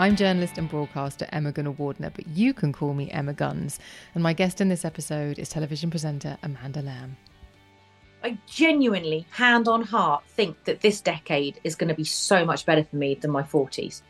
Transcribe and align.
I'm 0.00 0.16
journalist 0.16 0.56
and 0.56 0.66
broadcaster 0.66 1.26
Emma 1.30 1.52
Gunavardhana, 1.52 2.10
but 2.14 2.26
you 2.28 2.54
can 2.54 2.72
call 2.72 2.94
me 2.94 3.10
Emma 3.10 3.34
Guns. 3.34 3.78
And 4.14 4.22
my 4.22 4.32
guest 4.32 4.62
in 4.62 4.70
this 4.70 4.86
episode 4.86 5.38
is 5.38 5.50
television 5.50 5.90
presenter 5.90 6.38
Amanda 6.42 6.80
Lamb. 6.80 7.18
I 8.24 8.38
genuinely, 8.46 9.26
hand 9.28 9.68
on 9.68 9.82
heart, 9.82 10.24
think 10.26 10.64
that 10.64 10.80
this 10.80 11.02
decade 11.02 11.60
is 11.64 11.74
going 11.74 11.88
to 11.88 11.94
be 11.94 12.04
so 12.04 12.46
much 12.46 12.64
better 12.64 12.82
for 12.82 12.96
me 12.96 13.14
than 13.16 13.30
my 13.30 13.42
40s. 13.42 14.00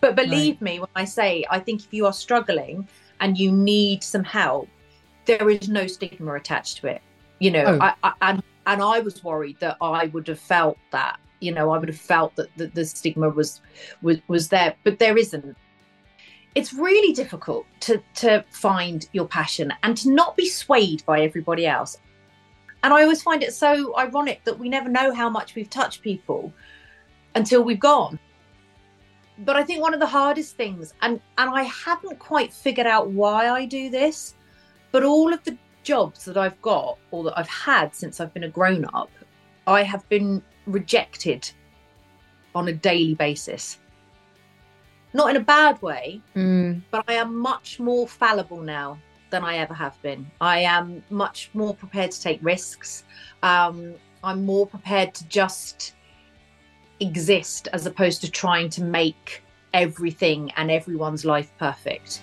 But 0.00 0.14
believe 0.14 0.54
right. 0.54 0.62
me 0.62 0.78
when 0.78 0.90
I 0.94 1.04
say, 1.04 1.44
I 1.50 1.58
think 1.58 1.82
if 1.82 1.92
you 1.92 2.06
are 2.06 2.12
struggling 2.12 2.86
and 3.18 3.36
you 3.36 3.50
need 3.50 4.04
some 4.04 4.22
help, 4.22 4.68
there 5.24 5.50
is 5.50 5.68
no 5.68 5.88
stigma 5.88 6.34
attached 6.34 6.76
to 6.82 6.86
it. 6.86 7.02
You 7.40 7.50
know, 7.50 7.64
oh. 7.64 7.78
I, 7.80 7.94
I, 8.04 8.12
and 8.20 8.42
and 8.66 8.80
I 8.80 9.00
was 9.00 9.24
worried 9.24 9.58
that 9.58 9.76
I 9.80 10.06
would 10.06 10.28
have 10.28 10.38
felt 10.38 10.78
that. 10.92 11.18
You 11.40 11.52
know, 11.52 11.70
I 11.70 11.78
would 11.78 11.88
have 11.88 11.98
felt 11.98 12.34
that 12.36 12.48
the, 12.56 12.68
the 12.68 12.84
stigma 12.84 13.28
was, 13.28 13.60
was 14.02 14.18
was 14.28 14.48
there, 14.48 14.74
but 14.84 14.98
there 14.98 15.16
isn't. 15.18 15.56
It's 16.54 16.72
really 16.72 17.12
difficult 17.12 17.66
to 17.80 18.02
to 18.16 18.44
find 18.50 19.06
your 19.12 19.26
passion 19.26 19.72
and 19.82 19.96
to 19.98 20.10
not 20.10 20.36
be 20.36 20.48
swayed 20.48 21.04
by 21.04 21.20
everybody 21.20 21.66
else. 21.66 21.98
And 22.82 22.94
I 22.94 23.02
always 23.02 23.22
find 23.22 23.42
it 23.42 23.52
so 23.52 23.96
ironic 23.98 24.44
that 24.44 24.58
we 24.58 24.68
never 24.68 24.88
know 24.88 25.12
how 25.12 25.28
much 25.28 25.54
we've 25.54 25.68
touched 25.68 26.02
people 26.02 26.52
until 27.34 27.62
we've 27.62 27.80
gone. 27.80 28.18
But 29.38 29.56
I 29.56 29.64
think 29.64 29.82
one 29.82 29.92
of 29.92 30.00
the 30.00 30.06
hardest 30.06 30.56
things, 30.56 30.94
and 31.02 31.20
and 31.36 31.50
I 31.50 31.64
haven't 31.64 32.18
quite 32.18 32.52
figured 32.52 32.86
out 32.86 33.10
why 33.10 33.50
I 33.50 33.66
do 33.66 33.90
this, 33.90 34.34
but 34.92 35.02
all 35.02 35.32
of 35.32 35.44
the 35.44 35.58
jobs 35.82 36.24
that 36.24 36.36
I've 36.36 36.60
got 36.62 36.98
or 37.10 37.24
that 37.24 37.38
I've 37.38 37.48
had 37.48 37.94
since 37.94 38.18
I've 38.18 38.32
been 38.32 38.44
a 38.44 38.48
grown 38.48 38.86
up, 38.94 39.10
I 39.66 39.82
have 39.82 40.08
been 40.08 40.42
rejected 40.66 41.50
on 42.54 42.68
a 42.68 42.72
daily 42.72 43.14
basis. 43.14 43.78
Not 45.12 45.30
in 45.30 45.36
a 45.36 45.40
bad 45.40 45.80
way, 45.82 46.20
mm. 46.34 46.82
but 46.90 47.04
I 47.08 47.14
am 47.14 47.36
much 47.36 47.80
more 47.80 48.06
fallible 48.06 48.60
now 48.60 48.98
than 49.30 49.44
I 49.44 49.58
ever 49.58 49.74
have 49.74 50.00
been. 50.02 50.30
I 50.40 50.60
am 50.60 51.02
much 51.10 51.50
more 51.54 51.74
prepared 51.74 52.10
to 52.12 52.20
take 52.20 52.38
risks. 52.42 53.04
Um, 53.42 53.94
I'm 54.22 54.44
more 54.44 54.66
prepared 54.66 55.14
to 55.14 55.26
just 55.28 55.94
exist 57.00 57.68
as 57.72 57.86
opposed 57.86 58.20
to 58.22 58.30
trying 58.30 58.70
to 58.70 58.82
make 58.82 59.42
everything 59.74 60.50
and 60.56 60.70
everyone's 60.70 61.24
life 61.24 61.52
perfect. 61.58 62.22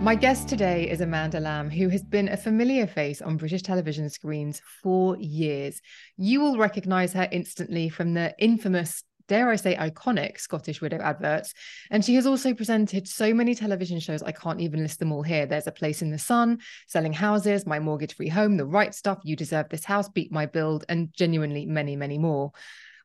My 0.00 0.14
guest 0.14 0.48
today 0.48 0.88
is 0.88 1.00
Amanda 1.00 1.40
Lamb, 1.40 1.68
who 1.70 1.88
has 1.88 2.04
been 2.04 2.28
a 2.28 2.36
familiar 2.36 2.86
face 2.86 3.20
on 3.20 3.36
British 3.36 3.62
television 3.62 4.08
screens 4.08 4.62
for 4.80 5.16
years. 5.18 5.82
You 6.16 6.40
will 6.40 6.56
recognize 6.56 7.12
her 7.14 7.28
instantly 7.32 7.88
from 7.88 8.14
the 8.14 8.32
infamous 8.38 9.02
dare 9.26 9.50
I 9.50 9.56
say, 9.56 9.76
iconic 9.76 10.40
Scottish 10.40 10.80
Widow 10.80 11.00
adverts. 11.00 11.52
And 11.90 12.04
she 12.04 12.14
has 12.14 12.26
also 12.26 12.54
presented 12.54 13.06
so 13.06 13.34
many 13.34 13.54
television 13.54 14.00
shows, 14.00 14.22
I 14.22 14.32
can't 14.32 14.60
even 14.60 14.82
list 14.82 15.00
them 15.00 15.12
all 15.12 15.22
here. 15.22 15.46
There's 15.46 15.66
A 15.66 15.72
Place 15.72 16.00
in 16.00 16.10
the 16.10 16.18
Sun, 16.18 16.60
Selling 16.86 17.12
Houses, 17.12 17.66
My 17.66 17.78
Mortgage 17.78 18.16
Free 18.16 18.28
Home, 18.28 18.56
The 18.56 18.64
Right 18.64 18.94
Stuff, 18.94 19.18
You 19.24 19.36
Deserve 19.36 19.68
This 19.68 19.84
House, 19.84 20.08
Beat 20.08 20.32
My 20.32 20.46
Build, 20.46 20.84
and 20.88 21.12
genuinely 21.12 21.66
many, 21.66 21.94
many 21.94 22.18
more. 22.18 22.52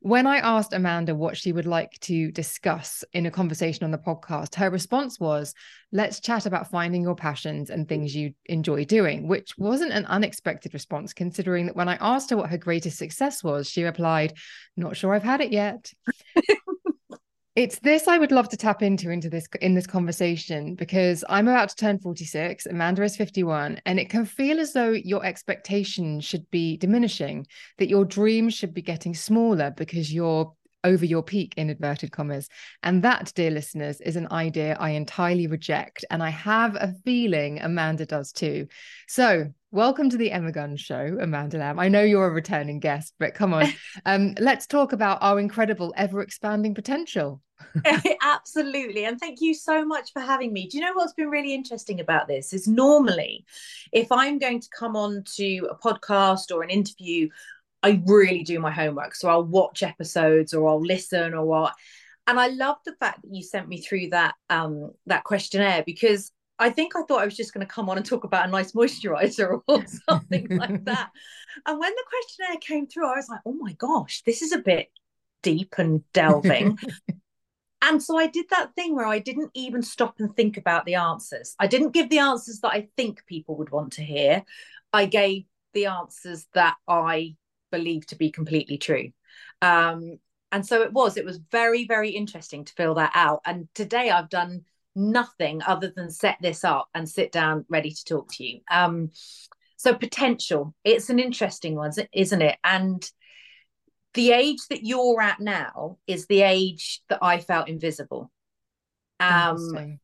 When 0.03 0.27
I 0.27 0.39
asked 0.39 0.73
Amanda 0.73 1.15
what 1.15 1.37
she 1.37 1.53
would 1.53 1.65
like 1.65 1.97
to 2.01 2.29
discuss 2.33 3.05
in 3.13 3.25
a 3.25 3.31
conversation 3.31 3.85
on 3.85 3.91
the 3.91 3.97
podcast, 3.97 4.53
her 4.55 4.69
response 4.69 5.17
was, 5.17 5.53
let's 5.93 6.19
chat 6.19 6.45
about 6.45 6.69
finding 6.69 7.03
your 7.03 7.15
passions 7.15 7.69
and 7.69 7.87
things 7.87 8.13
you 8.13 8.33
enjoy 8.47 8.83
doing, 8.83 9.29
which 9.29 9.57
wasn't 9.57 9.93
an 9.93 10.05
unexpected 10.07 10.73
response, 10.73 11.13
considering 11.13 11.67
that 11.67 11.77
when 11.77 11.87
I 11.87 11.95
asked 12.01 12.31
her 12.31 12.35
what 12.35 12.49
her 12.49 12.57
greatest 12.57 12.97
success 12.97 13.45
was, 13.45 13.69
she 13.69 13.85
replied, 13.85 14.33
not 14.75 14.97
sure 14.97 15.13
I've 15.13 15.23
had 15.23 15.39
it 15.39 15.53
yet. 15.53 15.93
it's 17.55 17.79
this 17.79 18.07
I 18.07 18.17
would 18.17 18.31
love 18.31 18.49
to 18.49 18.57
tap 18.57 18.81
into 18.81 19.11
into 19.11 19.29
this 19.29 19.45
in 19.61 19.75
this 19.75 19.85
conversation 19.85 20.73
because 20.73 21.23
I'm 21.29 21.47
about 21.47 21.69
to 21.69 21.75
turn 21.75 21.99
46, 21.99 22.65
Amanda 22.65 23.03
is 23.03 23.15
51, 23.15 23.79
and 23.85 23.99
it 23.99 24.09
can 24.09 24.25
feel 24.25 24.59
as 24.59 24.73
though 24.73 24.89
your 24.89 25.23
expectations 25.23 26.25
should 26.25 26.49
be 26.49 26.77
diminishing, 26.77 27.45
that 27.77 27.89
your 27.89 28.05
dreams 28.05 28.55
should 28.55 28.73
be 28.73 28.81
getting 28.81 29.13
smaller 29.13 29.69
because 29.69 30.11
you're 30.11 30.51
over 30.83 31.05
your 31.05 31.23
peak 31.23 31.53
in 31.55 31.69
inverted 31.69 32.11
commas. 32.11 32.49
And 32.81 33.03
that, 33.03 33.31
dear 33.35 33.51
listeners, 33.51 34.01
is 34.01 34.15
an 34.15 34.27
idea 34.31 34.75
I 34.79 34.91
entirely 34.91 35.47
reject. 35.47 36.03
And 36.09 36.21
I 36.21 36.29
have 36.29 36.75
a 36.75 36.93
feeling 37.05 37.61
Amanda 37.61 38.05
does 38.05 38.31
too. 38.31 38.67
So 39.07 39.53
welcome 39.73 40.07
to 40.07 40.17
the 40.17 40.31
Emma 40.31 40.51
Guns 40.51 40.79
show, 40.79 41.17
Amanda 41.19 41.57
Lamb. 41.57 41.79
I 41.79 41.87
know 41.87 42.03
you're 42.03 42.27
a 42.27 42.31
returning 42.31 42.79
guest, 42.79 43.15
but 43.19 43.33
come 43.33 43.53
on. 43.53 43.73
Um, 44.05 44.33
let's 44.39 44.67
talk 44.67 44.91
about 44.91 45.19
our 45.21 45.39
incredible 45.39 45.93
ever 45.95 46.21
expanding 46.21 46.73
potential. 46.75 47.41
Absolutely. 48.21 49.05
And 49.05 49.19
thank 49.19 49.39
you 49.39 49.53
so 49.53 49.85
much 49.85 50.11
for 50.11 50.19
having 50.19 50.51
me. 50.51 50.67
Do 50.67 50.77
you 50.77 50.83
know 50.83 50.93
what's 50.93 51.13
been 51.13 51.29
really 51.29 51.53
interesting 51.53 51.99
about 51.99 52.27
this 52.27 52.53
is 52.53 52.67
normally 52.67 53.45
if 53.91 54.11
I'm 54.11 54.39
going 54.39 54.59
to 54.59 54.67
come 54.77 54.95
on 54.95 55.23
to 55.35 55.69
a 55.69 55.75
podcast 55.75 56.53
or 56.53 56.63
an 56.63 56.69
interview, 56.69 57.29
I 57.81 58.01
really 58.05 58.43
do 58.43 58.59
my 58.59 58.71
homework. 58.71 59.15
So 59.15 59.29
I'll 59.29 59.45
watch 59.45 59.83
episodes 59.83 60.53
or 60.53 60.67
I'll 60.67 60.81
listen 60.81 61.33
or 61.33 61.45
what. 61.45 61.73
And 62.27 62.39
I 62.39 62.47
love 62.47 62.77
the 62.85 62.95
fact 62.99 63.21
that 63.21 63.33
you 63.33 63.43
sent 63.43 63.69
me 63.69 63.81
through 63.81 64.09
that 64.09 64.35
um 64.49 64.91
that 65.05 65.23
questionnaire 65.23 65.83
because 65.85 66.31
I 66.59 66.69
think 66.69 66.95
I 66.95 67.03
thought 67.03 67.21
I 67.21 67.25
was 67.25 67.35
just 67.35 67.53
going 67.53 67.65
to 67.65 67.73
come 67.73 67.89
on 67.89 67.97
and 67.97 68.05
talk 68.05 68.23
about 68.23 68.47
a 68.47 68.51
nice 68.51 68.73
moisturizer 68.73 69.61
or 69.67 69.83
something 70.07 70.47
like 70.49 70.85
that. 70.85 71.09
And 71.65 71.79
when 71.79 71.91
the 71.91 72.03
questionnaire 72.09 72.59
came 72.59 72.87
through, 72.87 73.07
I 73.07 73.15
was 73.15 73.29
like, 73.29 73.41
oh 73.45 73.53
my 73.53 73.73
gosh, 73.73 74.21
this 74.25 74.41
is 74.41 74.51
a 74.51 74.59
bit 74.59 74.89
deep 75.41 75.75
and 75.77 76.03
delving. 76.13 76.77
and 77.81 78.01
so 78.01 78.17
I 78.17 78.27
did 78.27 78.45
that 78.49 78.73
thing 78.75 78.95
where 78.95 79.05
I 79.05 79.19
didn't 79.19 79.51
even 79.53 79.81
stop 79.81 80.19
and 80.19 80.35
think 80.35 80.57
about 80.57 80.85
the 80.85 80.95
answers. 80.95 81.55
I 81.59 81.67
didn't 81.67 81.91
give 81.91 82.09
the 82.09 82.19
answers 82.19 82.59
that 82.61 82.71
I 82.71 82.89
think 82.97 83.25
people 83.25 83.57
would 83.57 83.71
want 83.71 83.93
to 83.93 84.03
hear. 84.03 84.43
I 84.91 85.05
gave 85.05 85.45
the 85.73 85.87
answers 85.87 86.47
that 86.53 86.75
I 86.87 87.35
believe 87.71 88.05
to 88.07 88.15
be 88.15 88.31
completely 88.31 88.77
true. 88.77 89.11
Um, 89.61 90.19
and 90.51 90.65
so 90.65 90.83
it 90.83 90.93
was, 90.93 91.17
it 91.17 91.25
was 91.25 91.39
very, 91.51 91.85
very 91.85 92.11
interesting 92.11 92.63
to 92.63 92.73
fill 92.73 92.93
that 92.95 93.11
out. 93.15 93.41
And 93.43 93.67
today 93.73 94.11
I've 94.11 94.29
done 94.29 94.65
nothing 94.95 95.61
other 95.63 95.91
than 95.95 96.09
set 96.09 96.37
this 96.41 96.63
up 96.63 96.87
and 96.93 97.07
sit 97.07 97.31
down 97.31 97.65
ready 97.69 97.91
to 97.91 98.05
talk 98.05 98.31
to 98.33 98.43
you. 98.43 98.61
Um, 98.69 99.11
so 99.77 99.93
potential, 99.93 100.73
it's 100.83 101.09
an 101.09 101.19
interesting 101.19 101.75
one, 101.75 101.91
isn't 102.13 102.41
it? 102.41 102.57
And 102.63 103.09
the 104.13 104.31
age 104.31 104.59
that 104.69 104.85
you're 104.85 105.21
at 105.21 105.39
now 105.39 105.97
is 106.07 106.27
the 106.27 106.41
age 106.41 107.01
that 107.09 107.19
I 107.21 107.39
felt 107.39 107.67
invisible. 107.67 108.31
Um, 109.19 109.99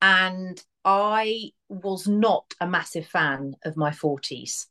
and 0.00 0.62
I 0.84 1.50
was 1.68 2.08
not 2.08 2.54
a 2.60 2.66
massive 2.66 3.06
fan 3.06 3.54
of 3.64 3.76
my 3.76 3.90
40s. 3.90 4.66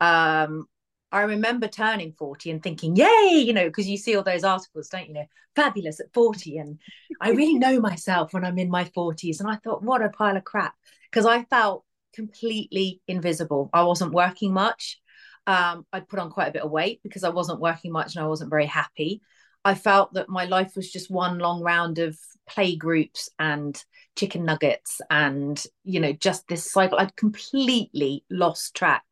Um, 0.00 0.66
I 1.12 1.22
remember 1.22 1.66
turning 1.66 2.12
40 2.12 2.50
and 2.50 2.62
thinking, 2.62 2.94
yay, 2.94 3.42
you 3.44 3.52
know, 3.52 3.66
because 3.66 3.88
you 3.88 3.96
see 3.96 4.14
all 4.16 4.22
those 4.22 4.44
articles, 4.44 4.88
don't 4.88 5.08
you 5.08 5.14
know, 5.14 5.26
fabulous 5.56 6.00
at 6.00 6.12
40. 6.12 6.58
And 6.58 6.78
I 7.20 7.30
really 7.30 7.58
know 7.58 7.80
myself 7.80 8.32
when 8.32 8.44
I'm 8.44 8.58
in 8.58 8.70
my 8.70 8.84
40s. 8.84 9.40
And 9.40 9.48
I 9.48 9.56
thought, 9.56 9.82
what 9.82 10.02
a 10.02 10.08
pile 10.08 10.36
of 10.36 10.44
crap. 10.44 10.74
Because 11.10 11.26
I 11.26 11.44
felt 11.44 11.84
completely 12.14 13.00
invisible. 13.08 13.70
I 13.72 13.82
wasn't 13.82 14.12
working 14.12 14.52
much. 14.52 15.00
Um, 15.46 15.84
I'd 15.92 16.08
put 16.08 16.20
on 16.20 16.30
quite 16.30 16.48
a 16.48 16.52
bit 16.52 16.62
of 16.62 16.70
weight 16.70 17.00
because 17.02 17.24
I 17.24 17.30
wasn't 17.30 17.60
working 17.60 17.92
much 17.92 18.14
and 18.14 18.24
I 18.24 18.28
wasn't 18.28 18.50
very 18.50 18.66
happy. 18.66 19.20
I 19.64 19.74
felt 19.74 20.14
that 20.14 20.28
my 20.28 20.44
life 20.44 20.72
was 20.76 20.90
just 20.90 21.10
one 21.10 21.38
long 21.38 21.60
round 21.60 21.98
of 21.98 22.16
play 22.48 22.76
groups 22.76 23.28
and 23.38 23.82
chicken 24.16 24.44
nuggets 24.44 25.00
and, 25.10 25.62
you 25.84 26.00
know, 26.00 26.12
just 26.12 26.46
this 26.48 26.70
cycle. 26.70 26.98
I'd 26.98 27.16
completely 27.16 28.24
lost 28.30 28.74
track 28.74 29.04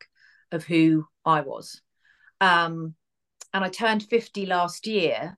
of 0.53 0.65
who 0.65 1.07
I 1.25 1.43
was. 1.43 1.83
Um, 2.41 2.95
and 3.53 3.65
I 3.65 3.69
turned 3.69 4.05
50 4.05 4.47
last 4.47 4.87
year. 4.87 5.37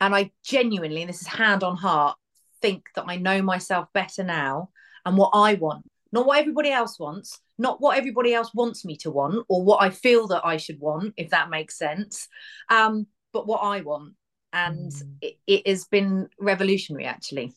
And 0.00 0.14
I 0.14 0.30
genuinely, 0.44 1.02
and 1.02 1.10
this 1.10 1.20
is 1.20 1.26
hand 1.26 1.62
on 1.62 1.76
heart, 1.76 2.16
think 2.62 2.84
that 2.94 3.04
I 3.06 3.16
know 3.16 3.42
myself 3.42 3.88
better 3.92 4.24
now 4.24 4.70
and 5.04 5.16
what 5.16 5.30
I 5.34 5.54
want, 5.54 5.84
not 6.12 6.26
what 6.26 6.38
everybody 6.38 6.70
else 6.70 6.98
wants, 6.98 7.38
not 7.58 7.80
what 7.80 7.98
everybody 7.98 8.32
else 8.32 8.50
wants 8.54 8.84
me 8.84 8.96
to 8.98 9.10
want 9.10 9.44
or 9.48 9.62
what 9.62 9.82
I 9.82 9.90
feel 9.90 10.26
that 10.28 10.44
I 10.44 10.56
should 10.56 10.80
want, 10.80 11.14
if 11.16 11.30
that 11.30 11.50
makes 11.50 11.78
sense. 11.78 12.28
Um, 12.70 13.06
but 13.32 13.46
what 13.46 13.58
I 13.58 13.82
want. 13.82 14.14
And 14.52 14.90
mm. 14.90 15.16
it, 15.20 15.38
it 15.46 15.66
has 15.68 15.84
been 15.84 16.28
revolutionary, 16.38 17.04
actually. 17.04 17.52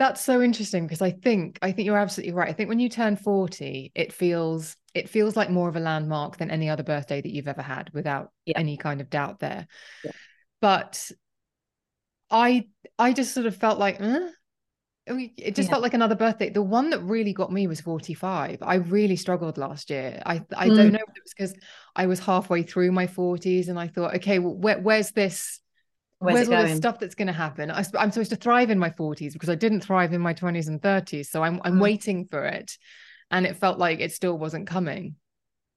That's 0.00 0.22
so 0.22 0.40
interesting 0.40 0.86
because 0.86 1.02
I 1.02 1.10
think 1.10 1.58
I 1.60 1.72
think 1.72 1.84
you're 1.84 1.98
absolutely 1.98 2.32
right. 2.32 2.48
I 2.48 2.54
think 2.54 2.70
when 2.70 2.80
you 2.80 2.88
turn 2.88 3.16
40, 3.16 3.92
it 3.94 4.14
feels 4.14 4.74
it 4.94 5.10
feels 5.10 5.36
like 5.36 5.50
more 5.50 5.68
of 5.68 5.76
a 5.76 5.80
landmark 5.80 6.38
than 6.38 6.50
any 6.50 6.70
other 6.70 6.82
birthday 6.82 7.20
that 7.20 7.30
you've 7.30 7.46
ever 7.46 7.60
had 7.60 7.90
without 7.92 8.30
yeah. 8.46 8.54
any 8.56 8.78
kind 8.78 9.02
of 9.02 9.10
doubt 9.10 9.40
there. 9.40 9.68
Yeah. 10.02 10.12
But 10.62 11.12
I 12.30 12.68
I 12.98 13.12
just 13.12 13.34
sort 13.34 13.44
of 13.44 13.54
felt 13.54 13.78
like 13.78 14.00
eh? 14.00 14.30
it 15.06 15.54
just 15.54 15.66
yeah. 15.66 15.72
felt 15.72 15.82
like 15.82 15.92
another 15.92 16.14
birthday. 16.14 16.48
The 16.48 16.62
one 16.62 16.88
that 16.90 17.02
really 17.02 17.34
got 17.34 17.52
me 17.52 17.66
was 17.66 17.82
45. 17.82 18.60
I 18.62 18.76
really 18.76 19.16
struggled 19.16 19.58
last 19.58 19.90
year. 19.90 20.22
I 20.24 20.36
I 20.56 20.70
mm. 20.70 20.76
don't 20.76 20.92
know 20.92 20.98
if 21.06 21.14
it 21.14 21.22
was 21.22 21.34
because 21.36 21.54
I 21.94 22.06
was 22.06 22.20
halfway 22.20 22.62
through 22.62 22.92
my 22.92 23.06
40s 23.06 23.68
and 23.68 23.78
I 23.78 23.88
thought, 23.88 24.14
okay, 24.16 24.38
well, 24.38 24.54
where, 24.54 24.78
where's 24.78 25.10
this 25.10 25.60
Where's, 26.20 26.48
Where's 26.48 26.48
all 26.50 26.68
the 26.68 26.76
stuff 26.76 26.98
that's 26.98 27.14
going 27.14 27.28
to 27.28 27.32
happen? 27.32 27.70
I, 27.70 27.82
am 27.98 28.12
supposed 28.12 28.28
to 28.28 28.36
thrive 28.36 28.68
in 28.68 28.78
my 28.78 28.90
40s 28.90 29.32
because 29.32 29.48
I 29.48 29.54
didn't 29.54 29.80
thrive 29.80 30.12
in 30.12 30.20
my 30.20 30.34
20s 30.34 30.68
and 30.68 30.80
30s. 30.80 31.26
So 31.26 31.42
I'm 31.42 31.62
I'm 31.64 31.76
mm. 31.76 31.80
waiting 31.80 32.26
for 32.26 32.44
it, 32.44 32.76
and 33.30 33.46
it 33.46 33.56
felt 33.56 33.78
like 33.78 34.00
it 34.00 34.12
still 34.12 34.36
wasn't 34.36 34.66
coming. 34.66 35.16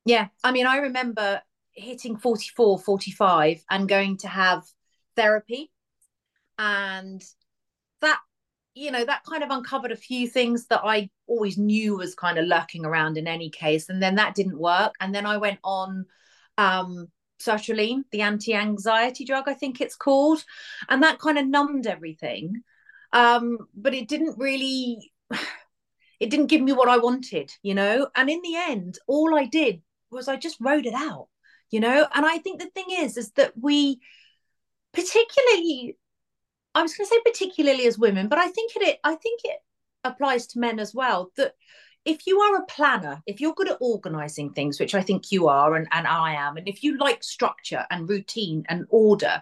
Yeah, 0.05 0.27
I 0.43 0.51
mean, 0.51 0.67
I 0.67 0.77
remember 0.79 1.41
hitting 1.71 2.17
44, 2.17 2.77
45, 2.77 3.63
and 3.69 3.87
going 3.87 4.17
to 4.17 4.27
have 4.27 4.63
therapy, 5.15 5.71
and 6.59 7.23
that 8.01 8.19
you 8.75 8.91
know 8.91 9.05
that 9.05 9.23
kind 9.23 9.43
of 9.43 9.49
uncovered 9.49 9.93
a 9.93 9.95
few 9.95 10.27
things 10.27 10.67
that 10.67 10.81
I 10.83 11.09
always 11.25 11.57
knew 11.57 11.95
was 11.95 12.15
kind 12.15 12.37
of 12.37 12.47
lurking 12.47 12.85
around 12.85 13.17
in 13.17 13.27
any 13.27 13.49
case, 13.49 13.87
and 13.87 14.03
then 14.03 14.15
that 14.15 14.35
didn't 14.35 14.59
work, 14.59 14.93
and 14.99 15.15
then 15.15 15.25
I 15.25 15.37
went 15.37 15.59
on 15.63 16.05
um 16.57 17.07
sertraline, 17.43 18.03
the 18.11 18.21
anti-anxiety 18.21 19.25
drug, 19.25 19.45
I 19.47 19.53
think 19.53 19.81
it's 19.81 19.95
called, 19.95 20.43
and 20.89 21.03
that 21.03 21.19
kind 21.19 21.37
of 21.37 21.47
numbed 21.47 21.87
everything. 21.87 22.63
Um, 23.11 23.59
but 23.75 23.93
it 23.93 24.07
didn't 24.07 24.37
really, 24.37 25.11
it 26.19 26.29
didn't 26.29 26.47
give 26.47 26.61
me 26.61 26.73
what 26.73 26.89
I 26.89 26.97
wanted, 26.97 27.51
you 27.61 27.75
know. 27.75 28.07
And 28.15 28.29
in 28.29 28.41
the 28.41 28.55
end, 28.55 28.99
all 29.07 29.37
I 29.37 29.45
did 29.45 29.81
was 30.11 30.27
I 30.27 30.35
just 30.35 30.57
wrote 30.59 30.85
it 30.85 30.93
out, 30.93 31.27
you 31.69 31.79
know. 31.79 32.07
And 32.13 32.25
I 32.25 32.37
think 32.39 32.59
the 32.59 32.69
thing 32.69 32.87
is, 32.89 33.17
is 33.17 33.31
that 33.31 33.53
we, 33.59 33.99
particularly, 34.93 35.97
I 36.75 36.81
was 36.81 36.95
going 36.95 37.07
to 37.07 37.13
say 37.13 37.21
particularly 37.23 37.85
as 37.85 37.97
women, 37.99 38.27
but 38.27 38.39
I 38.39 38.47
think 38.47 38.71
it, 38.75 38.99
I 39.03 39.15
think 39.15 39.41
it 39.43 39.59
applies 40.03 40.47
to 40.47 40.59
men 40.59 40.79
as 40.79 40.93
well. 40.93 41.31
That 41.37 41.53
if 42.05 42.27
you 42.27 42.39
are 42.39 42.57
a 42.57 42.65
planner, 42.65 43.21
if 43.25 43.39
you're 43.39 43.53
good 43.53 43.69
at 43.69 43.77
organizing 43.79 44.51
things, 44.51 44.79
which 44.79 44.93
I 44.93 45.01
think 45.01 45.31
you 45.31 45.47
are, 45.47 45.75
and, 45.75 45.87
and 45.91 46.05
I 46.05 46.33
am, 46.33 46.57
and 46.57 46.67
if 46.67 46.83
you 46.83 46.97
like 46.97 47.23
structure 47.23 47.85
and 47.89 48.09
routine 48.09 48.65
and 48.67 48.85
order, 48.89 49.41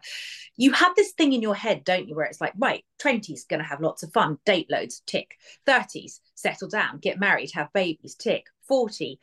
you 0.57 0.71
have 0.71 0.95
this 0.95 1.11
thing 1.13 1.33
in 1.33 1.41
your 1.41 1.55
head, 1.55 1.83
don't 1.83 2.07
you, 2.07 2.15
where 2.15 2.25
it's 2.25 2.41
like, 2.41 2.53
right, 2.57 2.85
20s, 3.01 3.47
going 3.47 3.61
to 3.61 3.67
have 3.67 3.81
lots 3.81 4.03
of 4.03 4.13
fun, 4.13 4.37
date 4.45 4.69
loads, 4.69 5.01
tick. 5.07 5.37
30s, 5.67 6.19
settle 6.35 6.69
down, 6.69 6.99
get 6.99 7.19
married, 7.19 7.51
have 7.53 7.73
babies, 7.73 8.15
tick. 8.15 8.45
40, 8.67 9.19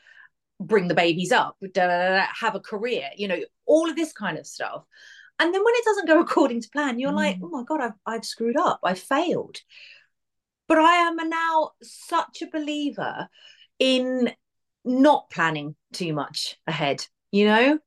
bring 0.60 0.88
the 0.88 0.94
babies 0.94 1.32
up, 1.32 1.56
da, 1.60 1.86
da, 1.86 2.08
da, 2.16 2.26
have 2.40 2.54
a 2.54 2.60
career, 2.60 3.08
you 3.16 3.28
know, 3.28 3.38
all 3.66 3.88
of 3.88 3.96
this 3.96 4.12
kind 4.12 4.38
of 4.38 4.46
stuff. 4.46 4.84
And 5.38 5.54
then 5.54 5.64
when 5.64 5.74
it 5.76 5.84
doesn't 5.84 6.08
go 6.08 6.20
according 6.20 6.62
to 6.62 6.70
plan, 6.70 6.98
you're 6.98 7.12
mm. 7.12 7.16
like, 7.16 7.38
oh 7.42 7.48
my 7.48 7.62
God, 7.62 7.80
I've, 7.80 7.92
I've 8.04 8.24
screwed 8.24 8.56
up, 8.56 8.80
I've 8.82 8.98
failed. 8.98 9.58
But 10.68 10.78
I 10.78 10.96
am 10.96 11.16
now 11.16 11.70
such 11.82 12.42
a 12.42 12.50
believer 12.50 13.28
in 13.78 14.30
not 14.84 15.30
planning 15.30 15.74
too 15.92 16.12
much 16.12 16.56
ahead, 16.66 17.06
you 17.32 17.46
know? 17.46 17.78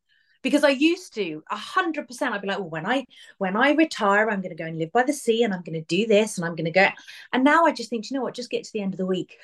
Because 0.44 0.63
I 0.63 0.69
used 0.69 1.13
to 1.16 1.44
a 1.51 1.56
hundred 1.56 2.07
percent, 2.07 2.33
I'd 2.33 2.42
be 2.42 2.48
like, 2.48 2.57
well, 2.57 2.69
when 2.69 2.88
I 2.88 3.06
when 3.38 3.56
I 3.56 3.74
retire, 3.74 4.30
I'm 4.30 4.42
gonna 4.42 4.56
go 4.56 4.66
and 4.66 4.80
live 4.80 4.92
by 4.92 5.04
the 5.04 5.13
sea 5.13 5.44
and 5.44 5.54
I'm 5.54 5.62
gonna 5.62 5.83
do 5.83 6.07
this 6.07 6.38
and 6.38 6.45
I'm 6.45 6.56
gonna 6.56 6.72
go. 6.72 6.88
And 7.31 7.44
now 7.44 7.66
I 7.66 7.72
just 7.72 7.92
think, 7.92 8.10
you 8.10 8.18
know 8.18 8.24
what, 8.24 8.33
just 8.33 8.50
get 8.50 8.63
to 8.63 8.74
the 8.74 8.81
end 8.81 8.95
of 8.95 8.98
the 8.98 9.06
week. 9.06 9.38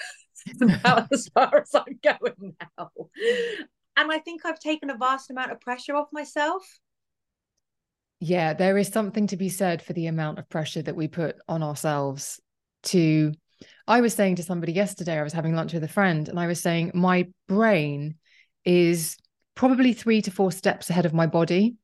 about 0.61 1.07
as 1.11 1.27
far 1.29 1.61
as 1.61 1.73
I'm 1.75 1.99
going 2.03 2.55
now. 2.77 2.91
And 3.95 4.11
I 4.11 4.19
think 4.19 4.45
I've 4.45 4.59
taken 4.59 4.89
a 4.89 4.97
vast 4.97 5.29
amount 5.29 5.51
of 5.51 5.59
pressure 5.59 5.95
off 5.95 6.07
myself. 6.11 6.79
Yeah, 8.19 8.53
there 8.53 8.77
is 8.77 8.87
something 8.87 9.27
to 9.27 9.37
be 9.37 9.49
said 9.49 9.81
for 9.81 9.93
the 9.93 10.07
amount 10.07 10.39
of 10.39 10.49
pressure 10.49 10.81
that 10.81 10.95
we 10.95 11.07
put 11.07 11.37
on 11.47 11.61
ourselves 11.61 12.41
to 12.83 13.33
I 13.87 14.01
was 14.01 14.13
saying 14.13 14.35
to 14.35 14.43
somebody 14.43 14.73
yesterday, 14.73 15.17
I 15.17 15.23
was 15.23 15.33
having 15.33 15.55
lunch 15.55 15.73
with 15.73 15.83
a 15.83 15.87
friend, 15.87 16.27
and 16.27 16.39
I 16.39 16.47
was 16.47 16.59
saying 16.59 16.91
my 16.93 17.27
brain 17.47 18.15
is 18.65 19.17
probably 19.55 19.93
three 19.93 20.21
to 20.21 20.31
four 20.31 20.51
steps 20.51 20.89
ahead 20.89 21.05
of 21.05 21.13
my 21.13 21.25
body. 21.25 21.75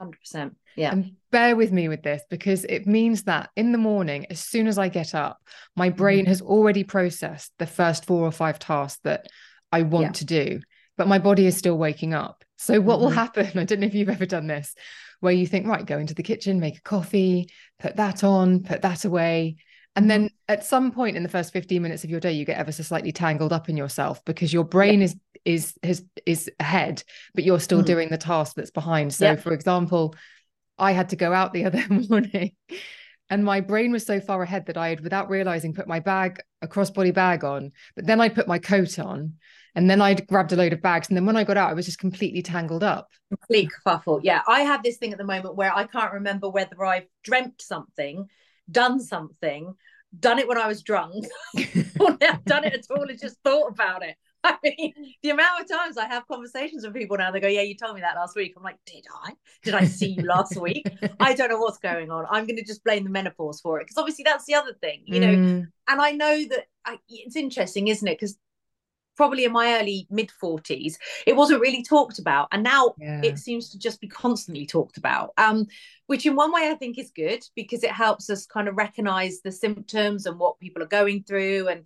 100%. 0.00 0.54
Yeah. 0.76 0.92
And 0.92 1.12
bear 1.30 1.54
with 1.54 1.70
me 1.70 1.88
with 1.88 2.02
this 2.02 2.22
because 2.30 2.64
it 2.64 2.86
means 2.86 3.24
that 3.24 3.50
in 3.56 3.72
the 3.72 3.78
morning, 3.78 4.26
as 4.30 4.40
soon 4.40 4.66
as 4.66 4.78
I 4.78 4.88
get 4.88 5.14
up, 5.14 5.38
my 5.76 5.90
brain 5.90 6.20
mm-hmm. 6.20 6.28
has 6.28 6.40
already 6.40 6.84
processed 6.84 7.52
the 7.58 7.66
first 7.66 8.06
four 8.06 8.26
or 8.26 8.32
five 8.32 8.58
tasks 8.58 9.00
that 9.04 9.26
I 9.70 9.82
want 9.82 10.06
yeah. 10.06 10.12
to 10.12 10.24
do, 10.24 10.60
but 10.96 11.08
my 11.08 11.18
body 11.18 11.46
is 11.46 11.56
still 11.56 11.76
waking 11.76 12.14
up. 12.14 12.42
So, 12.56 12.80
what 12.80 12.94
mm-hmm. 12.94 13.04
will 13.04 13.10
happen? 13.10 13.46
I 13.58 13.64
don't 13.64 13.80
know 13.80 13.86
if 13.86 13.94
you've 13.94 14.08
ever 14.08 14.26
done 14.26 14.46
this, 14.46 14.74
where 15.20 15.32
you 15.32 15.46
think, 15.46 15.66
right, 15.66 15.84
go 15.84 15.98
into 15.98 16.14
the 16.14 16.22
kitchen, 16.22 16.58
make 16.58 16.78
a 16.78 16.82
coffee, 16.82 17.50
put 17.78 17.96
that 17.96 18.24
on, 18.24 18.62
put 18.62 18.82
that 18.82 19.04
away. 19.04 19.56
And 19.96 20.10
then 20.10 20.26
mm-hmm. 20.26 20.34
at 20.48 20.64
some 20.64 20.92
point 20.92 21.16
in 21.16 21.22
the 21.22 21.28
first 21.28 21.52
15 21.52 21.82
minutes 21.82 22.04
of 22.04 22.10
your 22.10 22.20
day, 22.20 22.32
you 22.32 22.44
get 22.44 22.58
ever 22.58 22.72
so 22.72 22.82
slightly 22.82 23.12
tangled 23.12 23.52
up 23.52 23.68
in 23.68 23.76
yourself 23.76 24.24
because 24.24 24.52
your 24.52 24.64
brain 24.64 25.00
yeah. 25.00 25.06
is 25.06 25.16
is 25.44 25.74
is 25.82 26.04
is 26.26 26.50
ahead, 26.60 27.02
but 27.34 27.44
you're 27.44 27.60
still 27.60 27.82
mm. 27.82 27.86
doing 27.86 28.08
the 28.10 28.18
task 28.18 28.56
that's 28.56 28.70
behind. 28.70 29.12
So, 29.12 29.26
yeah. 29.26 29.36
for 29.36 29.52
example, 29.52 30.14
I 30.78 30.92
had 30.92 31.08
to 31.10 31.16
go 31.16 31.32
out 31.32 31.52
the 31.52 31.64
other 31.66 31.84
morning 31.88 32.52
and 33.30 33.44
my 33.44 33.60
brain 33.60 33.92
was 33.92 34.04
so 34.04 34.20
far 34.20 34.42
ahead 34.42 34.66
that 34.66 34.76
I 34.76 34.88
had, 34.88 35.00
without 35.00 35.30
realizing, 35.30 35.72
put 35.72 35.86
my 35.86 36.00
bag, 36.00 36.40
a 36.62 36.68
crossbody 36.68 37.14
bag 37.14 37.44
on. 37.44 37.70
But 37.94 38.06
then 38.06 38.20
I 38.20 38.28
put 38.28 38.48
my 38.48 38.58
coat 38.58 38.98
on 38.98 39.34
and 39.76 39.88
then 39.88 40.00
I'd 40.00 40.26
grabbed 40.26 40.52
a 40.52 40.56
load 40.56 40.72
of 40.72 40.82
bags. 40.82 41.08
And 41.08 41.16
then 41.16 41.26
when 41.26 41.36
I 41.36 41.44
got 41.44 41.56
out, 41.56 41.70
I 41.70 41.74
was 41.74 41.86
just 41.86 42.00
completely 42.00 42.42
tangled 42.42 42.82
up. 42.82 43.08
Complete 43.28 43.70
kerfuffle. 43.86 44.20
Yeah. 44.24 44.42
I 44.48 44.62
have 44.62 44.82
this 44.82 44.96
thing 44.96 45.12
at 45.12 45.18
the 45.18 45.24
moment 45.24 45.54
where 45.54 45.72
I 45.72 45.84
can't 45.84 46.14
remember 46.14 46.50
whether 46.50 46.84
I've 46.84 47.06
dreamt 47.22 47.62
something 47.62 48.28
done 48.70 49.00
something, 49.00 49.74
done 50.18 50.38
it 50.38 50.48
when 50.48 50.58
I 50.58 50.66
was 50.66 50.82
drunk, 50.82 51.26
or 52.00 52.16
not 52.20 52.44
done 52.44 52.64
it 52.64 52.74
at 52.74 52.86
all 52.90 53.08
and 53.08 53.18
just 53.18 53.36
thought 53.44 53.68
about 53.68 54.02
it. 54.02 54.16
I 54.44 54.56
mean, 54.62 54.94
the 55.22 55.30
amount 55.30 55.60
of 55.60 55.68
times 55.68 55.98
I 55.98 56.06
have 56.06 56.26
conversations 56.26 56.84
with 56.84 56.94
people 56.94 57.18
now, 57.18 57.30
they 57.30 57.40
go, 57.40 57.48
Yeah, 57.48 57.60
you 57.60 57.76
told 57.76 57.94
me 57.94 58.00
that 58.00 58.16
last 58.16 58.34
week. 58.36 58.54
I'm 58.56 58.62
like, 58.62 58.78
Did 58.86 59.04
I? 59.24 59.32
Did 59.62 59.74
I 59.74 59.84
see 59.84 60.14
you 60.16 60.22
last 60.22 60.56
week? 60.60 60.86
I 61.18 61.34
don't 61.34 61.50
know 61.50 61.58
what's 61.58 61.78
going 61.78 62.10
on. 62.10 62.24
I'm 62.30 62.46
going 62.46 62.56
to 62.56 62.64
just 62.64 62.82
blame 62.82 63.04
the 63.04 63.10
menopause 63.10 63.60
for 63.60 63.78
it. 63.80 63.84
Because 63.84 63.98
obviously, 63.98 64.24
that's 64.24 64.46
the 64.46 64.54
other 64.54 64.72
thing, 64.80 65.02
you 65.04 65.20
know. 65.20 65.34
Mm. 65.34 65.66
And 65.88 66.00
I 66.00 66.12
know 66.12 66.44
that 66.48 66.66
I, 66.86 66.98
it's 67.08 67.36
interesting, 67.36 67.88
isn't 67.88 68.06
it? 68.06 68.18
Because 68.18 68.38
probably 69.20 69.44
in 69.44 69.52
my 69.52 69.78
early 69.78 70.06
mid 70.08 70.30
40s 70.42 70.94
it 71.26 71.36
wasn't 71.36 71.60
really 71.60 71.82
talked 71.82 72.18
about 72.18 72.48
and 72.52 72.62
now 72.62 72.94
yeah. 72.98 73.20
it 73.22 73.38
seems 73.38 73.68
to 73.68 73.78
just 73.78 74.00
be 74.00 74.08
constantly 74.08 74.64
talked 74.64 74.96
about 74.96 75.34
um, 75.36 75.66
which 76.06 76.24
in 76.24 76.34
one 76.34 76.50
way 76.50 76.70
i 76.70 76.74
think 76.74 76.96
is 76.96 77.10
good 77.14 77.44
because 77.54 77.84
it 77.84 77.90
helps 77.90 78.30
us 78.30 78.46
kind 78.46 78.66
of 78.66 78.78
recognize 78.78 79.42
the 79.42 79.52
symptoms 79.52 80.24
and 80.24 80.38
what 80.38 80.58
people 80.58 80.82
are 80.82 80.86
going 80.86 81.22
through 81.22 81.68
and 81.68 81.84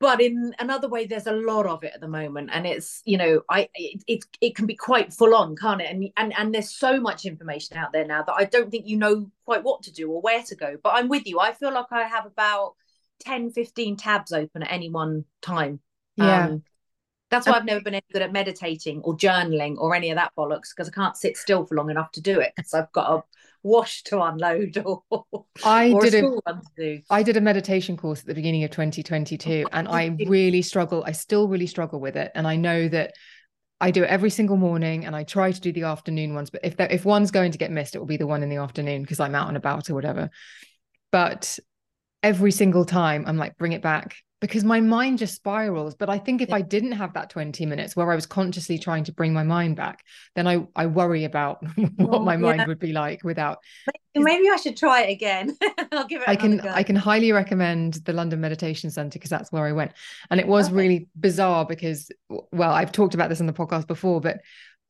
but 0.00 0.22
in 0.22 0.54
another 0.58 0.88
way 0.88 1.04
there's 1.04 1.26
a 1.26 1.32
lot 1.32 1.66
of 1.66 1.84
it 1.84 1.92
at 1.94 2.00
the 2.00 2.08
moment 2.08 2.48
and 2.54 2.66
it's 2.66 3.02
you 3.04 3.18
know 3.18 3.42
i 3.50 3.68
it, 3.74 4.02
it, 4.06 4.24
it 4.40 4.56
can 4.56 4.64
be 4.64 4.74
quite 4.74 5.12
full 5.12 5.34
on 5.34 5.54
can't 5.54 5.82
it? 5.82 5.90
And, 5.90 6.08
and 6.16 6.32
and 6.38 6.54
there's 6.54 6.70
so 6.70 6.98
much 6.98 7.26
information 7.26 7.76
out 7.76 7.92
there 7.92 8.06
now 8.06 8.22
that 8.22 8.34
i 8.34 8.46
don't 8.46 8.70
think 8.70 8.86
you 8.86 8.96
know 8.96 9.30
quite 9.44 9.62
what 9.62 9.82
to 9.82 9.92
do 9.92 10.10
or 10.10 10.22
where 10.22 10.42
to 10.42 10.56
go 10.56 10.78
but 10.82 10.94
i'm 10.94 11.08
with 11.08 11.26
you. 11.26 11.38
I 11.38 11.52
feel 11.52 11.74
like 11.74 11.92
i 11.92 12.04
have 12.04 12.24
about 12.24 12.76
10 13.20 13.50
15 13.50 13.98
tabs 13.98 14.32
open 14.32 14.62
at 14.62 14.72
any 14.72 14.88
one 14.88 15.26
time 15.42 15.80
yeah. 16.16 16.46
Um, 16.46 16.62
that's 17.30 17.46
why 17.46 17.54
I've 17.54 17.64
never 17.64 17.80
been 17.80 17.94
any 17.94 18.04
good 18.12 18.22
at 18.22 18.32
meditating 18.32 19.00
or 19.02 19.16
journaling 19.16 19.76
or 19.78 19.94
any 19.94 20.10
of 20.10 20.16
that 20.16 20.32
bollocks 20.38 20.70
because 20.74 20.88
I 20.88 20.92
can't 20.92 21.16
sit 21.16 21.36
still 21.36 21.66
for 21.66 21.74
long 21.74 21.90
enough 21.90 22.12
to 22.12 22.20
do 22.20 22.38
it 22.38 22.52
because 22.54 22.74
I've 22.74 22.92
got 22.92 23.10
a 23.10 23.22
wash 23.64 24.02
to 24.04 24.22
unload 24.22 24.80
or, 24.84 25.02
I 25.64 25.90
or 25.90 26.02
did 26.02 26.22
a, 26.22 26.38
a 26.46 26.60
do. 26.76 27.00
I 27.10 27.22
did 27.22 27.36
a 27.36 27.40
meditation 27.40 27.96
course 27.96 28.20
at 28.20 28.26
the 28.26 28.34
beginning 28.34 28.62
of 28.62 28.70
2022 28.70 29.66
and 29.72 29.88
I 29.88 30.16
really 30.26 30.62
struggle. 30.62 31.02
I 31.04 31.12
still 31.12 31.48
really 31.48 31.66
struggle 31.66 31.98
with 31.98 32.16
it. 32.16 32.30
And 32.34 32.46
I 32.46 32.56
know 32.56 32.88
that 32.88 33.14
I 33.80 33.90
do 33.90 34.04
it 34.04 34.10
every 34.10 34.30
single 34.30 34.56
morning 34.56 35.04
and 35.04 35.16
I 35.16 35.24
try 35.24 35.50
to 35.50 35.60
do 35.60 35.72
the 35.72 35.84
afternoon 35.84 36.34
ones. 36.34 36.50
But 36.50 36.60
if 36.64 36.76
there, 36.76 36.90
if 36.90 37.04
one's 37.04 37.30
going 37.30 37.52
to 37.52 37.58
get 37.58 37.72
missed, 37.72 37.96
it 37.96 37.98
will 37.98 38.06
be 38.06 38.16
the 38.16 38.26
one 38.26 38.42
in 38.42 38.48
the 38.48 38.56
afternoon 38.56 39.02
because 39.02 39.18
I'm 39.18 39.34
out 39.34 39.48
and 39.48 39.56
about 39.56 39.90
or 39.90 39.94
whatever. 39.94 40.30
But 41.10 41.58
every 42.24 42.50
single 42.50 42.84
time 42.86 43.24
I'm 43.26 43.36
like, 43.36 43.56
bring 43.58 43.72
it 43.72 43.82
back 43.82 44.16
because 44.40 44.64
my 44.64 44.80
mind 44.80 45.18
just 45.18 45.36
spirals. 45.36 45.94
But 45.94 46.10
I 46.10 46.18
think 46.18 46.40
if 46.42 46.52
I 46.52 46.62
didn't 46.62 46.92
have 46.92 47.12
that 47.14 47.30
20 47.30 47.66
minutes 47.66 47.94
where 47.94 48.10
I 48.10 48.14
was 48.14 48.26
consciously 48.26 48.78
trying 48.78 49.04
to 49.04 49.12
bring 49.12 49.32
my 49.32 49.42
mind 49.42 49.76
back, 49.76 50.02
then 50.34 50.46
I, 50.46 50.66
I 50.74 50.86
worry 50.86 51.24
about 51.24 51.62
what 51.96 52.22
my 52.22 52.36
mind 52.36 52.60
yeah. 52.60 52.66
would 52.66 52.78
be 52.78 52.92
like 52.92 53.22
without. 53.24 53.58
Maybe 54.14 54.48
I 54.50 54.56
should 54.56 54.76
try 54.76 55.02
it 55.02 55.10
again. 55.10 55.56
I'll 55.92 56.06
give 56.06 56.22
it. 56.22 56.28
I 56.28 56.36
can 56.36 56.56
go. 56.58 56.68
I 56.68 56.82
can 56.82 56.96
highly 56.96 57.30
recommend 57.32 57.94
the 58.04 58.12
London 58.14 58.40
Meditation 58.40 58.90
Centre 58.90 59.18
because 59.18 59.30
that's 59.30 59.52
where 59.52 59.66
I 59.66 59.72
went, 59.72 59.92
and 60.30 60.40
it 60.40 60.46
was 60.46 60.66
okay. 60.66 60.76
really 60.76 61.08
bizarre 61.18 61.66
because 61.66 62.10
well 62.28 62.70
I've 62.70 62.92
talked 62.92 63.14
about 63.14 63.28
this 63.28 63.40
on 63.40 63.46
the 63.46 63.52
podcast 63.52 63.86
before, 63.86 64.20
but 64.20 64.38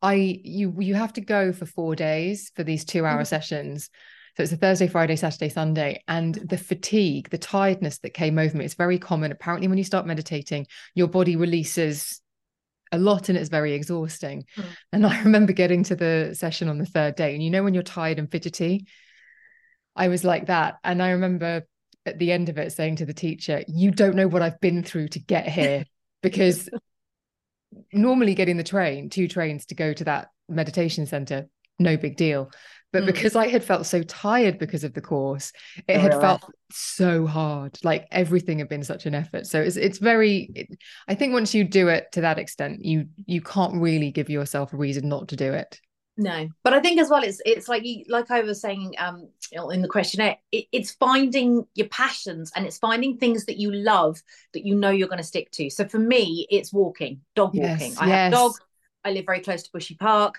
I 0.02 0.14
you 0.44 0.74
you 0.78 0.94
have 0.94 1.14
to 1.14 1.20
go 1.20 1.52
for 1.52 1.64
four 1.64 1.96
days 1.96 2.52
for 2.54 2.64
these 2.64 2.84
two 2.84 3.06
hour 3.06 3.18
mm-hmm. 3.18 3.24
sessions 3.24 3.88
so 4.36 4.42
it's 4.42 4.52
a 4.52 4.56
Thursday, 4.56 4.88
Friday, 4.88 5.16
Saturday, 5.16 5.48
Sunday. 5.48 6.02
And 6.08 6.34
the 6.34 6.58
fatigue, 6.58 7.30
the 7.30 7.38
tiredness 7.38 7.98
that 7.98 8.10
came 8.10 8.38
over 8.38 8.56
me, 8.56 8.64
it's 8.64 8.74
very 8.74 8.98
common. 8.98 9.30
Apparently, 9.30 9.68
when 9.68 9.78
you 9.78 9.84
start 9.84 10.06
meditating, 10.06 10.66
your 10.94 11.06
body 11.06 11.36
releases 11.36 12.20
a 12.90 12.98
lot 12.98 13.28
and 13.28 13.38
it's 13.38 13.48
very 13.48 13.74
exhausting. 13.74 14.44
Mm. 14.56 14.64
And 14.92 15.06
I 15.06 15.22
remember 15.22 15.52
getting 15.52 15.84
to 15.84 15.96
the 15.96 16.34
session 16.34 16.68
on 16.68 16.78
the 16.78 16.86
third 16.86 17.14
day. 17.14 17.34
And 17.34 17.42
you 17.42 17.50
know, 17.50 17.62
when 17.62 17.74
you're 17.74 17.82
tired 17.84 18.18
and 18.18 18.30
fidgety, 18.30 18.86
I 19.94 20.08
was 20.08 20.24
like 20.24 20.46
that. 20.46 20.76
And 20.82 21.00
I 21.00 21.10
remember 21.10 21.64
at 22.04 22.18
the 22.18 22.32
end 22.32 22.48
of 22.48 22.58
it 22.58 22.72
saying 22.72 22.96
to 22.96 23.06
the 23.06 23.14
teacher, 23.14 23.62
You 23.68 23.92
don't 23.92 24.16
know 24.16 24.28
what 24.28 24.42
I've 24.42 24.60
been 24.60 24.82
through 24.82 25.08
to 25.08 25.20
get 25.20 25.48
here. 25.48 25.84
Because 26.22 26.68
normally 27.92 28.34
getting 28.34 28.56
the 28.56 28.64
train, 28.64 29.10
two 29.10 29.28
trains 29.28 29.66
to 29.66 29.76
go 29.76 29.92
to 29.92 30.04
that 30.04 30.28
meditation 30.48 31.06
center, 31.06 31.48
no 31.78 31.96
big 31.96 32.16
deal. 32.16 32.50
But 32.94 33.02
mm. 33.02 33.06
because 33.06 33.34
I 33.34 33.48
had 33.48 33.64
felt 33.64 33.86
so 33.86 34.04
tired 34.04 34.56
because 34.56 34.84
of 34.84 34.94
the 34.94 35.00
course, 35.00 35.52
it 35.88 35.96
oh, 35.96 35.98
had 35.98 36.12
felt 36.12 36.44
so 36.70 37.26
hard. 37.26 37.76
Like 37.82 38.06
everything 38.12 38.60
had 38.60 38.68
been 38.68 38.84
such 38.84 39.04
an 39.04 39.16
effort. 39.16 39.48
So 39.48 39.60
it's 39.60 39.74
it's 39.74 39.98
very. 39.98 40.48
It, 40.54 40.78
I 41.08 41.16
think 41.16 41.32
once 41.32 41.52
you 41.52 41.64
do 41.64 41.88
it 41.88 42.12
to 42.12 42.20
that 42.20 42.38
extent, 42.38 42.84
you 42.84 43.06
you 43.26 43.40
can't 43.40 43.82
really 43.82 44.12
give 44.12 44.30
yourself 44.30 44.72
a 44.72 44.76
reason 44.76 45.08
not 45.08 45.26
to 45.30 45.36
do 45.36 45.52
it. 45.52 45.80
No, 46.16 46.48
but 46.62 46.72
I 46.72 46.78
think 46.78 47.00
as 47.00 47.10
well, 47.10 47.24
it's 47.24 47.42
it's 47.44 47.68
like 47.68 47.84
you, 47.84 48.04
like 48.08 48.30
I 48.30 48.42
was 48.42 48.60
saying 48.60 48.94
um 48.98 49.28
in 49.72 49.82
the 49.82 49.88
questionnaire, 49.88 50.36
it, 50.52 50.66
it's 50.70 50.92
finding 50.92 51.66
your 51.74 51.88
passions 51.88 52.52
and 52.54 52.64
it's 52.64 52.78
finding 52.78 53.18
things 53.18 53.46
that 53.46 53.58
you 53.58 53.72
love 53.72 54.22
that 54.52 54.64
you 54.64 54.76
know 54.76 54.90
you're 54.90 55.08
going 55.08 55.18
to 55.18 55.24
stick 55.24 55.50
to. 55.52 55.68
So 55.68 55.88
for 55.88 55.98
me, 55.98 56.46
it's 56.48 56.72
walking, 56.72 57.22
dog 57.34 57.56
yes, 57.56 57.80
walking. 57.80 57.98
I 57.98 58.06
yes. 58.06 58.14
have 58.14 58.32
dog. 58.32 58.52
I 59.04 59.10
live 59.10 59.26
very 59.26 59.40
close 59.40 59.64
to 59.64 59.70
Bushy 59.72 59.96
Park. 59.96 60.36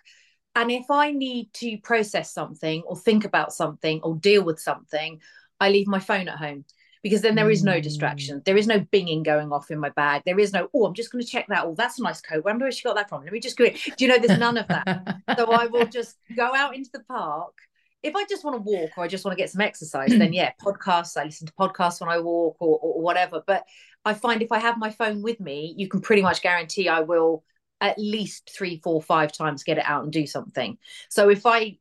And 0.55 0.71
if 0.71 0.89
I 0.89 1.11
need 1.11 1.51
to 1.55 1.77
process 1.79 2.33
something 2.33 2.81
or 2.87 2.95
think 2.95 3.25
about 3.25 3.53
something 3.53 3.99
or 4.03 4.15
deal 4.15 4.43
with 4.43 4.59
something, 4.59 5.19
I 5.59 5.69
leave 5.69 5.87
my 5.87 5.99
phone 5.99 6.29
at 6.29 6.37
home 6.37 6.63
because 7.03 7.21
then 7.21 7.35
there 7.35 7.51
is 7.51 7.63
no 7.63 7.79
distraction. 7.79 8.39
Mm. 8.39 8.45
There 8.45 8.57
is 8.57 8.65
no 8.65 8.79
binging 8.79 9.23
going 9.23 9.51
off 9.51 9.69
in 9.69 9.79
my 9.79 9.89
bag. 9.89 10.23
There 10.25 10.39
is 10.39 10.53
no, 10.53 10.69
oh, 10.73 10.85
I'm 10.85 10.95
just 10.95 11.11
going 11.11 11.23
to 11.23 11.29
check 11.29 11.45
that. 11.49 11.65
Oh, 11.65 11.75
that's 11.77 11.99
a 11.99 12.03
nice 12.03 12.19
coat. 12.19 12.43
Where 12.43 12.71
she 12.71 12.83
got 12.83 12.95
that 12.95 13.09
from? 13.09 13.23
Let 13.23 13.31
me 13.31 13.39
just 13.39 13.57
go. 13.57 13.65
Do 13.67 13.93
you 13.99 14.07
know, 14.07 14.17
there's 14.17 14.39
none 14.39 14.57
of 14.57 14.67
that. 14.69 15.17
so 15.37 15.51
I 15.51 15.67
will 15.67 15.85
just 15.91 16.17
go 16.35 16.55
out 16.55 16.75
into 16.75 16.89
the 16.91 17.01
park. 17.01 17.53
If 18.01 18.15
I 18.15 18.25
just 18.25 18.43
want 18.43 18.55
to 18.55 18.61
walk 18.61 18.91
or 18.97 19.03
I 19.03 19.07
just 19.07 19.23
want 19.23 19.37
to 19.37 19.41
get 19.41 19.51
some 19.51 19.61
exercise, 19.61 20.09
then 20.09 20.33
yeah, 20.33 20.53
podcasts. 20.61 21.15
I 21.15 21.25
listen 21.25 21.45
to 21.45 21.53
podcasts 21.53 22.01
when 22.01 22.09
I 22.09 22.19
walk 22.19 22.57
or, 22.59 22.79
or 22.81 23.01
whatever. 23.01 23.43
But 23.45 23.65
I 24.03 24.15
find 24.15 24.41
if 24.41 24.51
I 24.51 24.57
have 24.57 24.79
my 24.79 24.89
phone 24.89 25.21
with 25.21 25.39
me, 25.39 25.75
you 25.77 25.87
can 25.87 26.01
pretty 26.01 26.23
much 26.23 26.41
guarantee 26.41 26.89
I 26.89 27.01
will 27.01 27.43
at 27.81 27.97
least 27.97 28.51
three, 28.55 28.79
four, 28.83 29.01
five 29.01 29.31
times 29.31 29.63
get 29.63 29.77
it 29.77 29.85
out 29.85 30.03
and 30.03 30.11
do 30.11 30.25
something. 30.25 30.77
So 31.09 31.29
if 31.29 31.45
I 31.45 31.77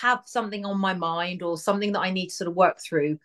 have 0.00 0.22
something 0.26 0.64
on 0.64 0.78
my 0.78 0.94
mind 0.94 1.42
or 1.42 1.56
something 1.56 1.92
that 1.92 2.00
I 2.00 2.10
need 2.10 2.28
to 2.28 2.34
sort 2.34 2.48
of 2.48 2.56
work 2.56 2.78
through, 2.80 3.18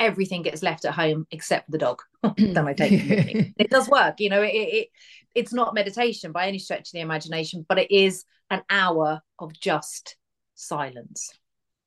everything 0.00 0.42
gets 0.42 0.62
left 0.62 0.84
at 0.84 0.94
home 0.94 1.26
except 1.30 1.70
the 1.70 1.78
dog. 1.78 2.00
then 2.36 2.66
I 2.66 2.72
take 2.72 2.92
it. 2.92 3.54
it 3.58 3.70
does 3.70 3.88
work, 3.88 4.20
you 4.20 4.30
know. 4.30 4.42
It, 4.42 4.54
it 4.54 4.88
it's 5.34 5.52
not 5.52 5.74
meditation 5.74 6.32
by 6.32 6.46
any 6.46 6.58
stretch 6.58 6.88
of 6.88 6.92
the 6.92 7.00
imagination, 7.00 7.66
but 7.68 7.78
it 7.78 7.90
is 7.90 8.24
an 8.50 8.62
hour 8.70 9.20
of 9.38 9.52
just 9.58 10.16
silence. 10.54 11.32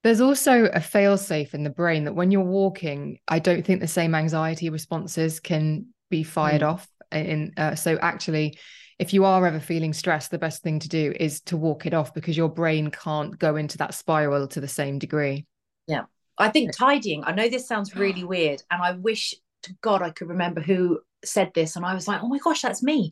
There's 0.03 0.22
also 0.22 0.65
a 0.65 0.79
failsafe 0.79 1.53
in 1.53 1.63
the 1.63 1.70
brain 1.70 2.06
that 2.06 2.13
when 2.13 2.32
you're 2.32 2.41
walking, 2.41 3.20
I 3.27 3.39
don't 3.39 3.65
think 3.65 3.82
the 3.82 3.88
same 3.88 4.15
anxiety 4.15 4.70
responses 4.70 5.39
can 5.39 5.88
be 6.10 6.24
fired 6.24 6.62
mm. 6.62 6.74
off. 6.74 6.88
In 7.12 7.53
uh, 7.56 7.75
so 7.75 7.98
actually, 8.01 8.58
if 9.00 9.13
you 9.13 9.25
are 9.25 9.46
ever 9.46 9.60
feeling 9.60 9.94
stressed, 9.94 10.32
the 10.32 10.39
best 10.39 10.63
thing 10.63 10.80
to 10.80 10.89
do 10.89 11.13
is 11.20 11.42
to 11.42 11.58
walk 11.58 11.86
it 11.86 11.94
off 11.94 12.13
because 12.13 12.36
your 12.36 12.50
brain 12.50 12.89
can't 12.89 13.38
go 13.38 13.56
into 13.56 13.77
that 13.77 13.94
spiral 13.94 14.48
to 14.48 14.60
the 14.60 14.68
same 14.68 14.98
degree. 14.98 15.46
Yeah. 15.88 16.06
I 16.38 16.50
think 16.50 16.75
tidying, 16.75 17.24
I 17.24 17.34
know 17.34 17.50
this 17.50 17.68
sounds 17.68 17.96
really 17.96 18.24
weird, 18.24 18.63
and 18.72 18.82
I 18.82 18.94
wish 18.94 19.36
to 19.63 19.75
God 19.82 20.01
I 20.01 20.10
could 20.10 20.30
remember 20.30 20.62
who 20.62 21.00
said 21.24 21.51
this. 21.54 21.75
And 21.75 21.86
I 21.86 21.94
was 21.94 22.08
like, 22.08 22.22
oh 22.24 22.27
my 22.27 22.39
gosh, 22.39 22.62
that's 22.62 22.84
me. 22.84 23.12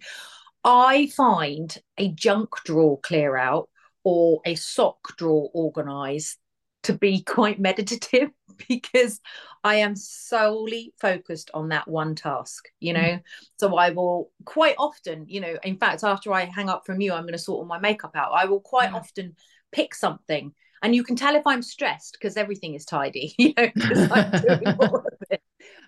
I 0.63 1.07
find 1.07 1.75
a 1.97 2.09
junk 2.09 2.49
drawer 2.63 2.99
clear 2.99 3.37
out 3.37 3.69
or 4.03 4.41
a 4.45 4.55
sock 4.55 5.15
drawer 5.17 5.49
organized 5.53 6.37
to 6.85 6.93
be 6.93 7.21
quite 7.25 7.59
meditative 7.59 8.29
because 8.67 9.19
I 9.63 9.75
am 9.75 9.95
solely 9.95 10.93
focused 10.99 11.51
on 11.53 11.69
that 11.69 11.87
one 11.87 12.15
task, 12.15 12.69
you 12.79 12.93
know. 12.93 12.99
Mm. 12.99 13.23
So 13.57 13.75
I 13.75 13.89
will 13.89 14.31
quite 14.45 14.75
often, 14.77 15.25
you 15.27 15.41
know, 15.41 15.57
in 15.63 15.77
fact, 15.77 16.03
after 16.03 16.31
I 16.31 16.45
hang 16.45 16.69
up 16.69 16.85
from 16.85 17.01
you, 17.01 17.13
I'm 17.13 17.23
going 17.23 17.33
to 17.33 17.39
sort 17.39 17.59
all 17.59 17.65
my 17.65 17.79
makeup 17.79 18.15
out. 18.15 18.31
I 18.33 18.45
will 18.45 18.61
quite 18.61 18.91
mm. 18.91 18.95
often 18.95 19.35
pick 19.71 19.95
something. 19.95 20.53
And 20.83 20.93
you 20.93 21.03
can 21.03 21.15
tell 21.15 21.35
if 21.35 21.47
I'm 21.47 21.63
stressed 21.63 22.13
because 22.13 22.37
everything 22.37 22.75
is 22.75 22.85
tidy, 22.85 23.33
you 23.39 23.53
know, 23.57 23.69
because 23.73 24.11
I'm 24.11 24.31
doing 24.41 24.67
all 24.79 24.97
of 24.97 25.05
it. 25.31 25.41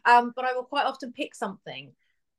Um, 0.06 0.34
but 0.36 0.46
I 0.46 0.54
will 0.54 0.64
quite 0.64 0.86
often 0.86 1.12
pick 1.12 1.36
something 1.36 1.92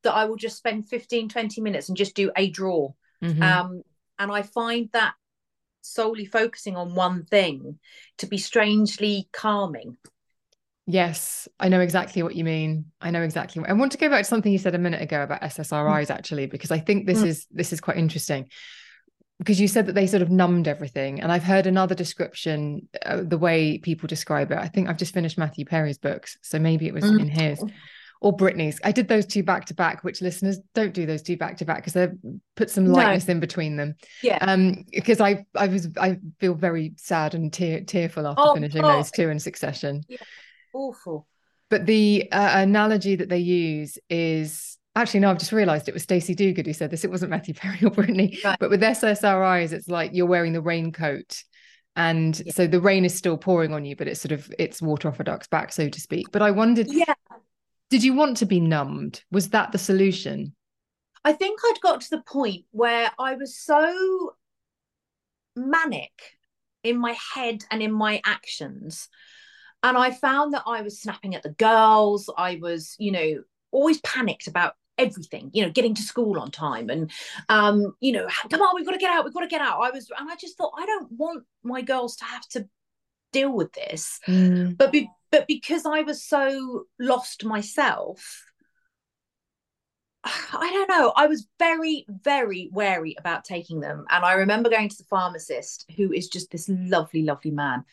that 0.03 0.15
I 0.15 0.25
will 0.25 0.37
just 0.37 0.57
spend 0.57 0.89
15, 0.89 1.29
20 1.29 1.61
minutes 1.61 1.89
and 1.89 1.97
just 1.97 2.17
do 2.17 2.33
a 2.37 2.51
draw. 2.51 2.93
Mm-hmm. 3.23 3.43
Um, 3.43 3.83
and 4.19 4.33
I 4.33 4.43
find 4.43 4.89
that 4.93 5.15
solely 5.89 6.27
focusing 6.27 6.77
on 6.77 6.95
one 6.95 7.25
thing 7.25 7.79
to 8.19 8.27
be 8.27 8.39
strangely 8.39 9.29
calming. 9.33 9.97
Yes, 10.87 11.47
I 11.61 11.69
know 11.69 11.81
exactly 11.81 12.23
what 12.23 12.35
you 12.35 12.45
mean. 12.45 12.87
I 13.01 13.11
know 13.11 13.23
exactly. 13.23 13.63
I 13.67 13.75
want 13.75 13.93
to 13.93 13.99
go 13.99 14.09
back 14.09 14.23
to 14.23 14.25
something 14.25 14.51
you 14.51 14.59
said 14.59 14.75
a 14.75 14.79
minute 14.79 15.03
ago 15.03 15.23
about 15.23 15.43
SSRIs 15.43 16.11
actually 16.11 16.47
because 16.47 16.71
I 16.71 16.79
think 16.79 17.07
this 17.07 17.21
mm. 17.21 17.27
is 17.27 17.47
this 17.51 17.73
is 17.73 17.81
quite 17.81 17.99
interesting. 17.99 18.49
Because 19.39 19.61
you 19.61 19.69
said 19.69 19.87
that 19.87 19.95
they 19.95 20.07
sort 20.07 20.23
of 20.23 20.31
numbed 20.31 20.67
everything 20.67 21.21
and 21.21 21.31
I've 21.31 21.45
heard 21.45 21.67
another 21.67 21.95
description 21.95 22.89
uh, 23.05 23.23
the 23.23 23.39
way 23.39 23.79
people 23.79 24.07
describe 24.07 24.51
it. 24.51 24.59
I 24.59 24.67
think 24.67 24.89
I've 24.89 24.97
just 24.97 25.15
finished 25.15 25.39
Matthew 25.39 25.65
Perry's 25.65 25.99
books, 25.99 26.39
so 26.43 26.59
maybe 26.59 26.87
it 26.87 26.95
was 26.95 27.05
mm. 27.05 27.21
in 27.21 27.29
his 27.29 27.63
or 28.21 28.37
Britney's. 28.37 28.81
I 28.85 28.93
did 28.93 29.09
those 29.09 29.27
two 29.27 29.43
back 29.43 29.67
to 29.67 29.75
back, 29.75 30.03
which 30.03 30.21
listeners 30.21 30.59
don't 30.75 30.95
do 30.95 31.07
those 31.07 31.23
two 31.23 31.37
back 31.37 31.59
to 31.59 31.65
back 31.65 31.79
because 31.79 31.93
they 31.93 32.09
put 32.57 32.71
some 32.71 32.87
lightness 32.87 33.29
no. 33.29 33.33
in 33.33 33.41
between 33.41 33.77
them. 33.77 33.95
Yeah. 34.23 34.39
Um, 34.41 34.85
because 34.91 35.21
I 35.21 35.47
I 35.55 35.69
was 35.69 35.89
I 36.01 36.19
feel 36.41 36.55
very 36.55 36.95
sad 36.97 37.35
and 37.35 37.53
tear, 37.53 37.83
tearful 37.83 38.27
after 38.27 38.43
oh, 38.43 38.55
finishing 38.55 38.85
oh. 38.85 38.89
those 38.89 39.11
two 39.11 39.29
in 39.29 39.39
succession. 39.39 40.05
Yeah. 40.09 40.19
Awful. 40.75 41.27
But 41.71 41.87
the 41.87 42.29
uh, 42.33 42.51
analogy 42.55 43.17
that 43.17 43.29
they 43.29 43.39
use 43.39 43.99
is 44.09 44.79
actually 44.97 45.21
no, 45.21 45.31
I've 45.31 45.39
just 45.39 45.53
realised 45.53 45.89
it 45.89 45.95
was 45.95 46.03
Stacey 46.03 46.35
Duguid 46.35 46.67
who 46.67 46.73
said 46.73 46.91
this. 46.91 47.05
It 47.05 47.11
wasn't 47.11 47.31
Matthew 47.31 47.55
Perry 47.55 47.79
or 47.85 47.91
Brittany. 47.91 48.39
Right. 48.45 48.59
But 48.59 48.71
with 48.71 48.83
SSRIs, 48.83 49.73
it's 49.73 49.89
like 49.89 50.13
you're 50.13 50.27
wearing 50.27 50.53
the 50.53 50.63
raincoat 50.63 51.43
and 51.97 52.41
yeah. 52.47 52.53
so 52.53 52.67
the 52.67 52.81
rain 52.81 53.05
is 53.05 53.13
still 53.13 53.37
pouring 53.37 53.75
on 53.75 53.85
you 53.85 53.97
but 53.97 54.07
it's 54.07 54.21
sort 54.21 54.31
of 54.31 54.51
it's 54.59 54.81
water 54.81 55.09
off 55.09 55.19
a 55.19 55.25
duck's 55.25 55.49
back 55.49 55.73
so 55.73 55.89
to 55.89 56.01
speak 56.01 56.27
but 56.31 56.41
i 56.41 56.51
wondered 56.51 56.87
yeah 56.89 57.13
did 57.91 58.05
you 58.05 58.15
want 58.15 58.37
to 58.39 58.47
be 58.47 58.61
numbed? 58.61 59.23
Was 59.31 59.51
that 59.51 59.73
the 59.73 59.79
solution? 59.79 60.55
I 61.25 61.33
think 61.33 61.61
I'd 61.65 61.81
got 61.83 62.01
to 62.03 62.11
the 62.11 62.23
point 62.23 62.65
where 62.71 63.11
I 63.19 63.35
was 63.35 63.59
so 63.59 64.35
manic 65.57 66.13
in 66.83 66.99
my 66.99 67.17
head 67.35 67.65
and 67.71 67.83
in 67.83 67.93
my 67.93 68.21
actions. 68.25 69.09
And 69.83 69.97
I 69.97 70.11
found 70.11 70.55
that 70.55 70.65
I 70.67 70.83
was 70.83 71.01
snapping 71.01 71.35
at 71.35 71.43
the 71.43 71.51
girls. 71.51 72.31
I 72.37 72.59
was, 72.61 72.97
you 72.99 73.13
know, 73.13 73.43
always 73.71 74.01
panicked 74.01 74.47
about 74.47 74.75
everything, 74.97 75.51
you 75.53 75.65
know, 75.65 75.71
getting 75.71 75.95
to 75.95 76.03
school 76.03 76.41
on 76.41 76.51
time 76.51 76.91
and, 76.91 77.11
um, 77.49 77.95
you 78.01 78.13
know, 78.13 78.27
come 78.51 78.61
on, 78.61 78.75
we've 78.75 78.85
got 78.85 78.93
to 78.93 78.99
get 78.99 79.11
out, 79.11 79.25
we've 79.25 79.35
got 79.35 79.41
to 79.41 79.47
get 79.47 79.61
out. 79.61 79.81
I 79.81 79.91
was, 79.91 80.11
and 80.19 80.29
I 80.29 80.35
just 80.35 80.59
thought, 80.59 80.73
I 80.77 80.87
don't 80.87 81.13
want 81.13 81.45
my 81.63 81.83
girls 81.83 82.17
to 82.17 82.25
have 82.25 82.47
to 82.49 82.69
deal 83.33 83.53
with 83.53 83.73
this. 83.73 84.21
Mm. 84.27 84.77
But 84.77 84.93
be, 84.93 85.11
but 85.31 85.47
because 85.47 85.85
I 85.87 86.03
was 86.03 86.23
so 86.25 86.85
lost 86.99 87.45
myself, 87.45 88.45
I 90.25 90.71
don't 90.73 90.89
know. 90.89 91.13
I 91.17 91.27
was 91.27 91.47
very, 91.59 92.07
very 92.09 92.69
wary 92.73 93.17
about 93.19 93.45
taking 93.45 93.81
them. 93.81 94.05
And 94.11 94.25
I 94.25 94.35
remember 94.35 94.71
going 94.71 94.89
to 94.89 94.97
the 94.99 95.05
pharmacist, 95.05 95.91
who 95.97 96.13
is 96.13 96.29
just 96.29 96.51
this 96.51 96.69
lovely, 96.69 97.23
lovely 97.23 97.51
man. 97.51 97.85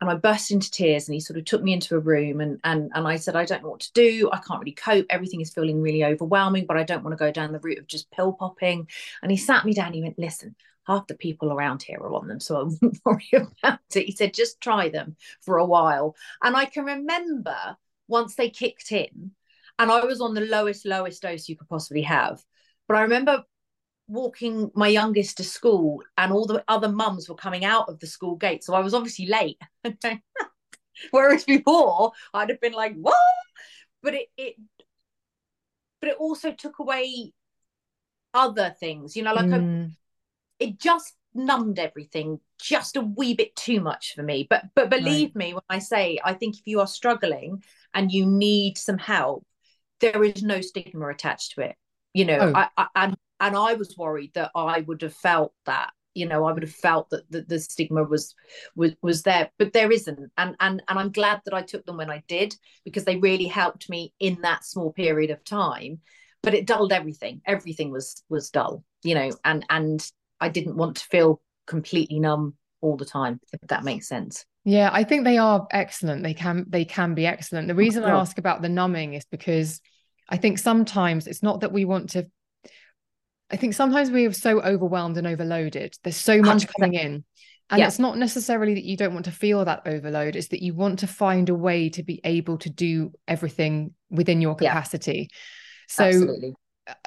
and 0.00 0.10
I 0.10 0.14
burst 0.14 0.50
into 0.50 0.70
tears 0.70 1.08
and 1.08 1.14
he 1.14 1.20
sort 1.20 1.38
of 1.38 1.44
took 1.44 1.62
me 1.62 1.72
into 1.72 1.96
a 1.96 2.00
room 2.00 2.40
and 2.40 2.60
and 2.64 2.90
and 2.94 3.06
I 3.06 3.16
said 3.16 3.36
I 3.36 3.44
don't 3.44 3.62
know 3.62 3.70
what 3.70 3.80
to 3.80 3.92
do 3.92 4.30
I 4.32 4.38
can't 4.38 4.60
really 4.60 4.72
cope 4.72 5.06
everything 5.10 5.40
is 5.40 5.52
feeling 5.52 5.80
really 5.80 6.04
overwhelming 6.04 6.66
but 6.66 6.76
I 6.76 6.84
don't 6.84 7.02
want 7.02 7.12
to 7.12 7.24
go 7.24 7.32
down 7.32 7.52
the 7.52 7.58
route 7.58 7.78
of 7.78 7.86
just 7.86 8.10
pill 8.10 8.32
popping 8.32 8.88
and 9.22 9.30
he 9.30 9.36
sat 9.36 9.64
me 9.64 9.72
down 9.74 9.92
he 9.92 10.02
went 10.02 10.18
listen 10.18 10.54
half 10.88 11.06
the 11.06 11.14
people 11.14 11.52
around 11.52 11.82
here 11.82 11.98
are 11.98 12.14
on 12.14 12.26
them 12.26 12.40
so 12.40 12.56
I 12.56 12.62
wouldn't 12.64 12.98
worry 13.04 13.28
about 13.32 13.80
it. 13.94 14.06
He 14.06 14.12
said 14.12 14.34
just 14.34 14.60
try 14.60 14.88
them 14.88 15.16
for 15.42 15.58
a 15.58 15.66
while. 15.66 16.16
And 16.42 16.56
I 16.56 16.64
can 16.64 16.84
remember 16.84 17.76
once 18.08 18.34
they 18.34 18.50
kicked 18.50 18.90
in 18.90 19.32
and 19.78 19.92
I 19.92 20.04
was 20.04 20.20
on 20.20 20.34
the 20.34 20.40
lowest 20.40 20.86
lowest 20.86 21.22
dose 21.22 21.48
you 21.48 21.56
could 21.56 21.68
possibly 21.68 22.02
have. 22.02 22.42
But 22.88 22.96
I 22.96 23.02
remember 23.02 23.44
walking 24.08 24.70
my 24.74 24.88
youngest 24.88 25.36
to 25.36 25.44
school 25.44 26.02
and 26.16 26.32
all 26.32 26.46
the 26.46 26.64
other 26.66 26.88
mums 26.88 27.28
were 27.28 27.34
coming 27.34 27.64
out 27.66 27.88
of 27.88 28.00
the 28.00 28.06
school 28.06 28.36
gate. 28.36 28.64
So 28.64 28.74
i 28.74 28.80
was 28.80 28.94
obviously 28.94 29.26
late. 29.26 29.60
Whereas 31.12 31.44
before 31.44 32.10
i'd 32.34 32.48
have 32.48 32.60
been 32.60 32.72
like 32.72 32.96
what? 32.96 33.14
But 34.02 34.14
it, 34.14 34.28
it 34.36 34.54
but 36.00 36.10
it 36.10 36.16
also 36.16 36.52
took 36.52 36.78
away 36.78 37.32
other 38.34 38.74
things 38.78 39.16
you 39.16 39.22
know 39.22 39.34
like 39.34 39.46
mm. 39.46 39.90
It 40.58 40.78
just 40.78 41.14
numbed 41.34 41.78
everything 41.78 42.40
just 42.60 42.96
a 42.96 43.00
wee 43.00 43.34
bit 43.34 43.54
too 43.54 43.80
much 43.80 44.14
for 44.14 44.22
me. 44.22 44.46
But 44.48 44.64
but 44.74 44.90
believe 44.90 45.30
right. 45.34 45.36
me 45.36 45.54
when 45.54 45.62
i 45.68 45.78
say 45.78 46.18
i 46.24 46.32
think 46.34 46.56
if 46.56 46.66
you 46.66 46.80
are 46.80 46.86
struggling 46.86 47.62
and 47.94 48.10
you 48.10 48.26
need 48.26 48.76
some 48.76 48.98
help 48.98 49.46
there 50.00 50.22
is 50.24 50.42
no 50.42 50.60
stigma 50.60 51.08
attached 51.08 51.52
to 51.54 51.62
it. 51.62 51.76
You 52.14 52.24
know 52.24 52.38
oh. 52.40 52.52
I, 52.54 52.68
I, 52.76 52.86
and 52.94 53.16
and 53.40 53.56
I 53.56 53.74
was 53.74 53.96
worried 53.96 54.32
that 54.34 54.50
I 54.54 54.80
would 54.80 55.02
have 55.02 55.14
felt 55.14 55.52
that 55.66 55.90
you 56.14 56.26
know 56.26 56.44
I 56.44 56.52
would 56.52 56.62
have 56.62 56.72
felt 56.72 57.10
that 57.10 57.30
the, 57.30 57.42
the 57.42 57.58
stigma 57.58 58.02
was 58.04 58.34
was 58.74 58.94
was 59.02 59.22
there 59.22 59.50
but 59.58 59.72
there 59.72 59.92
isn't. 59.92 60.30
And 60.36 60.56
and 60.60 60.82
and 60.88 60.98
I'm 60.98 61.12
glad 61.12 61.42
that 61.44 61.54
I 61.54 61.62
took 61.62 61.84
them 61.84 61.98
when 61.98 62.10
I 62.10 62.22
did 62.28 62.54
because 62.84 63.04
they 63.04 63.16
really 63.16 63.46
helped 63.46 63.90
me 63.90 64.12
in 64.18 64.40
that 64.42 64.64
small 64.64 64.92
period 64.92 65.30
of 65.30 65.44
time. 65.44 66.00
But 66.42 66.54
it 66.54 66.66
dulled 66.66 66.92
everything. 66.92 67.42
Everything 67.46 67.90
was 67.90 68.22
was 68.28 68.50
dull 68.50 68.84
you 69.04 69.14
know 69.14 69.30
and 69.44 69.64
and 69.70 70.10
I 70.40 70.48
didn't 70.48 70.76
want 70.76 70.96
to 70.96 71.04
feel 71.04 71.40
completely 71.66 72.18
numb 72.20 72.54
all 72.80 72.96
the 72.96 73.04
time 73.04 73.40
if 73.52 73.60
that 73.68 73.84
makes 73.84 74.08
sense 74.08 74.44
yeah 74.64 74.88
I 74.92 75.04
think 75.04 75.24
they 75.24 75.38
are 75.38 75.66
excellent 75.70 76.22
they 76.22 76.34
can 76.34 76.64
they 76.68 76.84
can 76.84 77.14
be 77.14 77.26
excellent 77.26 77.68
the 77.68 77.74
reason 77.74 78.04
I 78.04 78.10
ask 78.10 78.38
about 78.38 78.62
the 78.62 78.68
numbing 78.68 79.14
is 79.14 79.24
because 79.30 79.80
I 80.28 80.36
think 80.36 80.58
sometimes 80.58 81.26
it's 81.26 81.42
not 81.42 81.60
that 81.60 81.72
we 81.72 81.84
want 81.84 82.10
to 82.10 82.26
I 83.50 83.56
think 83.56 83.74
sometimes 83.74 84.10
we 84.10 84.26
are 84.26 84.32
so 84.32 84.60
overwhelmed 84.60 85.16
and 85.16 85.26
overloaded. 85.26 85.96
There's 86.04 86.16
so 86.16 86.40
much 86.42 86.66
100%. 86.66 86.70
coming 86.78 86.94
in. 86.94 87.24
And 87.70 87.80
yeah. 87.80 87.86
it's 87.86 87.98
not 87.98 88.16
necessarily 88.16 88.74
that 88.74 88.84
you 88.84 88.96
don't 88.96 89.12
want 89.12 89.26
to 89.26 89.30
feel 89.30 89.64
that 89.64 89.82
overload, 89.84 90.36
it's 90.36 90.48
that 90.48 90.62
you 90.62 90.74
want 90.74 91.00
to 91.00 91.06
find 91.06 91.48
a 91.50 91.54
way 91.54 91.90
to 91.90 92.02
be 92.02 92.20
able 92.24 92.56
to 92.58 92.70
do 92.70 93.12
everything 93.26 93.92
within 94.10 94.40
your 94.40 94.54
capacity. 94.54 95.28
Yeah. 95.30 95.36
So 95.88 96.04
Absolutely. 96.04 96.54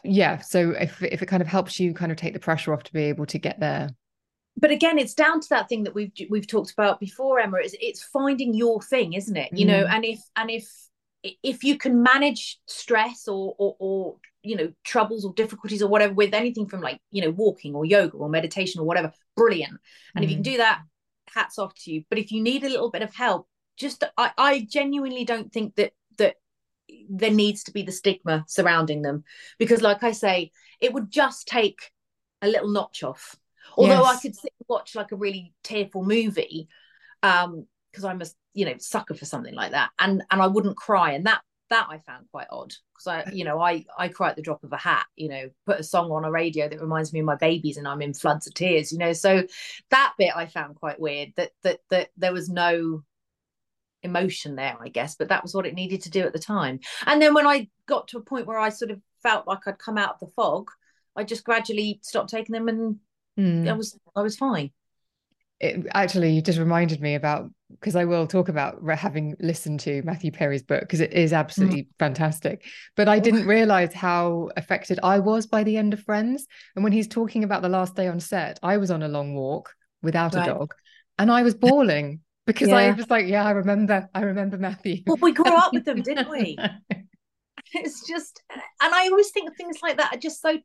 Yeah, 0.04 0.40
so 0.40 0.72
if 0.72 1.02
if 1.02 1.22
it 1.22 1.28
kind 1.28 1.42
of 1.42 1.48
helps 1.48 1.80
you 1.80 1.94
kind 1.94 2.12
of 2.12 2.18
take 2.18 2.34
the 2.34 2.40
pressure 2.40 2.74
off 2.74 2.84
to 2.84 2.94
be 2.94 3.04
able 3.04 3.26
to 3.28 3.40
get 3.40 3.60
there. 3.60 3.90
But 4.58 4.72
again, 4.72 5.00
it's 5.00 5.14
down 5.14 5.40
to 5.40 5.50
that 5.50 5.70
thing 5.70 5.84
that 5.84 5.96
we've 5.96 6.12
we've 6.30 6.48
talked 6.48 6.72
about 6.72 7.00
before, 7.00 7.40
Emma. 7.40 7.58
It's 7.62 7.76
it's 7.80 8.04
finding 8.04 8.54
your 8.54 8.82
thing, 8.82 9.14
isn't 9.14 9.38
it? 9.38 9.50
You 9.54 9.66
mm. 9.66 9.70
know, 9.70 9.86
and 9.86 10.06
if 10.06 10.20
and 10.36 10.50
if 10.50 10.70
if 11.24 11.64
you 11.64 11.78
can 11.78 12.02
manage 12.02 12.60
stress 12.68 13.28
or, 13.28 13.56
or, 13.58 13.76
or 13.80 14.16
you 14.44 14.56
know 14.56 14.72
troubles 14.84 15.24
or 15.24 15.34
difficulties 15.34 15.82
or 15.82 15.88
whatever 15.88 16.14
with 16.14 16.34
anything 16.34 16.68
from 16.68 16.82
like 16.82 17.00
you 17.12 17.22
know 17.22 17.32
walking 17.32 17.76
or 17.76 17.86
yoga 17.86 18.18
or 18.18 18.30
meditation 18.30 18.82
or 18.82 18.86
whatever 18.86 19.12
brilliant 19.36 19.78
and 20.16 20.24
mm. 20.24 20.26
if 20.26 20.30
you 20.32 20.36
can 20.38 20.44
mm. 20.44 20.52
do 20.52 20.58
that 20.58 20.82
hats 21.34 21.60
off 21.60 21.74
to 21.76 21.92
you 21.92 22.04
but 22.10 22.18
if 22.18 22.32
you 22.32 22.42
need 22.42 22.64
a 22.64 22.70
little 22.70 22.90
bit 22.90 23.04
of 23.04 23.14
help 23.14 23.48
just 23.78 24.04
I, 24.18 24.32
I 24.38 24.68
genuinely 24.70 25.26
don't 25.26 25.52
think 25.52 25.76
that 25.76 25.94
there 27.10 27.32
needs 27.32 27.64
to 27.64 27.72
be 27.72 27.84
the 27.84 27.92
stigma 27.92 28.44
surrounding 28.48 29.02
them. 29.02 29.24
Because 29.58 29.82
like 29.82 30.04
i 30.04 30.12
say 30.12 30.52
it 30.80 30.94
would 30.94 31.12
just 31.12 31.48
take 31.48 31.92
a 32.42 32.48
little 32.48 32.70
notch 32.70 33.04
off. 33.04 33.36
Although 33.78 34.02
yes. 34.02 34.18
i 34.18 34.22
could 34.22 34.36
sit 34.36 34.54
and 34.60 34.66
watch 34.68 34.96
like 34.96 35.12
a 35.12 35.18
really 35.18 35.54
tearful 35.64 36.04
movie 36.04 36.68
um 37.24 37.66
because 37.92 38.04
i'm 38.04 38.22
a 38.22 38.26
you 38.54 38.66
know 38.66 38.76
sucker 38.80 39.14
for 39.14 39.26
something 39.26 39.54
like 39.54 39.72
that. 39.72 39.90
And 40.00 40.24
and 40.32 40.42
i 40.42 40.48
wouldn't 40.48 40.78
cry. 40.78 41.14
And 41.14 41.26
that 41.26 41.42
that 41.70 41.88
i 41.90 42.00
found 42.00 42.28
quite 42.32 42.48
odd. 42.50 42.74
Because 42.94 43.08
i 43.08 43.32
you 43.32 43.44
know 43.44 43.60
i 43.60 43.86
i 43.98 44.08
cry 44.08 44.30
at 44.30 44.36
the 44.36 44.42
drop 44.42 44.64
of 44.64 44.74
a 44.74 44.78
hat 44.78 45.06
you 45.16 45.30
know 45.30 45.50
put 45.66 45.80
a 45.80 45.84
song 45.84 46.12
on 46.12 46.26
a 46.26 46.32
radio 46.32 46.68
that 46.68 46.82
reminds 46.82 47.14
me 47.14 47.20
of 47.20 47.26
my 47.26 47.36
babies 47.36 47.78
and 47.78 47.88
i'm 47.88 48.02
in 48.02 48.14
floods 48.14 48.48
of 48.48 48.54
tears 48.54 48.92
you 48.92 48.98
know. 48.98 49.14
So 49.14 49.44
that 49.90 50.14
bit 50.18 50.36
i 50.36 50.46
found 50.46 50.76
quite 50.76 51.00
weird 51.00 51.34
that 51.38 51.52
that 51.64 51.80
that 51.90 52.10
there 52.18 52.34
was 52.34 52.50
no 52.50 53.04
emotion 54.04 54.56
there 54.56 54.78
i 54.82 54.88
guess 54.88 55.16
but 55.16 55.30
that 55.30 55.44
was 55.44 55.54
what 55.54 55.66
it 55.66 55.74
needed 55.74 56.02
to 56.02 56.10
do 56.10 56.22
at 56.22 56.34
the 56.34 56.40
time 56.40 56.80
and 57.06 57.22
then 57.22 57.34
when 57.34 57.48
i 57.48 57.68
got 57.86 58.08
to 58.08 58.18
a 58.18 58.22
point 58.22 58.48
where 58.48 58.60
i 58.60 58.70
sort 58.70 58.92
of 58.92 59.00
felt 59.22 59.48
like 59.48 59.60
i'd 59.68 59.78
come 59.78 59.98
out 59.98 60.16
of 60.16 60.20
the 60.20 60.34
fog 60.36 60.70
i 61.16 61.24
just 61.24 61.44
gradually 61.44 62.00
stopped 62.02 62.30
taking 62.30 62.54
them 62.54 62.68
and 62.68 62.98
mm. 63.38 63.70
i 63.70 63.74
was 63.74 63.98
i 64.16 64.22
was 64.22 64.36
fine 64.36 64.72
it 65.60 65.86
actually 65.94 66.32
you 66.32 66.42
just 66.42 66.58
reminded 66.58 67.00
me 67.02 67.14
about 67.14 67.52
because 67.70 67.96
I 67.96 68.04
will 68.04 68.28
talk 68.28 68.50
about 68.50 68.84
having 68.98 69.36
listened 69.40 69.80
to 69.82 70.02
Matthew 70.02 70.32
Perry's 70.32 70.64
book 70.64 70.82
because 70.82 71.00
it 71.00 71.14
is 71.14 71.32
absolutely 71.32 71.84
mm. 71.84 71.88
fantastic. 72.00 72.66
But 72.98 73.08
I 73.08 73.20
didn't 73.20 73.48
realize 73.48 73.94
how 73.94 74.50
affected 74.58 75.00
I 75.04 75.20
was 75.20 75.48
by 75.48 75.64
the 75.64 75.78
end 75.78 75.94
of 75.94 76.02
Friends. 76.02 76.48
And 76.76 76.84
when 76.84 76.92
he's 76.92 77.08
talking 77.08 77.46
about 77.46 77.62
the 77.62 77.70
last 77.70 77.96
day 77.96 78.10
on 78.10 78.20
set, 78.20 78.60
I 78.62 78.76
was 78.76 78.92
on 78.92 79.04
a 79.04 79.08
long 79.08 79.36
walk 79.36 79.74
without 80.02 80.36
right. 80.36 80.48
a 80.48 80.54
dog 80.54 80.74
and 81.22 81.32
I 81.32 81.44
was 81.44 81.54
bawling 81.54 82.22
because 82.54 82.70
yeah. 82.70 82.78
I 82.78 82.92
was 82.92 83.10
like, 83.10 83.28
yeah, 83.28 83.46
I 83.46 83.52
remember, 83.52 84.10
I 84.14 84.22
remember 84.22 84.58
Matthew. 84.58 85.04
Well, 85.06 85.18
we 85.22 85.32
grew 85.32 85.46
up 85.46 85.74
with 85.74 85.86
them, 85.86 86.02
didn't 86.04 86.30
we? 86.30 86.58
it's 87.74 88.08
just, 88.08 88.42
and 88.50 88.94
I 88.94 89.08
always 89.10 89.32
think 89.32 89.56
things 89.56 89.78
like 89.82 89.98
that 89.98 90.16
are 90.16 90.20
just 90.20 90.42
so 90.42 90.58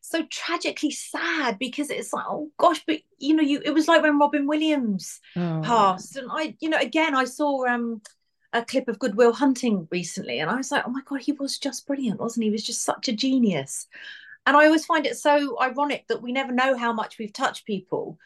so 0.00 0.24
tragically 0.30 0.90
sad 0.90 1.58
because 1.58 1.90
it's 1.90 2.12
like 2.12 2.24
oh 2.28 2.50
gosh 2.58 2.82
but 2.86 3.00
you 3.18 3.34
know 3.34 3.42
you 3.42 3.60
it 3.64 3.70
was 3.70 3.88
like 3.88 4.02
when 4.02 4.18
robin 4.18 4.46
williams 4.46 5.20
oh. 5.36 5.60
passed 5.64 6.16
and 6.16 6.28
i 6.30 6.54
you 6.60 6.68
know 6.68 6.78
again 6.78 7.14
i 7.14 7.24
saw 7.24 7.66
um 7.66 8.00
a 8.52 8.64
clip 8.64 8.88
of 8.88 8.98
Good 8.98 9.16
Will 9.16 9.32
Hunting 9.32 9.86
recently 9.90 10.38
and 10.38 10.50
i 10.50 10.56
was 10.56 10.70
like 10.70 10.84
oh 10.86 10.90
my 10.90 11.02
god 11.04 11.20
he 11.20 11.32
was 11.32 11.58
just 11.58 11.86
brilliant 11.86 12.20
wasn't 12.20 12.44
he 12.44 12.48
he 12.48 12.52
was 12.52 12.62
just 12.62 12.84
such 12.84 13.08
a 13.08 13.12
genius 13.12 13.86
and 14.46 14.56
i 14.56 14.64
always 14.64 14.86
find 14.86 15.04
it 15.04 15.16
so 15.16 15.60
ironic 15.60 16.06
that 16.08 16.22
we 16.22 16.32
never 16.32 16.52
know 16.52 16.76
how 16.76 16.92
much 16.92 17.18
we've 17.18 17.32
touched 17.32 17.66
people 17.66 18.18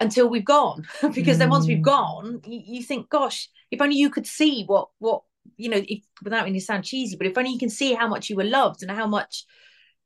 until 0.00 0.28
we've 0.28 0.44
gone 0.44 0.86
because 1.12 1.36
mm. 1.36 1.38
then 1.40 1.50
once 1.50 1.66
we've 1.66 1.78
mm. 1.78 1.82
gone 1.82 2.40
you, 2.46 2.62
you, 2.64 2.82
think 2.82 3.08
gosh 3.08 3.48
if 3.70 3.80
only 3.80 3.96
you 3.96 4.10
could 4.10 4.26
see 4.26 4.64
what 4.64 4.88
what 4.98 5.22
you 5.56 5.68
know 5.68 5.82
if 5.88 6.00
without 6.22 6.46
any 6.46 6.60
sound 6.60 6.84
cheesy 6.84 7.16
but 7.16 7.26
if 7.26 7.36
only 7.36 7.50
you 7.50 7.58
can 7.58 7.70
see 7.70 7.94
how 7.94 8.06
much 8.06 8.30
you 8.30 8.36
were 8.36 8.44
loved 8.44 8.82
and 8.82 8.90
how 8.90 9.06
much 9.06 9.44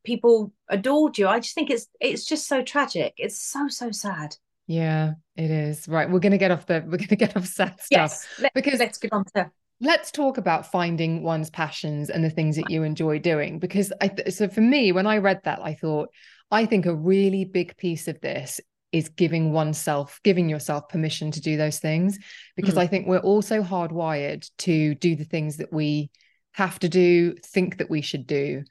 people 0.05 0.52
adored 0.68 1.18
you. 1.18 1.28
I 1.28 1.40
just 1.40 1.55
think 1.55 1.70
it's 1.70 1.87
it's 2.00 2.24
just 2.24 2.46
so 2.46 2.62
tragic. 2.62 3.14
It's 3.16 3.40
so 3.40 3.68
so 3.68 3.90
sad. 3.90 4.37
Yeah, 4.66 5.14
it 5.37 5.50
is. 5.50 5.88
Right, 5.88 6.11
we're 6.11 6.20
gonna 6.20 6.38
get 6.38 6.50
off 6.50 6.66
the 6.66 6.85
we're 6.87 6.98
gonna 6.98 7.16
get 7.16 7.37
off 7.37 7.46
sad 7.46 7.81
stuff 7.81 7.87
yes, 7.90 8.26
let, 8.40 8.55
because 8.55 8.78
let's 8.78 8.98
get 8.98 9.12
on 9.12 9.24
to 9.37 9.50
let's 9.81 10.11
talk 10.11 10.38
about 10.38 10.70
finding 10.70 11.22
one's 11.22 11.50
passions 11.50 12.11
and 12.11 12.22
the 12.22 12.31
things 12.31 12.57
that 12.57 12.70
you 12.70 12.83
enjoy 12.83 13.18
doing 13.18 13.59
because 13.59 13.92
I 14.00 14.09
th- 14.09 14.33
so 14.33 14.48
for 14.48 14.61
me 14.61 14.92
when 14.92 15.09
I 15.09 15.18
read 15.18 15.40
that 15.42 15.59
I 15.61 15.74
thought 15.74 16.11
I 16.52 16.66
think 16.66 16.87
a 16.87 16.94
really 16.94 17.44
big 17.44 17.76
piece 17.76 18.07
of 18.07 18.20
this 18.20 18.61
is 18.92 19.09
giving 19.09 19.52
oneself 19.52 20.20
giving 20.22 20.48
yourself 20.48 20.88
permission 20.88 21.31
to 21.31 21.40
do 21.40 21.57
those 21.57 21.78
things 21.78 22.18
because 22.57 22.74
mm. 22.74 22.83
I 22.83 22.87
think 22.87 23.07
we're 23.07 23.18
also 23.18 23.62
hardwired 23.62 24.48
to 24.59 24.94
do 24.94 25.16
the 25.16 25.24
things 25.24 25.57
that 25.57 25.72
we 25.72 26.11
have 26.52 26.78
to 26.81 26.88
do 26.88 27.35
think 27.42 27.78
that 27.78 27.88
we 27.88 28.02
should 28.02 28.26
do 28.26 28.62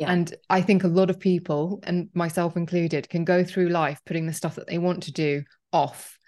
yeah. 0.00 0.10
And 0.10 0.34
I 0.48 0.62
think 0.62 0.82
a 0.82 0.88
lot 0.88 1.10
of 1.10 1.20
people, 1.20 1.78
and 1.82 2.08
myself 2.14 2.56
included, 2.56 3.10
can 3.10 3.22
go 3.22 3.44
through 3.44 3.68
life 3.68 4.00
putting 4.06 4.26
the 4.26 4.32
stuff 4.32 4.54
that 4.54 4.66
they 4.66 4.78
want 4.78 5.02
to 5.04 5.12
do 5.12 5.44
off. 5.74 6.18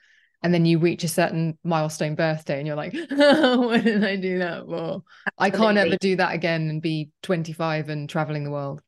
And 0.42 0.52
then 0.52 0.66
you 0.66 0.78
reach 0.78 1.04
a 1.04 1.08
certain 1.08 1.56
milestone 1.64 2.14
birthday 2.14 2.58
and 2.58 2.66
you're 2.66 2.76
like, 2.76 2.92
what 3.10 3.82
did 3.82 4.04
I 4.04 4.16
do 4.16 4.40
that 4.40 4.66
for? 4.66 5.02
Absolutely. 5.02 5.02
I 5.38 5.50
can't 5.50 5.78
ever 5.78 5.96
do 5.96 6.16
that 6.16 6.34
again 6.34 6.68
and 6.68 6.82
be 6.82 7.12
25 7.22 7.88
and 7.88 8.10
traveling 8.10 8.44
the 8.44 8.50
world. 8.50 8.82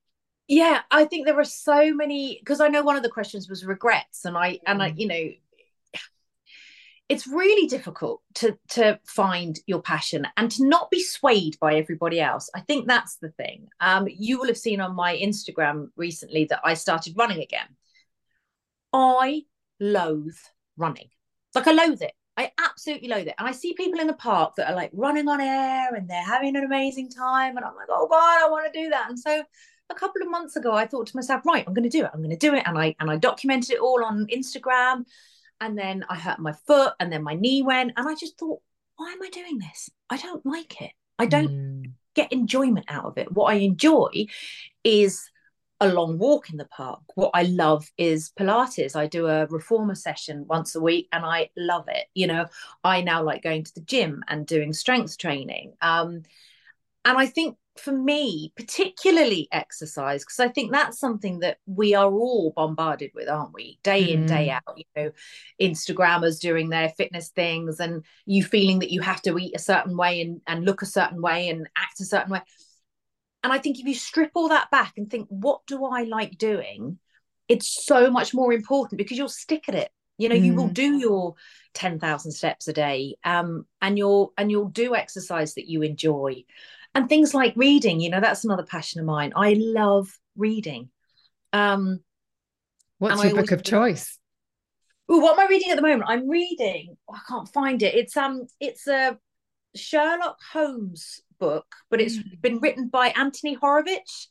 Yeah, 0.46 0.82
I 0.90 1.06
think 1.06 1.26
there 1.26 1.38
are 1.38 1.44
so 1.44 1.94
many 1.94 2.38
because 2.38 2.60
I 2.60 2.68
know 2.68 2.82
one 2.82 2.96
of 2.96 3.02
the 3.02 3.08
questions 3.08 3.48
was 3.48 3.64
regrets, 3.64 4.24
and 4.24 4.36
I 4.36 4.60
and 4.66 4.82
I, 4.82 4.90
mm. 4.90 4.98
you 4.98 5.08
know, 5.08 5.30
it's 7.08 7.26
really 7.26 7.66
difficult 7.66 8.22
to 8.34 8.58
to 8.70 8.98
find 9.06 9.58
your 9.66 9.82
passion 9.82 10.26
and 10.36 10.50
to 10.50 10.66
not 10.66 10.90
be 10.90 11.02
swayed 11.02 11.58
by 11.60 11.74
everybody 11.74 12.20
else. 12.20 12.48
I 12.54 12.60
think 12.60 12.86
that's 12.86 13.16
the 13.16 13.30
thing. 13.30 13.68
Um, 13.80 14.06
you 14.08 14.38
will 14.38 14.46
have 14.46 14.56
seen 14.56 14.80
on 14.80 14.94
my 14.94 15.16
instagram 15.16 15.88
recently 15.96 16.46
that 16.46 16.60
i 16.64 16.74
started 16.74 17.14
running 17.16 17.42
again. 17.42 17.68
I 18.92 19.42
loathe 19.80 20.38
running. 20.76 21.08
Like 21.54 21.66
i 21.66 21.72
loathe 21.72 22.02
it. 22.02 22.12
I 22.36 22.52
absolutely 22.58 23.08
loathe 23.08 23.28
it. 23.28 23.34
And 23.38 23.48
i 23.48 23.52
see 23.52 23.74
people 23.74 24.00
in 24.00 24.06
the 24.06 24.14
park 24.14 24.54
that 24.56 24.70
are 24.70 24.76
like 24.76 24.90
running 24.94 25.28
on 25.28 25.40
air 25.40 25.94
and 25.94 26.08
they're 26.08 26.22
having 26.22 26.56
an 26.56 26.64
amazing 26.64 27.10
time 27.10 27.56
and 27.56 27.64
i'm 27.64 27.76
like 27.76 27.88
oh 27.90 28.08
god 28.08 28.44
i 28.44 28.48
want 28.50 28.72
to 28.72 28.82
do 28.82 28.90
that. 28.90 29.10
And 29.10 29.18
so 29.18 29.42
a 29.94 29.98
couple 29.98 30.22
of 30.22 30.30
months 30.30 30.56
ago 30.56 30.72
i 30.72 30.86
thought 30.86 31.06
to 31.06 31.16
myself 31.16 31.44
right 31.44 31.64
i'm 31.66 31.74
going 31.74 31.88
to 31.88 31.98
do 31.98 32.04
it 32.04 32.10
i'm 32.12 32.20
going 32.20 32.30
to 32.30 32.36
do 32.36 32.54
it 32.54 32.62
and 32.66 32.78
i 32.78 32.94
and 33.00 33.10
i 33.10 33.16
documented 33.16 33.70
it 33.70 33.80
all 33.80 34.04
on 34.04 34.26
instagram 34.26 35.04
and 35.60 35.78
then 35.78 36.04
I 36.08 36.16
hurt 36.16 36.38
my 36.38 36.52
foot, 36.52 36.94
and 37.00 37.12
then 37.12 37.22
my 37.22 37.34
knee 37.34 37.62
went, 37.62 37.92
and 37.96 38.08
I 38.08 38.14
just 38.14 38.38
thought, 38.38 38.60
why 38.96 39.12
am 39.12 39.22
I 39.22 39.30
doing 39.30 39.58
this? 39.58 39.90
I 40.10 40.16
don't 40.16 40.44
like 40.44 40.80
it. 40.82 40.92
I 41.18 41.26
don't 41.26 41.48
mm. 41.48 41.92
get 42.14 42.32
enjoyment 42.32 42.86
out 42.88 43.06
of 43.06 43.18
it. 43.18 43.32
What 43.32 43.52
I 43.52 43.56
enjoy 43.56 44.26
is 44.82 45.28
a 45.80 45.88
long 45.88 46.18
walk 46.18 46.50
in 46.50 46.56
the 46.56 46.66
park. 46.66 47.00
What 47.14 47.30
I 47.34 47.42
love 47.42 47.90
is 47.98 48.30
Pilates. 48.38 48.94
I 48.94 49.06
do 49.06 49.26
a 49.26 49.46
reformer 49.46 49.94
session 49.94 50.46
once 50.48 50.74
a 50.74 50.80
week 50.80 51.08
and 51.12 51.24
I 51.24 51.50
love 51.56 51.86
it. 51.88 52.06
You 52.14 52.28
know, 52.28 52.46
I 52.84 53.00
now 53.00 53.22
like 53.22 53.42
going 53.42 53.64
to 53.64 53.74
the 53.74 53.80
gym 53.80 54.22
and 54.28 54.46
doing 54.46 54.72
strength 54.72 55.18
training. 55.18 55.74
Um, 55.80 56.22
and 57.04 57.18
I 57.18 57.26
think 57.26 57.56
for 57.76 57.92
me, 57.92 58.52
particularly 58.56 59.48
exercise, 59.50 60.22
because 60.24 60.38
I 60.38 60.48
think 60.48 60.70
that's 60.70 60.98
something 60.98 61.40
that 61.40 61.58
we 61.66 61.94
are 61.94 62.12
all 62.12 62.52
bombarded 62.54 63.10
with, 63.14 63.28
aren't 63.28 63.52
we? 63.52 63.78
Day 63.82 64.12
in, 64.12 64.26
day 64.26 64.48
mm. 64.48 64.54
out, 64.54 64.78
you 64.78 64.84
know, 64.96 65.10
Instagrammers 65.60 66.40
doing 66.40 66.68
their 66.68 66.90
fitness 66.90 67.30
things 67.30 67.80
and 67.80 68.04
you 68.26 68.44
feeling 68.44 68.78
that 68.80 68.92
you 68.92 69.00
have 69.00 69.20
to 69.22 69.36
eat 69.38 69.56
a 69.56 69.60
certain 69.60 69.96
way 69.96 70.20
and, 70.20 70.40
and 70.46 70.64
look 70.64 70.82
a 70.82 70.86
certain 70.86 71.20
way 71.20 71.48
and 71.48 71.68
act 71.76 72.00
a 72.00 72.04
certain 72.04 72.30
way. 72.30 72.42
And 73.42 73.52
I 73.52 73.58
think 73.58 73.78
if 73.78 73.86
you 73.86 73.94
strip 73.94 74.30
all 74.34 74.48
that 74.48 74.70
back 74.70 74.94
and 74.96 75.10
think, 75.10 75.26
what 75.28 75.66
do 75.66 75.84
I 75.84 76.04
like 76.04 76.38
doing? 76.38 76.98
It's 77.48 77.84
so 77.84 78.10
much 78.10 78.32
more 78.32 78.52
important 78.52 78.98
because 78.98 79.18
you'll 79.18 79.28
stick 79.28 79.68
at 79.68 79.74
it. 79.74 79.90
You 80.16 80.28
know, 80.28 80.36
mm. 80.36 80.44
you 80.44 80.54
will 80.54 80.68
mm. 80.68 80.74
do 80.74 80.96
your 80.96 81.34
10,000 81.74 82.30
steps 82.30 82.68
a 82.68 82.72
day 82.72 83.16
um, 83.24 83.66
and 83.82 83.98
you'll 83.98 84.32
and 84.38 84.48
you'll 84.48 84.68
do 84.68 84.94
exercise 84.94 85.54
that 85.54 85.68
you 85.68 85.82
enjoy 85.82 86.44
and 86.94 87.08
things 87.08 87.34
like 87.34 87.52
reading 87.56 88.00
you 88.00 88.10
know 88.10 88.20
that's 88.20 88.44
another 88.44 88.64
passion 88.64 89.00
of 89.00 89.06
mine. 89.06 89.32
I 89.36 89.54
love 89.58 90.08
reading. 90.36 90.90
Um 91.52 92.00
what's 92.98 93.22
your 93.22 93.34
book 93.34 93.52
of 93.52 93.62
choice? 93.62 94.18
Ooh, 95.10 95.20
what 95.20 95.38
am 95.38 95.46
i 95.46 95.48
reading 95.48 95.70
at 95.70 95.76
the 95.76 95.82
moment? 95.82 96.04
I'm 96.06 96.28
reading 96.28 96.96
oh, 97.08 97.14
i 97.14 97.20
can't 97.28 97.48
find 97.48 97.82
it. 97.82 97.94
It's 97.94 98.16
um 98.16 98.46
it's 98.60 98.86
a 98.86 99.18
sherlock 99.76 100.38
holmes 100.52 101.20
book 101.40 101.66
but 101.90 102.00
it's 102.00 102.16
mm. 102.16 102.40
been 102.40 102.58
written 102.58 102.88
by 102.88 103.08
anthony 103.08 103.54
horowitz. 103.54 104.30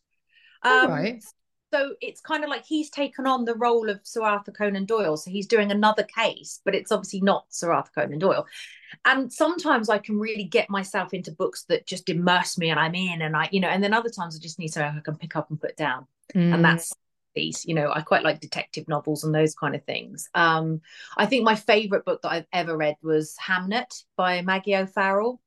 Um, 0.64 0.90
right 0.90 1.24
so 1.74 1.96
it's 2.02 2.22
kind 2.22 2.44
of 2.44 2.52
like 2.52 2.66
he's 2.66 2.92
taken 2.92 3.26
on 3.26 3.46
the 3.46 3.56
role 3.56 3.90
of 3.90 4.00
Sir 4.04 4.22
Arthur 4.22 4.52
Conan 4.52 4.86
Doyle. 4.86 5.18
So 5.18 5.32
he's 5.32 5.48
doing 5.48 5.72
another 5.72 6.04
case, 6.04 6.62
but 6.64 6.76
it's 6.76 6.92
obviously 6.92 7.22
not 7.22 7.46
Sir 7.50 7.74
Arthur 7.74 7.90
Conan 7.96 8.20
Doyle. 8.20 8.46
And 9.06 9.34
sometimes 9.34 9.90
I 9.90 9.98
can 9.98 10.20
really 10.20 10.44
get 10.44 10.70
myself 10.70 11.16
into 11.16 11.32
books 11.32 11.64
that 11.70 11.88
just 11.88 12.10
immerse 12.10 12.60
me 12.60 12.70
and 12.70 12.80
I'm 12.80 12.94
in 12.94 13.24
and 13.24 13.36
I, 13.36 13.50
you 13.52 13.60
know, 13.60 13.70
and 13.70 13.84
then 13.84 13.92
other 13.92 14.12
times 14.12 14.36
I 14.36 14.40
just 14.40 14.60
need 14.60 14.68
something 14.68 15.00
I 15.00 15.02
can 15.02 15.18
pick 15.18 15.36
up 15.36 15.50
and 15.50 15.60
put 15.60 15.76
down. 15.76 16.06
Mm. 16.36 16.54
And 16.54 16.64
that's 16.64 16.94
these, 17.34 17.66
you 17.66 17.74
know, 17.74 17.92
I 17.92 18.02
quite 18.02 18.24
like 18.24 18.40
detective 18.40 18.88
novels 18.88 19.24
and 19.24 19.34
those 19.34 19.56
kind 19.56 19.74
of 19.74 19.84
things. 19.84 20.30
Um, 20.36 20.82
I 21.18 21.26
think 21.26 21.44
my 21.44 21.56
favorite 21.56 22.06
book 22.06 22.22
that 22.22 22.32
I've 22.32 22.48
ever 22.54 22.78
read 22.78 22.98
was 23.02 23.36
Hamnet 23.44 24.04
by 24.16 24.44
Maggie 24.44 24.76
O'Farrell, 24.76 25.42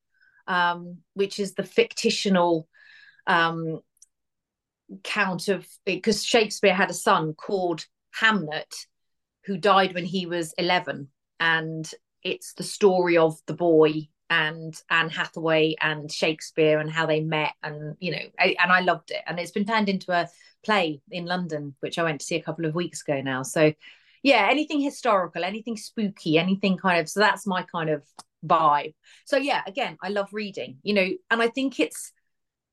um, 0.49 0.97
which 1.15 1.39
is 1.39 1.55
the 1.55 1.63
fictional 1.63 2.67
um, 3.29 3.81
count 5.03 5.49
of 5.49 5.67
because 5.85 6.25
Shakespeare 6.25 6.75
had 6.75 6.91
a 6.91 6.95
son 6.95 7.35
called 7.35 7.87
Hamnet 8.21 8.87
who 9.45 9.57
died 9.57 9.95
when 9.95 10.05
he 10.05 10.27
was 10.27 10.53
11 10.59 11.09
and 11.41 11.91
it's 12.23 12.55
the 12.55 12.63
story 12.63 13.17
of 13.17 13.39
the 13.47 13.55
boy 13.55 14.09
and 14.29 14.75
Anne 14.91 15.11
Hathaway 15.11 15.77
and 15.81 16.11
Shakespeare 16.11 16.79
and 16.81 16.91
how 16.91 17.07
they 17.07 17.21
met 17.21 17.53
and 17.63 17.97
you 18.01 18.11
know 18.13 18.23
I, 18.39 18.57
and 18.61 18.73
I 18.73 18.81
loved 18.81 19.11
it. 19.11 19.23
And 19.27 19.39
it's 19.39 19.53
been 19.53 19.67
turned 19.67 19.89
into 19.89 20.11
a 20.13 20.29
play 20.65 21.01
in 21.11 21.27
London 21.27 21.75
which 21.81 21.99
I 21.99 22.03
went 22.03 22.21
to 22.21 22.27
see 22.27 22.37
a 22.37 22.43
couple 22.43 22.65
of 22.65 22.75
weeks 22.75 23.03
ago 23.03 23.21
now. 23.21 23.43
So 23.43 23.73
yeah 24.23 24.49
anything 24.51 24.81
historical 24.81 25.45
anything 25.45 25.77
spooky 25.77 26.39
anything 26.39 26.77
kind 26.77 27.01
of 27.01 27.09
so 27.09 27.21
that's 27.21 27.47
my 27.47 27.63
kind 27.63 27.91
of 27.91 28.03
vibe. 28.45 28.95
So 29.25 29.37
yeah 29.37 29.63
again 29.67 29.97
I 30.03 30.09
love 30.09 30.29
reading 30.33 30.79
you 30.83 30.95
know 30.95 31.09
and 31.31 31.43
I 31.43 31.49
think 31.49 31.79
it's 31.79 32.13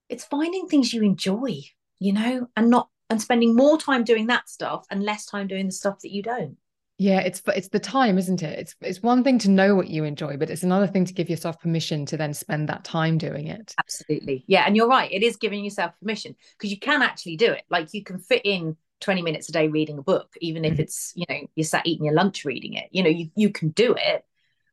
it's 0.10 0.26
finding 0.26 0.68
things 0.68 0.94
you 0.94 1.04
enjoy 1.04 1.62
you 2.00 2.14
know, 2.14 2.48
and 2.56 2.70
not 2.70 2.90
and 3.10 3.22
spending 3.22 3.56
more 3.56 3.78
time 3.78 4.04
doing 4.04 4.28
that 4.28 4.50
stuff 4.50 4.86
and 4.90 5.04
less 5.04 5.26
time 5.26 5.48
doing 5.48 5.68
the 5.68 5.72
stuff 5.72 6.00
that 6.02 6.12
you 6.12 6.24
don't. 6.24 6.58
Yeah, 7.00 7.20
it's 7.20 7.42
it's 7.48 7.70
the 7.70 7.80
time, 7.80 8.18
isn't 8.18 8.44
it? 8.44 8.60
It's 8.60 8.76
it's 8.82 9.02
one 9.02 9.24
thing 9.24 9.40
to 9.40 9.50
know 9.50 9.76
what 9.76 9.88
you 9.88 10.04
enjoy, 10.04 10.38
but 10.38 10.50
it's 10.50 10.64
another 10.64 10.88
thing 10.88 11.06
to 11.06 11.14
give 11.14 11.30
yourself 11.30 11.60
permission 11.60 12.06
to 12.08 12.18
then 12.18 12.34
spend 12.34 12.70
that 12.70 12.84
time 12.84 13.18
doing 13.18 13.48
it. 13.48 13.74
Absolutely. 13.80 14.46
Yeah, 14.48 14.64
and 14.66 14.76
you're 14.76 14.88
right. 14.88 15.12
It 15.12 15.24
is 15.24 15.38
giving 15.38 15.64
yourself 15.64 15.94
permission 16.00 16.36
because 16.58 16.72
you 16.72 16.80
can 16.80 17.02
actually 17.02 17.38
do 17.38 17.52
it. 17.52 17.64
Like 17.70 17.90
you 17.94 18.04
can 18.04 18.20
fit 18.20 18.42
in 18.46 18.78
20 19.02 19.22
minutes 19.22 19.50
a 19.50 19.52
day 19.52 19.68
reading 19.68 19.98
a 19.98 20.04
book, 20.04 20.34
even 20.40 20.64
if 20.64 20.74
mm-hmm. 20.74 20.82
it's, 20.82 21.14
you 21.16 21.26
know, 21.28 21.40
you're 21.56 21.66
sat 21.66 21.86
eating 21.86 22.06
your 22.06 22.14
lunch 22.14 22.46
reading 22.46 22.74
it. 22.74 22.86
You 22.92 23.04
know, 23.04 23.10
you 23.10 23.30
you 23.36 23.50
can 23.50 23.70
do 23.70 23.96
it, 23.98 24.24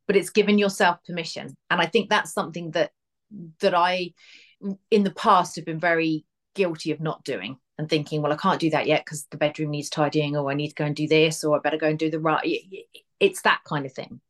but 0.06 0.14
it's 0.14 0.30
giving 0.30 0.58
yourself 0.58 0.98
permission. 1.06 1.56
And 1.70 1.80
I 1.80 1.86
think 1.86 2.10
that's 2.10 2.32
something 2.32 2.72
that 2.72 2.92
that 3.60 3.74
I 3.74 4.12
in 4.90 5.04
the 5.04 5.10
past 5.10 5.56
have 5.56 5.64
been 5.64 5.80
very 5.80 6.26
guilty 6.54 6.92
of 6.92 7.00
not 7.00 7.24
doing 7.24 7.58
and 7.78 7.88
thinking, 7.88 8.22
well, 8.22 8.32
I 8.32 8.36
can't 8.36 8.60
do 8.60 8.70
that 8.70 8.86
yet 8.86 9.04
because 9.04 9.26
the 9.30 9.36
bedroom 9.36 9.70
needs 9.70 9.88
tidying, 9.88 10.36
or 10.36 10.50
I 10.50 10.54
need 10.54 10.68
to 10.68 10.74
go 10.74 10.84
and 10.84 10.96
do 10.96 11.08
this, 11.08 11.44
or 11.44 11.56
I 11.56 11.60
better 11.60 11.78
go 11.78 11.88
and 11.88 11.98
do 11.98 12.10
the 12.10 12.20
right. 12.20 12.44
It's 13.18 13.42
that 13.42 13.60
kind 13.66 13.86
of 13.86 13.92
thing. 13.92 14.20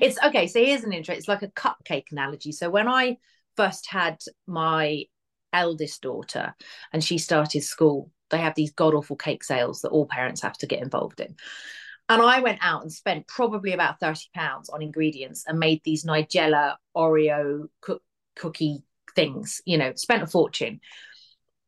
It's 0.00 0.18
okay. 0.22 0.46
So 0.46 0.62
here's 0.62 0.84
an 0.84 0.92
intro. 0.92 1.14
It's 1.14 1.28
like 1.28 1.42
a 1.42 1.48
cupcake 1.48 2.12
analogy. 2.12 2.52
So 2.52 2.70
when 2.70 2.88
I 2.88 3.16
first 3.56 3.88
had 3.88 4.18
my 4.46 5.04
eldest 5.52 6.02
daughter 6.02 6.54
and 6.92 7.02
she 7.02 7.18
started 7.18 7.62
school, 7.62 8.10
they 8.30 8.38
have 8.38 8.54
these 8.54 8.72
god 8.72 8.94
awful 8.94 9.16
cake 9.16 9.42
sales 9.42 9.80
that 9.80 9.88
all 9.88 10.06
parents 10.06 10.42
have 10.42 10.56
to 10.58 10.66
get 10.66 10.82
involved 10.82 11.20
in. 11.20 11.34
And 12.08 12.20
I 12.20 12.40
went 12.40 12.58
out 12.60 12.82
and 12.82 12.92
spent 12.92 13.28
probably 13.28 13.72
about 13.72 14.00
30 14.00 14.30
pounds 14.34 14.68
on 14.68 14.82
ingredients 14.82 15.44
and 15.46 15.58
made 15.58 15.80
these 15.84 16.04
Nigella 16.04 16.76
Oreo 16.96 17.68
cook- 17.80 18.02
cookie 18.34 18.82
things, 19.14 19.62
you 19.64 19.78
know, 19.78 19.92
spent 19.94 20.22
a 20.22 20.26
fortune. 20.26 20.80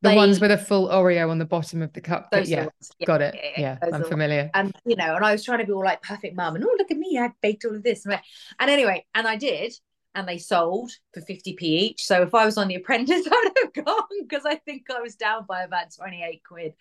The 0.03 0.09
they, 0.09 0.15
ones 0.17 0.41
with 0.41 0.51
a 0.51 0.57
full 0.57 0.89
Oreo 0.89 1.29
on 1.29 1.39
the 1.39 1.45
bottom 1.45 1.81
of 1.81 1.93
the 1.93 2.01
cup. 2.01 2.27
Yeah, 2.33 2.67
yeah, 2.99 3.05
got 3.05 3.21
it. 3.21 3.35
Yeah, 3.57 3.77
yeah, 3.81 3.89
I'm 3.93 4.03
familiar. 4.03 4.51
And 4.53 4.75
you 4.85 4.97
know, 4.97 5.15
and 5.15 5.23
I 5.23 5.31
was 5.31 5.45
trying 5.45 5.59
to 5.59 5.65
be 5.65 5.71
all 5.71 5.83
like 5.83 6.01
perfect 6.01 6.35
mum, 6.35 6.55
and 6.57 6.65
oh 6.65 6.75
look 6.77 6.91
at 6.91 6.97
me, 6.97 7.17
I 7.17 7.31
baked 7.41 7.63
all 7.63 7.73
of 7.73 7.83
this. 7.83 8.05
And 8.05 8.19
anyway, 8.59 9.05
and 9.15 9.25
I 9.25 9.37
did, 9.37 9.73
and 10.13 10.27
they 10.27 10.39
sold 10.39 10.91
for 11.13 11.21
50p 11.21 11.61
each. 11.61 12.03
So 12.03 12.21
if 12.21 12.35
I 12.35 12.43
was 12.43 12.57
on 12.57 12.67
The 12.67 12.75
Apprentice, 12.75 13.25
I'd 13.31 13.51
have 13.63 13.85
gone 13.85 14.03
because 14.27 14.45
I 14.45 14.55
think 14.55 14.87
I 14.93 14.99
was 14.99 15.15
down 15.15 15.45
by 15.47 15.63
about 15.63 15.95
28 15.95 16.41
quid. 16.45 16.73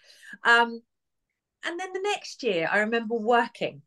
Um, 0.42 0.82
and 1.64 1.78
then 1.78 1.92
the 1.92 2.00
next 2.02 2.42
year, 2.42 2.68
I 2.72 2.80
remember 2.80 3.14
working, 3.14 3.82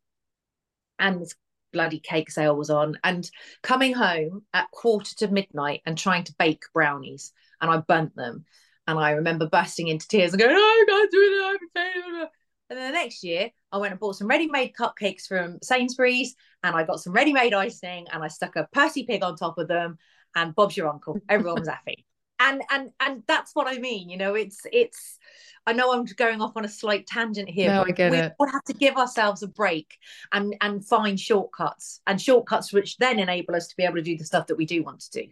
and 0.97 1.21
this 1.21 1.35
bloody 1.73 1.99
cake 1.99 2.31
sale 2.31 2.55
was 2.55 2.69
on, 2.69 2.97
and 3.03 3.29
coming 3.63 3.93
home 3.93 4.43
at 4.53 4.71
quarter 4.71 5.13
to 5.17 5.27
midnight 5.27 5.81
and 5.85 5.97
trying 5.97 6.23
to 6.23 6.35
bake 6.39 6.63
brownies, 6.73 7.33
and 7.59 7.69
I 7.69 7.79
burnt 7.79 8.15
them 8.15 8.45
and 8.87 8.99
I 8.99 9.11
remember 9.11 9.47
bursting 9.47 9.87
into 9.87 10.07
tears 10.07 10.33
and 10.33 10.41
going, 10.41 10.55
oh, 10.55 10.59
I 10.59 10.85
can't 10.87 11.11
do 11.11 11.59
it. 11.75 12.29
And 12.69 12.79
then 12.79 12.91
the 12.91 12.97
next 12.97 13.23
year, 13.23 13.51
I 13.71 13.77
went 13.77 13.91
and 13.91 13.99
bought 13.99 14.15
some 14.15 14.27
ready-made 14.27 14.73
cupcakes 14.73 15.27
from 15.27 15.59
Sainsbury's, 15.61 16.35
and 16.63 16.75
I 16.75 16.83
got 16.83 16.99
some 16.99 17.13
ready-made 17.13 17.53
icing, 17.53 18.07
and 18.11 18.23
I 18.23 18.27
stuck 18.27 18.55
a 18.55 18.67
Percy 18.71 19.03
pig 19.03 19.23
on 19.23 19.35
top 19.35 19.57
of 19.57 19.67
them, 19.67 19.97
and 20.35 20.55
Bob's 20.55 20.75
your 20.75 20.89
uncle. 20.89 21.19
Everyone 21.29 21.59
was 21.59 21.69
happy. 21.69 22.05
And 22.37 22.63
and 22.69 22.89
and 22.99 23.23
that's 23.29 23.55
what 23.55 23.65
I 23.65 23.77
mean. 23.77 24.09
You 24.09 24.17
know, 24.17 24.35
it's 24.35 24.59
it's. 24.73 25.17
I 25.65 25.71
know 25.71 25.93
I'm 25.93 26.03
going 26.03 26.41
off 26.41 26.57
on 26.57 26.65
a 26.65 26.67
slight 26.67 27.07
tangent 27.07 27.47
here. 27.47 27.69
No, 27.69 27.83
I 27.83 27.91
get 27.91 28.11
we 28.11 28.17
it. 28.17 28.33
We 28.37 28.49
have 28.51 28.63
to 28.65 28.73
give 28.73 28.97
ourselves 28.97 29.41
a 29.41 29.47
break 29.47 29.97
and 30.33 30.53
and 30.59 30.85
find 30.85 31.17
shortcuts 31.17 32.01
and 32.05 32.21
shortcuts 32.21 32.73
which 32.73 32.97
then 32.97 33.19
enable 33.19 33.55
us 33.55 33.69
to 33.69 33.75
be 33.77 33.83
able 33.83 33.95
to 33.95 34.01
do 34.01 34.17
the 34.17 34.25
stuff 34.25 34.47
that 34.47 34.57
we 34.57 34.65
do 34.65 34.83
want 34.83 34.99
to 34.99 35.21
do. 35.21 35.31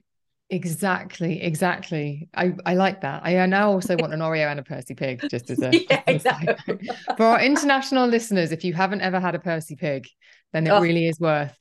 Exactly, 0.53 1.41
exactly. 1.41 2.29
I, 2.35 2.53
I 2.63 2.75
like 2.75 3.01
that. 3.01 3.25
I 3.25 3.43
now 3.47 3.71
also 3.71 3.97
want 3.97 4.13
an 4.13 4.19
Oreo 4.27 4.51
and 4.51 4.59
a 4.59 4.63
Percy 4.63 4.93
Pig, 4.93 5.23
just 5.27 5.49
as 5.49 5.59
a 5.63 5.71
yeah, 5.89 6.03
exactly. 6.07 6.77
for 7.17 7.25
our 7.25 7.41
international 7.41 8.05
listeners. 8.05 8.51
If 8.51 8.63
you 8.63 8.71
haven't 8.71 9.01
ever 9.01 9.19
had 9.19 9.33
a 9.33 9.39
Percy 9.39 9.75
Pig, 9.75 10.07
then 10.51 10.67
it 10.67 10.69
oh. 10.69 10.79
really 10.79 11.07
is 11.07 11.19
worth 11.19 11.57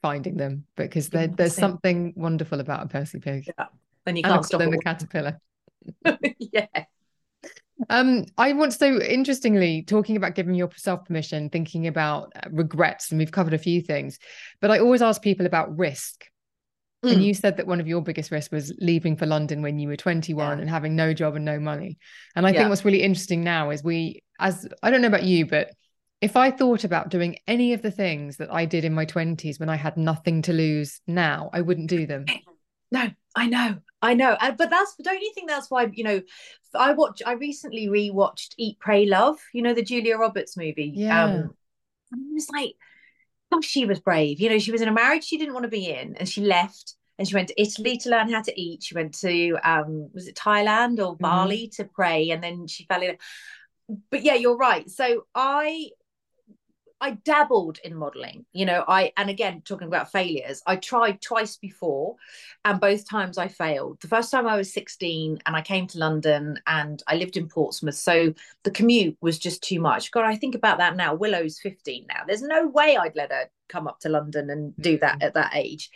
finding 0.00 0.36
them 0.36 0.64
because 0.76 1.08
there's 1.08 1.56
something 1.56 2.12
wonderful 2.14 2.60
about 2.60 2.84
a 2.84 2.88
Percy 2.88 3.18
Pig. 3.18 3.46
Yeah, 3.58 3.66
and 4.06 4.16
you 4.16 4.22
can't 4.22 4.36
and 4.36 4.46
stop 4.46 4.60
the 4.60 4.78
caterpillar. 4.78 5.40
yeah. 6.38 6.66
Um, 7.90 8.26
I 8.38 8.52
want 8.52 8.74
so 8.74 9.00
interestingly 9.00 9.82
talking 9.82 10.16
about 10.16 10.36
giving 10.36 10.54
yourself 10.54 11.04
permission, 11.04 11.50
thinking 11.50 11.88
about 11.88 12.32
regrets, 12.52 13.10
and 13.10 13.18
we've 13.18 13.32
covered 13.32 13.54
a 13.54 13.58
few 13.58 13.80
things, 13.80 14.20
but 14.60 14.70
I 14.70 14.78
always 14.78 15.02
ask 15.02 15.20
people 15.20 15.46
about 15.46 15.76
risk 15.76 16.26
Mm. 17.04 17.12
And 17.12 17.24
you 17.24 17.34
said 17.34 17.58
that 17.58 17.66
one 17.66 17.80
of 17.80 17.86
your 17.86 18.00
biggest 18.00 18.30
risks 18.30 18.50
was 18.50 18.72
leaving 18.78 19.16
for 19.16 19.26
London 19.26 19.62
when 19.62 19.78
you 19.78 19.88
were 19.88 19.96
21 19.96 20.56
yeah. 20.56 20.60
and 20.60 20.70
having 20.70 20.96
no 20.96 21.12
job 21.12 21.36
and 21.36 21.44
no 21.44 21.60
money. 21.60 21.98
And 22.34 22.46
I 22.46 22.50
yeah. 22.50 22.60
think 22.60 22.70
what's 22.70 22.84
really 22.84 23.02
interesting 23.02 23.44
now 23.44 23.70
is 23.70 23.84
we, 23.84 24.22
as 24.40 24.66
I 24.82 24.90
don't 24.90 25.02
know 25.02 25.08
about 25.08 25.24
you, 25.24 25.46
but 25.46 25.70
if 26.20 26.36
I 26.36 26.50
thought 26.50 26.84
about 26.84 27.10
doing 27.10 27.36
any 27.46 27.74
of 27.74 27.82
the 27.82 27.90
things 27.90 28.38
that 28.38 28.52
I 28.52 28.64
did 28.64 28.84
in 28.84 28.94
my 28.94 29.04
20s 29.04 29.60
when 29.60 29.68
I 29.68 29.76
had 29.76 29.96
nothing 29.96 30.40
to 30.42 30.52
lose 30.52 31.00
now, 31.06 31.50
I 31.52 31.60
wouldn't 31.60 31.90
do 31.90 32.06
them. 32.06 32.24
No, 32.90 33.10
I 33.34 33.46
know. 33.46 33.78
I 34.02 34.14
know. 34.14 34.36
But 34.40 34.70
that's, 34.70 34.94
don't 35.02 35.20
you 35.20 35.32
think 35.34 35.48
that's 35.48 35.68
why, 35.68 35.90
you 35.92 36.04
know, 36.04 36.20
I 36.76 36.92
watch, 36.92 37.22
I 37.26 37.32
recently 37.32 37.88
rewatched 37.88 38.54
Eat, 38.56 38.78
Pray, 38.78 39.04
Love, 39.06 39.38
you 39.52 39.62
know, 39.62 39.74
the 39.74 39.82
Julia 39.82 40.16
Roberts 40.16 40.56
movie. 40.56 40.92
Yeah. 40.94 41.24
Um, 41.24 41.30
and 42.12 42.30
it 42.30 42.34
was 42.34 42.48
like, 42.50 42.74
oh, 43.54 43.60
she 43.60 43.86
was 43.86 44.00
brave. 44.00 44.40
You 44.40 44.50
know, 44.50 44.58
she 44.58 44.72
was 44.72 44.82
in 44.82 44.88
a 44.88 44.92
marriage 44.92 45.24
she 45.24 45.38
didn't 45.38 45.54
want 45.54 45.64
to 45.64 45.70
be 45.70 45.88
in, 45.88 46.16
and 46.16 46.28
she 46.28 46.40
left 46.40 46.94
and 47.18 47.28
she 47.28 47.34
went 47.34 47.48
to 47.48 47.60
Italy 47.60 47.96
to 47.98 48.10
learn 48.10 48.30
how 48.30 48.42
to 48.42 48.60
eat. 48.60 48.82
She 48.82 48.94
went 48.94 49.14
to 49.20 49.56
um, 49.62 50.10
was 50.12 50.26
it 50.26 50.34
Thailand 50.34 50.98
or 50.98 51.14
mm-hmm. 51.14 51.22
Bali 51.22 51.68
to 51.76 51.84
pray, 51.84 52.30
and 52.30 52.42
then 52.42 52.66
she 52.66 52.84
fell 52.84 53.02
in. 53.02 53.16
But 54.10 54.22
yeah, 54.22 54.34
you're 54.34 54.56
right. 54.56 54.88
So 54.90 55.26
I 55.34 55.90
I 57.04 57.10
dabbled 57.22 57.80
in 57.84 57.94
modeling, 57.94 58.46
you 58.54 58.64
know, 58.64 58.82
I 58.88 59.12
and 59.18 59.28
again 59.28 59.60
talking 59.62 59.88
about 59.88 60.10
failures, 60.10 60.62
I 60.66 60.76
tried 60.76 61.20
twice 61.20 61.58
before 61.58 62.16
and 62.64 62.80
both 62.80 63.06
times 63.06 63.36
I 63.36 63.46
failed. 63.46 64.00
The 64.00 64.08
first 64.08 64.30
time 64.30 64.46
I 64.46 64.56
was 64.56 64.72
16 64.72 65.38
and 65.44 65.54
I 65.54 65.60
came 65.60 65.86
to 65.88 65.98
London 65.98 66.58
and 66.66 67.02
I 67.06 67.16
lived 67.16 67.36
in 67.36 67.46
Portsmouth, 67.46 67.96
so 67.96 68.32
the 68.62 68.70
commute 68.70 69.18
was 69.20 69.38
just 69.38 69.62
too 69.62 69.80
much. 69.80 70.12
God, 70.12 70.24
I 70.24 70.36
think 70.36 70.54
about 70.54 70.78
that 70.78 70.96
now. 70.96 71.14
Willow's 71.14 71.60
15 71.60 72.06
now. 72.08 72.22
There's 72.26 72.40
no 72.40 72.68
way 72.68 72.96
I'd 72.96 73.16
let 73.16 73.30
her 73.32 73.50
come 73.68 73.86
up 73.86 74.00
to 74.00 74.08
London 74.08 74.50
and 74.50 74.74
do 74.78 74.98
that 74.98 75.14
mm-hmm. 75.14 75.26
at 75.26 75.34
that 75.34 75.52
age. 75.54 75.90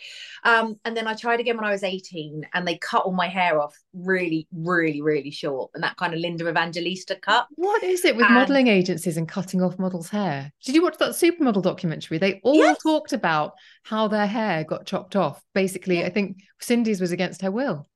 Um, 0.44 0.78
and 0.84 0.96
then 0.96 1.06
I 1.06 1.14
tried 1.14 1.40
again 1.40 1.56
when 1.56 1.64
I 1.64 1.70
was 1.70 1.82
18 1.82 2.46
and 2.54 2.66
they 2.66 2.78
cut 2.78 3.04
all 3.04 3.12
my 3.12 3.28
hair 3.28 3.60
off 3.60 3.76
really, 3.92 4.46
really, 4.52 5.02
really 5.02 5.30
short. 5.30 5.70
And 5.74 5.82
that 5.82 5.96
kind 5.96 6.14
of 6.14 6.20
Linda 6.20 6.48
Evangelista 6.48 7.16
cut. 7.16 7.46
What 7.56 7.82
is 7.82 8.04
it 8.04 8.16
with 8.16 8.26
and... 8.26 8.34
modeling 8.34 8.68
agencies 8.68 9.16
and 9.16 9.28
cutting 9.28 9.62
off 9.62 9.78
models' 9.78 10.08
hair? 10.08 10.52
Did 10.64 10.74
you 10.74 10.82
watch 10.82 10.98
that 10.98 11.10
supermodel 11.10 11.62
documentary? 11.62 12.18
They 12.18 12.40
all 12.42 12.56
yes. 12.56 12.82
talked 12.82 13.12
about 13.12 13.54
how 13.82 14.08
their 14.08 14.26
hair 14.26 14.64
got 14.64 14.86
chopped 14.86 15.16
off. 15.16 15.42
Basically, 15.54 16.00
yeah. 16.00 16.06
I 16.06 16.10
think 16.10 16.38
Cindy's 16.60 17.00
was 17.00 17.12
against 17.12 17.42
her 17.42 17.50
will. 17.50 17.86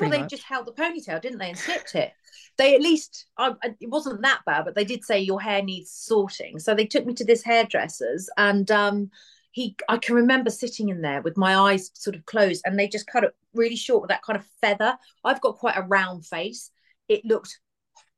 Well, 0.00 0.10
they 0.10 0.20
much. 0.20 0.30
just 0.30 0.42
held 0.42 0.66
the 0.66 0.72
ponytail, 0.72 1.22
didn't 1.22 1.38
they, 1.38 1.50
and 1.50 1.58
snipped 1.58 1.94
it. 1.94 2.12
They 2.56 2.74
at 2.74 2.80
least, 2.80 3.26
uh, 3.36 3.54
it 3.80 3.88
wasn't 3.88 4.22
that 4.22 4.40
bad, 4.44 4.64
but 4.64 4.74
they 4.74 4.84
did 4.84 5.04
say 5.04 5.20
your 5.20 5.40
hair 5.40 5.62
needs 5.62 5.90
sorting. 5.90 6.58
So 6.58 6.74
they 6.74 6.86
took 6.86 7.06
me 7.06 7.14
to 7.14 7.24
this 7.24 7.42
hairdresser's, 7.42 8.28
and 8.36 8.70
um, 8.70 9.10
he, 9.52 9.76
I 9.88 9.98
can 9.98 10.16
remember 10.16 10.50
sitting 10.50 10.88
in 10.88 11.00
there 11.00 11.22
with 11.22 11.36
my 11.36 11.56
eyes 11.56 11.90
sort 11.94 12.16
of 12.16 12.26
closed, 12.26 12.62
and 12.64 12.78
they 12.78 12.88
just 12.88 13.06
cut 13.06 13.24
it 13.24 13.36
really 13.54 13.76
short 13.76 14.02
with 14.02 14.08
that 14.08 14.22
kind 14.22 14.36
of 14.38 14.46
feather. 14.60 14.98
I've 15.24 15.40
got 15.40 15.58
quite 15.58 15.76
a 15.76 15.82
round 15.82 16.26
face. 16.26 16.70
It 17.08 17.24
looked 17.24 17.58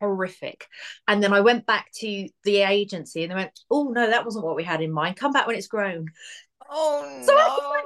horrific. 0.01 0.67
And 1.09 1.23
then 1.23 1.33
I 1.33 1.41
went 1.41 1.67
back 1.67 1.91
to 1.97 2.29
the 2.45 2.57
agency, 2.63 3.23
and 3.23 3.31
they 3.31 3.37
went, 3.37 3.59
"Oh 3.71 3.91
no, 3.91 4.09
that 4.09 4.25
wasn't 4.25 4.45
what 4.45 4.57
we 4.57 4.65
had 4.65 4.81
in 4.81 4.93
mind. 4.93 5.17
Come 5.17 5.33
back 5.33 5.47
when 5.47 5.57
it's 5.57 5.67
grown." 5.67 6.07
Oh 6.71 7.23
so 7.23 7.35
no! 7.35 7.39
I 7.39 7.69
like, 7.69 7.85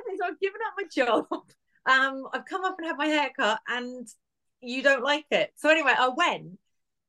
okay, 0.00 0.16
so 0.18 0.26
I've 0.26 0.40
given 0.40 0.60
up 0.66 0.74
my 0.76 0.84
job 0.90 1.42
um, 1.88 2.28
I've 2.32 2.44
come 2.44 2.64
up 2.64 2.76
and 2.78 2.86
had 2.86 2.98
my 2.98 3.06
hair 3.06 3.30
cut 3.36 3.60
and 3.66 4.06
you 4.60 4.82
don't 4.82 5.02
like 5.02 5.26
it. 5.30 5.52
So 5.56 5.70
anyway, 5.70 5.94
I 5.98 6.08
went, 6.08 6.58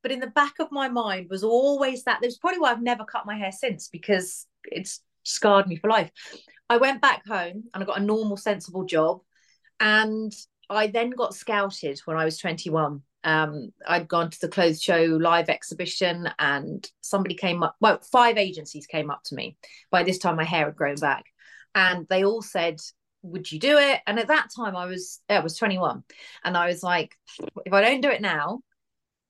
but 0.02 0.12
in 0.12 0.20
the 0.20 0.28
back 0.28 0.60
of 0.60 0.72
my 0.72 0.88
mind 0.88 1.30
was 1.30 1.44
always 1.44 2.04
that. 2.06 2.20
There's 2.22 2.38
probably 2.38 2.60
why 2.60 2.72
I've 2.72 2.82
never 2.82 3.04
cut 3.04 3.26
my 3.26 3.38
hair 3.38 3.52
since 3.52 3.90
because 3.90 4.48
it's 4.64 5.02
scarred 5.24 5.68
me 5.68 5.76
for 5.76 5.90
life. 5.90 6.12
I 6.70 6.78
went 6.78 7.02
back 7.02 7.28
home 7.28 7.66
and 7.74 7.84
I 7.84 7.86
got 7.86 8.00
a 8.00 8.04
normal, 8.04 8.38
sensible 8.38 8.86
job. 8.86 9.20
And 9.82 10.34
I 10.70 10.88
then 10.88 11.10
got 11.10 11.34
scouted 11.34 12.00
when 12.06 12.18
I 12.18 12.26
was 12.26 12.38
21. 12.38 13.02
Um, 13.26 13.74
I'd 13.86 14.08
gone 14.08 14.30
to 14.30 14.40
the 14.40 14.48
clothes 14.48 14.82
show 14.82 15.02
live 15.02 15.50
exhibition 15.50 16.30
and 16.40 16.90
somebody 17.02 17.36
came 17.36 17.64
up, 17.64 17.76
well, 17.82 18.00
five 18.12 18.38
agencies 18.38 18.88
came 18.88 19.10
up 19.12 19.24
to 19.26 19.36
me. 19.36 19.58
By 19.92 20.04
this 20.04 20.20
time, 20.20 20.38
my 20.38 20.46
hair 20.46 20.66
had 20.66 20.76
grown 20.76 20.96
back. 20.96 21.26
And 21.76 22.08
they 22.10 22.24
all 22.24 22.42
said, 22.42 22.80
would 23.22 23.52
you 23.52 23.60
do 23.60 23.78
it? 23.78 24.00
And 24.08 24.20
at 24.20 24.28
that 24.28 24.48
time, 24.56 24.76
I 24.76 24.86
was 24.86 25.22
I 25.30 25.40
was 25.40 25.58
21, 25.58 26.04
and 26.44 26.58
I 26.58 26.68
was 26.68 26.84
like, 26.84 27.16
if 27.66 27.74
I 27.74 27.82
don't 27.82 28.02
do 28.02 28.10
it 28.10 28.22
now, 28.22 28.60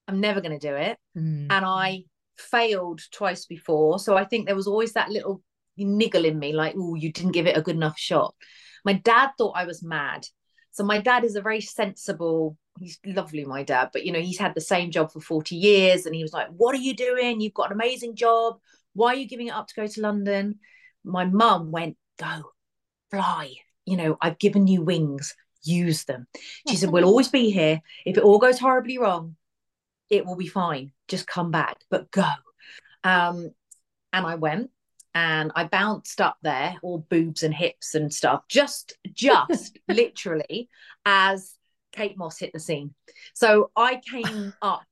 I'm 0.07 0.19
never 0.19 0.41
going 0.41 0.57
to 0.57 0.67
do 0.67 0.75
it. 0.75 0.97
Mm. 1.17 1.47
And 1.49 1.65
I 1.65 2.03
failed 2.37 3.01
twice 3.11 3.45
before, 3.45 3.99
so 3.99 4.15
I 4.15 4.25
think 4.25 4.45
there 4.45 4.55
was 4.55 4.67
always 4.67 4.93
that 4.93 5.09
little 5.09 5.41
niggle 5.77 6.25
in 6.25 6.37
me, 6.37 6.53
like, 6.53 6.75
oh, 6.77 6.95
you 6.95 7.11
didn't 7.11 7.31
give 7.31 7.47
it 7.47 7.57
a 7.57 7.61
good 7.61 7.75
enough 7.75 7.97
shot. 7.97 8.35
My 8.85 8.93
dad 8.93 9.31
thought 9.37 9.53
I 9.55 9.65
was 9.65 9.83
mad. 9.83 10.25
So 10.71 10.83
my 10.83 10.99
dad 10.99 11.23
is 11.23 11.35
a 11.35 11.41
very 11.41 11.61
sensible. 11.61 12.57
He's 12.79 12.99
lovely, 13.05 13.43
my 13.43 13.63
dad, 13.63 13.89
but 13.91 14.05
you 14.05 14.11
know 14.13 14.19
he's 14.19 14.39
had 14.39 14.55
the 14.55 14.61
same 14.61 14.91
job 14.91 15.11
for 15.11 15.19
40 15.19 15.55
years, 15.55 16.05
and 16.05 16.15
he 16.15 16.21
was 16.21 16.33
like, 16.33 16.47
"What 16.49 16.75
are 16.75 16.79
you 16.79 16.95
doing? 16.95 17.41
You've 17.41 17.53
got 17.53 17.67
an 17.67 17.73
amazing 17.73 18.15
job. 18.15 18.59
Why 18.93 19.13
are 19.13 19.17
you 19.17 19.27
giving 19.27 19.47
it 19.47 19.53
up 19.53 19.67
to 19.67 19.75
go 19.75 19.87
to 19.87 20.01
London?" 20.01 20.59
My 21.03 21.25
mum 21.25 21.71
went, 21.71 21.97
"Go, 22.17 22.51
fly, 23.11 23.55
you 23.89 23.97
know, 23.97 24.17
I've 24.21 24.39
given 24.39 24.67
you 24.67 24.81
wings, 24.81 25.35
use 25.63 26.03
them. 26.05 26.27
She 26.67 26.75
said, 26.75 26.91
We'll 26.91 27.05
always 27.11 27.29
be 27.29 27.49
here. 27.49 27.81
If 28.05 28.17
it 28.17 28.23
all 28.23 28.39
goes 28.39 28.59
horribly 28.59 28.97
wrong, 28.97 29.35
it 30.09 30.25
will 30.25 30.35
be 30.35 30.47
fine. 30.47 30.91
Just 31.07 31.27
come 31.27 31.51
back, 31.51 31.77
but 31.89 32.11
go. 32.11 32.27
Um, 33.03 33.51
and 34.11 34.25
I 34.25 34.35
went 34.35 34.71
and 35.15 35.51
I 35.55 35.65
bounced 35.65 36.21
up 36.21 36.37
there, 36.41 36.75
all 36.81 37.05
boobs 37.09 37.43
and 37.43 37.53
hips 37.53 37.95
and 37.95 38.13
stuff, 38.13 38.43
just, 38.47 38.97
just 39.13 39.77
literally 39.87 40.69
as 41.05 41.55
Kate 41.91 42.17
Moss 42.17 42.39
hit 42.39 42.53
the 42.53 42.59
scene. 42.59 42.93
So 43.33 43.71
I 43.75 44.01
came 44.09 44.53
up 44.61 44.83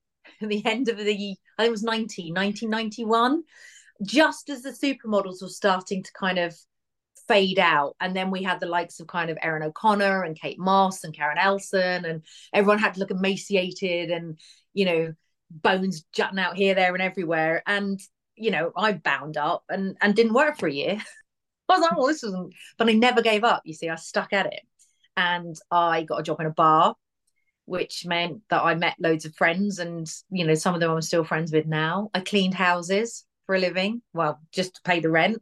at 0.41 0.49
the 0.49 0.65
end 0.65 0.89
of 0.89 0.97
the, 0.97 1.37
I 1.57 1.63
think 1.63 1.67
it 1.67 1.71
was 1.71 1.83
19, 1.83 2.33
1991, 2.33 3.43
just 4.03 4.49
as 4.49 4.61
the 4.61 4.69
supermodels 4.69 5.41
were 5.41 5.49
starting 5.49 6.03
to 6.03 6.11
kind 6.13 6.39
of 6.39 6.55
fade 7.27 7.59
out. 7.59 7.95
And 7.99 8.15
then 8.15 8.31
we 8.31 8.43
had 8.43 8.59
the 8.59 8.67
likes 8.67 8.99
of 8.99 9.07
kind 9.07 9.29
of 9.29 9.37
Erin 9.41 9.63
O'Connor 9.63 10.23
and 10.23 10.39
Kate 10.39 10.59
Moss 10.59 11.03
and 11.03 11.13
Karen 11.13 11.37
Elson, 11.37 12.05
and 12.05 12.23
everyone 12.53 12.79
had 12.79 12.93
to 12.95 12.99
look 12.99 13.11
emaciated 13.11 14.11
and, 14.11 14.39
you 14.73 14.85
know, 14.85 15.13
bones 15.49 16.05
jutting 16.13 16.39
out 16.39 16.57
here, 16.57 16.75
there, 16.75 16.93
and 16.93 17.01
everywhere. 17.01 17.63
And, 17.65 17.99
you 18.35 18.51
know, 18.51 18.71
I 18.75 18.93
bound 18.93 19.37
up 19.37 19.63
and, 19.69 19.97
and 20.01 20.15
didn't 20.15 20.33
work 20.33 20.57
for 20.57 20.67
a 20.67 20.73
year. 20.73 20.97
I 21.69 21.73
was 21.73 21.81
like, 21.81 21.97
well, 21.97 22.07
this 22.07 22.23
isn't, 22.23 22.53
but 22.77 22.87
I 22.87 22.93
never 22.93 23.21
gave 23.21 23.43
up. 23.43 23.61
You 23.65 23.73
see, 23.73 23.89
I 23.89 23.95
stuck 23.95 24.31
at 24.31 24.45
it. 24.47 24.61
And 25.17 25.55
I 25.71 26.03
got 26.03 26.19
a 26.19 26.23
job 26.23 26.39
in 26.39 26.45
a 26.45 26.51
bar, 26.51 26.95
which 27.65 28.05
meant 28.05 28.41
that 28.49 28.61
I 28.61 28.75
met 28.75 28.95
loads 28.99 29.25
of 29.25 29.35
friends. 29.35 29.79
And, 29.79 30.09
you 30.29 30.45
know, 30.45 30.53
some 30.53 30.75
of 30.75 30.79
them 30.79 30.91
I'm 30.91 31.01
still 31.01 31.23
friends 31.23 31.51
with 31.51 31.65
now. 31.65 32.09
I 32.13 32.21
cleaned 32.21 32.53
houses 32.53 33.25
for 33.47 33.55
a 33.55 33.59
living, 33.59 34.01
well, 34.13 34.39
just 34.51 34.75
to 34.75 34.81
pay 34.83 34.99
the 34.99 35.09
rent. 35.09 35.41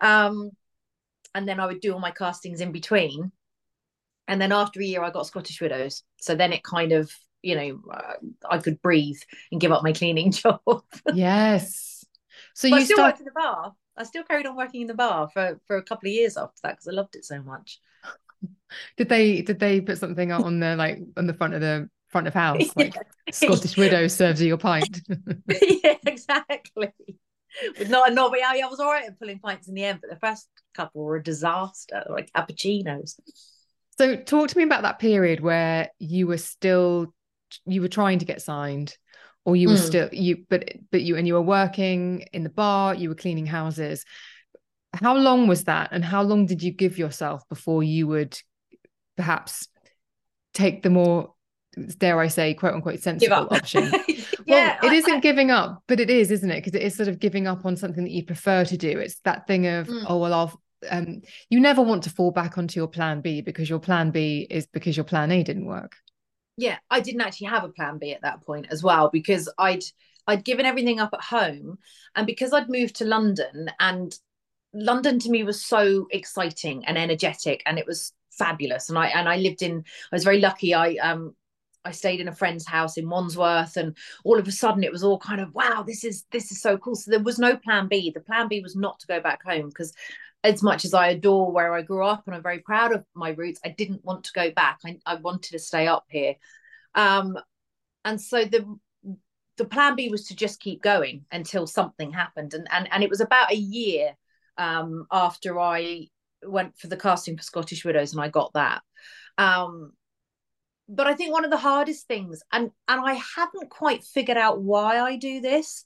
Um, 0.00 0.52
and 1.36 1.46
then 1.46 1.60
I 1.60 1.66
would 1.66 1.80
do 1.80 1.92
all 1.92 2.00
my 2.00 2.10
castings 2.10 2.62
in 2.62 2.72
between. 2.72 3.30
And 4.26 4.40
then 4.40 4.52
after 4.52 4.80
a 4.80 4.84
year, 4.84 5.02
I 5.02 5.10
got 5.10 5.26
Scottish 5.26 5.60
Widows. 5.60 6.02
So 6.16 6.34
then 6.34 6.54
it 6.54 6.64
kind 6.64 6.92
of, 6.92 7.12
you 7.42 7.54
know, 7.54 7.80
uh, 7.92 8.14
I 8.50 8.56
could 8.58 8.80
breathe 8.80 9.20
and 9.52 9.60
give 9.60 9.70
up 9.70 9.82
my 9.82 9.92
cleaning 9.92 10.32
job. 10.32 10.60
yes. 11.12 12.06
So 12.54 12.70
but 12.70 12.76
you 12.76 12.80
I 12.80 12.84
still 12.84 12.96
start... 12.96 13.08
worked 13.12 13.20
in 13.20 13.26
the 13.26 13.32
bar. 13.32 13.74
I 13.98 14.04
still 14.04 14.24
carried 14.24 14.46
on 14.46 14.56
working 14.56 14.80
in 14.80 14.86
the 14.86 14.94
bar 14.94 15.28
for 15.28 15.60
for 15.66 15.76
a 15.76 15.82
couple 15.82 16.08
of 16.08 16.14
years 16.14 16.38
after 16.38 16.58
that 16.62 16.72
because 16.72 16.88
I 16.88 16.92
loved 16.92 17.16
it 17.16 17.24
so 17.26 17.42
much. 17.42 17.80
Did 18.96 19.10
they 19.10 19.42
did 19.42 19.58
they 19.58 19.80
put 19.80 19.98
something 19.98 20.32
on 20.32 20.60
the 20.60 20.74
like 20.76 21.00
on 21.16 21.26
the 21.26 21.34
front 21.34 21.54
of 21.54 21.60
the 21.60 21.88
front 22.08 22.26
of 22.26 22.34
house 22.34 22.70
like 22.76 22.94
yeah. 22.94 23.02
Scottish 23.30 23.76
widow 23.76 24.08
serves 24.08 24.40
you 24.40 24.48
your 24.48 24.58
pint? 24.58 25.00
yeah, 25.48 25.96
exactly. 26.06 26.92
But 27.78 27.88
not 27.88 28.12
not 28.12 28.30
but 28.30 28.40
I, 28.40 28.60
I 28.60 28.66
was 28.66 28.80
all 28.80 28.90
right 28.90 29.06
at 29.06 29.18
pulling 29.18 29.38
pints 29.38 29.68
in 29.68 29.74
the 29.74 29.84
end, 29.84 30.00
but 30.00 30.10
the 30.10 30.18
first 30.18 30.48
couple 30.74 31.02
were 31.02 31.16
a 31.16 31.22
disaster, 31.22 32.04
like 32.08 32.30
cappuccinos. 32.32 33.18
So 33.98 34.16
talk 34.16 34.48
to 34.48 34.58
me 34.58 34.64
about 34.64 34.82
that 34.82 34.98
period 34.98 35.40
where 35.40 35.90
you 35.98 36.26
were 36.26 36.38
still 36.38 37.14
you 37.64 37.80
were 37.80 37.88
trying 37.88 38.18
to 38.18 38.24
get 38.24 38.42
signed 38.42 38.96
or 39.44 39.56
you 39.56 39.68
were 39.68 39.74
mm. 39.74 39.86
still 39.86 40.08
you 40.12 40.44
but 40.50 40.70
but 40.90 41.02
you 41.02 41.16
and 41.16 41.26
you 41.26 41.34
were 41.34 41.42
working 41.42 42.26
in 42.32 42.42
the 42.42 42.50
bar, 42.50 42.94
you 42.94 43.08
were 43.08 43.14
cleaning 43.14 43.46
houses. 43.46 44.04
How 44.92 45.14
long 45.14 45.46
was 45.46 45.64
that 45.64 45.90
and 45.92 46.04
how 46.04 46.22
long 46.22 46.46
did 46.46 46.62
you 46.62 46.72
give 46.72 46.98
yourself 46.98 47.48
before 47.48 47.82
you 47.82 48.06
would 48.06 48.38
perhaps 49.16 49.68
take 50.52 50.82
the 50.82 50.90
more 50.90 51.34
dare 51.98 52.18
I 52.18 52.28
say, 52.28 52.54
quote 52.54 52.74
unquote, 52.74 53.00
sensible 53.00 53.48
option. 53.50 53.92
yeah, 54.46 54.78
well, 54.80 54.92
it 54.92 54.96
isn't 54.96 55.16
I, 55.16 55.20
giving 55.20 55.50
up, 55.50 55.82
but 55.88 56.00
it 56.00 56.08
is, 56.08 56.30
isn't 56.30 56.50
it? 56.50 56.64
Because 56.64 56.74
it 56.74 56.82
is 56.82 56.94
sort 56.94 57.08
of 57.08 57.18
giving 57.18 57.46
up 57.46 57.64
on 57.64 57.76
something 57.76 58.04
that 58.04 58.12
you 58.12 58.24
prefer 58.24 58.64
to 58.64 58.76
do. 58.76 58.98
It's 58.98 59.18
that 59.24 59.46
thing 59.46 59.66
of, 59.66 59.88
mm. 59.88 60.04
oh 60.08 60.18
well, 60.18 60.34
I'll. 60.34 60.62
Um, 60.90 61.22
you 61.48 61.58
never 61.58 61.80
want 61.82 62.04
to 62.04 62.10
fall 62.10 62.30
back 62.30 62.58
onto 62.58 62.78
your 62.78 62.86
plan 62.86 63.22
B 63.22 63.40
because 63.40 63.68
your 63.68 63.78
plan 63.78 64.10
B 64.10 64.46
is 64.48 64.66
because 64.66 64.96
your 64.96 65.04
plan 65.04 65.32
A 65.32 65.42
didn't 65.42 65.64
work. 65.64 65.96
Yeah, 66.58 66.76
I 66.90 67.00
didn't 67.00 67.22
actually 67.22 67.48
have 67.48 67.64
a 67.64 67.70
plan 67.70 67.98
B 67.98 68.12
at 68.12 68.22
that 68.22 68.42
point 68.42 68.66
as 68.70 68.82
well 68.82 69.10
because 69.12 69.52
I'd 69.58 69.82
I'd 70.26 70.44
given 70.44 70.66
everything 70.66 71.00
up 71.00 71.10
at 71.12 71.22
home, 71.22 71.78
and 72.14 72.26
because 72.26 72.52
I'd 72.52 72.68
moved 72.68 72.96
to 72.96 73.04
London, 73.04 73.70
and 73.80 74.16
London 74.72 75.18
to 75.20 75.30
me 75.30 75.42
was 75.44 75.64
so 75.64 76.06
exciting 76.10 76.84
and 76.86 76.98
energetic, 76.98 77.62
and 77.66 77.78
it 77.78 77.86
was 77.86 78.12
fabulous. 78.30 78.88
And 78.88 78.98
I 78.98 79.08
and 79.08 79.28
I 79.28 79.36
lived 79.36 79.62
in. 79.62 79.78
I 80.12 80.14
was 80.14 80.24
very 80.24 80.40
lucky. 80.40 80.74
I 80.74 80.94
um 80.96 81.34
I 81.86 81.92
stayed 81.92 82.20
in 82.20 82.28
a 82.28 82.34
friend's 82.34 82.66
house 82.66 82.96
in 82.96 83.08
Wandsworth, 83.08 83.76
and 83.76 83.96
all 84.24 84.38
of 84.38 84.48
a 84.48 84.52
sudden 84.52 84.84
it 84.84 84.92
was 84.92 85.04
all 85.04 85.18
kind 85.18 85.40
of 85.40 85.54
wow, 85.54 85.84
this 85.86 86.04
is 86.04 86.24
this 86.32 86.50
is 86.50 86.60
so 86.60 86.76
cool. 86.76 86.96
So 86.96 87.10
there 87.10 87.20
was 87.20 87.38
no 87.38 87.56
plan 87.56 87.88
B. 87.88 88.10
The 88.10 88.20
plan 88.20 88.48
B 88.48 88.60
was 88.60 88.76
not 88.76 89.00
to 89.00 89.06
go 89.06 89.20
back 89.20 89.42
home 89.44 89.68
because 89.68 89.92
as 90.44 90.62
much 90.62 90.84
as 90.84 90.94
I 90.94 91.08
adore 91.08 91.50
where 91.50 91.74
I 91.74 91.82
grew 91.82 92.04
up 92.04 92.24
and 92.26 92.34
I'm 92.34 92.42
very 92.42 92.60
proud 92.60 92.92
of 92.92 93.04
my 93.14 93.30
roots, 93.30 93.60
I 93.64 93.70
didn't 93.70 94.04
want 94.04 94.24
to 94.24 94.32
go 94.32 94.50
back. 94.50 94.78
I, 94.84 94.98
I 95.04 95.16
wanted 95.16 95.52
to 95.52 95.58
stay 95.58 95.86
up 95.86 96.04
here. 96.08 96.34
Um, 96.94 97.38
and 98.04 98.20
so 98.20 98.44
the 98.44 98.78
the 99.56 99.64
plan 99.64 99.96
B 99.96 100.08
was 100.08 100.26
to 100.28 100.36
just 100.36 100.60
keep 100.60 100.82
going 100.82 101.24
until 101.32 101.66
something 101.66 102.12
happened. 102.12 102.54
And 102.54 102.68
and 102.70 102.88
and 102.92 103.02
it 103.02 103.10
was 103.10 103.20
about 103.20 103.52
a 103.52 103.56
year 103.56 104.16
um, 104.58 105.06
after 105.10 105.58
I 105.60 106.08
went 106.42 106.78
for 106.78 106.86
the 106.88 106.96
casting 106.96 107.36
for 107.36 107.42
Scottish 107.42 107.84
Widows 107.84 108.12
and 108.12 108.20
I 108.20 108.28
got 108.28 108.52
that. 108.54 108.82
Um, 109.38 109.92
but 110.88 111.06
I 111.06 111.14
think 111.14 111.32
one 111.32 111.44
of 111.44 111.50
the 111.50 111.56
hardest 111.56 112.06
things, 112.06 112.42
and 112.52 112.70
and 112.88 113.00
I 113.00 113.14
haven't 113.36 113.70
quite 113.70 114.04
figured 114.04 114.36
out 114.36 114.60
why 114.60 115.00
I 115.00 115.16
do 115.16 115.40
this, 115.40 115.84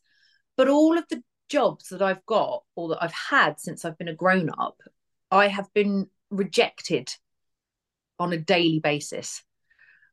but 0.57 0.69
all 0.69 0.99
of 0.99 1.05
the 1.09 1.23
jobs 1.49 1.89
that 1.89 2.03
I've 2.03 2.25
got 2.27 2.63
or 2.77 2.91
that 2.91 3.03
I've 3.03 3.13
had 3.13 3.59
since 3.59 3.85
I've 3.85 3.99
been 3.99 4.09
a 4.09 4.15
grown 4.15 4.51
up, 4.51 4.81
I 5.31 5.49
have 5.49 5.73
been 5.75 6.09
rejected 6.31 7.15
on 8.19 8.33
a 8.33 8.39
daily 8.39 8.79
basis, 8.79 9.43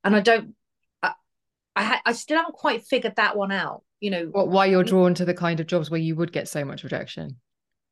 and 0.04 0.15
I 0.15 0.21
don't, 0.21 0.56
I, 1.04 1.13
I, 1.76 2.00
I 2.06 2.13
still 2.13 2.38
haven't 2.38 2.56
quite 2.56 2.86
figured 2.86 3.17
that 3.17 3.36
one 3.36 3.52
out. 3.52 3.84
You 4.00 4.12
know, 4.12 4.26
what, 4.32 4.47
why 4.47 4.67
you're 4.67 4.84
drawn 4.84 5.13
to 5.15 5.26
the 5.26 5.34
kind 5.34 5.60
of 5.60 5.67
jobs 5.67 5.89
where 5.89 6.00
you 6.00 6.15
would 6.15 6.32
get 6.32 6.47
so 6.47 6.63
much 6.63 6.84
rejection? 6.84 7.38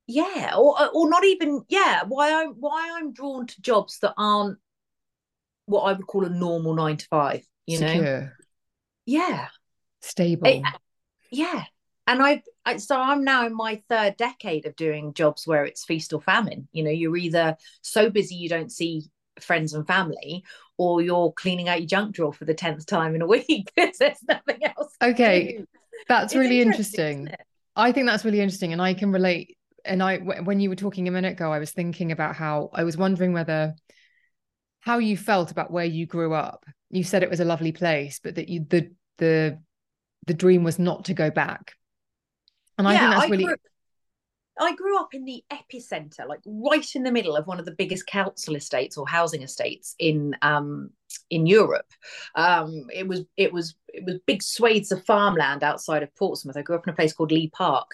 Yeah, 0.08 0.54
or 0.56 0.76
or 0.94 1.10
not 1.10 1.26
even 1.26 1.64
yeah. 1.68 2.04
Why 2.08 2.42
I'm 2.42 2.54
why 2.60 2.92
I'm 2.94 3.12
drawn 3.12 3.48
to 3.48 3.62
jobs 3.62 4.00
that 4.00 4.14
aren't 4.18 4.60
what 5.66 5.82
I 5.82 5.94
would 5.94 6.08
call 6.08 6.26
a 6.26 6.30
normal 6.30 6.74
nine 6.74 6.98
to 6.98 7.08
five. 7.08 7.44
You 7.66 7.78
Secure. 7.78 8.04
know, 8.04 8.30
yeah, 9.06 9.48
stable. 10.02 10.48
It, 10.48 10.64
yeah, 11.32 11.64
and 12.08 12.22
I, 12.22 12.44
I 12.66 12.78
so 12.78 13.00
I'm 13.00 13.24
now 13.24 13.46
in 13.46 13.56
my 13.56 13.82
third 13.90 14.18
decade 14.18 14.66
of 14.66 14.76
doing 14.76 15.14
jobs 15.14 15.48
where 15.48 15.66
it's 15.66 15.86
feast 15.86 16.14
or 16.14 16.22
famine. 16.22 16.68
You 16.72 16.84
know, 16.84 16.92
you're 16.92 17.18
either 17.18 17.58
so 17.82 18.10
busy 18.10 18.36
you 18.36 18.50
don't 18.50 18.72
see 18.72 19.04
friends 19.40 19.74
and 19.74 19.86
family, 19.88 20.44
or 20.78 21.02
you're 21.02 21.32
cleaning 21.34 21.70
out 21.70 21.80
your 21.80 21.88
junk 21.88 22.16
drawer 22.16 22.34
for 22.34 22.46
the 22.46 22.54
tenth 22.54 22.86
time 22.86 23.16
in 23.16 23.22
a 23.22 23.28
week 23.28 23.72
because 23.76 23.98
there's 23.98 24.24
nothing 24.28 24.64
else. 24.64 24.96
Okay, 25.02 25.64
that's 26.08 26.34
it's 26.34 26.36
really 26.36 26.62
interesting. 26.62 27.22
interesting. 27.22 27.46
I 27.76 27.92
think 27.92 28.08
that's 28.08 28.24
really 28.24 28.42
interesting, 28.42 28.74
and 28.74 28.82
I 28.82 28.94
can 28.94 29.12
relate. 29.12 29.58
And 29.84 30.02
I, 30.02 30.18
when 30.18 30.60
you 30.60 30.70
were 30.70 30.76
talking 30.76 31.08
a 31.08 31.12
minute 31.12 31.34
ago, 31.34 31.52
I 31.52 31.60
was 31.60 31.72
thinking 31.72 32.12
about 32.12 32.36
how 32.36 32.72
I 32.74 32.84
was 32.84 32.98
wondering 32.98 33.34
whether 33.34 33.76
how 34.86 35.00
you 35.00 35.18
felt 35.18 35.52
about 35.52 35.72
where 35.72 35.86
you 35.86 36.06
grew 36.06 36.34
up. 36.34 36.66
You 36.92 37.04
said 37.04 37.24
it 37.24 37.30
was 37.32 37.40
a 37.40 37.46
lovely 37.46 37.72
place, 37.72 38.20
but 38.24 38.36
that 38.36 38.50
you 38.50 38.66
the 38.70 38.92
the 39.18 39.60
the 40.28 40.36
dream 40.36 40.64
was 40.64 40.80
not 40.80 41.06
to 41.06 41.16
go 41.16 41.32
back. 41.32 41.74
And 42.78 42.88
I 42.88 42.94
yeah, 42.94 43.00
think 43.00 43.12
that's 43.12 43.28
I 43.28 43.30
really 43.30 43.44
grew, 43.44 43.56
I 44.58 44.74
grew 44.74 44.98
up 44.98 45.14
in 45.14 45.26
the 45.26 45.44
epicenter, 45.52 46.26
like 46.28 46.40
right 46.46 46.96
in 46.96 47.04
the 47.04 47.12
middle 47.12 47.36
of 47.36 47.46
one 47.46 47.60
of 47.60 47.66
the 47.66 47.76
biggest 47.78 48.08
council 48.08 48.56
estates 48.56 48.98
or 48.98 49.06
housing 49.08 49.42
estates 49.42 49.96
in 50.00 50.36
um 50.42 50.92
in 51.30 51.46
Europe. 51.46 51.92
Um 52.36 52.88
it 52.94 53.06
was 53.06 53.26
it 53.36 53.52
was 53.52 53.76
it 53.94 54.06
was 54.06 54.20
big 54.26 54.42
swathes 54.42 54.92
of 54.94 55.06
farmland 55.06 55.62
outside 55.64 56.04
of 56.04 56.16
Portsmouth. 56.16 56.56
I 56.56 56.62
grew 56.62 56.78
up 56.78 56.88
in 56.88 56.94
a 56.94 56.96
place 56.96 57.12
called 57.12 57.34
Leigh 57.34 57.50
Park. 57.50 57.92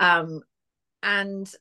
Um 0.00 0.42
and 1.02 1.52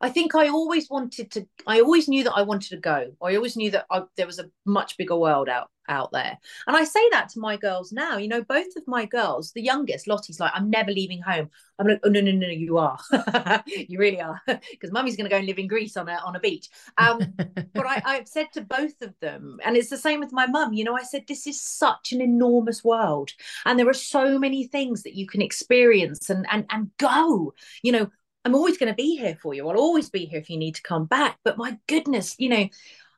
I 0.00 0.10
think 0.10 0.34
I 0.34 0.48
always 0.48 0.90
wanted 0.90 1.30
to. 1.32 1.46
I 1.66 1.80
always 1.80 2.08
knew 2.08 2.24
that 2.24 2.34
I 2.34 2.42
wanted 2.42 2.70
to 2.70 2.76
go. 2.76 3.12
I 3.22 3.36
always 3.36 3.56
knew 3.56 3.70
that 3.70 3.86
I, 3.90 4.02
there 4.16 4.26
was 4.26 4.38
a 4.38 4.50
much 4.64 4.96
bigger 4.96 5.16
world 5.16 5.48
out 5.48 5.70
out 5.88 6.10
there. 6.12 6.36
And 6.66 6.76
I 6.76 6.84
say 6.84 7.00
that 7.12 7.28
to 7.30 7.40
my 7.40 7.56
girls 7.56 7.92
now. 7.92 8.16
You 8.16 8.28
know, 8.28 8.42
both 8.42 8.76
of 8.76 8.86
my 8.86 9.04
girls, 9.06 9.52
the 9.52 9.62
youngest, 9.62 10.06
Lottie's 10.06 10.40
like, 10.40 10.52
I'm 10.54 10.70
never 10.70 10.90
leaving 10.90 11.22
home. 11.22 11.48
I'm 11.78 11.86
like, 11.86 12.00
oh 12.04 12.08
no 12.08 12.20
no 12.20 12.32
no, 12.32 12.48
you 12.48 12.78
are. 12.78 12.98
you 13.66 13.98
really 13.98 14.20
are, 14.20 14.40
because 14.46 14.92
Mummy's 14.92 15.16
going 15.16 15.26
to 15.26 15.30
go 15.30 15.36
and 15.36 15.46
live 15.46 15.58
in 15.58 15.68
Greece 15.68 15.96
on 15.96 16.08
a 16.08 16.14
on 16.24 16.36
a 16.36 16.40
beach. 16.40 16.68
Um, 16.98 17.20
but 17.74 17.86
I, 17.86 18.02
I've 18.04 18.28
said 18.28 18.46
to 18.54 18.62
both 18.62 19.00
of 19.02 19.14
them, 19.20 19.58
and 19.64 19.76
it's 19.76 19.90
the 19.90 19.98
same 19.98 20.20
with 20.20 20.32
my 20.32 20.46
mum. 20.46 20.72
You 20.72 20.84
know, 20.84 20.96
I 20.96 21.02
said 21.02 21.24
this 21.26 21.46
is 21.46 21.60
such 21.60 22.12
an 22.12 22.20
enormous 22.20 22.82
world, 22.82 23.30
and 23.64 23.78
there 23.78 23.88
are 23.88 23.94
so 23.94 24.38
many 24.38 24.66
things 24.66 25.02
that 25.02 25.14
you 25.14 25.26
can 25.26 25.42
experience 25.42 26.30
and 26.30 26.46
and 26.50 26.66
and 26.70 26.90
go. 26.98 27.54
You 27.82 27.92
know, 27.92 28.10
I'm 28.46 28.54
always 28.54 28.78
going 28.78 28.92
to 28.92 28.94
be 28.94 29.16
here 29.16 29.36
for 29.42 29.54
you. 29.54 29.68
I'll 29.68 29.76
always 29.76 30.08
be 30.08 30.24
here 30.24 30.38
if 30.38 30.48
you 30.48 30.56
need 30.56 30.76
to 30.76 30.82
come 30.82 31.04
back. 31.04 31.36
But 31.42 31.58
my 31.58 31.76
goodness, 31.88 32.36
you 32.38 32.48
know, 32.48 32.68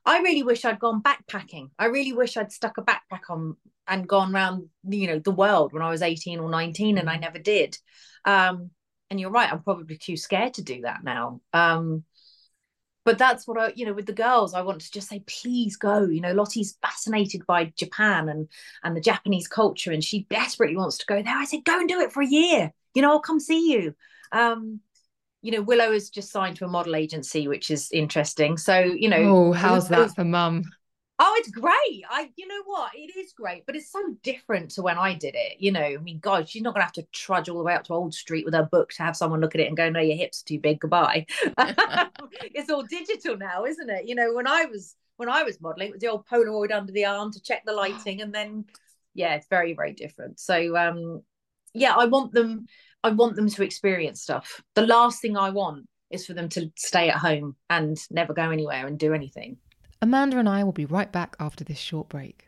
I 0.07 0.21
really 0.21 0.43
wish 0.43 0.65
I'd 0.65 0.79
gone 0.79 1.03
backpacking. 1.03 1.69
I 1.79 1.85
really 1.85 2.15
wish 2.15 2.39
I'd 2.39 2.51
stuck 2.51 2.79
a 2.79 2.83
backpack 2.83 3.29
on 3.29 3.55
and 3.87 4.09
gone 4.09 4.35
around, 4.35 4.71
you 4.89 5.07
know, 5.07 5.19
the 5.19 5.31
world 5.31 5.75
when 5.75 5.83
I 5.83 5.91
was 5.91 6.01
18 6.01 6.41
or 6.41 6.49
19, 6.49 6.97
and 6.97 7.11
I 7.11 7.19
mm. 7.19 7.21
never 7.21 7.39
did. 7.39 7.77
Um, 8.25 8.71
and 9.11 9.21
you're 9.21 9.31
right, 9.31 9.53
I'm 9.53 9.63
probably 9.63 9.99
too 9.99 10.17
scared 10.17 10.55
to 10.55 10.63
do 10.63 10.81
that 10.81 11.05
now. 11.05 11.43
Um, 11.53 12.05
but 13.05 13.19
that's 13.19 13.47
what 13.47 13.59
I, 13.59 13.73
you 13.77 13.85
know, 13.85 13.93
with 13.93 14.07
the 14.07 14.15
girls, 14.15 14.55
I 14.55 14.63
want 14.63 14.81
to 14.81 14.91
just 14.91 15.11
say, 15.11 15.23
please 15.27 15.77
go. 15.77 16.07
You 16.07 16.23
know, 16.23 16.33
Lottie's 16.33 16.79
fascinated 16.81 17.45
by 17.47 17.75
Japan 17.77 18.31
and 18.31 18.49
and 18.83 18.97
the 18.97 19.03
Japanese 19.03 19.47
culture, 19.47 19.93
and 19.93 20.03
she 20.03 20.27
desperately 20.31 20.77
wants 20.77 20.97
to 20.99 21.07
go 21.07 21.23
there. 21.23 21.37
I 21.37 21.45
said, 21.45 21.67
go 21.67 21.79
and 21.79 21.89
do 21.89 22.01
it 22.01 22.13
for 22.13 22.23
a 22.23 22.27
year. 22.27 22.73
You 22.95 23.03
know, 23.03 23.11
I'll 23.11 23.21
come 23.21 23.41
see 23.41 23.73
you. 23.73 23.95
Um, 24.33 24.81
you 25.43 25.53
know, 25.53 25.63
Willow 25.63 25.93
has 25.93 26.11
just 26.11 26.31
signed 26.31 26.57
to 26.57 26.65
a 26.65 26.69
model 26.69 26.97
agency, 26.97 27.47
which 27.47 27.71
is 27.71 27.91
interesting. 27.93 28.57
So, 28.57 28.79
you 28.79 29.09
know, 29.09 29.17
oh, 29.17 29.53
how's 29.53 29.89
that 29.89 30.15
for 30.15 30.25
mum? 30.25 30.65
Oh, 31.21 31.35
it's 31.39 31.51
great. 31.51 32.05
I, 32.09 32.31
you 32.37 32.47
know 32.47 32.63
what? 32.65 32.93
It 32.95 33.17
is 33.17 33.33
great, 33.33 33.67
but 33.67 33.75
it's 33.75 33.91
so 33.91 34.01
different 34.23 34.71
to 34.73 34.83
when 34.83 34.99
I 34.99 35.15
did 35.15 35.35
it. 35.37 35.57
You 35.59 35.73
know, 35.73 35.83
I 35.83 35.97
mean, 35.97 36.21
God, 36.21 36.49
she's 36.49 36.63
not 36.63 36.75
going 36.75 36.83
to 36.83 36.87
have 36.87 36.93
to 36.93 37.07
trudge 37.13 37.49
all 37.49 37.59
the 37.59 37.65
way 37.65 37.75
up 37.75 37.85
to 37.85 37.95
Old 37.95 38.15
Street 38.15 38.45
with 38.45 38.55
her 38.55 38.69
book 38.71 38.91
to 38.91 39.03
have 39.03 39.17
someone 39.17 39.41
look 39.41 39.57
at 39.57 39.61
it 39.61 39.67
and 39.67 39.77
go, 39.77 39.91
no, 39.91 39.99
your 40.01 40.17
hips 40.17 40.43
are 40.43 40.49
too 40.49 40.61
big. 40.61 40.79
Goodbye. 40.79 41.27
it's 41.59 42.71
all 42.71 42.85
digital 42.85 43.37
now, 43.37 43.65
isn't 43.65 43.91
it? 43.91 44.07
You 44.07 44.15
know, 44.15 44.33
when 44.33 44.47
I 44.47 44.67
was, 44.67 44.95
when 45.17 45.29
I 45.29 45.43
was 45.43 45.61
modeling, 45.61 45.89
it 45.89 45.93
was 45.93 46.01
the 46.01 46.09
old 46.09 46.27
Polaroid 46.27 46.73
under 46.73 46.93
the 46.93 47.07
arm 47.07 47.33
to 47.33 47.43
check 47.43 47.65
the 47.65 47.73
lighting. 47.75 48.21
And 48.21 48.33
then, 48.33 48.67
yeah, 49.15 49.35
it's 49.35 49.49
very, 49.49 49.75
very 49.75 49.95
different. 49.95 50.39
So, 50.39 50.77
um, 50.77 51.23
yeah, 51.75 51.95
I 51.97 52.05
want 52.05 52.33
them 52.33 52.67
I 53.05 53.11
want 53.11 53.37
them 53.37 53.49
to 53.49 53.63
experience 53.63 54.23
stuff. 54.23 54.61
The 54.75 54.87
last 54.87 55.23
thing 55.23 55.37
I 55.37 55.51
want 55.51 55.87
is 56.11 56.27
for 56.27 56.35
them 56.35 56.49
to 56.51 56.71
stay 56.77 57.09
at 57.09 57.19
home 57.19 57.57
and 57.71 57.97
never 58.11 58.33
go 58.33 58.51
anywhere 58.51 58.87
and 58.87 58.99
do 58.99 59.15
anything. 59.15 59.59
Amanda 60.03 60.39
and 60.39 60.49
I 60.49 60.65
will 60.65 60.73
be 60.73 60.87
right 60.87 61.11
back 61.11 61.37
after 61.39 61.65
this 61.65 61.79
short 61.79 62.09
break. 62.09 62.48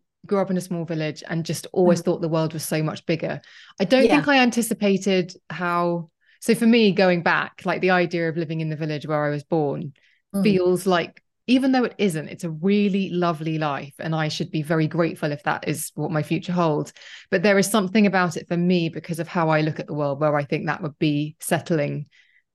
grew 0.25 0.39
up 0.39 0.51
in 0.51 0.57
a 0.57 0.61
small 0.61 0.85
village 0.85 1.23
and 1.27 1.45
just 1.45 1.67
always 1.73 2.01
mm. 2.01 2.05
thought 2.05 2.21
the 2.21 2.29
world 2.29 2.53
was 2.53 2.63
so 2.63 2.83
much 2.83 3.05
bigger. 3.05 3.41
I 3.79 3.85
don't 3.85 4.05
yeah. 4.05 4.15
think 4.15 4.27
I 4.27 4.39
anticipated 4.39 5.33
how. 5.49 6.09
So 6.41 6.55
for 6.55 6.65
me, 6.65 6.91
going 6.91 7.21
back, 7.21 7.61
like 7.65 7.81
the 7.81 7.91
idea 7.91 8.27
of 8.27 8.37
living 8.37 8.61
in 8.61 8.69
the 8.69 8.75
village 8.75 9.05
where 9.05 9.25
I 9.25 9.29
was 9.29 9.43
born 9.43 9.93
mm. 10.33 10.43
feels 10.43 10.87
like, 10.87 11.21
even 11.47 11.71
though 11.71 11.83
it 11.83 11.95
isn't, 11.97 12.29
it's 12.29 12.43
a 12.43 12.49
really 12.49 13.09
lovely 13.09 13.57
life. 13.57 13.93
And 13.99 14.15
I 14.15 14.27
should 14.27 14.51
be 14.51 14.63
very 14.63 14.87
grateful 14.87 15.31
if 15.31 15.43
that 15.43 15.67
is 15.67 15.91
what 15.95 16.11
my 16.11 16.23
future 16.23 16.53
holds. 16.53 16.93
But 17.29 17.43
there 17.43 17.59
is 17.59 17.69
something 17.69 18.07
about 18.07 18.37
it 18.37 18.47
for 18.47 18.57
me 18.57 18.89
because 18.89 19.19
of 19.19 19.27
how 19.27 19.49
I 19.49 19.61
look 19.61 19.79
at 19.79 19.87
the 19.87 19.93
world 19.93 20.19
where 20.19 20.35
I 20.35 20.43
think 20.43 20.65
that 20.65 20.81
would 20.81 20.97
be 20.97 21.35
settling 21.39 22.07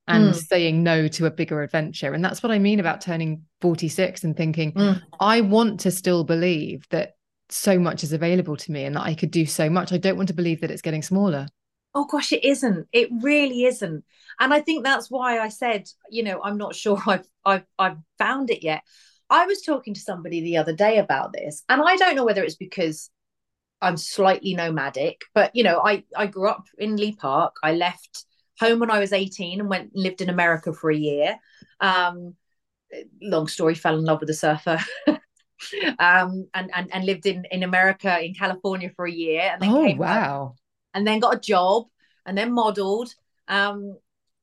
and 0.09 0.32
mm. 0.32 0.34
saying 0.34 0.82
no 0.82 1.09
to 1.09 1.26
a 1.26 1.30
bigger 1.30 1.62
adventure. 1.62 2.14
And 2.14 2.24
that's 2.24 2.43
what 2.43 2.53
I 2.53 2.59
mean 2.59 2.80
about 2.80 3.01
turning 3.01 3.43
46 3.61 4.24
and 4.24 4.36
thinking, 4.36 4.72
mm. 4.72 5.03
I 5.18 5.40
want 5.40 5.80
to 5.80 5.90
still 5.90 6.24
believe 6.24 6.86
that 6.90 7.15
so 7.49 7.78
much 7.78 8.03
is 8.03 8.12
available 8.12 8.57
to 8.57 8.72
me 8.72 8.84
and 8.84 8.97
that 8.97 9.03
I 9.03 9.14
could 9.14 9.30
do 9.30 9.47
so 9.47 9.70
much. 9.70 9.92
I 9.92 9.99
don't 9.99 10.16
want 10.16 10.28
to 10.28 10.34
believe 10.34 10.61
that 10.61 10.70
it's 10.70 10.82
getting 10.82 11.03
smaller. 11.03 11.49
Oh 11.94 12.05
gosh, 12.05 12.32
it 12.32 12.44
isn't. 12.44 12.88
It 12.92 13.09
really 13.22 13.64
isn't. 13.64 14.05
And 14.38 14.53
I 14.53 14.61
think 14.61 14.84
that's 14.84 15.11
why 15.11 15.38
I 15.38 15.49
said, 15.49 15.88
you 16.11 16.22
know, 16.22 16.42
I'm 16.42 16.59
not 16.59 16.74
sure 16.74 17.01
I've 17.07 17.26
I've 17.44 17.64
I've 17.78 17.99
found 18.18 18.51
it 18.51 18.62
yet. 18.62 18.82
I 19.28 19.47
was 19.47 19.62
talking 19.62 19.94
to 19.94 20.01
somebody 20.01 20.40
the 20.40 20.59
other 20.59 20.74
day 20.74 20.99
about 20.99 21.32
this, 21.32 21.64
and 21.68 21.82
I 21.82 21.97
don't 21.97 22.14
know 22.14 22.24
whether 22.24 22.44
it's 22.44 22.57
because 22.57 23.11
I'm 23.80 23.97
slightly 23.97 24.55
nomadic, 24.55 25.22
but 25.34 25.55
you 25.55 25.64
know, 25.64 25.80
I 25.84 26.05
I 26.14 26.26
grew 26.26 26.49
up 26.49 26.66
in 26.78 26.97
Leigh 26.97 27.16
Park. 27.16 27.57
I 27.62 27.72
left 27.72 28.24
home 28.61 28.80
when 28.80 28.90
I 28.90 28.99
was 28.99 29.12
18 29.12 29.61
and 29.61 29.68
went 29.68 29.94
lived 29.94 30.20
in 30.20 30.28
America 30.28 30.72
for 30.72 30.90
a 30.90 30.97
year. 30.97 31.38
Um, 31.80 32.34
long 33.22 33.49
story, 33.49 33.74
fell 33.74 33.99
in 33.99 34.05
love 34.05 34.20
with 34.20 34.30
a 34.30 34.34
surfer. 34.34 34.78
um, 35.98 36.48
and, 36.54 36.70
and 36.74 36.92
and 36.92 37.04
lived 37.04 37.26
in 37.26 37.44
in 37.50 37.62
America 37.62 38.22
in 38.22 38.34
California 38.34 38.90
for 38.94 39.07
a 39.07 39.12
year, 39.12 39.50
and 39.52 39.62
then 39.62 39.70
oh 39.70 39.94
wow, 39.96 40.38
home, 40.38 40.57
and 40.94 41.07
then 41.07 41.20
got 41.20 41.34
a 41.36 41.40
job, 41.40 41.86
and 42.24 42.36
then 42.36 42.52
modelled. 42.52 43.12
Um, 43.48 43.96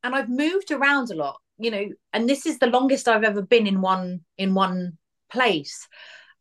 and 0.03 0.16
I've 0.16 0.30
moved 0.30 0.72
around 0.72 1.11
a 1.11 1.16
lot, 1.16 1.39
you 1.57 1.72
know, 1.72 1.89
and 2.11 2.28
this 2.28 2.45
is 2.45 2.59
the 2.59 2.68
longest 2.68 3.07
I've 3.07 3.24
ever 3.24 3.41
been 3.41 3.68
in 3.68 3.82
one 3.82 4.22
in 4.38 4.53
one 4.53 4.97
place. 5.32 5.88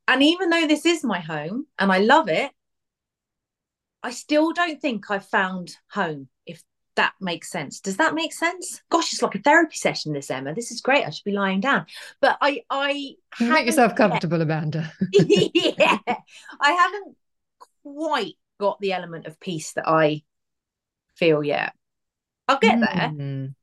And 0.08 0.22
even 0.22 0.50
though 0.50 0.66
this 0.66 0.84
is 0.84 1.04
my 1.04 1.20
home 1.20 1.66
and 1.78 1.92
I 1.92 1.98
love 1.98 2.28
it, 2.28 2.50
I 4.02 4.10
still 4.10 4.52
don't 4.52 4.80
think 4.80 5.10
I've 5.10 5.26
found 5.26 5.76
home, 5.90 6.28
if 6.44 6.62
that 6.97 7.14
makes 7.20 7.51
sense. 7.51 7.80
Does 7.80 7.97
that 7.97 8.14
make 8.14 8.32
sense? 8.32 8.82
Gosh, 8.90 9.12
it's 9.12 9.22
like 9.22 9.34
a 9.34 9.40
therapy 9.40 9.76
session, 9.76 10.12
this 10.12 10.30
Emma. 10.30 10.55
This 10.55 10.70
is 10.70 10.80
great. 10.80 11.07
I 11.07 11.11
should 11.11 11.24
be 11.24 11.32
lying 11.32 11.61
down. 11.61 11.86
But 12.20 12.38
I 12.40 12.62
I 12.70 13.14
make 13.40 13.66
yourself 13.66 13.95
comfortable, 13.95 14.38
yet, 14.38 14.45
Amanda. 14.45 14.93
yeah. 15.12 15.99
I 16.61 16.72
haven't 16.72 17.16
quite 17.82 18.34
got 18.59 18.80
the 18.80 18.93
element 18.93 19.26
of 19.26 19.40
peace 19.40 19.72
that 19.72 19.88
I 19.88 20.22
feel 21.16 21.43
yet. 21.43 21.72
I'll 22.49 22.59
get 22.59 22.80
there. 22.80 23.09
Mm. 23.09 23.55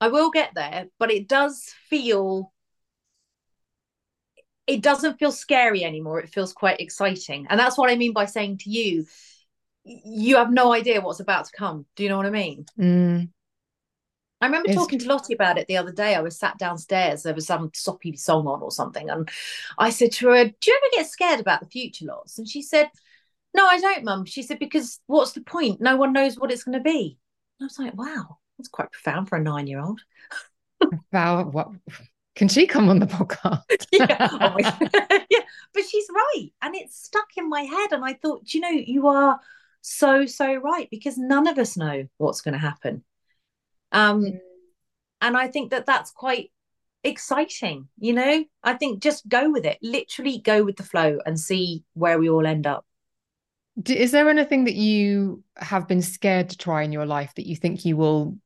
I 0.00 0.08
will 0.08 0.30
get 0.30 0.50
there, 0.54 0.86
but 0.98 1.10
it 1.10 1.28
does 1.28 1.74
feel 1.88 2.52
it 4.66 4.82
doesn't 4.82 5.18
feel 5.18 5.32
scary 5.32 5.84
anymore. 5.84 6.20
It 6.20 6.30
feels 6.30 6.52
quite 6.52 6.80
exciting. 6.80 7.46
And 7.50 7.60
that's 7.60 7.76
what 7.76 7.90
I 7.90 7.96
mean 7.96 8.12
by 8.12 8.24
saying 8.24 8.58
to 8.58 8.70
you, 8.70 9.06
you 9.84 10.36
have 10.36 10.50
no 10.50 10.72
idea 10.72 11.00
what's 11.00 11.20
about 11.20 11.46
to 11.46 11.52
come. 11.52 11.86
Do 11.96 12.02
you 12.02 12.08
know 12.08 12.16
what 12.16 12.26
I 12.26 12.30
mean? 12.30 12.66
Mm. 12.78 13.28
I 14.40 14.46
remember 14.46 14.68
it's... 14.68 14.76
talking 14.76 14.98
to 14.98 15.08
Lottie 15.08 15.34
about 15.34 15.58
it 15.58 15.66
the 15.68 15.76
other 15.76 15.92
day. 15.92 16.14
I 16.14 16.20
was 16.20 16.38
sat 16.38 16.58
downstairs, 16.58 17.22
there 17.22 17.34
was 17.34 17.46
some 17.46 17.70
soppy 17.74 18.16
song 18.16 18.46
on 18.46 18.62
or 18.62 18.70
something. 18.70 19.08
And 19.08 19.28
I 19.78 19.90
said 19.90 20.12
to 20.12 20.28
her, 20.28 20.44
Do 20.44 20.54
you 20.66 20.80
ever 20.82 21.02
get 21.02 21.10
scared 21.10 21.40
about 21.40 21.60
the 21.60 21.66
future 21.68 22.06
lots? 22.06 22.38
And 22.38 22.48
she 22.48 22.62
said, 22.62 22.90
No, 23.54 23.66
I 23.66 23.78
don't, 23.78 24.04
mum. 24.04 24.24
She 24.24 24.42
said, 24.42 24.58
Because 24.58 25.00
what's 25.06 25.32
the 25.32 25.40
point? 25.42 25.80
No 25.80 25.96
one 25.96 26.12
knows 26.12 26.38
what 26.38 26.50
it's 26.50 26.64
going 26.64 26.78
to 26.78 26.84
be. 26.84 27.18
And 27.58 27.64
I 27.64 27.66
was 27.66 27.78
like, 27.78 27.96
Wow, 27.96 28.38
that's 28.58 28.68
quite 28.68 28.92
profound 28.92 29.28
for 29.28 29.36
a 29.36 29.42
nine 29.42 29.66
year 29.66 29.80
old. 29.80 30.00
wow. 31.12 31.44
What? 31.44 31.68
Can 32.36 32.48
she 32.48 32.66
come 32.66 32.88
on 32.88 32.98
the 32.98 33.06
podcast? 33.06 33.86
yeah. 33.92 34.28
Oh 34.30 34.56
yeah, 35.30 35.40
but 35.72 35.84
she's 35.84 36.08
right. 36.12 36.48
And 36.62 36.74
it's 36.74 37.04
stuck 37.04 37.28
in 37.36 37.48
my 37.48 37.62
head. 37.62 37.92
And 37.92 38.04
I 38.04 38.14
thought, 38.14 38.52
you 38.52 38.60
know, 38.60 38.70
you 38.70 39.06
are 39.06 39.40
so, 39.86 40.24
so 40.24 40.54
right 40.54 40.88
because 40.90 41.18
none 41.18 41.46
of 41.46 41.58
us 41.58 41.76
know 41.76 42.08
what's 42.16 42.40
going 42.40 42.54
to 42.54 42.58
happen. 42.58 43.04
Um, 43.92 44.22
mm. 44.22 44.38
And 45.20 45.36
I 45.36 45.48
think 45.48 45.72
that 45.72 45.84
that's 45.84 46.10
quite 46.10 46.50
exciting, 47.02 47.88
you 47.98 48.14
know? 48.14 48.46
I 48.62 48.74
think 48.74 49.02
just 49.02 49.28
go 49.28 49.50
with 49.50 49.66
it, 49.66 49.76
literally 49.82 50.38
go 50.38 50.64
with 50.64 50.76
the 50.76 50.84
flow 50.84 51.18
and 51.26 51.38
see 51.38 51.84
where 51.92 52.18
we 52.18 52.30
all 52.30 52.46
end 52.46 52.66
up. 52.66 52.86
Is 53.86 54.10
there 54.10 54.30
anything 54.30 54.64
that 54.64 54.74
you 54.74 55.44
have 55.58 55.86
been 55.86 56.00
scared 56.00 56.48
to 56.48 56.56
try 56.56 56.82
in 56.82 56.90
your 56.92 57.04
life 57.04 57.34
that 57.34 57.46
you 57.46 57.54
think 57.54 57.84
you 57.84 57.98
will 57.98 58.38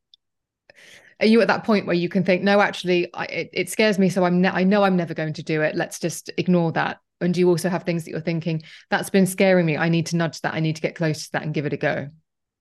are 1.20 1.26
you 1.26 1.40
at 1.40 1.48
that 1.48 1.64
point 1.64 1.86
where 1.86 1.96
you 1.96 2.08
can 2.08 2.24
think 2.24 2.42
no 2.42 2.60
actually 2.60 3.12
I, 3.12 3.24
it, 3.24 3.50
it, 3.52 3.68
scares 3.68 3.98
me 3.98 4.08
so 4.08 4.24
i'm 4.24 4.40
ne- 4.40 4.50
i 4.50 4.62
know 4.62 4.84
i'm 4.84 4.96
never 4.96 5.14
going 5.14 5.32
to 5.32 5.42
do 5.42 5.62
it 5.62 5.74
let's 5.74 5.98
just 5.98 6.30
ignore 6.38 6.70
that 6.72 7.00
and 7.20 7.34
do 7.34 7.40
you 7.40 7.48
also 7.48 7.68
have 7.68 7.82
things 7.82 8.04
that 8.04 8.10
you're 8.10 8.20
thinking 8.20 8.62
that's 8.90 9.10
been 9.10 9.26
scaring 9.26 9.66
me 9.66 9.76
i 9.76 9.88
need 9.88 10.06
to 10.06 10.16
nudge 10.16 10.40
that 10.40 10.54
i 10.54 10.60
need 10.60 10.76
to 10.76 10.82
get 10.82 10.94
close 10.94 11.26
to 11.26 11.32
that 11.32 11.42
and 11.42 11.54
give 11.54 11.66
it 11.66 11.72
a 11.72 11.76
go 11.76 12.08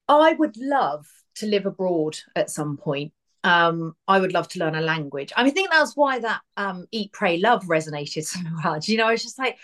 i 0.07 0.33
would 0.33 0.55
love 0.57 1.05
to 1.35 1.45
live 1.45 1.65
abroad 1.65 2.17
at 2.35 2.49
some 2.49 2.77
point 2.77 3.11
um, 3.43 3.95
I 4.09 4.19
would 4.19 4.33
love 4.33 4.49
to 4.49 4.59
learn 4.59 4.75
a 4.75 4.81
language. 4.81 5.31
I 5.33 5.43
mean, 5.43 5.51
I 5.51 5.53
think 5.53 5.69
that's 5.71 5.95
why 5.95 6.19
that 6.19 6.41
um, 6.57 6.85
Eat, 6.91 7.13
Pray, 7.13 7.37
Love 7.37 7.63
resonated 7.65 8.25
so 8.25 8.39
much. 8.63 8.89
You 8.89 8.97
know, 8.97 9.07
it's 9.07 9.23
just 9.23 9.39
like 9.39 9.57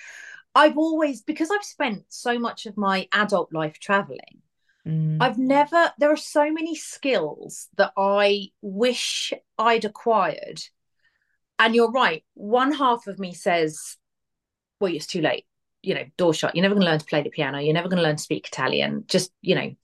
I've 0.56 0.78
always 0.78 1.22
because 1.22 1.50
I've 1.52 1.66
spent 1.66 2.06
so 2.08 2.40
much 2.40 2.66
of 2.66 2.78
my 2.78 3.08
adult 3.12 3.52
life 3.52 3.80
traveling. 3.80 4.42
Mm. 4.88 5.18
I've 5.22 5.38
never, 5.38 5.92
there 5.98 6.12
are 6.12 6.18
so 6.18 6.52
many 6.52 6.76
skills 6.76 7.70
that 7.78 7.94
I 7.98 8.50
wish 8.62 9.34
I'd 9.58 9.86
acquired. 9.86 10.62
And 11.60 11.74
you're 11.74 11.92
right. 11.92 12.24
One 12.34 12.74
half 12.74 13.08
of 13.08 13.20
me 13.20 13.34
says, 13.34 13.98
well, 14.80 14.94
it's 14.94 15.08
too 15.08 15.22
late. 15.22 15.46
You 15.82 15.96
know, 15.96 16.06
door 16.18 16.34
shut. 16.34 16.56
You're 16.56 16.64
never 16.64 16.76
going 16.76 16.86
to 16.86 16.92
learn 16.92 17.00
to 17.00 17.06
play 17.06 17.24
the 17.24 17.30
piano. 17.30 17.60
You're 17.60 17.74
never 17.74 17.90
going 17.90 17.98
to 17.98 18.04
learn 18.04 18.16
to 18.16 18.24
speak 18.24 18.48
Italian. 18.48 19.04
Just, 19.08 19.32
you 19.42 19.56
know, 19.56 19.76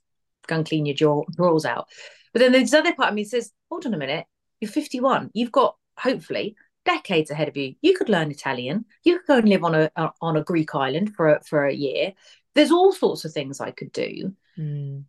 go 0.48 0.56
and 0.56 0.66
clean 0.66 0.86
your 0.86 0.96
draw- 0.96 1.26
drawers 1.36 1.66
out. 1.66 1.88
But 2.34 2.40
then 2.40 2.52
there's 2.52 2.74
other 2.74 2.94
part 2.94 3.10
of 3.10 3.16
me 3.16 3.24
says, 3.24 3.52
hold 3.70 3.86
on 3.86 3.94
a 3.94 3.98
minute. 3.98 4.26
You're 4.62 4.72
51. 4.72 5.32
You've 5.34 5.52
got, 5.52 5.76
hopefully, 5.98 6.56
decades 6.86 7.32
ahead 7.32 7.48
of 7.48 7.58
you. 7.58 7.76
You 7.82 7.96
could 7.96 8.10
learn 8.10 8.32
Italian. 8.32 8.86
You 9.04 9.20
could 9.20 9.28
go 9.28 9.38
and 9.38 9.50
live 9.50 9.64
on 9.64 9.76
a, 9.76 9.92
a 9.96 10.12
on 10.22 10.38
a 10.38 10.44
Greek 10.44 10.74
island 10.76 11.16
for 11.16 11.36
a, 11.36 11.44
for 11.44 11.66
a 11.66 11.74
year. 11.74 12.14
There's 12.56 12.72
all 12.72 12.92
sorts 12.92 13.26
of 13.26 13.32
things 13.32 13.60
I 13.60 13.72
could 13.72 13.92
do. 13.92 14.34
Mm. 14.58 15.06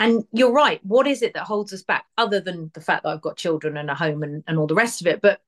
And 0.00 0.24
you're 0.32 0.52
right. 0.52 0.80
What 0.84 1.06
is 1.06 1.22
it 1.22 1.34
that 1.34 1.44
holds 1.44 1.72
us 1.72 1.82
back, 1.82 2.06
other 2.18 2.40
than 2.40 2.70
the 2.74 2.80
fact 2.80 3.04
that 3.04 3.10
I've 3.10 3.20
got 3.20 3.36
children 3.36 3.76
and 3.76 3.88
a 3.88 3.94
home 3.94 4.22
and, 4.22 4.42
and 4.46 4.58
all 4.58 4.66
the 4.66 4.74
rest 4.74 5.00
of 5.00 5.06
it? 5.06 5.20
But 5.20 5.40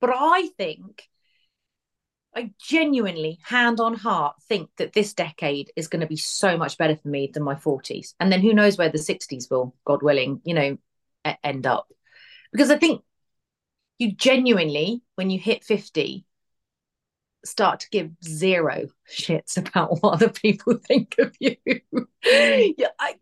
but 0.00 0.10
I 0.12 0.48
think 0.58 1.08
I 2.34 2.52
genuinely, 2.58 3.38
hand 3.42 3.78
on 3.78 3.94
heart, 3.94 4.36
think 4.48 4.70
that 4.78 4.92
this 4.92 5.12
decade 5.12 5.70
is 5.76 5.88
going 5.88 6.00
to 6.00 6.06
be 6.06 6.16
so 6.16 6.56
much 6.56 6.78
better 6.78 6.96
for 6.96 7.08
me 7.08 7.30
than 7.32 7.42
my 7.42 7.54
40s. 7.54 8.14
And 8.18 8.32
then 8.32 8.40
who 8.40 8.54
knows 8.54 8.78
where 8.78 8.88
the 8.88 8.98
60s 8.98 9.50
will, 9.50 9.74
God 9.84 10.02
willing, 10.02 10.40
you 10.44 10.54
know, 10.54 10.78
end 11.44 11.66
up. 11.66 11.88
Because 12.50 12.70
I 12.70 12.78
think 12.78 13.02
you 13.98 14.12
genuinely, 14.12 15.02
when 15.16 15.30
you 15.30 15.38
hit 15.38 15.62
50, 15.62 16.24
start 17.44 17.80
to 17.80 17.90
give 17.90 18.10
zero 18.24 18.88
shits 19.10 19.58
about 19.58 19.98
what 20.02 20.14
other 20.14 20.30
people 20.30 20.78
think 20.86 21.16
of 21.18 21.34
you. 21.38 21.56
yeah, 22.24 22.88
I, 22.98 23.14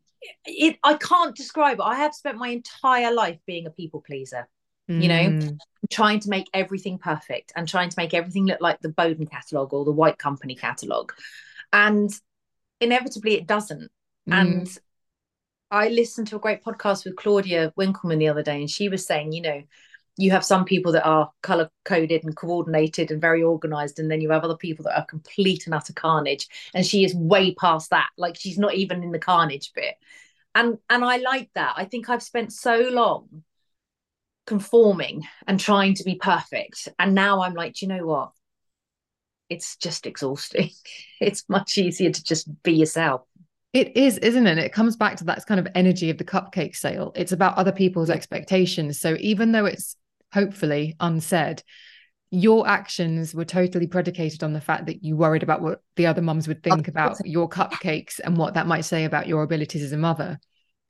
it, 0.45 0.79
I 0.83 0.95
can't 0.95 1.35
describe 1.35 1.79
it. 1.79 1.85
I 1.85 1.97
have 1.97 2.15
spent 2.15 2.39
my 2.39 2.49
entire 2.49 3.13
life 3.13 3.39
being 3.47 3.67
a 3.67 3.71
people 3.71 4.03
pleaser. 4.07 4.49
You 4.91 5.09
know, 5.09 5.21
mm. 5.21 5.59
trying 5.91 6.21
to 6.21 6.29
make 6.29 6.49
everything 6.53 6.99
perfect 6.99 7.53
and 7.57 7.69
trying 7.69 7.89
to 7.89 7.99
make 7.99 8.15
everything 8.15 8.47
look 8.47 8.61
like 8.61 8.81
the 8.81 8.89
Boden 8.89 9.27
catalogue 9.27 9.73
or 9.73 9.85
the 9.85 9.93
White 9.93 10.19
Company 10.19 10.55
catalogue. 10.55 11.13
And 11.73 12.11
inevitably 12.81 13.35
it 13.35 13.47
doesn't. 13.47 13.91
Mm. 14.29 14.33
And 14.33 14.79
I 15.71 15.89
listened 15.89 16.29
to 16.29 16.37
a 16.37 16.41
great 16.41 16.65
podcast 16.65 17.05
with 17.05 17.17
Claudia 17.17 17.73
Winkleman 17.77 18.19
the 18.19 18.29
other 18.29 18.43
day, 18.43 18.61
and 18.61 18.71
she 18.71 18.89
was 18.89 19.07
saying, 19.07 19.33
you 19.33 19.43
know, 19.43 19.63
you 20.17 20.31
have 20.33 20.45
some 20.45 20.65
people 20.65 20.93
that 20.93 21.07
are 21.07 21.31
color 21.43 21.71
coded 21.85 22.25
and 22.25 22.37
coordinated 22.37 23.11
and 23.11 23.21
very 23.21 23.43
organized 23.43 23.99
and 23.99 24.11
then 24.11 24.21
you 24.21 24.31
have 24.31 24.45
other 24.45 24.57
people 24.57 24.83
that 24.83 24.99
are 24.99 25.07
complete 25.07 25.67
and 25.67 25.75
utter 25.75 25.93
carnage 25.93 26.49
and 26.75 26.85
she 26.85 27.05
is 27.05 27.15
way 27.15 27.55
past 27.55 27.91
that 27.91 28.11
like 28.19 28.37
she's 28.37 28.59
not 28.59 28.75
even 28.75 29.03
in 29.03 29.13
the 29.13 29.19
carnage 29.19 29.73
bit 29.73 29.95
and 30.55 30.79
and 30.91 31.05
i 31.05 31.17
like 31.17 31.49
that 31.55 31.73
i 31.77 31.85
think 31.85 32.11
i've 32.11 32.23
spent 32.23 32.53
so 32.53 32.89
long 32.91 33.43
conforming 34.51 35.23
and 35.47 35.61
trying 35.61 35.95
to 35.95 36.03
be 36.03 36.17
perfect 36.17 36.89
and 36.99 37.15
now 37.15 37.41
i'm 37.41 37.55
like 37.55 37.81
you 37.81 37.87
know 37.87 38.05
what 38.05 38.33
it's 39.49 39.77
just 39.77 40.07
exhausting 40.07 40.71
it's 41.21 41.49
much 41.49 41.79
easier 41.79 42.11
to 42.11 42.25
just 42.25 42.49
be 42.65 42.73
yourself 42.73 43.23
it 43.73 43.97
is, 43.97 44.19
isn't 44.19 44.49
it? 44.49 44.59
It 44.59 44.73
comes 44.73 44.97
back 44.97 45.17
to 45.19 45.25
that 45.27 45.47
kind 45.47 45.61
of 45.61 45.69
energy 45.77 46.11
of 46.11 46.19
the 46.19 46.25
cupcake 46.25 46.75
sale. 46.75 47.13
It's 47.15 47.31
about 47.31 47.57
other 47.57 47.71
people's 47.71 48.11
expectations. 48.11 48.99
So 48.99 49.17
even 49.21 49.53
though 49.53 49.65
it's 49.65 49.95
hopefully 50.33 50.97
unsaid, 50.99 51.63
your 52.33 52.67
actions 52.67 53.33
were 53.33 53.45
totally 53.45 53.87
predicated 53.87 54.43
on 54.43 54.55
the 54.55 54.61
fact 54.61 54.87
that 54.87 55.05
you 55.05 55.17
worried 55.17 55.45
about 55.45 55.63
what 55.63 55.83
the 55.95 56.07
other 56.07 56.21
mums 56.21 56.49
would 56.49 56.65
think 56.65 56.89
about 56.89 57.17
your 57.25 57.49
cupcakes 57.49 58.19
and 58.19 58.37
what 58.37 58.55
that 58.55 58.67
might 58.67 58.85
say 58.85 59.05
about 59.05 59.29
your 59.29 59.45
abilities 59.45 59.85
as 59.85 59.93
a 59.93 59.97
mother. 59.97 60.41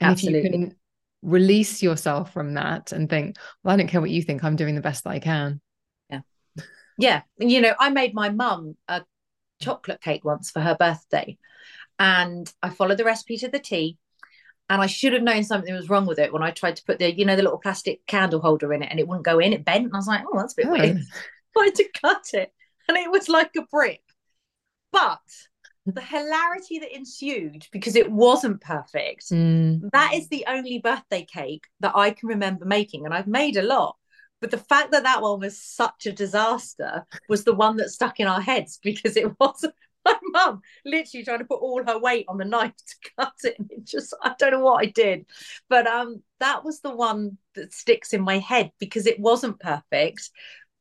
And 0.01 0.13
Absolutely. 0.13 0.39
if 0.39 0.45
you 0.47 0.51
can 0.51 0.77
release 1.23 1.83
yourself 1.83 2.33
from 2.33 2.55
that 2.55 2.93
and 2.93 3.09
think, 3.09 3.37
well, 3.63 3.75
I 3.75 3.77
don't 3.77 3.89
care 3.89 4.01
what 4.01 4.11
you 4.11 4.23
think, 4.23 4.43
I'm 4.43 4.57
doing 4.57 4.75
the 4.75 4.81
best 4.81 5.05
that 5.05 5.11
I 5.11 5.19
can. 5.19 5.61
Yeah. 6.09 6.21
Yeah. 6.99 7.23
You 7.39 7.61
know, 7.61 7.75
I 7.79 7.91
made 7.91 8.15
my 8.15 8.31
mum 8.31 8.77
a 8.89 9.03
chocolate 9.61 10.01
cake 10.01 10.25
once 10.25 10.51
for 10.51 10.61
her 10.61 10.77
birthday 10.79 11.39
and 11.99 12.51
I 12.63 12.71
followed 12.71 12.99
the 12.99 13.05
recipe 13.05 13.37
to 13.39 13.49
the 13.49 13.59
T. 13.59 13.99
And 14.71 14.81
I 14.81 14.87
should 14.87 15.13
have 15.15 15.23
known 15.23 15.43
something 15.43 15.75
was 15.75 15.91
wrong 15.91 16.07
with 16.07 16.21
it 16.21 16.33
when 16.33 16.45
I 16.45 16.53
tried 16.53 16.77
to 16.77 16.85
put 16.85 17.01
the, 17.01 17.13
you 17.13 17.25
know, 17.25 17.35
the 17.35 17.43
little 17.43 17.59
plastic 17.59 18.07
candle 18.07 18.41
holder 18.41 18.73
in 18.73 18.85
it 18.85 18.89
and 18.89 19.01
it 19.01 19.09
wouldn't 19.09 19.25
go 19.25 19.41
in. 19.41 19.53
It 19.53 19.65
bent. 19.65 19.85
And 19.85 19.93
I 19.93 19.97
was 19.97 20.07
like, 20.07 20.23
oh, 20.33 20.39
that's 20.39 20.53
a 20.53 20.57
bit 20.57 20.67
oh. 20.67 20.71
weird. 20.71 21.01
I 21.59 21.65
had 21.65 21.75
to 21.75 21.89
cut 22.01 22.25
it. 22.35 22.53
And 22.89 22.97
it 22.97 23.11
was 23.11 23.29
like 23.29 23.51
a 23.57 23.63
brick. 23.63 24.03
But 24.93 25.19
the 25.87 26.01
hilarity 26.01 26.79
that 26.79 26.95
ensued 26.95 27.67
because 27.73 27.97
it 27.97 28.11
wasn't 28.11 28.61
perfect, 28.61 29.31
mm. 29.31 29.81
that 29.93 30.15
is 30.15 30.29
the 30.29 30.45
only 30.49 30.79
birthday 30.79 31.25
cake 31.25 31.65
that 31.81 31.97
I 31.97 32.11
can 32.11 32.29
remember 32.29 32.65
making. 32.65 33.05
And 33.05 33.15
I've 33.15 33.27
made 33.27 33.57
a 33.57 33.63
lot. 33.63 33.97
But 34.41 34.51
the 34.51 34.59
fact 34.59 34.93
that 34.93 35.03
that 35.03 35.21
one 35.21 35.41
was 35.41 35.61
such 35.61 36.07
a 36.07 36.13
disaster 36.13 37.05
was 37.29 37.45
the 37.45 37.55
one 37.55 37.77
that 37.77 37.91
stuck 37.91 38.21
in 38.21 38.27
our 38.27 38.41
heads 38.41 38.79
because 38.83 39.17
it 39.17 39.39
wasn't 39.39 39.75
my 40.05 40.17
mum 40.33 40.63
literally 40.87 41.25
trying 41.25 41.41
to 41.41 41.45
put 41.45 41.61
all 41.61 41.85
her 41.85 41.99
weight 41.99 42.25
on 42.29 42.39
the 42.39 42.45
knife 42.45 42.73
to 42.77 43.11
cut 43.19 43.35
it 43.45 43.57
and 43.59 43.71
it 43.71 43.85
just 43.85 44.17
i 44.23 44.35
don't 44.39 44.53
know 44.53 44.61
what 44.61 44.81
i 44.81 44.87
did 44.87 45.27
but 45.69 45.87
um 45.87 46.23
that 46.39 46.65
was 46.65 46.81
the 46.81 46.95
one 46.95 47.37
that 47.55 47.71
sticks 47.73 48.15
in 48.15 48.23
my 48.23 48.39
head 48.39 48.71
because 48.79 49.07
it 49.07 49.21
wasn't 49.21 49.61
perfect 49.61 50.31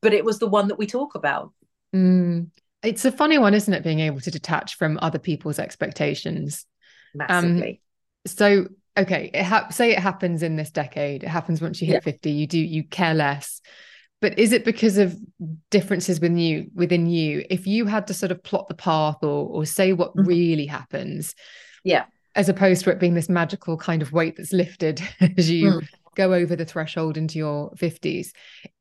but 0.01 0.13
it 0.13 0.23
was 0.23 0.39
the 0.39 0.47
one 0.47 0.69
that 0.69 0.77
we 0.77 0.87
talk 0.87 1.15
about 1.15 1.51
mm. 1.93 2.47
It's 2.83 3.05
a 3.05 3.11
funny 3.11 3.37
one, 3.37 3.53
isn't 3.53 3.73
it? 3.73 3.83
Being 3.83 3.99
able 3.99 4.21
to 4.21 4.31
detach 4.31 4.75
from 4.75 4.99
other 5.01 5.19
people's 5.19 5.59
expectations. 5.59 6.65
Massively. 7.13 7.69
Um, 7.69 7.77
so, 8.25 8.67
okay, 8.97 9.31
it 9.33 9.43
ha- 9.43 9.69
say 9.69 9.91
it 9.91 9.99
happens 9.99 10.43
in 10.43 10.55
this 10.55 10.71
decade. 10.71 11.23
It 11.23 11.29
happens 11.29 11.61
once 11.61 11.81
you 11.81 11.87
hit 11.87 11.95
yeah. 11.95 11.99
50. 11.99 12.31
You 12.31 12.47
do, 12.47 12.59
you 12.59 12.83
care 12.83 13.13
less. 13.13 13.61
But 14.21 14.37
is 14.37 14.51
it 14.51 14.65
because 14.65 14.97
of 14.97 15.17
differences 15.71 16.19
within 16.19 16.37
you 16.37 16.69
within 16.73 17.05
you? 17.05 17.45
If 17.49 17.65
you 17.65 17.85
had 17.85 18.07
to 18.07 18.13
sort 18.13 18.31
of 18.31 18.43
plot 18.43 18.67
the 18.67 18.73
path 18.73 19.23
or 19.23 19.47
or 19.47 19.65
say 19.65 19.93
what 19.93 20.13
mm-hmm. 20.15 20.27
really 20.27 20.65
happens, 20.65 21.35
yeah, 21.85 22.05
as 22.35 22.49
opposed 22.49 22.83
to 22.83 22.91
it 22.91 22.99
being 22.99 23.13
this 23.13 23.29
magical 23.29 23.77
kind 23.77 24.01
of 24.01 24.11
weight 24.11 24.35
that's 24.37 24.53
lifted 24.53 25.01
as 25.37 25.49
you 25.49 25.71
mm. 25.71 25.87
go 26.15 26.33
over 26.33 26.55
the 26.55 26.65
threshold 26.65 27.17
into 27.17 27.37
your 27.37 27.71
50s, 27.71 28.31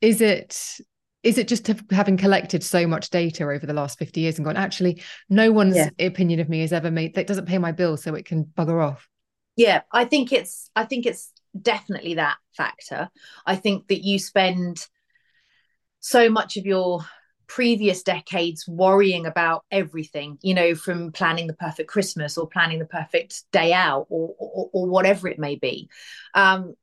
is 0.00 0.20
it 0.20 0.80
is 1.22 1.36
it 1.36 1.48
just 1.48 1.68
having 1.90 2.16
collected 2.16 2.62
so 2.62 2.86
much 2.86 3.10
data 3.10 3.44
over 3.44 3.66
the 3.66 3.72
last 3.72 3.98
50 3.98 4.20
years 4.20 4.38
and 4.38 4.44
gone 4.44 4.56
actually 4.56 5.02
no 5.28 5.50
one's 5.50 5.76
yeah. 5.76 5.90
opinion 5.98 6.40
of 6.40 6.48
me 6.48 6.60
has 6.60 6.72
ever 6.72 6.90
made 6.90 7.14
that 7.14 7.26
doesn't 7.26 7.46
pay 7.46 7.58
my 7.58 7.72
bill 7.72 7.96
so 7.96 8.14
it 8.14 8.24
can 8.24 8.44
bugger 8.44 8.82
off. 8.84 9.08
Yeah 9.56 9.82
i 9.92 10.04
think 10.04 10.32
it's 10.32 10.70
i 10.76 10.84
think 10.84 11.06
it's 11.06 11.32
definitely 11.60 12.14
that 12.14 12.36
factor. 12.56 13.08
I 13.46 13.56
think 13.56 13.88
that 13.88 14.04
you 14.04 14.18
spend 14.18 14.86
so 16.00 16.30
much 16.30 16.56
of 16.56 16.66
your 16.66 17.00
previous 17.46 18.02
decades 18.02 18.68
worrying 18.68 19.24
about 19.24 19.64
everything 19.70 20.36
you 20.42 20.52
know 20.52 20.74
from 20.74 21.10
planning 21.12 21.46
the 21.46 21.54
perfect 21.54 21.88
christmas 21.88 22.36
or 22.36 22.46
planning 22.46 22.78
the 22.78 22.84
perfect 22.84 23.50
day 23.52 23.72
out 23.72 24.06
or 24.10 24.34
or, 24.38 24.68
or 24.72 24.86
whatever 24.86 25.28
it 25.28 25.38
may 25.38 25.56
be. 25.56 25.88
Um, 26.34 26.74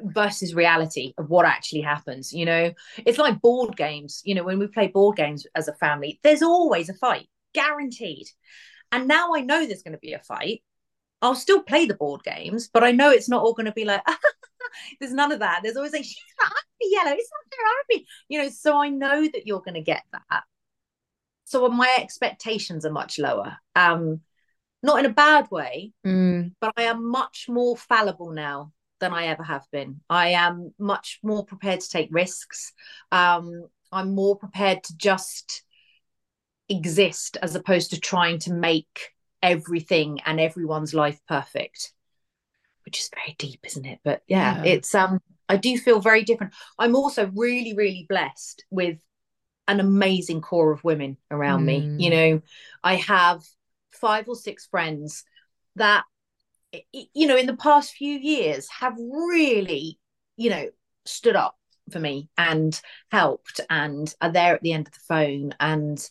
versus 0.00 0.54
reality 0.54 1.14
of 1.18 1.30
what 1.30 1.46
actually 1.46 1.80
happens 1.80 2.32
you 2.32 2.44
know? 2.44 2.72
It's 3.06 3.18
like 3.18 3.40
board 3.40 3.76
games 3.76 4.22
you 4.24 4.34
know 4.34 4.44
when 4.44 4.58
we 4.58 4.66
play 4.66 4.88
board 4.88 5.16
games 5.16 5.46
as 5.54 5.68
a 5.68 5.74
family 5.74 6.20
there's 6.22 6.42
always 6.42 6.88
a 6.88 6.94
fight 6.94 7.28
guaranteed. 7.52 8.26
And 8.92 9.08
now 9.08 9.34
i 9.34 9.40
know 9.40 9.66
there's 9.66 9.82
going 9.82 9.92
to 9.92 9.98
be 9.98 10.12
a 10.12 10.20
fight 10.20 10.62
i'll 11.22 11.34
still 11.34 11.62
play 11.62 11.86
the 11.86 11.94
board 11.94 12.22
games 12.22 12.68
but 12.72 12.84
i 12.84 12.90
know 12.90 13.10
it's 13.10 13.28
not 13.28 13.42
all 13.42 13.54
going 13.54 13.66
to 13.66 13.72
be 13.72 13.84
like 13.84 14.02
there's 15.00 15.12
none 15.12 15.32
of 15.32 15.40
that. 15.40 15.60
There's 15.62 15.76
always 15.76 15.92
like 15.92 16.04
she's 16.04 16.16
not 16.40 16.48
happy 16.48 16.90
yellow 16.90 17.16
it's 17.16 17.30
not 17.30 17.56
very 17.56 17.70
happy 17.78 18.06
you 18.28 18.42
know? 18.42 18.48
So 18.50 18.76
i 18.76 18.88
know 18.88 19.22
that 19.22 19.46
you're 19.46 19.60
going 19.60 19.74
to 19.74 19.80
get 19.80 20.02
that. 20.12 20.42
So 21.44 21.68
my 21.68 21.96
expectations 22.00 22.84
are 22.84 22.92
much 22.92 23.18
lower. 23.18 23.56
Um 23.74 24.20
not 24.82 24.98
in 24.98 25.06
a 25.06 25.14
bad 25.14 25.50
way 25.50 25.92
mm. 26.06 26.52
but 26.60 26.70
i 26.76 26.82
am 26.82 27.10
much 27.10 27.46
more 27.48 27.74
fallible 27.74 28.32
now 28.32 28.70
than 29.00 29.12
I 29.12 29.26
ever 29.26 29.42
have 29.42 29.64
been. 29.72 30.00
I 30.08 30.28
am 30.30 30.72
much 30.78 31.18
more 31.22 31.44
prepared 31.44 31.80
to 31.80 31.88
take 31.88 32.08
risks. 32.10 32.72
Um, 33.12 33.66
I'm 33.92 34.14
more 34.14 34.36
prepared 34.36 34.82
to 34.84 34.96
just 34.96 35.62
exist 36.68 37.36
as 37.42 37.54
opposed 37.54 37.90
to 37.90 38.00
trying 38.00 38.38
to 38.40 38.52
make 38.52 39.10
everything 39.42 40.20
and 40.24 40.40
everyone's 40.40 40.94
life 40.94 41.20
perfect, 41.28 41.92
which 42.84 42.98
is 42.98 43.10
very 43.14 43.36
deep, 43.38 43.60
isn't 43.64 43.84
it? 43.84 44.00
But 44.02 44.22
yeah, 44.26 44.62
yeah. 44.62 44.72
it's 44.72 44.94
um 44.94 45.20
I 45.48 45.56
do 45.58 45.76
feel 45.76 46.00
very 46.00 46.22
different. 46.22 46.54
I'm 46.78 46.96
also 46.96 47.30
really, 47.34 47.74
really 47.74 48.06
blessed 48.08 48.64
with 48.70 48.98
an 49.68 49.80
amazing 49.80 50.40
core 50.40 50.72
of 50.72 50.84
women 50.84 51.16
around 51.30 51.62
mm. 51.62 51.66
me. 51.66 52.04
You 52.04 52.10
know, 52.10 52.42
I 52.82 52.96
have 52.96 53.42
five 53.92 54.28
or 54.28 54.36
six 54.36 54.66
friends 54.66 55.24
that 55.76 56.04
you 56.92 57.26
know, 57.26 57.36
in 57.36 57.46
the 57.46 57.56
past 57.56 57.92
few 57.92 58.18
years 58.18 58.68
have 58.70 58.96
really, 58.98 59.98
you 60.36 60.50
know, 60.50 60.68
stood 61.04 61.36
up 61.36 61.56
for 61.90 61.98
me 61.98 62.28
and 62.38 62.80
helped 63.10 63.60
and 63.68 64.14
are 64.20 64.32
there 64.32 64.54
at 64.54 64.62
the 64.62 64.72
end 64.72 64.86
of 64.86 64.92
the 64.92 65.00
phone 65.00 65.54
and 65.60 66.08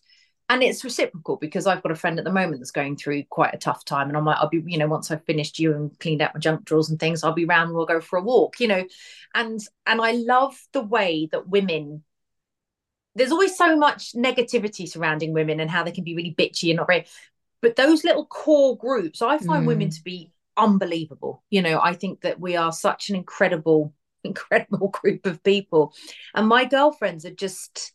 and 0.49 0.61
it's 0.61 0.84
reciprocal 0.84 1.38
because 1.38 1.66
I've 1.66 1.82
got 1.82 1.91
a 1.91 1.95
friend 1.95 2.20
at 2.20 2.26
the 2.26 2.32
moment 2.32 2.59
that's 2.59 2.72
going 2.72 2.95
through 2.95 3.24
quite 3.24 3.53
a 3.53 3.57
tough 3.57 3.86
time 3.86 4.07
and 4.07 4.18
I'm 4.18 4.26
like 4.26 4.38
I'll 4.38 4.49
be 4.49 4.61
you 4.66 4.78
know 4.78 4.88
once 4.88 5.09
I've 5.09 5.26
finished 5.26 5.57
you 5.57 5.74
and 5.74 5.97
cleaned 5.99 6.22
out 6.22 6.34
my 6.34 6.39
junk 6.39 6.66
drawers 6.66 6.89
and 6.89 6.99
things 6.99 7.24
I'll 7.24 7.34
be 7.34 7.45
round 7.45 7.70
and 7.70 7.78
we'll 7.78 7.86
go 7.86 8.01
for 8.01 8.20
a 8.20 8.22
walk 8.22 8.59
you 8.59 8.68
know 8.68 8.84
and 9.34 9.59
and 9.86 10.01
I 10.01 10.11
love 10.11 10.55
the 10.74 10.84
way 10.84 11.28
that 11.32 11.47
women 11.47 12.03
there's 13.16 13.32
always 13.32 13.55
so 13.55 13.76
much 13.76 14.14
negativity 14.14 14.88
surrounding 14.88 15.34
women 15.34 15.59
and 15.59 15.70
how 15.70 15.84
they 15.84 15.91
can 15.91 16.03
be 16.03 16.16
really 16.16 16.36
bitchy 16.38 16.70
and 16.70 16.78
not 16.78 16.88
very 16.88 17.05
but 17.61 17.76
those 17.76 18.03
little 18.03 18.26
core 18.26 18.78
groups 18.78 19.22
I 19.22 19.38
find 19.38 19.64
mm. 19.64 19.68
women 19.68 19.89
to 19.89 20.03
be 20.03 20.33
unbelievable. 20.58 21.43
You 21.49 21.62
know, 21.62 21.80
I 21.82 21.93
think 21.93 22.22
that 22.22 22.39
we 22.39 22.56
are 22.56 22.72
such 22.72 23.10
an 23.10 23.16
incredible, 23.16 23.93
incredible 24.24 24.89
group 24.89 25.26
of 25.26 25.43
people. 25.43 25.93
And 26.34 26.47
my 26.47 26.66
girlfriends 26.66 27.26
are 27.26 27.34
just, 27.34 27.93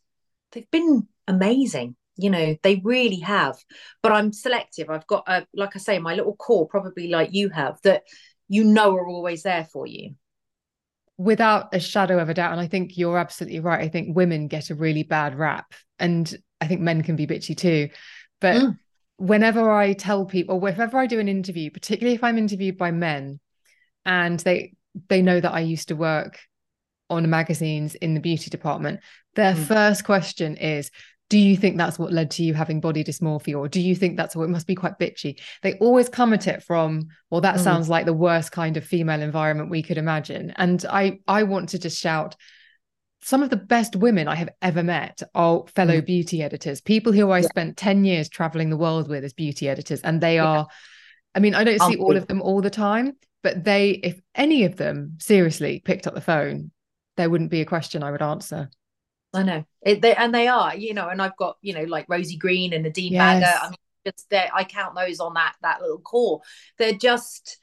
they've 0.52 0.70
been 0.70 1.06
amazing. 1.26 1.96
You 2.16 2.30
know, 2.30 2.56
they 2.62 2.80
really 2.82 3.20
have. 3.20 3.56
But 4.02 4.12
I'm 4.12 4.32
selective. 4.32 4.90
I've 4.90 5.06
got, 5.06 5.24
a, 5.28 5.46
like 5.54 5.76
I 5.76 5.78
say, 5.78 5.98
my 5.98 6.14
little 6.14 6.34
core, 6.34 6.66
probably 6.66 7.08
like 7.08 7.32
you 7.32 7.48
have, 7.50 7.78
that 7.82 8.02
you 8.48 8.64
know 8.64 8.94
are 8.96 9.06
always 9.06 9.42
there 9.44 9.64
for 9.64 9.86
you. 9.86 10.14
Without 11.16 11.74
a 11.74 11.80
shadow 11.80 12.18
of 12.18 12.28
a 12.28 12.34
doubt. 12.34 12.52
And 12.52 12.60
I 12.60 12.66
think 12.66 12.96
you're 12.96 13.18
absolutely 13.18 13.60
right. 13.60 13.80
I 13.80 13.88
think 13.88 14.16
women 14.16 14.48
get 14.48 14.70
a 14.70 14.74
really 14.74 15.02
bad 15.02 15.36
rap. 15.36 15.72
And 15.98 16.32
I 16.60 16.66
think 16.66 16.80
men 16.80 17.02
can 17.02 17.16
be 17.16 17.26
bitchy 17.26 17.56
too. 17.56 17.90
But 18.40 18.56
mm 18.56 18.78
whenever 19.18 19.70
I 19.70 19.92
tell 19.92 20.24
people, 20.24 20.56
or 20.56 20.60
whenever 20.60 20.98
I 20.98 21.06
do 21.06 21.20
an 21.20 21.28
interview, 21.28 21.70
particularly 21.70 22.14
if 22.14 22.24
I'm 22.24 22.38
interviewed 22.38 22.78
by 22.78 22.90
men, 22.90 23.40
and 24.06 24.40
they 24.40 24.74
they 25.08 25.22
know 25.22 25.38
that 25.38 25.52
I 25.52 25.60
used 25.60 25.88
to 25.88 25.96
work 25.96 26.40
on 27.10 27.28
magazines 27.28 27.94
in 27.94 28.14
the 28.14 28.20
beauty 28.20 28.50
department, 28.50 29.00
their 29.34 29.54
mm. 29.54 29.64
first 29.64 30.04
question 30.04 30.56
is, 30.56 30.90
do 31.30 31.38
you 31.38 31.56
think 31.56 31.76
that's 31.76 31.98
what 31.98 32.12
led 32.12 32.30
to 32.32 32.42
you 32.42 32.54
having 32.54 32.80
body 32.80 33.04
dysmorphia 33.04 33.58
or 33.58 33.68
do 33.68 33.80
you 33.80 33.94
think 33.94 34.16
that's 34.16 34.34
what 34.34 34.44
it 34.44 34.50
must 34.50 34.66
be 34.66 34.74
quite 34.74 34.98
bitchy 34.98 35.38
they 35.62 35.74
always 35.74 36.08
come 36.08 36.32
at 36.32 36.46
it 36.46 36.62
from 36.62 37.08
well 37.30 37.40
that 37.40 37.56
mm. 37.56 37.64
sounds 37.64 37.88
like 37.88 38.06
the 38.06 38.12
worst 38.12 38.50
kind 38.52 38.76
of 38.76 38.84
female 38.84 39.20
environment 39.20 39.70
we 39.70 39.82
could 39.82 39.98
imagine 39.98 40.52
and 40.56 40.86
i 40.90 41.18
i 41.28 41.42
want 41.42 41.68
to 41.68 41.78
just 41.78 42.00
shout 42.00 42.34
some 43.20 43.42
of 43.42 43.50
the 43.50 43.56
best 43.56 43.96
women 43.96 44.28
I 44.28 44.34
have 44.36 44.50
ever 44.62 44.82
met 44.82 45.22
are 45.34 45.64
fellow 45.74 46.00
mm. 46.00 46.06
beauty 46.06 46.42
editors, 46.42 46.80
people 46.80 47.12
who 47.12 47.30
I 47.30 47.40
yeah. 47.40 47.48
spent 47.48 47.76
10 47.76 48.04
years 48.04 48.28
traveling 48.28 48.70
the 48.70 48.76
world 48.76 49.08
with 49.08 49.24
as 49.24 49.32
beauty 49.32 49.68
editors. 49.68 50.00
And 50.02 50.20
they 50.20 50.38
are, 50.38 50.66
I 51.34 51.40
mean, 51.40 51.54
I 51.54 51.64
don't 51.64 51.82
see 51.82 51.96
all 51.96 52.16
of 52.16 52.26
them 52.26 52.40
all 52.40 52.60
the 52.60 52.70
time, 52.70 53.16
but 53.42 53.64
they, 53.64 53.90
if 53.90 54.20
any 54.34 54.64
of 54.64 54.76
them 54.76 55.16
seriously 55.20 55.82
picked 55.84 56.06
up 56.06 56.14
the 56.14 56.20
phone, 56.20 56.70
there 57.16 57.28
wouldn't 57.28 57.50
be 57.50 57.60
a 57.60 57.66
question 57.66 58.02
I 58.02 58.10
would 58.12 58.22
answer. 58.22 58.70
I 59.34 59.42
know. 59.42 59.64
It, 59.82 60.00
they, 60.00 60.14
and 60.14 60.34
they 60.34 60.48
are, 60.48 60.74
you 60.74 60.94
know, 60.94 61.08
and 61.08 61.20
I've 61.20 61.36
got, 61.36 61.58
you 61.60 61.74
know, 61.74 61.84
like 61.84 62.06
Rosie 62.08 62.36
Green 62.36 62.72
and 62.72 62.84
Nadine 62.84 63.12
yes. 63.12 63.42
Baggott. 63.42 63.66
I 63.66 63.68
mean, 63.70 63.76
just 64.06 64.30
there, 64.30 64.48
I 64.54 64.64
count 64.64 64.94
those 64.94 65.20
on 65.20 65.34
that 65.34 65.54
that 65.62 65.82
little 65.82 65.98
core. 65.98 66.40
They're 66.78 66.92
just 66.92 67.58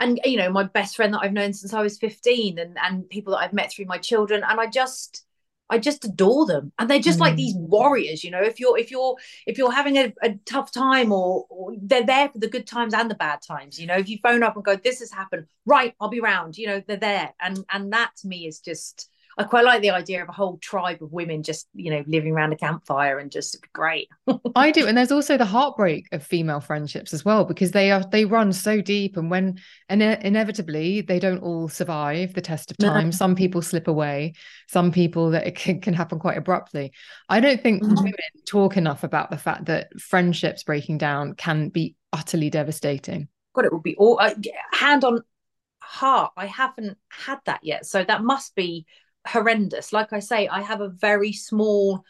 and 0.00 0.20
you 0.24 0.36
know 0.36 0.50
my 0.50 0.64
best 0.64 0.96
friend 0.96 1.14
that 1.14 1.20
I've 1.22 1.32
known 1.32 1.52
since 1.52 1.74
I 1.74 1.82
was 1.82 1.98
15 1.98 2.58
and 2.58 2.76
and 2.82 3.08
people 3.08 3.32
that 3.32 3.40
I've 3.40 3.52
met 3.52 3.70
through 3.70 3.86
my 3.86 3.98
children 3.98 4.42
and 4.48 4.60
I 4.60 4.66
just 4.66 5.24
I 5.70 5.78
just 5.78 6.04
adore 6.04 6.46
them 6.46 6.72
and 6.78 6.88
they're 6.88 6.98
just 6.98 7.18
mm. 7.18 7.22
like 7.22 7.36
these 7.36 7.54
warriors 7.54 8.24
you 8.24 8.30
know 8.30 8.42
if 8.42 8.58
you're 8.58 8.78
if 8.78 8.90
you're 8.90 9.16
if 9.46 9.58
you're 9.58 9.72
having 9.72 9.96
a, 9.96 10.12
a 10.22 10.34
tough 10.46 10.72
time 10.72 11.12
or, 11.12 11.46
or, 11.50 11.74
they're 11.80 12.06
there 12.06 12.28
for 12.30 12.38
the 12.38 12.48
good 12.48 12.66
times 12.66 12.94
and 12.94 13.10
the 13.10 13.14
bad 13.14 13.42
times 13.42 13.78
you 13.78 13.86
know 13.86 13.96
if 13.96 14.08
you 14.08 14.18
phone 14.22 14.42
up 14.42 14.56
and 14.56 14.64
go 14.64 14.76
this 14.76 15.00
has 15.00 15.12
happened 15.12 15.46
right 15.66 15.94
I'll 16.00 16.08
be 16.08 16.20
around 16.20 16.56
you 16.56 16.66
know 16.66 16.82
they're 16.86 16.96
there 16.96 17.34
and 17.40 17.64
and 17.70 17.92
that 17.92 18.12
to 18.18 18.28
me 18.28 18.46
is 18.46 18.60
just 18.60 19.10
I 19.38 19.44
quite 19.44 19.64
like 19.64 19.82
the 19.82 19.90
idea 19.90 20.20
of 20.20 20.28
a 20.28 20.32
whole 20.32 20.58
tribe 20.58 21.00
of 21.00 21.12
women 21.12 21.44
just, 21.44 21.68
you 21.72 21.92
know, 21.92 22.02
living 22.08 22.32
around 22.32 22.52
a 22.52 22.56
campfire 22.56 23.18
and 23.18 23.30
just 23.30 23.56
great. 23.72 24.08
I 24.56 24.72
do. 24.72 24.86
And 24.88 24.96
there's 24.96 25.12
also 25.12 25.36
the 25.36 25.44
heartbreak 25.44 26.08
of 26.12 26.24
female 26.24 26.60
friendships 26.60 27.12
as 27.12 27.24
well, 27.24 27.44
because 27.44 27.72
they 27.72 27.90
are 27.90 28.02
they 28.10 28.24
run 28.24 28.52
so 28.52 28.80
deep 28.80 29.16
and 29.16 29.30
when 29.30 29.60
and 29.88 30.02
inevitably 30.02 31.02
they 31.02 31.18
don't 31.18 31.42
all 31.42 31.68
survive 31.68 32.32
the 32.32 32.40
test 32.40 32.70
of 32.70 32.78
time. 32.78 33.06
No. 33.06 33.10
Some 33.10 33.36
people 33.36 33.60
slip 33.62 33.86
away, 33.86 34.32
some 34.66 34.90
people 34.90 35.30
that 35.30 35.46
it 35.46 35.56
can, 35.56 35.80
can 35.80 35.94
happen 35.94 36.18
quite 36.18 36.38
abruptly. 36.38 36.92
I 37.28 37.40
don't 37.40 37.62
think 37.62 37.82
mm-hmm. 37.82 37.96
women 37.96 38.14
talk 38.46 38.76
enough 38.76 39.04
about 39.04 39.30
the 39.30 39.38
fact 39.38 39.66
that 39.66 39.88
friendships 40.00 40.64
breaking 40.64 40.98
down 40.98 41.34
can 41.34 41.68
be 41.68 41.94
utterly 42.12 42.50
devastating. 42.50 43.28
God, 43.54 43.66
it 43.66 43.72
would 43.72 43.82
be 43.82 43.96
all 43.96 44.18
uh, 44.20 44.34
hand 44.72 45.04
on 45.04 45.20
heart. 45.80 46.32
I 46.36 46.46
haven't 46.46 46.96
had 47.08 47.38
that 47.46 47.60
yet. 47.62 47.86
So 47.86 48.02
that 48.02 48.22
must 48.22 48.54
be 48.54 48.86
horrendous. 49.28 49.92
Like 49.92 50.12
I 50.12 50.20
say, 50.20 50.48
I 50.48 50.62
have 50.62 50.80
a 50.80 50.88
very 50.88 51.32
small. 51.32 52.04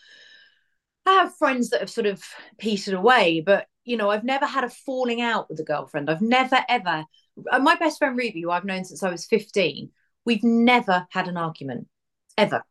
I 1.06 1.12
have 1.12 1.36
friends 1.36 1.70
that 1.70 1.80
have 1.80 1.90
sort 1.90 2.06
of 2.06 2.22
petered 2.58 2.94
away, 2.94 3.40
but 3.40 3.66
you 3.84 3.96
know, 3.96 4.10
I've 4.10 4.24
never 4.24 4.46
had 4.46 4.64
a 4.64 4.70
falling 4.70 5.20
out 5.20 5.48
with 5.48 5.58
a 5.60 5.64
girlfriend. 5.64 6.10
I've 6.10 6.20
never 6.20 6.58
ever. 6.68 7.04
Uh, 7.50 7.58
my 7.58 7.76
best 7.76 7.98
friend 7.98 8.16
Ruby, 8.16 8.42
who 8.42 8.50
I've 8.50 8.64
known 8.64 8.84
since 8.84 9.02
I 9.02 9.10
was 9.10 9.26
fifteen, 9.26 9.90
we've 10.24 10.44
never 10.44 11.06
had 11.10 11.28
an 11.28 11.36
argument 11.36 11.88
ever, 12.36 12.62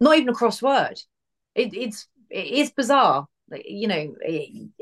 not 0.00 0.16
even 0.16 0.30
a 0.30 0.32
crossword. 0.32 1.00
It, 1.54 1.74
it's 1.74 2.08
it 2.30 2.46
is 2.46 2.72
bizarre, 2.72 3.26
you 3.64 3.86
know. 3.86 4.16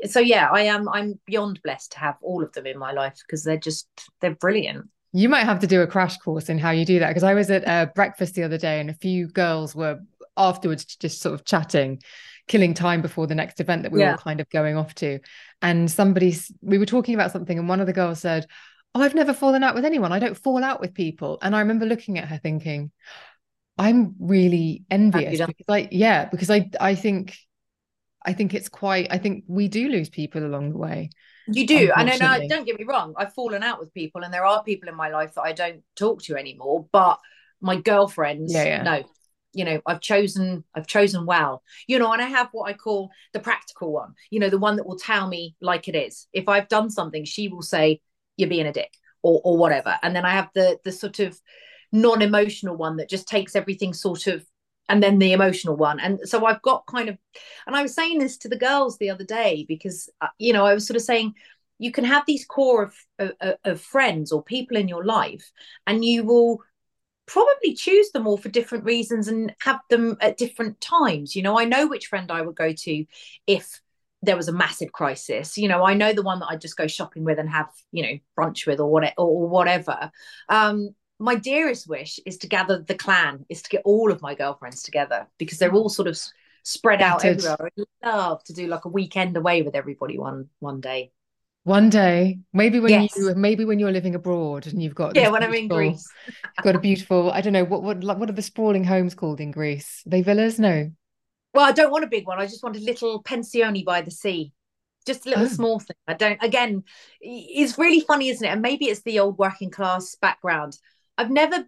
so 0.05 0.19
yeah, 0.19 0.49
I 0.51 0.63
am. 0.63 0.89
I'm 0.89 1.19
beyond 1.25 1.61
blessed 1.63 1.91
to 1.91 1.99
have 1.99 2.15
all 2.21 2.43
of 2.43 2.51
them 2.53 2.65
in 2.65 2.79
my 2.79 2.91
life 2.91 3.21
because 3.25 3.43
they're 3.43 3.57
just 3.57 3.87
they're 4.21 4.35
brilliant. 4.35 4.89
You 5.13 5.29
might 5.29 5.45
have 5.45 5.59
to 5.59 5.67
do 5.67 5.81
a 5.81 5.87
crash 5.87 6.17
course 6.17 6.49
in 6.49 6.57
how 6.57 6.71
you 6.71 6.85
do 6.85 6.99
that 6.99 7.09
because 7.09 7.23
I 7.23 7.35
was 7.35 7.49
at 7.51 7.63
a 7.63 7.91
breakfast 7.93 8.35
the 8.35 8.43
other 8.43 8.57
day 8.57 8.79
and 8.79 8.89
a 8.89 8.95
few 8.95 9.27
girls 9.27 9.75
were 9.75 9.99
afterwards 10.35 10.85
just 10.85 11.21
sort 11.21 11.35
of 11.35 11.45
chatting, 11.45 12.01
killing 12.47 12.73
time 12.73 13.01
before 13.01 13.27
the 13.27 13.35
next 13.35 13.59
event 13.59 13.83
that 13.83 13.91
we 13.91 14.03
were 14.03 14.15
kind 14.15 14.41
of 14.41 14.49
going 14.49 14.75
off 14.75 14.95
to. 14.95 15.19
And 15.61 15.89
somebody, 15.89 16.35
we 16.61 16.77
were 16.77 16.85
talking 16.85 17.13
about 17.15 17.31
something, 17.31 17.57
and 17.57 17.69
one 17.69 17.79
of 17.79 17.87
the 17.87 17.93
girls 17.93 18.19
said, 18.19 18.47
Oh, 18.95 19.01
I've 19.01 19.15
never 19.15 19.33
fallen 19.33 19.63
out 19.63 19.73
with 19.73 19.85
anyone. 19.85 20.11
I 20.11 20.19
don't 20.19 20.37
fall 20.37 20.63
out 20.63 20.79
with 20.79 20.93
people. 20.93 21.39
And 21.41 21.55
I 21.55 21.59
remember 21.59 21.85
looking 21.85 22.19
at 22.19 22.27
her 22.27 22.37
thinking, 22.37 22.91
I'm 23.77 24.15
really 24.19 24.83
envious 24.91 25.41
because 25.41 25.65
I, 25.67 25.87
yeah, 25.91 26.25
because 26.25 26.51
I, 26.51 26.69
I 26.79 26.93
think, 26.93 27.35
I 28.23 28.33
think 28.33 28.53
it's 28.53 28.69
quite, 28.69 29.07
I 29.09 29.17
think 29.17 29.45
we 29.47 29.67
do 29.67 29.89
lose 29.89 30.09
people 30.09 30.45
along 30.45 30.71
the 30.71 30.77
way. 30.77 31.09
You 31.47 31.67
do. 31.67 31.91
And 31.95 32.07
then, 32.07 32.21
uh, 32.21 32.39
don't 32.47 32.65
get 32.65 32.79
me 32.79 32.85
wrong, 32.85 33.13
I've 33.17 33.33
fallen 33.33 33.63
out 33.63 33.79
with 33.79 33.93
people, 33.93 34.23
and 34.23 34.33
there 34.33 34.45
are 34.45 34.63
people 34.63 34.89
in 34.89 34.95
my 34.95 35.09
life 35.09 35.33
that 35.35 35.41
I 35.41 35.53
don't 35.53 35.83
talk 35.95 36.21
to 36.23 36.37
anymore. 36.37 36.87
But 36.91 37.19
my 37.61 37.79
girlfriends, 37.79 38.53
yeah, 38.53 38.63
yeah. 38.63 38.83
no, 38.83 39.03
you 39.53 39.63
know 39.63 39.79
i've 39.85 40.01
chosen 40.01 40.63
i've 40.75 40.87
chosen 40.87 41.25
well 41.25 41.63
you 41.87 41.97
know 41.99 42.11
and 42.11 42.21
i 42.21 42.25
have 42.25 42.49
what 42.51 42.69
i 42.69 42.73
call 42.73 43.11
the 43.33 43.39
practical 43.39 43.93
one 43.93 44.13
you 44.31 44.39
know 44.39 44.49
the 44.49 44.57
one 44.57 44.75
that 44.75 44.85
will 44.85 44.97
tell 44.97 45.27
me 45.27 45.55
like 45.61 45.87
it 45.87 45.95
is 45.95 46.27
if 46.33 46.49
i've 46.49 46.67
done 46.67 46.89
something 46.89 47.23
she 47.23 47.47
will 47.47 47.61
say 47.61 48.01
you're 48.35 48.49
being 48.49 48.67
a 48.67 48.73
dick 48.73 48.91
or 49.21 49.39
or 49.43 49.57
whatever 49.57 49.97
and 50.01 50.15
then 50.15 50.25
i 50.25 50.31
have 50.31 50.49
the 50.55 50.77
the 50.83 50.91
sort 50.91 51.19
of 51.19 51.39
non-emotional 51.91 52.75
one 52.75 52.97
that 52.97 53.09
just 53.09 53.27
takes 53.27 53.55
everything 53.55 53.93
sort 53.93 54.25
of 54.27 54.43
and 54.89 55.01
then 55.01 55.19
the 55.19 55.33
emotional 55.33 55.75
one 55.75 55.99
and 55.99 56.19
so 56.23 56.45
i've 56.45 56.61
got 56.61 56.85
kind 56.87 57.09
of 57.09 57.17
and 57.67 57.75
i 57.75 57.81
was 57.81 57.93
saying 57.93 58.19
this 58.19 58.37
to 58.37 58.49
the 58.49 58.57
girls 58.57 58.97
the 58.97 59.09
other 59.09 59.23
day 59.23 59.65
because 59.67 60.09
uh, 60.21 60.27
you 60.37 60.53
know 60.53 60.65
i 60.65 60.73
was 60.73 60.85
sort 60.85 60.97
of 60.97 61.03
saying 61.03 61.33
you 61.79 61.91
can 61.91 62.03
have 62.05 62.23
these 62.25 62.45
core 62.45 62.83
of, 62.83 63.33
of, 63.41 63.55
of 63.63 63.81
friends 63.81 64.31
or 64.31 64.43
people 64.43 64.77
in 64.77 64.87
your 64.87 65.03
life 65.03 65.51
and 65.87 66.05
you 66.05 66.23
will 66.23 66.61
probably 67.25 67.73
choose 67.73 68.11
them 68.11 68.27
all 68.27 68.37
for 68.37 68.49
different 68.49 68.83
reasons 68.83 69.27
and 69.27 69.53
have 69.61 69.79
them 69.89 70.17
at 70.21 70.37
different 70.37 70.79
times. 70.81 71.35
You 71.35 71.41
know, 71.41 71.57
I 71.57 71.65
know 71.65 71.87
which 71.87 72.07
friend 72.07 72.31
I 72.31 72.41
would 72.41 72.55
go 72.55 72.73
to 72.73 73.05
if 73.47 73.81
there 74.21 74.37
was 74.37 74.47
a 74.47 74.53
massive 74.53 74.91
crisis. 74.91 75.57
You 75.57 75.67
know, 75.67 75.85
I 75.85 75.93
know 75.93 76.13
the 76.13 76.21
one 76.21 76.39
that 76.39 76.47
I'd 76.47 76.61
just 76.61 76.77
go 76.77 76.87
shopping 76.87 77.23
with 77.23 77.39
and 77.39 77.49
have, 77.49 77.69
you 77.91 78.03
know, 78.03 78.19
brunch 78.37 78.65
with 78.67 78.79
or 78.79 78.89
whatever 78.89 79.13
or 79.17 79.47
whatever. 79.47 80.11
Um, 80.49 80.95
my 81.19 81.35
dearest 81.35 81.87
wish 81.87 82.19
is 82.25 82.37
to 82.39 82.47
gather 82.47 82.81
the 82.81 82.95
clan, 82.95 83.45
is 83.49 83.61
to 83.61 83.69
get 83.69 83.81
all 83.85 84.11
of 84.11 84.21
my 84.21 84.35
girlfriends 84.35 84.83
together 84.83 85.27
because 85.37 85.57
they're 85.57 85.73
all 85.73 85.89
sort 85.89 86.07
of 86.07 86.19
spread 86.63 87.01
out 87.01 87.23
everywhere. 87.23 87.69
I'd 87.77 88.07
love 88.07 88.43
to 88.45 88.53
do 88.53 88.67
like 88.67 88.85
a 88.85 88.89
weekend 88.89 89.37
away 89.37 89.61
with 89.61 89.75
everybody 89.75 90.17
one 90.17 90.49
one 90.59 90.81
day. 90.81 91.11
One 91.65 91.89
day, 91.89 92.39
maybe 92.51 92.81
when 92.81 92.91
yes. 92.91 93.15
you 93.15 93.33
maybe 93.35 93.63
when 93.63 93.79
you're 93.79 93.91
living 93.91 94.15
abroad 94.15 94.67
and 94.67 94.83
you've 94.83 94.95
got 94.95 95.15
yeah, 95.15 95.29
when 95.29 95.43
I'm 95.43 95.53
in 95.53 95.69
Greece, 95.69 96.05
you've 96.25 96.35
got 96.63 96.75
a 96.75 96.79
beautiful. 96.79 97.31
I 97.31 97.39
don't 97.39 97.53
know 97.53 97.63
what 97.63 97.83
what 97.83 98.03
what 98.03 98.29
are 98.29 98.33
the 98.33 98.41
sprawling 98.41 98.83
homes 98.83 99.15
called 99.15 99.39
in 99.39 99.51
Greece? 99.51 100.03
Are 100.05 100.09
they 100.09 100.21
villas? 100.21 100.59
No. 100.59 100.91
Well, 101.53 101.65
I 101.65 101.71
don't 101.71 101.91
want 101.91 102.03
a 102.03 102.07
big 102.07 102.27
one. 102.27 102.39
I 102.39 102.47
just 102.47 102.63
want 102.63 102.75
a 102.75 102.79
little 102.79 103.23
pensione 103.23 103.85
by 103.85 104.01
the 104.01 104.11
sea, 104.11 104.51
just 105.05 105.25
a 105.25 105.29
little 105.29 105.45
oh. 105.45 105.47
small 105.47 105.79
thing. 105.79 105.95
I 106.05 106.15
don't. 106.15 106.43
Again, 106.43 106.83
it's 107.21 107.77
really 107.77 108.01
funny, 108.01 108.27
isn't 108.27 108.45
it? 108.45 108.49
And 108.51 108.61
maybe 108.61 108.85
it's 108.85 109.03
the 109.03 109.19
old 109.19 109.37
working 109.37 109.71
class 109.71 110.15
background. 110.15 110.77
I've 111.17 111.31
never 111.31 111.65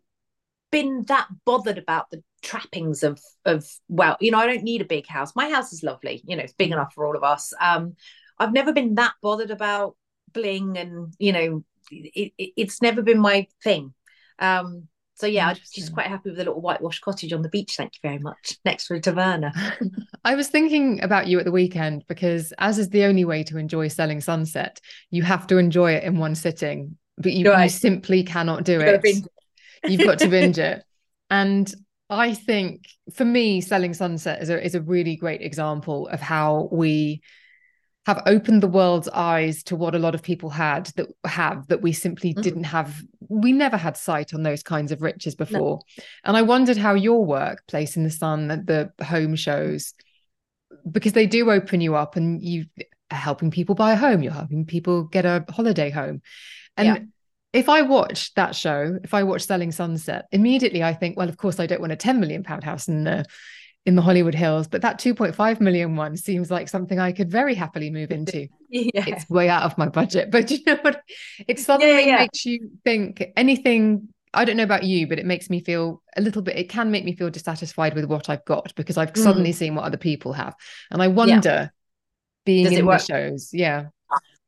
been 0.71 1.03
that 1.07 1.27
bothered 1.45 1.77
about 1.77 2.09
the 2.11 2.23
trappings 2.41 3.03
of 3.03 3.19
of 3.45 3.65
well, 3.87 4.17
you 4.19 4.31
know, 4.31 4.39
I 4.39 4.47
don't 4.47 4.63
need 4.63 4.81
a 4.81 4.85
big 4.85 5.07
house. 5.07 5.35
My 5.35 5.49
house 5.49 5.73
is 5.73 5.83
lovely. 5.83 6.21
You 6.25 6.35
know, 6.35 6.43
it's 6.43 6.53
big 6.53 6.71
enough 6.71 6.93
for 6.93 7.05
all 7.05 7.15
of 7.15 7.23
us. 7.23 7.53
Um, 7.59 7.95
I've 8.39 8.53
never 8.53 8.73
been 8.73 8.95
that 8.95 9.13
bothered 9.21 9.51
about 9.51 9.95
bling 10.35 10.77
and 10.77 11.15
you 11.17 11.31
know 11.31 11.63
it, 11.89 12.31
it, 12.37 12.51
it's 12.55 12.81
never 12.81 13.01
been 13.01 13.19
my 13.19 13.47
thing 13.63 13.93
um 14.39 14.87
so 15.15 15.25
yeah 15.25 15.47
i'm 15.47 15.55
just 15.73 15.93
quite 15.93 16.07
happy 16.07 16.29
with 16.29 16.39
a 16.39 16.43
little 16.43 16.61
whitewash 16.61 16.99
cottage 16.99 17.33
on 17.33 17.41
the 17.41 17.49
beach 17.49 17.75
thank 17.77 17.93
you 17.95 17.99
very 18.03 18.19
much 18.19 18.57
next 18.65 18.87
to 18.87 18.95
a 18.95 18.99
taverna 18.99 19.53
i 20.25 20.35
was 20.35 20.49
thinking 20.49 21.01
about 21.01 21.27
you 21.27 21.39
at 21.39 21.45
the 21.45 21.51
weekend 21.51 22.03
because 22.07 22.53
as 22.59 22.77
is 22.77 22.89
the 22.89 23.05
only 23.05 23.23
way 23.23 23.43
to 23.43 23.57
enjoy 23.57 23.87
selling 23.87 24.19
sunset 24.19 24.79
you 25.09 25.23
have 25.23 25.47
to 25.47 25.57
enjoy 25.57 25.93
it 25.93 26.03
in 26.03 26.17
one 26.17 26.35
sitting 26.35 26.97
but 27.17 27.31
you, 27.31 27.49
right. 27.49 27.63
you 27.63 27.69
simply 27.69 28.23
cannot 28.23 28.65
do 28.65 28.73
You've 28.73 28.81
it. 29.05 29.27
You've 29.88 30.05
got 30.05 30.19
to 30.19 30.27
binge 30.27 30.59
it 30.59 30.83
and 31.29 31.73
i 32.09 32.33
think 32.33 32.86
for 33.13 33.25
me 33.25 33.61
selling 33.61 33.93
sunset 33.93 34.41
is 34.41 34.49
a, 34.49 34.63
is 34.63 34.75
a 34.75 34.81
really 34.81 35.15
great 35.15 35.41
example 35.41 36.07
of 36.07 36.21
how 36.21 36.69
we 36.71 37.21
have 38.05 38.21
opened 38.27 38.61
the 38.61 38.67
world's 38.67 39.09
eyes 39.09 39.63
to 39.63 39.75
what 39.75 39.95
a 39.95 39.99
lot 39.99 40.13
of 40.13 40.21
people 40.21 40.49
had 40.49 40.86
that 40.95 41.07
have 41.25 41.67
that 41.67 41.81
we 41.81 41.91
simply 41.91 42.31
mm-hmm. 42.31 42.41
didn't 42.41 42.63
have 42.63 43.01
we 43.29 43.51
never 43.51 43.77
had 43.77 43.97
sight 43.97 44.33
on 44.33 44.43
those 44.43 44.61
kinds 44.61 44.91
of 44.91 45.01
riches 45.01 45.36
before 45.36 45.79
no. 45.97 46.03
and 46.25 46.38
i 46.38 46.41
wondered 46.41 46.77
how 46.77 46.93
your 46.93 47.25
work 47.25 47.63
place 47.67 47.97
in 47.97 48.03
the 48.03 48.11
sun 48.11 48.47
the 48.47 48.91
home 49.03 49.36
shows 49.36 49.93
because 50.91 51.13
they 51.13 51.25
do 51.25 51.49
open 51.51 51.81
you 51.81 51.95
up 51.95 52.15
and 52.15 52.41
you 52.43 52.65
are 53.11 53.17
helping 53.17 53.49
people 53.49 53.75
buy 53.75 53.93
a 53.93 53.97
home 53.97 54.21
you're 54.21 54.31
helping 54.31 54.65
people 54.65 55.03
get 55.03 55.25
a 55.25 55.43
holiday 55.49 55.89
home 55.89 56.21
and 56.77 56.88
yeah. 56.88 56.99
If 57.56 57.70
i 57.70 57.82
watch 57.82 58.34
that 58.36 58.56
show 58.56 58.97
if 59.03 59.14
i 59.14 59.24
watch 59.24 59.45
selling 59.45 59.72
sunset 59.72 60.26
immediately 60.32 60.84
i 60.84 60.93
think 60.93 61.18
well 61.18 61.30
of 61.30 61.38
course 61.38 61.60
i 61.60 61.66
don't 61.66 61.82
want 61.82 61.93
a 61.93 61.95
10 61.95 62.20
million 62.20 62.43
pound 62.43 62.64
house 62.64 62.88
in 62.88 63.03
the 63.03 63.26
in 63.86 63.95
the 63.95 64.01
Hollywood 64.01 64.34
Hills, 64.34 64.68
but 64.68 64.82
that 64.82 64.99
2.5 64.99 65.62
million 65.62 65.95
one 65.95 66.18
seems 66.18 66.49
like 66.49 66.68
something 66.68 66.99
I 66.99 67.12
could 67.12 67.30
very 67.30 67.53
happily 67.53 67.91
move 67.91 68.12
into. 68.12 68.47
yeah. 68.70 69.03
It's 69.08 69.30
way 69.30 69.47
out 69.47 69.64
of 69.64 69.78
my 69.78 69.88
budget, 69.88 70.32
but 70.32 70.49
you 70.51 70.60
know 70.66 70.78
what? 70.82 71.01
It 71.47 71.60
suddenly 71.60 72.06
yeah, 72.06 72.08
yeah. 72.08 72.18
makes 72.18 72.45
you 72.45 72.72
think 72.84 73.24
anything. 73.38 74.10
I 74.34 74.43
don't 74.43 74.58
know 74.58 74.64
about 74.64 74.84
you, 74.84 75.08
but 75.08 75.20
it 75.20 75.26
makes 75.26 75.49
me 75.49 75.62
feel 75.62 76.01
a 76.18 76.22
little 76.22 76.41
bit, 76.41 76.58
it 76.58 76.68
can 76.68 76.91
make 76.91 77.06
me 77.06 77.16
feel 77.16 77.30
dissatisfied 77.30 77.93
with 77.93 78.06
what 78.06 78.28
I've 78.28 78.43
got 78.43 78.74
because 78.76 78.97
I've 78.97 79.14
mm. 79.14 79.24
suddenly 79.24 79.53
seen 79.53 79.76
what 79.76 79.86
other 79.86 79.97
people 79.97 80.34
have. 80.34 80.56
And 80.91 81.01
I 81.01 81.08
wonder 81.08 81.72
being 82.45 82.66
Does 82.66 82.74
in 82.74 82.86
the 82.86 82.97
shows. 82.97 83.49
Yeah. 83.53 83.86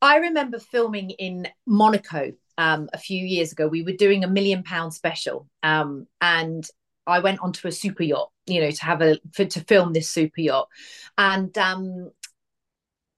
I 0.01 0.18
remember 0.18 0.60
filming 0.60 1.12
in 1.12 1.47
Monaco 1.66 2.32
um, 2.58 2.89
a 2.93 2.97
few 2.97 3.26
years 3.26 3.51
ago. 3.51 3.68
We 3.68 3.84
were 3.84 3.93
doing 3.93 4.24
a 4.24 4.30
million 4.30 4.64
pound 4.64 4.93
special. 4.93 5.47
Um, 5.64 6.08
and 6.22 6.68
I 7.08 7.20
went 7.20 7.39
onto 7.39 7.68
a 7.68 7.72
super 7.72 8.03
yacht, 8.03 8.32
you 8.45 8.62
know, 8.62 8.70
to 8.72 8.86
have 8.86 9.01
a 9.01 9.18
for, 9.34 9.45
to 9.45 9.62
film 9.62 9.93
this 9.93 10.10
super 10.10 10.41
yacht, 10.41 10.68
and 11.18 11.58
um, 11.58 12.12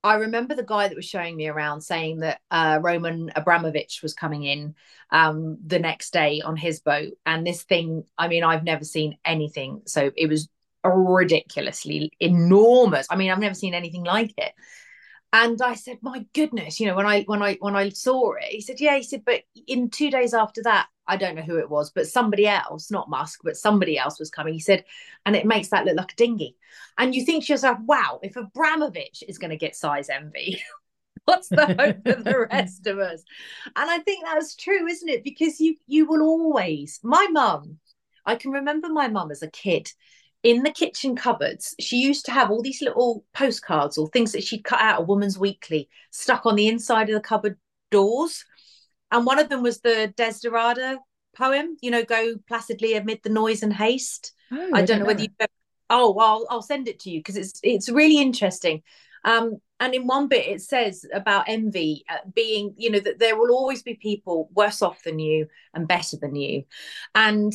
I 0.03 0.15
remember 0.15 0.55
the 0.55 0.63
guy 0.63 0.87
that 0.87 0.95
was 0.95 1.05
showing 1.05 1.35
me 1.35 1.47
around 1.47 1.81
saying 1.81 2.19
that 2.19 2.39
uh, 2.51 2.79
Roman 2.81 3.31
Abramovich 3.35 4.01
was 4.01 4.13
coming 4.13 4.43
in 4.43 4.75
um, 5.11 5.57
the 5.65 5.79
next 5.79 6.13
day 6.13 6.41
on 6.41 6.55
his 6.55 6.79
boat, 6.79 7.13
and 7.25 7.45
this 7.45 7.63
thing. 7.63 8.03
I 8.17 8.27
mean, 8.27 8.43
I've 8.43 8.63
never 8.63 8.85
seen 8.85 9.17
anything, 9.25 9.81
so 9.85 10.11
it 10.15 10.27
was 10.27 10.47
ridiculously 10.83 12.11
enormous. 12.19 13.07
I 13.09 13.15
mean, 13.15 13.31
I've 13.31 13.39
never 13.39 13.55
seen 13.55 13.73
anything 13.73 14.03
like 14.03 14.33
it. 14.37 14.53
And 15.31 15.61
I 15.61 15.75
said, 15.75 15.99
"My 16.01 16.25
goodness!" 16.33 16.79
You 16.79 16.87
know, 16.87 16.95
when 16.95 17.05
I 17.05 17.23
when 17.23 17.41
I 17.41 17.55
when 17.59 17.75
I 17.75 17.89
saw 17.89 18.33
it, 18.33 18.45
he 18.45 18.61
said, 18.61 18.79
"Yeah." 18.79 18.97
He 18.97 19.03
said, 19.03 19.23
"But 19.25 19.43
in 19.67 19.89
two 19.89 20.09
days 20.09 20.33
after 20.33 20.63
that, 20.63 20.87
I 21.09 21.17
don't 21.17 21.35
know 21.35 21.41
who 21.41 21.57
it 21.57 21.69
was, 21.69 21.89
but 21.89 22.07
somebody 22.07 22.47
else, 22.47 22.91
not 22.91 23.09
Musk, 23.09 23.39
but 23.43 23.57
somebody 23.57 23.97
else 23.97 24.19
was 24.19 24.29
coming. 24.29 24.53
He 24.53 24.59
said, 24.59 24.85
and 25.25 25.35
it 25.35 25.45
makes 25.45 25.69
that 25.69 25.83
look 25.83 25.97
like 25.97 26.13
a 26.13 26.15
dinghy. 26.15 26.55
And 26.99 27.15
you 27.15 27.25
think 27.25 27.45
to 27.45 27.53
yourself, 27.53 27.79
wow, 27.81 28.19
if 28.21 28.35
Abramovich 28.35 29.23
is 29.27 29.39
going 29.39 29.49
to 29.49 29.57
get 29.57 29.75
size 29.75 30.09
envy, 30.09 30.61
what's 31.25 31.49
the 31.49 31.65
hope 31.65 32.03
for 32.03 32.23
the 32.23 32.47
rest 32.51 32.85
of 32.85 32.99
us? 32.99 33.23
And 33.75 33.89
I 33.89 33.97
think 33.99 34.23
that's 34.23 34.55
true, 34.55 34.85
isn't 34.85 35.09
it? 35.09 35.23
Because 35.23 35.59
you 35.59 35.77
you 35.87 36.05
will 36.05 36.21
always. 36.21 36.99
My 37.01 37.27
mum, 37.31 37.79
I 38.23 38.35
can 38.35 38.51
remember 38.51 38.87
my 38.89 39.07
mum 39.07 39.31
as 39.31 39.41
a 39.41 39.49
kid 39.49 39.91
in 40.43 40.63
the 40.63 40.71
kitchen 40.71 41.15
cupboards, 41.15 41.75
she 41.79 41.97
used 41.97 42.25
to 42.25 42.31
have 42.31 42.49
all 42.49 42.61
these 42.61 42.81
little 42.81 43.25
postcards 43.33 43.97
or 43.97 44.07
things 44.07 44.31
that 44.31 44.43
she'd 44.43 44.63
cut 44.63 44.79
out 44.79 45.01
a 45.01 45.03
Woman's 45.03 45.37
Weekly 45.37 45.89
stuck 46.11 46.45
on 46.45 46.55
the 46.55 46.67
inside 46.67 47.09
of 47.09 47.15
the 47.15 47.21
cupboard 47.21 47.57
doors 47.91 48.45
and 49.11 49.25
one 49.25 49.39
of 49.39 49.49
them 49.49 49.63
was 49.63 49.79
the 49.79 50.13
Desiderata 50.15 50.97
poem. 51.35 51.77
You 51.81 51.91
know, 51.91 52.03
go 52.03 52.35
placidly 52.47 52.95
amid 52.95 53.21
the 53.23 53.29
noise 53.29 53.63
and 53.63 53.73
haste. 53.73 54.33
Oh, 54.51 54.71
I, 54.73 54.83
don't 54.83 54.99
know 54.99 55.05
whether 55.05 55.23
you. 55.23 55.29
Oh, 55.89 56.11
well, 56.11 56.27
I'll, 56.27 56.47
I'll 56.49 56.61
send 56.61 56.87
it 56.87 56.99
to 57.01 57.09
you 57.09 57.19
because 57.19 57.37
it's 57.37 57.59
it's 57.63 57.89
really 57.89 58.19
interesting. 58.19 58.83
Um, 59.25 59.57
and 59.79 59.93
in 59.93 60.07
one 60.07 60.27
bit, 60.27 60.47
it 60.47 60.61
says 60.61 61.05
about 61.13 61.45
envy 61.47 62.05
uh, 62.09 62.17
being, 62.33 62.73
you 62.77 62.89
know, 62.91 62.99
that 62.99 63.19
there 63.19 63.37
will 63.37 63.51
always 63.51 63.81
be 63.81 63.95
people 63.95 64.49
worse 64.53 64.81
off 64.81 65.03
than 65.03 65.19
you 65.19 65.47
and 65.73 65.87
better 65.87 66.17
than 66.17 66.35
you, 66.35 66.63
and 67.15 67.53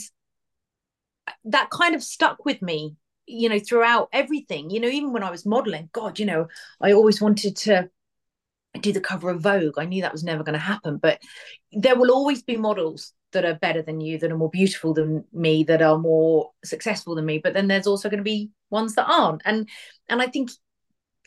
that 1.45 1.71
kind 1.71 1.95
of 1.95 2.03
stuck 2.03 2.45
with 2.45 2.61
me 2.63 2.97
you 3.27 3.49
know 3.49 3.59
throughout 3.59 4.09
everything 4.13 4.71
you 4.71 4.81
know 4.81 4.89
even 4.89 5.13
when 5.13 5.23
i 5.23 5.31
was 5.31 5.47
modeling 5.47 5.89
god 5.93 6.19
you 6.19 6.27
know 6.27 6.47
i 6.81 6.93
always 6.93 7.21
wanted 7.21 7.57
to 7.57 7.89
do 8.81 8.93
the 8.93 9.01
cover 9.01 9.31
of 9.31 9.41
Vogue. 9.41 9.79
I 9.79 9.85
knew 9.85 10.03
that 10.03 10.13
was 10.13 10.25
never 10.25 10.43
going 10.43 10.55
to 10.55 10.59
happen, 10.59 10.99
but 10.99 11.21
there 11.73 11.97
will 11.97 12.11
always 12.11 12.43
be 12.43 12.57
models 12.57 13.13
that 13.33 13.45
are 13.45 13.55
better 13.55 13.83
than 13.83 14.01
you, 14.01 14.19
that 14.19 14.31
are 14.31 14.37
more 14.37 14.51
beautiful 14.51 14.95
than 14.95 15.25
me, 15.33 15.65
that 15.65 15.83
are 15.83 15.99
more 15.99 16.51
successful 16.65 17.15
than 17.15 17.27
me. 17.27 17.39
But 17.39 17.55
then 17.55 17.69
there's 17.69 17.87
also 17.87 18.09
going 18.09 18.19
to 18.19 18.25
be 18.25 18.51
ones 18.71 18.95
that 18.95 19.07
aren't. 19.09 19.43
And 19.45 19.69
and 20.09 20.21
I 20.21 20.27
think 20.27 20.51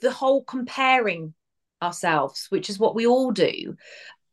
the 0.02 0.12
whole 0.12 0.44
comparing 0.44 1.34
ourselves, 1.82 2.48
which 2.50 2.70
is 2.70 2.80
what 2.80 2.96
we 2.96 3.06
all 3.06 3.32
do, 3.32 3.76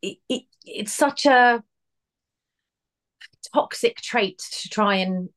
it, 0.03 0.19
it 0.29 0.43
it's 0.65 0.93
such 0.93 1.27
a 1.27 1.63
toxic 3.53 3.97
trait 3.97 4.43
to 4.63 4.69
try 4.69 4.97
and 4.97 5.29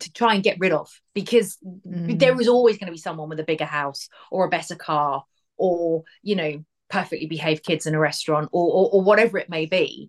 to 0.00 0.12
try 0.12 0.34
and 0.34 0.42
get 0.42 0.58
rid 0.58 0.72
of 0.72 0.90
because 1.14 1.58
Mm. 1.64 2.18
there 2.18 2.34
was 2.34 2.48
always 2.48 2.78
going 2.78 2.86
to 2.86 2.92
be 2.92 2.98
someone 2.98 3.28
with 3.28 3.40
a 3.40 3.44
bigger 3.44 3.64
house 3.64 4.08
or 4.30 4.44
a 4.44 4.48
better 4.50 4.74
car 4.76 5.24
or 5.56 6.04
you 6.22 6.36
know 6.36 6.64
perfectly 6.88 7.26
behaved 7.26 7.64
kids 7.64 7.86
in 7.86 7.94
a 7.94 7.98
restaurant 7.98 8.48
or 8.52 8.66
or, 8.72 8.90
or 8.92 9.02
whatever 9.02 9.38
it 9.38 9.48
may 9.48 9.66
be 9.66 10.08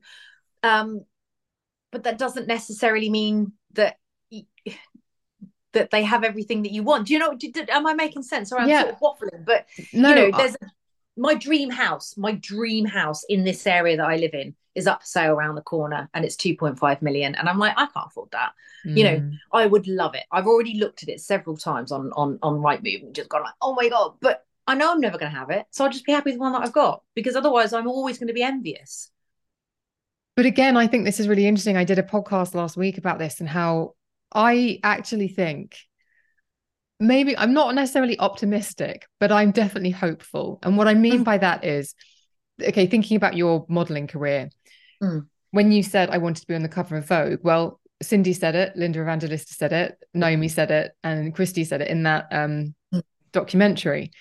um 0.63 1.05
but 1.91 2.03
that 2.03 2.17
doesn't 2.17 2.47
necessarily 2.47 3.09
mean 3.09 3.53
that 3.73 3.97
that 5.73 5.89
they 5.89 6.03
have 6.03 6.23
everything 6.23 6.63
that 6.63 6.71
you 6.71 6.83
want 6.83 7.07
do 7.07 7.13
you 7.13 7.19
know 7.19 7.37
am 7.69 7.87
i 7.87 7.93
making 7.93 8.23
sense 8.23 8.51
or 8.51 8.59
i'm 8.59 8.69
Yeah. 8.69 8.81
sort 8.83 8.93
of 8.93 8.99
waffling 8.99 9.45
but 9.45 9.65
no, 9.93 10.09
you 10.09 10.15
know 10.15 10.27
I- 10.33 10.37
there's 10.37 10.57
my 11.17 11.33
dream 11.33 11.69
house 11.69 12.15
my 12.17 12.33
dream 12.33 12.85
house 12.85 13.23
in 13.27 13.43
this 13.43 13.65
area 13.67 13.97
that 13.97 14.05
i 14.05 14.17
live 14.17 14.33
in 14.33 14.55
is 14.75 14.87
up 14.87 15.01
for 15.01 15.05
sale 15.07 15.33
around 15.33 15.55
the 15.55 15.61
corner 15.61 16.09
and 16.13 16.23
it's 16.25 16.35
2.5 16.35 17.01
million 17.01 17.35
and 17.35 17.49
i'm 17.49 17.59
like 17.59 17.73
i 17.77 17.85
can't 17.87 18.07
afford 18.07 18.29
that 18.31 18.53
you 18.83 19.03
know, 19.03 19.17
Mm. 19.17 19.37
I 19.53 19.67
would 19.67 19.87
love 19.87 20.15
it. 20.15 20.23
I've 20.31 20.47
already 20.47 20.79
looked 20.79 21.03
at 21.03 21.09
it 21.09 21.21
several 21.21 21.55
times 21.55 21.91
on 21.91 22.11
on 22.13 22.39
on 22.41 22.55
Rightmove 22.55 23.03
and 23.03 23.13
just 23.13 23.29
gone 23.29 23.43
like, 23.43 23.53
oh 23.61 23.75
my 23.75 23.89
god! 23.89 24.15
But 24.19 24.43
I 24.65 24.73
know 24.73 24.91
I'm 24.91 24.99
never 24.99 25.19
going 25.19 25.31
to 25.31 25.37
have 25.37 25.51
it, 25.51 25.67
so 25.69 25.85
I'll 25.85 25.91
just 25.91 26.03
be 26.03 26.11
happy 26.13 26.31
with 26.31 26.37
the 26.37 26.41
one 26.41 26.53
that 26.53 26.63
I've 26.63 26.73
got 26.73 27.03
because 27.13 27.35
otherwise 27.35 27.73
I'm 27.73 27.87
always 27.87 28.17
going 28.17 28.29
to 28.29 28.33
be 28.33 28.41
envious. 28.41 29.11
But 30.35 30.47
again, 30.47 30.77
I 30.77 30.87
think 30.87 31.05
this 31.05 31.19
is 31.19 31.27
really 31.27 31.45
interesting. 31.45 31.77
I 31.77 31.83
did 31.83 31.99
a 31.99 32.03
podcast 32.03 32.55
last 32.55 32.75
week 32.75 32.97
about 32.97 33.19
this 33.19 33.39
and 33.39 33.47
how 33.47 33.93
I 34.33 34.79
actually 34.83 35.27
think 35.27 35.77
maybe 36.99 37.37
I'm 37.37 37.53
not 37.53 37.75
necessarily 37.75 38.17
optimistic, 38.19 39.05
but 39.19 39.31
I'm 39.31 39.51
definitely 39.51 39.91
hopeful. 39.91 40.59
And 40.63 40.77
what 40.77 40.87
I 40.87 40.93
mean 40.93 41.21
Mm. 41.21 41.25
by 41.25 41.37
that 41.37 41.65
is, 41.65 41.93
okay, 42.61 42.87
thinking 42.87 43.17
about 43.17 43.35
your 43.37 43.65
modeling 43.69 44.07
career, 44.07 44.49
Mm. 45.01 45.27
when 45.51 45.71
you 45.71 45.83
said 45.83 46.09
I 46.09 46.17
wanted 46.19 46.41
to 46.41 46.47
be 46.47 46.55
on 46.55 46.63
the 46.63 46.69
cover 46.69 46.95
of 46.97 47.07
Vogue, 47.07 47.39
well, 47.43 47.79
Cindy 48.01 48.33
said 48.33 48.55
it, 48.55 48.75
Linda 48.75 49.01
Evangelista 49.01 49.53
said 49.53 49.73
it, 49.73 49.97
Naomi 50.13 50.47
said 50.47 50.71
it, 50.71 50.91
and 51.03 51.33
Christy 51.35 51.63
said 51.63 51.81
it 51.81 51.87
in 51.89 52.03
that 52.03 52.27
um, 52.31 52.73
Mm. 52.93 53.03
documentary. 53.31 54.11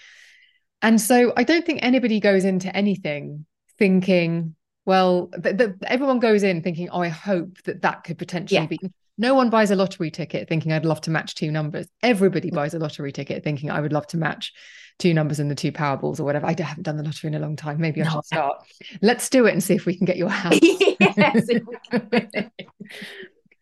And 0.83 1.01
so 1.01 1.33
I 1.37 1.45
don't 1.45 1.66
think 1.66 1.81
anybody 1.83 2.20
goes 2.20 2.45
into 2.45 2.74
anything 2.74 3.45
thinking, 3.78 4.55
well, 4.87 5.28
th- 5.43 5.57
th- 5.59 5.70
everyone 5.87 6.20
goes 6.20 6.43
in 6.43 6.62
thinking, 6.62 6.89
oh, 6.91 7.03
I 7.03 7.09
hope 7.09 7.62
that 7.64 7.83
that 7.83 8.05
could 8.05 8.18
potentially 8.18 8.61
Yeah. 8.61 8.66
be. 8.66 8.78
No 9.21 9.35
one 9.35 9.51
buys 9.51 9.71
a 9.71 9.77
lottery 9.77 10.11
ticket 10.11 10.49
thinking 10.49 10.73
I'd 10.73 10.87
love 10.87 11.03
to 11.03 11.11
match 11.11 11.35
two 11.35 11.51
numbers. 11.51 11.87
Everybody 12.03 12.51
buys 12.51 12.73
a 12.73 12.79
lottery 12.79 13.12
ticket 13.12 13.45
thinking 13.45 13.71
I 13.71 13.83
would 13.83 13.93
love 13.93 14.07
to 14.09 14.16
match 14.16 14.55
two 14.99 15.12
numbers 15.12 15.39
in 15.39 15.49
the 15.49 15.55
two 15.55 15.73
Powerballs 15.73 16.18
or 16.18 16.25
whatever. 16.25 16.47
I 16.47 16.57
haven't 16.59 16.85
done 16.85 16.97
the 16.97 17.03
lottery 17.03 17.29
in 17.29 17.35
a 17.35 17.39
long 17.39 17.55
time. 17.55 17.79
Maybe 17.79 18.01
I 18.01 18.07
No. 18.07 18.12
should 18.12 18.25
start. 18.25 18.62
Let's 19.03 19.29
do 19.29 19.45
it 19.45 19.53
and 19.53 19.62
see 19.62 19.75
if 19.75 19.85
we 19.85 19.95
can 19.95 20.07
get 20.07 20.16
your 20.16 20.31
house. 20.31 20.59
yes, 20.62 21.49
can. 21.91 22.51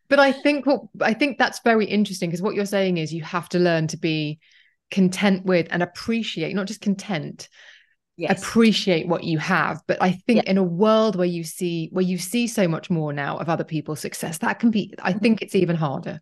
but 0.09 0.21
I 0.21 0.31
think 0.31 0.65
what 0.65 0.83
I 1.01 1.13
think 1.13 1.39
that's 1.39 1.59
very 1.65 1.87
interesting 1.87 2.31
because 2.31 2.41
what 2.41 2.55
you're 2.55 2.65
saying 2.65 2.99
is 2.99 3.13
you 3.13 3.25
have 3.25 3.49
to 3.49 3.59
learn 3.59 3.89
to 3.89 3.97
be 3.97 4.39
content 4.93 5.45
with 5.45 5.67
and 5.73 5.83
appreciate, 5.83 6.55
not 6.55 6.69
just 6.69 6.83
content, 6.83 7.49
yes. 8.19 8.53
appreciate 8.53 9.09
what 9.09 9.25
you 9.25 9.39
have. 9.39 9.83
But 9.87 9.99
I 10.03 10.13
think 10.13 10.43
Yeah. 10.43 10.43
in 10.47 10.59
a 10.59 10.63
world 10.63 11.17
where 11.17 11.27
you 11.27 11.45
see 11.45 11.89
where 11.93 12.05
you 12.05 12.19
see 12.19 12.47
so 12.47 12.69
much 12.69 12.91
more 12.91 13.13
now 13.13 13.39
of 13.39 13.49
other 13.49 13.65
people's 13.65 14.01
success, 14.01 14.39
that 14.39 14.59
can 14.61 14.71
be. 14.71 14.95
I 15.03 15.13
Mm-hmm. 15.13 15.19
think 15.21 15.43
it's 15.43 15.55
even 15.55 15.77
harder. 15.77 16.21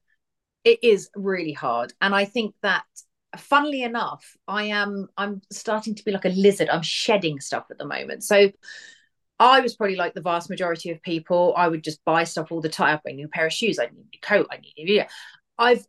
it 0.64 0.78
is 0.82 1.10
really 1.14 1.52
hard 1.52 1.92
and 2.00 2.14
i 2.14 2.24
think 2.24 2.54
that 2.62 2.84
funnily 3.36 3.82
enough 3.82 4.24
i 4.48 4.64
am 4.64 5.08
i'm 5.16 5.40
starting 5.52 5.94
to 5.94 6.04
be 6.04 6.10
like 6.10 6.24
a 6.24 6.30
lizard 6.30 6.68
i'm 6.68 6.82
shedding 6.82 7.38
stuff 7.40 7.66
at 7.70 7.78
the 7.78 7.86
moment 7.86 8.22
so 8.24 8.50
i 9.38 9.60
was 9.60 9.76
probably 9.76 9.96
like 9.96 10.14
the 10.14 10.20
vast 10.22 10.50
majority 10.50 10.90
of 10.90 11.02
people 11.02 11.54
i 11.56 11.68
would 11.68 11.84
just 11.84 12.04
buy 12.04 12.24
stuff 12.24 12.50
all 12.52 12.60
the 12.60 12.68
time 12.68 12.98
i 13.06 13.10
need 13.10 13.14
a 13.14 13.16
new 13.16 13.28
pair 13.28 13.46
of 13.46 13.52
shoes 13.52 13.78
i 13.78 13.86
need 13.86 14.06
a 14.14 14.26
coat 14.26 14.46
i 14.50 14.56
need 14.58 14.74
a 14.78 14.92
yeah 14.92 15.08
i've 15.58 15.84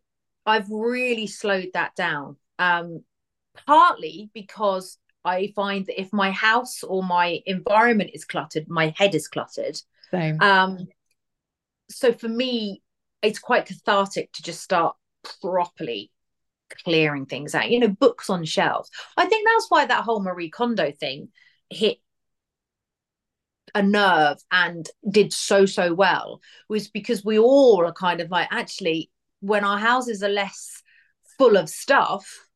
i've 0.46 0.70
really 0.70 1.28
slowed 1.28 1.70
that 1.74 1.96
down 1.96 2.36
um 2.60 3.04
partly 3.66 4.30
because 4.34 4.98
i 5.28 5.52
find 5.56 5.86
that 5.86 6.00
if 6.00 6.12
my 6.14 6.32
house 6.32 6.84
or 6.84 7.04
my 7.04 7.40
environment 7.46 8.12
is 8.14 8.26
cluttered 8.26 8.68
my 8.68 8.94
head 8.98 9.14
is 9.16 9.28
cluttered. 9.28 9.78
So 10.12 10.38
um 10.40 10.88
so 11.90 12.14
for 12.14 12.30
me 12.30 12.82
it's 13.22 13.40
quite 13.40 13.66
cathartic 13.66 14.32
to 14.34 14.44
just 14.44 14.62
start 14.62 14.96
properly 15.42 16.12
clearing 16.84 17.26
things 17.26 17.56
out 17.56 17.70
you 17.72 17.80
know 17.80 17.88
books 17.88 18.30
on 18.30 18.46
shelves. 18.46 18.90
I 19.16 19.26
think 19.26 19.48
that's 19.48 19.68
why 19.70 19.86
that 19.86 20.04
whole 20.04 20.22
marie 20.22 20.50
kondo 20.50 20.92
thing 20.92 21.30
hit 21.70 21.98
a 23.76 23.84
nerve 23.84 24.38
and 24.52 24.90
did 25.10 25.34
so 25.34 25.66
so 25.66 25.94
well 25.94 26.42
was 26.70 26.88
because 26.88 27.24
we 27.24 27.38
all 27.38 27.86
are 27.86 27.94
kind 27.94 28.22
of 28.22 28.32
like 28.32 28.48
actually 28.52 29.12
when 29.42 29.64
our 29.64 29.78
houses 29.78 30.24
are 30.24 30.30
less 30.30 30.82
full 31.38 31.58
of 31.58 31.70
stuff 31.70 32.47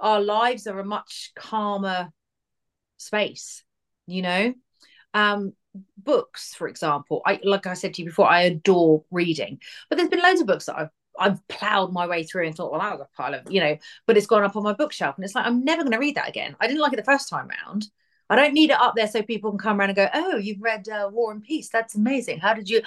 our 0.00 0.20
lives 0.20 0.66
are 0.66 0.78
a 0.78 0.84
much 0.84 1.32
calmer 1.36 2.10
space 2.96 3.64
you 4.06 4.22
know 4.22 4.54
um 5.14 5.52
books 5.96 6.54
for 6.54 6.68
example 6.68 7.22
i 7.26 7.38
like 7.44 7.66
i 7.66 7.74
said 7.74 7.94
to 7.94 8.02
you 8.02 8.08
before 8.08 8.28
i 8.28 8.42
adore 8.42 9.04
reading 9.10 9.58
but 9.88 9.96
there's 9.96 10.08
been 10.08 10.22
loads 10.22 10.40
of 10.40 10.46
books 10.46 10.66
that 10.66 10.76
i've 10.76 10.90
I've 11.18 11.46
plowed 11.48 11.92
my 11.92 12.06
way 12.06 12.22
through 12.22 12.46
and 12.46 12.56
thought, 12.56 12.70
well, 12.72 12.80
that 12.80 12.98
was 12.98 13.06
a 13.06 13.16
pile 13.16 13.34
of, 13.34 13.50
you 13.50 13.60
know, 13.60 13.76
but 14.06 14.16
it's 14.16 14.26
gone 14.26 14.42
up 14.42 14.56
on 14.56 14.62
my 14.62 14.72
bookshelf. 14.72 15.16
And 15.16 15.24
it's 15.24 15.34
like, 15.34 15.44
I'm 15.44 15.64
never 15.64 15.82
going 15.82 15.92
to 15.92 15.98
read 15.98 16.14
that 16.14 16.28
again. 16.28 16.56
I 16.60 16.66
didn't 16.66 16.80
like 16.80 16.94
it 16.94 16.96
the 16.96 17.02
first 17.02 17.28
time 17.28 17.48
round. 17.48 17.88
I 18.30 18.36
don't 18.36 18.54
need 18.54 18.70
it 18.70 18.80
up 18.80 18.94
there 18.94 19.08
so 19.08 19.22
people 19.22 19.50
can 19.50 19.58
come 19.58 19.78
around 19.78 19.90
and 19.90 19.96
go, 19.96 20.08
oh, 20.14 20.36
you've 20.36 20.62
read 20.62 20.88
uh, 20.88 21.10
War 21.12 21.32
and 21.32 21.42
Peace. 21.42 21.68
That's 21.68 21.96
amazing. 21.96 22.38
How 22.38 22.54
did 22.54 22.70
you? 22.70 22.80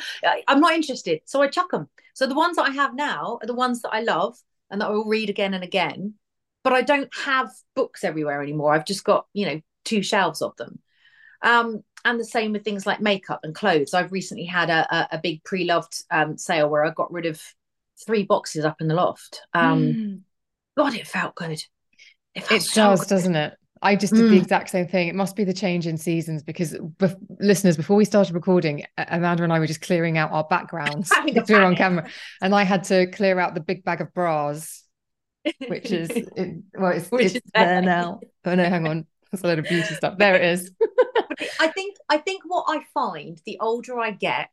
I'm 0.47 0.61
not 0.61 0.74
interested. 0.74 1.22
So 1.26 1.41
I 1.41 1.47
chuck 1.47 1.70
them. 1.70 1.89
So 2.14 2.26
the 2.26 2.34
ones 2.34 2.55
that 2.55 2.64
I 2.64 2.72
have 2.72 2.95
now 2.95 3.39
are 3.41 3.47
the 3.47 3.53
ones 3.53 3.82
that 3.82 3.93
I 3.93 4.01
love 4.01 4.38
and 4.72 4.80
that 4.80 4.88
I 4.88 4.91
will 4.91 5.05
read 5.05 5.30
again 5.30 5.53
and 5.53 5.64
again. 5.64 6.14
But 6.64 6.74
I 6.74 6.82
don't 6.82 7.09
have 7.26 7.49
books 7.76 8.03
everywhere 8.03 8.41
anymore. 8.41 8.74
I've 8.74 8.86
just 8.86 9.03
got, 9.03 9.26
you 9.34 9.45
know, 9.45 9.61
two 9.86 10.01
shelves 10.01 10.41
of 10.41 10.55
them. 10.55 10.80
Um, 11.41 11.84
and 12.05 12.20
the 12.20 12.26
same 12.26 12.53
with 12.53 12.64
things 12.64 12.86
like 12.86 13.01
makeup 13.01 13.41
and 13.43 13.53
clothes. 13.55 13.93
I've 13.93 14.11
recently 14.11 14.45
had 14.45 14.70
a, 14.70 14.95
a, 14.95 15.07
a 15.14 15.20
big 15.22 15.43
pre-loved 15.43 16.03
um, 16.09 16.38
sale 16.38 16.70
where 16.70 16.86
I 16.86 16.91
got 16.91 17.11
rid 17.11 17.26
of 17.26 17.41
three 18.05 18.24
boxes 18.24 18.66
up 18.66 18.82
in 18.82 18.88
the 18.88 18.95
loft. 18.95 19.41
Um, 19.53 19.80
Mm. 19.80 20.20
God, 20.76 20.95
it 20.95 21.07
felt 21.07 21.36
good. 21.36 21.64
It, 22.34 22.43
felt 22.43 22.61
it 22.61 22.64
so 22.66 22.82
does, 22.82 23.01
good. 23.01 23.09
doesn't 23.09 23.36
it? 23.36 23.53
I 23.82 23.95
just 23.95 24.16
did 24.16 24.30
the 24.30 24.38
Mm. 24.38 24.41
exact 24.41 24.70
same 24.70 24.88
thing. 24.88 25.09
It 25.09 25.16
must 25.16 25.36
be 25.36 25.43
the 25.43 25.53
change 25.53 25.86
in 25.86 25.97
seasons 25.97 26.41
because, 26.41 26.74
bef- 26.74 27.18
listeners, 27.39 27.76
before 27.78 27.97
we 27.97 28.05
started 28.05 28.34
recording, 28.34 28.86
Amanda 28.97 29.43
and 29.43 29.51
I 29.51 29.59
were 29.59 29.68
just 29.68 29.82
clearing 29.82 30.18
out 30.18 30.32
our 30.32 30.45
backgrounds 30.45 31.11
we 31.26 31.34
were 31.34 31.64
on 31.64 31.76
camera, 31.76 32.07
and 32.41 32.55
I 32.55 32.64
had 32.64 32.86
to 32.86 33.07
clear 33.07 33.39
out 33.39 33.53
the 33.53 33.59
big 33.61 33.84
bag 33.84 33.99
of 33.99 34.14
bras, 34.14 34.82
which 35.67 35.91
is 35.91 36.09
it, 36.35 36.63
well, 36.73 36.91
it's, 36.91 37.09
Which 37.09 37.25
it's 37.27 37.35
is 37.35 37.41
there 37.53 37.65
there. 37.65 37.81
now. 37.81 38.19
Oh 38.45 38.55
no, 38.55 38.63
hang 38.63 38.87
on, 38.87 39.05
there's 39.31 39.43
a 39.43 39.47
load 39.47 39.59
of 39.59 39.65
beauty 39.65 39.93
stuff. 39.95 40.17
There 40.17 40.35
it 40.35 40.45
is. 40.45 40.71
I 41.59 41.67
think 41.67 41.97
I 42.09 42.17
think 42.17 42.43
what 42.45 42.65
I 42.67 42.83
find 42.93 43.39
the 43.45 43.57
older 43.59 43.99
I 43.99 44.11
get, 44.11 44.49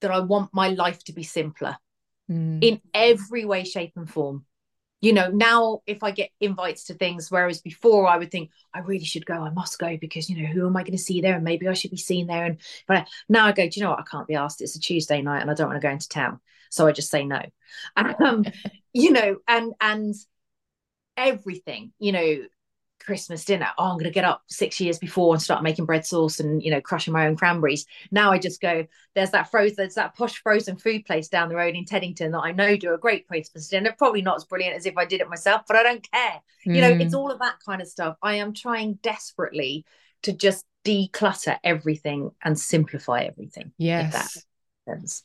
that 0.00 0.10
I 0.10 0.20
want 0.20 0.50
my 0.54 0.68
life 0.68 1.02
to 1.04 1.12
be 1.12 1.22
simpler 1.22 1.76
Mm. 2.30 2.62
in 2.62 2.80
every 2.92 3.46
way, 3.46 3.64
shape, 3.64 3.92
and 3.96 4.08
form. 4.10 4.44
You 5.00 5.14
know, 5.14 5.28
now 5.30 5.80
if 5.86 6.02
I 6.02 6.10
get 6.10 6.28
invites 6.40 6.84
to 6.84 6.94
things, 6.94 7.30
whereas 7.30 7.62
before 7.62 8.06
I 8.06 8.18
would 8.18 8.30
think 8.30 8.50
I 8.74 8.80
really 8.80 9.06
should 9.06 9.24
go, 9.24 9.34
I 9.42 9.48
must 9.48 9.78
go 9.78 9.96
because 9.96 10.28
you 10.28 10.42
know 10.42 10.52
who 10.52 10.66
am 10.66 10.76
I 10.76 10.82
going 10.82 10.92
to 10.92 10.98
see 10.98 11.22
there, 11.22 11.36
and 11.36 11.44
maybe 11.44 11.66
I 11.68 11.72
should 11.72 11.90
be 11.90 11.96
seen 11.96 12.26
there. 12.26 12.44
And 12.44 12.58
but 12.86 13.08
now 13.30 13.46
I 13.46 13.52
go, 13.52 13.66
do 13.66 13.80
you 13.80 13.84
know 13.84 13.90
what? 13.90 14.00
I 14.00 14.10
can't 14.10 14.26
be 14.28 14.34
asked. 14.34 14.60
It's 14.60 14.76
a 14.76 14.80
Tuesday 14.80 15.22
night, 15.22 15.40
and 15.40 15.50
I 15.50 15.54
don't 15.54 15.68
want 15.68 15.80
to 15.80 15.86
go 15.86 15.90
into 15.92 16.08
town, 16.08 16.40
so 16.70 16.86
I 16.86 16.92
just 16.92 17.10
say 17.10 17.24
no. 17.24 17.42
Um, 17.96 18.44
you 18.92 19.12
know, 19.12 19.36
and 19.46 19.74
and 19.80 20.14
everything, 21.16 21.92
you 21.98 22.12
know, 22.12 22.36
Christmas 23.00 23.44
dinner. 23.44 23.68
Oh, 23.78 23.84
I'm 23.84 23.94
going 23.94 24.04
to 24.04 24.10
get 24.10 24.24
up 24.24 24.42
six 24.48 24.80
years 24.80 24.98
before 24.98 25.34
and 25.34 25.42
start 25.42 25.62
making 25.62 25.86
bread 25.86 26.04
sauce 26.04 26.40
and 26.40 26.62
you 26.62 26.70
know 26.70 26.80
crushing 26.80 27.12
my 27.12 27.26
own 27.26 27.36
cranberries. 27.36 27.86
Now 28.10 28.32
I 28.32 28.38
just 28.38 28.60
go. 28.60 28.86
There's 29.14 29.30
that 29.30 29.50
frozen. 29.50 29.76
There's 29.78 29.94
that 29.94 30.14
posh 30.16 30.42
frozen 30.42 30.76
food 30.76 31.04
place 31.04 31.28
down 31.28 31.48
the 31.48 31.56
road 31.56 31.74
in 31.74 31.84
Teddington 31.84 32.32
that 32.32 32.40
I 32.40 32.52
know 32.52 32.76
do 32.76 32.94
a 32.94 32.98
great 32.98 33.26
Christmas 33.26 33.68
dinner. 33.68 33.94
Probably 33.96 34.22
not 34.22 34.36
as 34.36 34.44
brilliant 34.44 34.76
as 34.76 34.86
if 34.86 34.96
I 34.96 35.04
did 35.04 35.20
it 35.20 35.28
myself, 35.28 35.62
but 35.66 35.76
I 35.76 35.82
don't 35.82 36.10
care. 36.10 36.40
You 36.64 36.80
know, 36.82 36.90
it's 37.00 37.14
Mm. 37.14 37.18
all 37.18 37.30
of 37.30 37.38
that 37.38 37.56
kind 37.64 37.80
of 37.80 37.88
stuff. 37.88 38.16
I 38.22 38.34
am 38.36 38.52
trying 38.52 38.94
desperately 39.02 39.84
to 40.22 40.32
just 40.32 40.66
declutter 40.84 41.58
everything 41.64 42.30
and 42.42 42.58
simplify 42.58 43.22
everything. 43.22 43.72
If 43.96 44.12
that 44.12 44.32
yes. 44.86 45.22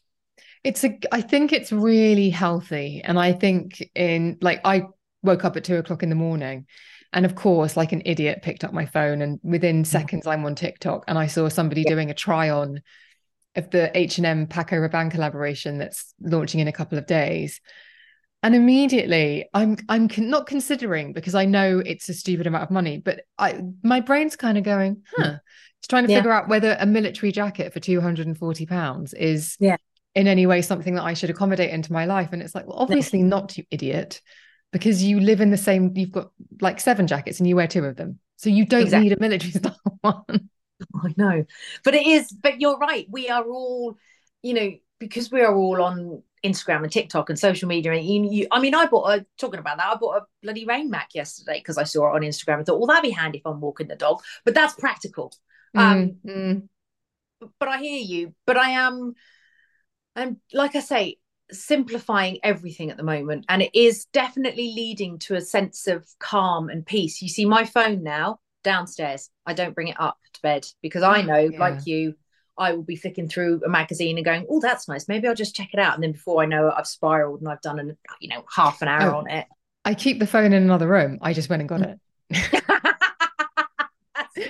It's 0.64 0.84
a, 0.84 0.98
I 1.12 1.22
think 1.22 1.52
it's 1.52 1.72
really 1.72 2.30
healthy. 2.30 3.02
And 3.04 3.20
I 3.20 3.34
think 3.34 3.84
in 3.96 4.38
like, 4.42 4.62
I 4.64 4.84
woke 5.22 5.46
up 5.46 5.58
at 5.58 5.64
two 5.64 5.78
o'clock 5.78 6.04
in 6.04 6.10
the 6.10 6.16
morning 6.16 6.68
and 7.12 7.26
of 7.26 7.36
course, 7.36 7.78
like 7.78 7.92
an 7.92 8.02
idiot, 8.06 8.42
picked 8.42 8.64
up 8.64 8.74
my 8.74 8.86
phone 8.86 9.22
and 9.22 9.40
within 9.44 9.78
mm-hmm. 9.78 9.84
seconds 9.84 10.26
I'm 10.26 10.46
on 10.46 10.56
TikTok 10.56 11.04
and 11.08 11.18
I 11.18 11.28
saw 11.28 11.50
somebody 11.50 11.82
Yeah. 11.82 11.92
doing 11.92 12.10
a 12.10 12.14
try 12.14 12.50
on 12.50 12.82
of 13.56 13.70
the 13.70 13.96
H&M 13.96 14.48
Paco 14.48 14.78
Rabanne 14.78 15.12
collaboration 15.12 15.78
that's 15.78 16.14
launching 16.20 16.60
in 16.60 16.68
a 16.68 16.72
couple 16.72 16.98
of 16.98 17.06
days. 17.06 17.62
And 18.42 18.56
immediately 18.56 19.48
I'm 19.54 19.78
I'm 19.88 20.08
con- 20.10 20.30
not 20.30 20.48
considering 20.48 21.14
because 21.14 21.36
I 21.36 21.46
know 21.46 21.80
it's 21.86 22.10
a 22.10 22.14
stupid 22.14 22.48
amount 22.48 22.64
of 22.64 22.72
money, 22.72 22.98
but 22.98 23.22
I 23.38 23.62
my 23.84 24.00
brain's 24.00 24.36
kind 24.36 24.58
of 24.58 24.64
going, 24.64 25.04
huh. 25.16 25.36
It's 25.80 25.88
trying 25.88 26.06
to 26.06 26.12
Yeah. 26.12 26.20
figure 26.20 26.32
out 26.32 26.48
whether 26.48 26.78
a 26.80 26.86
military 26.86 27.32
jacket 27.34 27.74
for 27.74 27.82
240 27.82 28.66
pounds 28.66 29.14
is 29.14 29.58
Yeah. 29.60 29.76
In 30.16 30.28
any 30.28 30.46
way 30.46 30.62
something 30.62 30.96
that 30.96 31.04
I 31.04 31.14
should 31.14 31.30
accommodate 31.30 31.72
into 31.72 31.94
my 31.94 32.06
life? 32.06 32.30
And 32.32 32.42
it's 32.42 32.56
like, 32.56 32.68
well, 32.68 32.78
obviously 32.78 33.24
not, 33.24 33.58
you 33.58 33.66
idiot, 33.72 34.22
because 34.72 35.04
you 35.04 35.20
live 35.20 35.42
in 35.42 35.52
the 35.52 35.58
same, 35.58 35.92
you've 35.96 36.12
got 36.12 36.32
like 36.62 36.80
seven 36.80 37.08
jackets 37.08 37.40
and 37.40 37.48
you 37.48 37.56
wear 37.56 37.68
two 37.68 37.86
of 37.86 37.96
them. 37.96 38.20
So 38.38 38.50
you 38.50 38.66
don't 38.66 38.82
exactly. 38.82 39.10
need 39.10 39.18
a 39.18 39.20
military 39.20 39.52
style 39.54 39.78
one. 40.02 40.50
I 40.96 41.14
know. 41.16 41.46
But 41.84 41.96
it 41.96 42.06
is, 42.06 42.32
but 42.32 42.60
you're 42.60 42.78
right. 42.78 43.08
We 43.10 43.30
are 43.30 43.44
all, 43.46 43.98
you 44.42 44.54
know, 44.54 44.72
because 45.00 45.32
we 45.32 45.42
are 45.42 45.56
all 45.56 45.82
on 45.82 46.24
Instagram 46.44 46.84
and 46.84 46.92
TikTok 46.92 47.30
and 47.30 47.40
social 47.40 47.68
media. 47.68 47.94
And 47.94 48.06
you, 48.06 48.30
you 48.30 48.48
I 48.52 48.60
mean, 48.60 48.76
I 48.76 48.86
bought 48.86 49.10
a 49.10 49.26
talking 49.38 49.60
about 49.60 49.78
that. 49.78 49.88
I 49.88 49.96
bought 49.96 50.18
a 50.18 50.26
bloody 50.42 50.66
rain 50.66 50.90
mac 50.90 51.10
yesterday 51.14 51.60
because 51.60 51.78
I 51.78 51.84
saw 51.84 52.12
it 52.12 52.16
on 52.16 52.22
Instagram 52.22 52.58
and 52.58 52.66
thought, 52.66 52.80
well, 52.80 52.88
that'd 52.88 53.04
be 53.04 53.12
handy 53.12 53.40
if 53.40 53.46
I'm 53.46 53.62
walking 53.62 53.88
the 53.88 53.96
dog. 53.96 54.22
But 54.44 54.56
that's 54.56 54.76
practical. 54.76 55.34
Mm, 55.76 55.80
um, 55.82 56.16
mm. 56.26 56.68
But 57.60 57.70
I 57.70 57.78
hear 57.80 58.00
you. 58.00 58.34
But 58.46 58.58
I 58.58 58.72
am, 58.72 59.14
I'm 60.16 60.40
like 60.54 60.76
I 60.76 60.80
say, 60.80 61.18
simplifying 61.52 62.40
everything 62.44 62.92
at 62.92 62.98
the 62.98 63.04
moment, 63.04 63.46
and 63.50 63.62
it 63.62 63.72
is 63.74 64.06
definitely 64.06 64.74
leading 64.76 65.20
to 65.20 65.36
a 65.36 65.42
sense 65.42 65.88
of 65.88 66.06
calm 66.20 66.70
and 66.70 66.86
peace. 66.86 67.22
You 67.22 67.30
see, 67.30 67.46
my 67.46 67.66
phone 67.66 68.04
now 68.04 68.40
downstairs. 68.64 69.30
I 69.46 69.54
don't 69.54 69.76
bring 69.76 69.90
it 69.90 70.00
up 70.00 70.18
to 70.34 70.42
bed 70.42 70.66
because 70.82 71.04
I 71.04 71.22
know, 71.24 71.38
yeah. 71.38 71.60
like 71.60 71.86
you, 71.86 72.16
I 72.58 72.74
will 72.74 72.84
be 72.84 72.96
flicking 72.96 73.28
through 73.28 73.62
a 73.66 73.70
magazine 73.70 74.18
and 74.18 74.26
going, 74.26 74.46
"Oh, 74.50 74.60
that's 74.60 74.88
nice. 74.88 75.08
Maybe 75.08 75.28
I'll 75.28 75.36
just 75.36 75.56
check 75.56 75.70
it 75.74 75.80
out." 75.80 75.96
And 75.96 76.04
then 76.04 76.14
before 76.14 76.42
I 76.42 76.46
know 76.46 76.68
it, 76.68 76.74
I've 76.78 76.88
spiraled 76.88 77.42
and 77.42 77.50
I've 77.50 77.62
done 77.62 77.80
an, 77.80 77.98
you 78.20 78.30
know, 78.30 78.44
half 78.54 78.82
an 78.82 78.88
hour 78.88 79.14
oh, 79.14 79.20
on 79.20 79.30
it. 79.30 79.48
I 79.86 79.96
keep 79.96 80.20
the 80.20 80.28
phone 80.28 80.54
in 80.54 80.64
another 80.64 80.88
room. 80.88 81.20
I 81.22 81.34
just 81.34 81.50
went 81.50 81.62
and 81.62 81.70
got 81.70 81.82
it. 81.82 82.00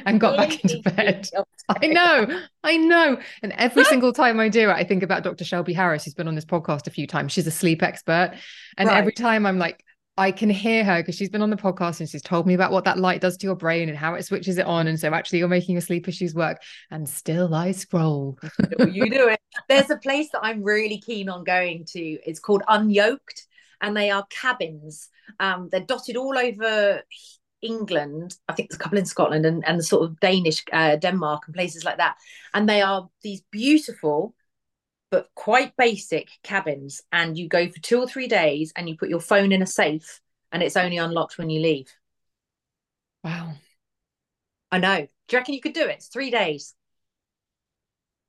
and 0.06 0.20
got 0.20 0.38
back 0.38 0.64
into 0.64 0.82
bed. 0.82 1.30
I 1.70 1.88
know, 1.88 2.42
I 2.64 2.78
know. 2.78 3.18
And 3.42 3.54
every 3.54 3.84
single 3.86 4.14
time 4.14 4.40
I 4.40 4.50
do 4.50 4.70
it, 4.70 4.74
I 4.74 4.84
think 4.84 5.04
about 5.04 5.24
Dr. 5.24 5.44
Shelby 5.44 5.74
Harris, 5.74 6.06
who's 6.06 6.14
been 6.14 6.28
on 6.28 6.36
this 6.36 6.46
podcast 6.46 6.88
a 6.88 6.92
few 6.92 7.08
times. 7.08 7.32
She's 7.32 7.48
a 7.48 7.52
sleep 7.52 7.84
expert. 7.84 8.34
And 8.78 8.90
right. 8.90 8.98
every 8.98 9.14
time 9.14 9.46
I'm 9.46 9.58
like, 9.58 9.84
I 10.16 10.32
can 10.32 10.50
hear 10.50 10.84
her 10.84 11.02
because 11.02 11.16
she's 11.16 11.30
been 11.30 11.42
on 11.42 11.50
the 11.50 11.56
podcast 11.56 12.00
and 12.00 12.08
she's 12.08 12.22
told 12.22 12.46
me 12.46 12.54
about 12.54 12.72
what 12.72 12.86
that 12.86 13.00
light 13.00 13.20
does 13.20 13.36
to 13.38 13.48
your 13.48 13.56
brain 13.56 13.90
and 13.90 13.98
how 13.98 14.14
it 14.14 14.24
switches 14.24 14.60
it 14.60 14.68
on. 14.68 14.86
And 14.86 15.00
so 15.00 15.12
actually 15.12 15.40
you're 15.40 15.48
making 15.48 15.74
your 15.74 15.82
sleep 15.82 16.08
issues 16.08 16.36
work. 16.36 16.62
And 16.92 17.10
still 17.10 17.56
I 17.56 17.72
scroll. 17.72 18.38
you 18.80 19.10
do 19.10 19.30
it. 19.30 19.40
There's 19.68 19.90
a 19.90 19.98
place 19.98 20.30
that 20.34 20.42
I'm 20.44 20.62
really 20.62 21.00
keen 21.00 21.30
on 21.30 21.44
going 21.44 21.86
to. 21.94 22.00
It's 22.00 22.40
called 22.40 22.62
Unyoked 22.70 23.48
and 23.82 23.98
they 23.98 24.12
are 24.12 24.26
cabins. 24.30 25.10
Um, 25.40 25.70
they're 25.72 25.82
dotted 25.82 26.16
all 26.16 26.38
over 26.38 27.02
England. 27.64 28.36
I 28.48 28.54
think 28.54 28.70
there's 28.70 28.80
a 28.80 28.84
couple 28.84 28.98
in 28.98 29.06
Scotland 29.06 29.46
and, 29.46 29.66
and 29.66 29.80
the 29.80 29.84
sort 29.84 30.04
of 30.04 30.20
Danish, 30.20 30.64
uh, 30.72 30.98
Denmark 30.98 31.44
and 31.46 31.56
places 31.56 31.84
like 31.84 31.98
that. 31.98 32.18
And 32.54 32.68
they 32.68 32.82
are 32.82 33.10
these 33.22 33.42
beautiful 33.52 34.36
but 35.10 35.30
quite 35.36 35.76
basic 35.78 36.30
cabins. 36.44 37.02
And 37.12 37.38
you 37.38 37.48
go 37.48 37.70
for 37.70 37.80
two 37.80 38.00
or 38.00 38.08
three 38.08 38.28
days 38.28 38.74
and 38.76 38.90
you 38.90 38.98
put 38.98 39.10
your 39.10 39.20
phone 39.20 39.52
in 39.52 39.62
a 39.62 39.68
safe 39.68 40.22
and 40.52 40.64
it's 40.64 40.78
only 40.78 40.98
unlocked 40.98 41.38
when 41.38 41.50
you 41.50 41.62
leave. 41.62 41.92
Wow. 43.24 43.54
I 44.72 44.80
know. 44.80 44.98
Do 44.98 45.08
you 45.32 45.38
reckon 45.38 45.54
you 45.54 45.62
could 45.62 45.74
do 45.74 45.84
it? 45.84 45.98
It's 45.98 46.08
three 46.08 46.32
days. 46.32 46.76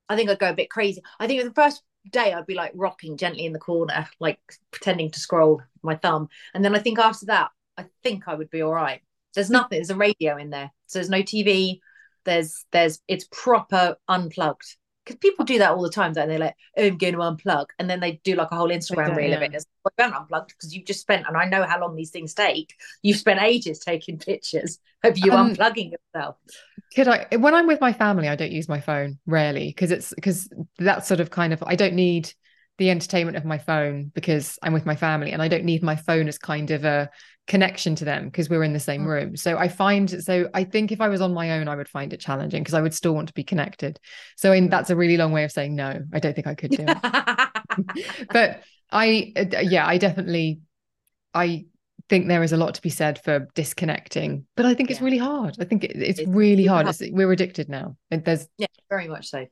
I 0.08 0.16
think 0.16 0.28
I'd 0.28 0.38
go 0.38 0.50
a 0.50 0.54
bit 0.54 0.70
crazy. 0.70 1.02
I 1.18 1.26
think 1.26 1.42
the 1.42 1.54
first 1.54 1.82
day 2.10 2.32
I'd 2.32 2.46
be 2.46 2.54
like 2.54 2.72
rocking 2.74 3.16
gently 3.16 3.46
in 3.46 3.52
the 3.52 3.58
corner, 3.58 4.06
like 4.20 4.38
pretending 4.70 5.10
to 5.12 5.20
scroll 5.20 5.62
my 5.82 5.96
thumb. 5.96 6.28
And 6.52 6.64
then 6.64 6.74
I 6.74 6.78
think 6.78 6.98
after 6.98 7.26
that, 7.26 7.50
I 7.76 7.86
think 8.02 8.28
I 8.28 8.34
would 8.34 8.50
be 8.50 8.62
all 8.62 8.72
right. 8.72 9.00
There's 9.34 9.50
nothing, 9.50 9.78
there's 9.78 9.90
a 9.90 9.96
radio 9.96 10.36
in 10.36 10.50
there. 10.50 10.70
So 10.86 10.98
there's 10.98 11.10
no 11.10 11.22
TV. 11.22 11.80
There's 12.24 12.64
there's 12.72 13.00
it's 13.06 13.26
proper 13.30 13.96
unplugged 14.08 14.76
because 15.04 15.18
people 15.18 15.44
do 15.44 15.58
that 15.58 15.72
all 15.72 15.82
the 15.82 15.90
time, 15.90 16.12
don't 16.12 16.28
they? 16.28 16.38
Like, 16.38 16.54
oh, 16.76 16.86
I'm 16.86 16.96
going 16.96 17.14
to 17.14 17.20
unplug, 17.20 17.66
and 17.78 17.88
then 17.88 18.00
they 18.00 18.20
do 18.24 18.34
like 18.34 18.50
a 18.50 18.56
whole 18.56 18.70
Instagram 18.70 19.14
reel 19.14 19.30
yeah. 19.30 19.36
of 19.36 19.42
it. 19.42 19.54
It's 19.54 19.66
like, 19.84 19.94
don't 19.96 20.14
unplug 20.14 20.48
because 20.48 20.74
you've 20.74 20.86
just 20.86 21.00
spent, 21.00 21.26
and 21.26 21.36
I 21.36 21.44
know 21.44 21.64
how 21.64 21.80
long 21.80 21.94
these 21.94 22.10
things 22.10 22.34
take. 22.34 22.74
You've 23.02 23.18
spent 23.18 23.42
ages 23.42 23.78
taking 23.78 24.18
pictures 24.18 24.78
of 25.02 25.18
you 25.18 25.32
um, 25.32 25.54
unplugging 25.54 25.92
yourself. 25.92 26.36
Could 26.94 27.08
I, 27.08 27.26
when 27.36 27.54
I'm 27.54 27.66
with 27.66 27.80
my 27.80 27.92
family, 27.92 28.28
I 28.28 28.36
don't 28.36 28.52
use 28.52 28.68
my 28.68 28.80
phone 28.80 29.18
rarely 29.26 29.68
because 29.68 29.90
it's 29.90 30.14
because 30.14 30.48
that's 30.78 31.06
sort 31.06 31.20
of 31.20 31.30
kind 31.30 31.52
of 31.52 31.62
I 31.66 31.76
don't 31.76 31.94
need 31.94 32.32
the 32.78 32.90
entertainment 32.90 33.36
of 33.36 33.44
my 33.44 33.58
phone 33.58 34.10
because 34.14 34.58
I'm 34.62 34.72
with 34.72 34.86
my 34.86 34.96
family, 34.96 35.32
and 35.32 35.42
I 35.42 35.48
don't 35.48 35.64
need 35.64 35.82
my 35.82 35.96
phone 35.96 36.28
as 36.28 36.38
kind 36.38 36.70
of 36.70 36.84
a 36.84 37.10
connection 37.46 37.94
to 37.94 38.04
them 38.04 38.26
because 38.26 38.48
we're 38.48 38.62
in 38.62 38.72
the 38.72 38.80
same 38.80 39.02
mm. 39.02 39.08
room. 39.08 39.36
So 39.36 39.58
I 39.58 39.68
find 39.68 40.22
so 40.22 40.48
I 40.54 40.64
think 40.64 40.92
if 40.92 41.00
I 41.00 41.08
was 41.08 41.20
on 41.20 41.34
my 41.34 41.52
own, 41.52 41.68
I 41.68 41.76
would 41.76 41.88
find 41.88 42.12
it 42.12 42.20
challenging 42.20 42.62
because 42.62 42.74
I 42.74 42.80
would 42.80 42.94
still 42.94 43.14
want 43.14 43.28
to 43.28 43.34
be 43.34 43.44
connected. 43.44 43.98
So 44.36 44.52
in, 44.52 44.68
that's 44.68 44.90
a 44.90 44.96
really 44.96 45.16
long 45.16 45.32
way 45.32 45.44
of 45.44 45.52
saying 45.52 45.74
no. 45.74 46.02
I 46.12 46.18
don't 46.20 46.34
think 46.34 46.46
I 46.46 46.54
could 46.54 46.70
do 46.70 46.84
it. 46.86 48.26
but 48.32 48.62
I 48.90 49.32
uh, 49.36 49.60
yeah, 49.60 49.86
I 49.86 49.98
definitely 49.98 50.60
I 51.34 51.66
think 52.08 52.28
there 52.28 52.42
is 52.42 52.52
a 52.52 52.56
lot 52.56 52.74
to 52.74 52.82
be 52.82 52.90
said 52.90 53.18
for 53.18 53.48
disconnecting, 53.54 54.46
but 54.56 54.66
I 54.66 54.74
think 54.74 54.88
yeah. 54.88 54.94
it's 54.94 55.02
really 55.02 55.18
hard. 55.18 55.56
I 55.58 55.64
think 55.64 55.84
it, 55.84 55.92
it's, 55.96 56.20
it's, 56.20 56.28
really 56.28 56.66
hard. 56.66 56.86
It's, 56.86 57.02
we're 57.10 57.32
addicted 57.32 57.68
now. 57.68 57.96
There's 58.10 58.46
yeah, 58.58 58.66
very 58.88 59.08
much 59.08 59.28
so. 59.28 59.46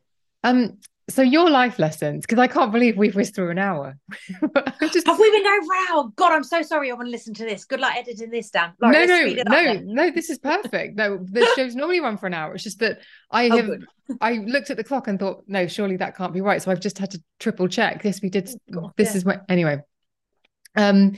Um, 0.45 0.79
so 1.13 1.23
your 1.23 1.51
life 1.51 1.79
lessons, 1.79 2.27
because 2.27 2.39
I 2.39 2.47
can't 2.47 2.73
believe 2.73 2.97
we've 2.97 3.15
whizzed 3.15 3.35
through 3.35 3.51
an 3.51 3.59
hour. 3.59 3.97
just... 4.93 5.07
Have 5.07 5.19
we 5.19 5.31
been 5.31 5.43
going 5.43 5.61
for 5.63 6.11
God, 6.17 6.33
I'm 6.33 6.45
so 6.45 6.63
sorry. 6.63 6.91
I 6.91 6.95
want 6.95 7.07
to 7.07 7.11
listen 7.11 7.35
to 7.35 7.45
this. 7.45 7.65
Good 7.65 7.81
luck 7.81 7.95
editing 7.97 8.31
this 8.31 8.51
down. 8.51 8.73
no, 8.81 8.91
no, 8.91 9.35
no, 9.47 9.75
no. 9.85 10.11
This 10.11 10.31
is 10.31 10.39
perfect. 10.39 10.97
No, 10.97 11.19
the 11.19 11.47
shows 11.57 11.75
normally 11.75 12.01
run 12.01 12.17
for 12.17 12.27
an 12.27 12.35
hour. 12.35 12.55
It's 12.55 12.65
just 12.65 12.79
that 12.81 13.01
I 13.31 13.49
oh, 13.49 13.57
have. 13.57 13.71
I 14.21 14.33
looked 14.35 14.71
at 14.71 14.77
the 14.77 14.85
clock 14.85 15.09
and 15.09 15.19
thought, 15.19 15.45
no, 15.47 15.67
surely 15.67 15.97
that 15.97 16.17
can't 16.17 16.33
be 16.33 16.41
right. 16.41 16.61
So 16.61 16.71
I've 16.71 16.81
just 16.81 16.99
had 16.99 17.11
to 17.13 17.23
triple 17.39 17.69
check. 17.69 18.03
This 18.03 18.21
we 18.23 18.31
did. 18.31 18.51
God, 18.71 18.93
this 18.97 19.11
yeah. 19.11 19.17
is 19.17 19.25
what 19.25 19.45
anyway. 19.49 19.81
Um, 20.75 21.13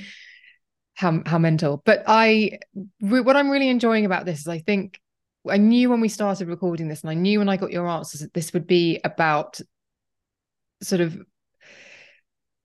how 0.94 1.22
how 1.26 1.38
mental. 1.38 1.82
But 1.84 2.04
I, 2.06 2.58
what 3.00 3.36
I'm 3.36 3.50
really 3.50 3.68
enjoying 3.68 4.04
about 4.04 4.24
this 4.24 4.40
is 4.40 4.48
I 4.48 4.58
think 4.58 5.00
I 5.48 5.58
knew 5.58 5.90
when 5.90 6.00
we 6.00 6.08
started 6.08 6.48
recording 6.48 6.88
this, 6.88 7.02
and 7.02 7.10
I 7.10 7.14
knew 7.14 7.38
when 7.38 7.48
I 7.48 7.56
got 7.56 7.72
your 7.72 7.86
answers 7.86 8.20
that 8.20 8.32
this 8.32 8.52
would 8.52 8.66
be 8.66 9.00
about 9.04 9.60
sort 10.84 11.00
of 11.00 11.18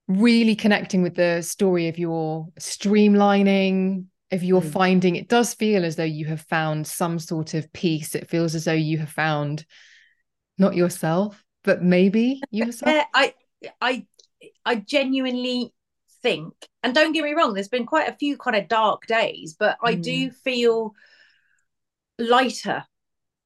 really 0.08 0.56
connecting 0.56 1.02
with 1.02 1.14
the 1.14 1.40
story 1.40 1.88
of 1.88 1.98
your 1.98 2.48
streamlining 2.58 4.06
if 4.30 4.42
you're 4.42 4.60
mm. 4.60 4.72
finding 4.72 5.16
it 5.16 5.28
does 5.28 5.54
feel 5.54 5.84
as 5.84 5.96
though 5.96 6.02
you 6.02 6.26
have 6.26 6.40
found 6.42 6.86
some 6.86 7.18
sort 7.18 7.54
of 7.54 7.72
peace 7.72 8.14
it 8.14 8.28
feels 8.28 8.54
as 8.54 8.64
though 8.64 8.72
you 8.72 8.98
have 8.98 9.10
found 9.10 9.64
not 10.58 10.74
yourself 10.74 11.44
but 11.62 11.82
maybe 11.82 12.40
yourself 12.50 12.92
yeah, 12.92 13.04
i 13.14 13.34
i 13.80 14.06
i 14.64 14.74
genuinely 14.74 15.72
think 16.22 16.52
and 16.82 16.94
don't 16.94 17.12
get 17.12 17.24
me 17.24 17.32
wrong 17.32 17.54
there's 17.54 17.68
been 17.68 17.86
quite 17.86 18.08
a 18.08 18.16
few 18.16 18.36
kind 18.36 18.56
of 18.56 18.66
dark 18.68 19.06
days 19.06 19.54
but 19.58 19.76
mm. 19.78 19.88
i 19.88 19.94
do 19.94 20.26
hmm. 20.26 20.34
feel 20.44 20.92
lighter 22.18 22.84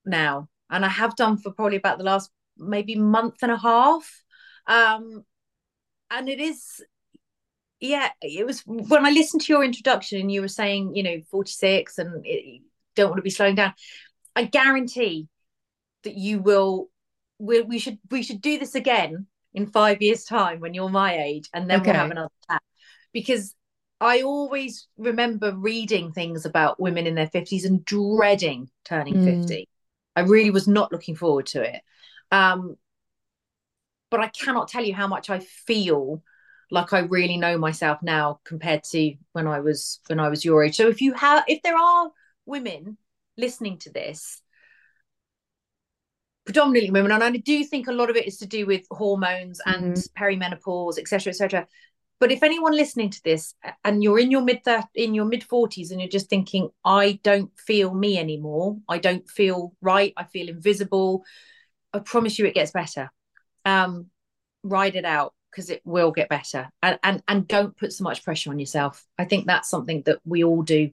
now 0.07 0.49
and 0.70 0.85
i 0.85 0.89
have 0.89 1.14
done 1.14 1.37
for 1.37 1.53
probably 1.53 1.77
about 1.77 1.99
the 1.99 2.05
last 2.05 2.31
maybe 2.57 2.95
month 2.95 3.37
and 3.43 3.53
a 3.53 3.57
half 3.57 4.24
um, 4.67 5.25
and 6.11 6.29
it 6.29 6.41
is, 6.41 6.83
yeah, 7.81 8.11
it 8.23 8.47
was 8.47 8.62
when 8.67 9.05
I 9.05 9.11
listened 9.11 9.43
to 9.43 9.53
your 9.53 9.65
introduction 9.65 10.21
and 10.21 10.31
you 10.31 10.41
were 10.41 10.49
saying, 10.49 10.95
you 10.95 11.03
know, 11.03 11.21
46 11.31 11.99
and 11.99 12.25
it, 12.25 12.62
don't 12.95 13.11
want 13.11 13.19
to 13.19 13.23
be 13.23 13.31
slowing 13.31 13.57
down. 13.57 13.75
I 14.37 14.45
guarantee 14.45 15.29
that 16.05 16.15
you 16.15 16.39
will, 16.39 16.89
we, 17.39 17.62
we 17.62 17.79
should, 17.79 17.99
we 18.11 18.23
should 18.23 18.41
do 18.41 18.59
this 18.59 18.75
again 18.75 19.27
in 19.53 19.67
five 19.67 20.03
years' 20.03 20.25
time 20.25 20.61
when 20.61 20.75
you're 20.75 20.89
my 20.89 21.17
age, 21.17 21.49
and 21.55 21.71
then 21.71 21.81
okay. 21.81 21.91
we'll 21.91 22.01
have 22.01 22.11
another 22.11 22.31
chat. 22.51 22.62
Because 23.12 23.55
I 24.01 24.23
always 24.23 24.89
remember 24.99 25.55
reading 25.57 26.12
things 26.12 26.45
about 26.45 26.81
women 26.81 27.07
in 27.07 27.15
their 27.15 27.29
50s 27.29 27.65
and 27.65 27.85
dreading 27.85 28.69
turning 28.85 29.15
mm. 29.15 29.41
50. 29.41 29.69
I 30.17 30.21
really 30.21 30.51
was 30.51 30.69
not 30.69 30.93
looking 30.93 31.17
forward 31.17 31.47
to 31.47 31.62
it. 31.62 31.81
Um, 32.31 32.77
but 34.15 34.23
I 34.23 34.29
cannot 34.29 34.69
tell 34.69 34.85
you 34.85 34.95
how 34.95 35.09
much 35.09 35.29
I 35.29 35.41
feel 35.41 36.23
like 36.71 36.93
I 36.93 37.01
really 37.01 37.37
know 37.37 37.59
myself 37.59 37.99
now 38.01 38.39
compared 38.45 38.85
to 38.85 39.17
when 39.33 39.49
I 39.49 39.59
was 39.59 39.99
when 40.07 40.21
I 40.21 40.29
was 40.29 40.45
your 40.45 40.62
age. 40.62 40.77
So 40.77 40.87
if 40.87 41.01
you 41.01 41.15
have 41.15 41.43
if 41.49 41.62
there 41.62 41.77
are 41.77 42.12
women 42.47 42.97
listening 43.37 43.79
to 43.79 43.91
this, 43.91 44.41
predominantly 46.45 46.93
women, 46.93 47.11
and 47.11 47.25
I 47.25 47.31
do 47.31 47.65
think 47.65 47.89
a 47.89 47.93
lot 47.93 48.09
of 48.09 48.15
it 48.15 48.29
is 48.29 48.39
to 48.39 48.47
do 48.47 48.67
with 48.67 48.87
hormones 48.89 49.61
and 49.67 49.95
mm-hmm. 49.95 50.25
perimenopause, 50.25 50.97
etc., 50.97 51.33
etc. 51.33 51.67
But 52.21 52.31
if 52.31 52.45
anyone 52.45 52.77
listening 52.77 53.11
to 53.11 53.25
this 53.25 53.57
and 53.83 54.01
you're 54.01 54.21
in 54.21 54.31
your 54.31 54.43
mid 54.43 54.61
in 54.95 55.15
your 55.15 55.25
mid 55.25 55.43
forties 55.43 55.91
and 55.91 56.01
you're 56.01 56.09
just 56.09 56.31
thinking, 56.31 56.69
I 56.85 57.19
don't 57.25 57.51
feel 57.59 57.93
me 57.93 58.17
anymore, 58.17 58.79
I 58.89 58.99
don't 58.99 59.29
feel 59.29 59.75
right, 59.83 60.12
I 60.17 60.23
feel 60.23 60.49
invisible, 60.49 61.25
I 61.93 61.99
promise 61.99 62.39
you, 62.39 62.47
it 62.47 62.55
gets 62.55 62.71
better 62.71 63.11
um, 63.65 64.07
ride 64.62 64.97
it 64.97 65.05
out 65.05 65.35
because 65.51 65.71
it 65.71 65.83
will 65.85 66.11
get 66.11 66.29
better. 66.29 66.69
And, 66.83 66.99
and 67.03 67.23
and 67.29 67.49
don't 67.49 67.77
put 67.77 67.93
so 67.93 68.05
much 68.05 68.25
pressure 68.25 68.51
on 68.51 68.59
yourself. 68.59 69.05
I 69.19 69.25
think 69.25 69.47
that's 69.47 69.71
something 69.71 70.03
that 70.07 70.19
we 70.25 70.45
all 70.45 70.62
do 70.62 70.91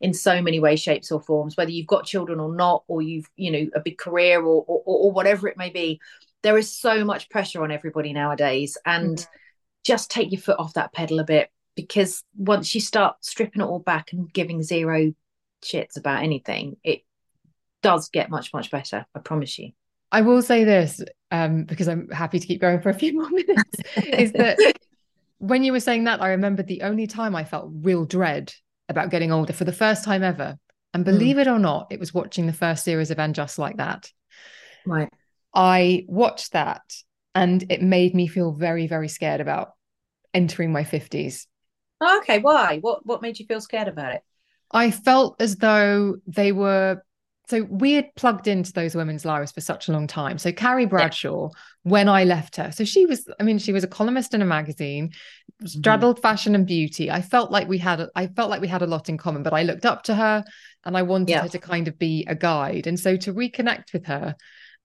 in 0.00 0.14
so 0.14 0.40
many 0.40 0.60
ways 0.60 0.80
shapes 0.80 1.12
or 1.12 1.20
forms 1.20 1.58
whether 1.58 1.70
you've 1.70 1.86
got 1.86 2.06
children 2.06 2.40
or 2.40 2.54
not 2.54 2.84
or 2.88 3.02
you've 3.02 3.28
you 3.36 3.50
know 3.50 3.66
a 3.74 3.80
big 3.80 3.98
career 3.98 4.40
or 4.40 4.64
or, 4.66 4.82
or 4.84 5.12
whatever 5.12 5.46
it 5.46 5.58
may 5.58 5.68
be 5.68 6.00
there 6.42 6.56
is 6.56 6.72
so 6.72 7.04
much 7.04 7.28
pressure 7.28 7.62
on 7.62 7.70
everybody 7.70 8.12
nowadays. 8.12 8.78
And 8.84 9.18
mm-hmm. 9.18 9.36
just 9.84 10.10
take 10.10 10.32
your 10.32 10.40
foot 10.40 10.58
off 10.58 10.74
that 10.74 10.92
pedal 10.92 11.20
a 11.20 11.24
bit 11.24 11.50
because 11.76 12.24
once 12.36 12.74
you 12.74 12.80
start 12.80 13.16
stripping 13.24 13.62
it 13.62 13.66
all 13.66 13.78
back 13.78 14.12
and 14.12 14.32
giving 14.32 14.62
zero 14.62 15.12
shits 15.62 15.96
about 15.96 16.22
anything 16.22 16.76
it 16.82 17.02
does 17.82 18.08
get 18.08 18.30
much 18.30 18.52
much 18.52 18.70
better 18.70 19.06
i 19.14 19.18
promise 19.18 19.58
you 19.58 19.70
i 20.12 20.20
will 20.20 20.42
say 20.42 20.64
this 20.64 21.00
um, 21.32 21.64
because 21.64 21.88
i'm 21.88 22.08
happy 22.10 22.38
to 22.38 22.46
keep 22.46 22.60
going 22.60 22.80
for 22.80 22.90
a 22.90 22.94
few 22.94 23.12
more 23.20 23.30
minutes 23.30 23.80
is 23.96 24.32
that 24.34 24.58
when 25.38 25.64
you 25.64 25.72
were 25.72 25.80
saying 25.80 26.04
that 26.04 26.20
i 26.22 26.30
remembered 26.30 26.66
the 26.66 26.82
only 26.82 27.06
time 27.06 27.34
i 27.34 27.44
felt 27.44 27.70
real 27.72 28.04
dread 28.04 28.52
about 28.88 29.10
getting 29.10 29.32
older 29.32 29.52
for 29.52 29.64
the 29.64 29.72
first 29.72 30.04
time 30.04 30.22
ever 30.22 30.58
and 30.92 31.04
hmm. 31.04 31.10
believe 31.10 31.36
mm. 31.36 31.40
it 31.40 31.48
or 31.48 31.58
not 31.58 31.86
it 31.90 32.00
was 32.00 32.12
watching 32.12 32.46
the 32.46 32.52
first 32.52 32.84
series 32.84 33.10
of 33.10 33.18
and 33.18 33.34
just 33.34 33.58
like 33.58 33.76
that 33.76 34.10
right 34.86 35.10
I 35.54 36.04
watched 36.08 36.52
that 36.52 36.82
and 37.34 37.64
it 37.70 37.82
made 37.82 38.14
me 38.14 38.26
feel 38.26 38.52
very, 38.52 38.86
very 38.86 39.08
scared 39.08 39.40
about 39.40 39.72
entering 40.32 40.72
my 40.72 40.84
50s. 40.84 41.46
okay, 42.02 42.38
why? 42.38 42.78
What 42.80 43.04
what 43.04 43.22
made 43.22 43.38
you 43.38 43.46
feel 43.46 43.60
scared 43.60 43.88
about 43.88 44.14
it? 44.14 44.22
I 44.70 44.90
felt 44.90 45.40
as 45.40 45.56
though 45.56 46.16
they 46.26 46.52
were 46.52 47.02
so 47.50 47.64
we 47.64 47.94
had 47.94 48.14
plugged 48.14 48.46
into 48.46 48.72
those 48.72 48.94
women's 48.94 49.24
lives 49.24 49.52
for 49.52 49.60
such 49.60 49.88
a 49.88 49.92
long 49.92 50.06
time. 50.06 50.38
So 50.38 50.52
Carrie 50.52 50.86
Bradshaw, 50.86 51.50
yeah. 51.52 51.58
when 51.82 52.08
I 52.08 52.24
left 52.24 52.56
her, 52.56 52.70
so 52.70 52.84
she 52.84 53.06
was, 53.06 53.28
I 53.38 53.42
mean, 53.42 53.58
she 53.58 53.72
was 53.72 53.84
a 53.84 53.88
columnist 53.88 54.32
in 54.34 54.40
a 54.40 54.46
magazine, 54.46 55.08
mm-hmm. 55.08 55.66
straddled 55.66 56.16
mm-hmm. 56.16 56.22
fashion 56.22 56.54
and 56.54 56.66
beauty. 56.66 57.10
I 57.10 57.22
felt 57.22 57.50
like 57.50 57.68
we 57.68 57.78
had, 57.78 58.06
I 58.14 58.28
felt 58.28 58.50
like 58.50 58.60
we 58.60 58.68
had 58.68 58.82
a 58.82 58.86
lot 58.86 59.08
in 59.08 59.18
common, 59.18 59.42
but 59.42 59.52
I 59.52 59.64
looked 59.64 59.84
up 59.84 60.04
to 60.04 60.14
her 60.14 60.44
and 60.84 60.96
I 60.96 61.02
wanted 61.02 61.30
yeah. 61.30 61.42
her 61.42 61.48
to 61.48 61.58
kind 61.58 61.88
of 61.88 61.98
be 61.98 62.24
a 62.28 62.34
guide. 62.34 62.86
And 62.86 62.98
so 62.98 63.16
to 63.16 63.34
reconnect 63.34 63.92
with 63.92 64.06
her 64.06 64.36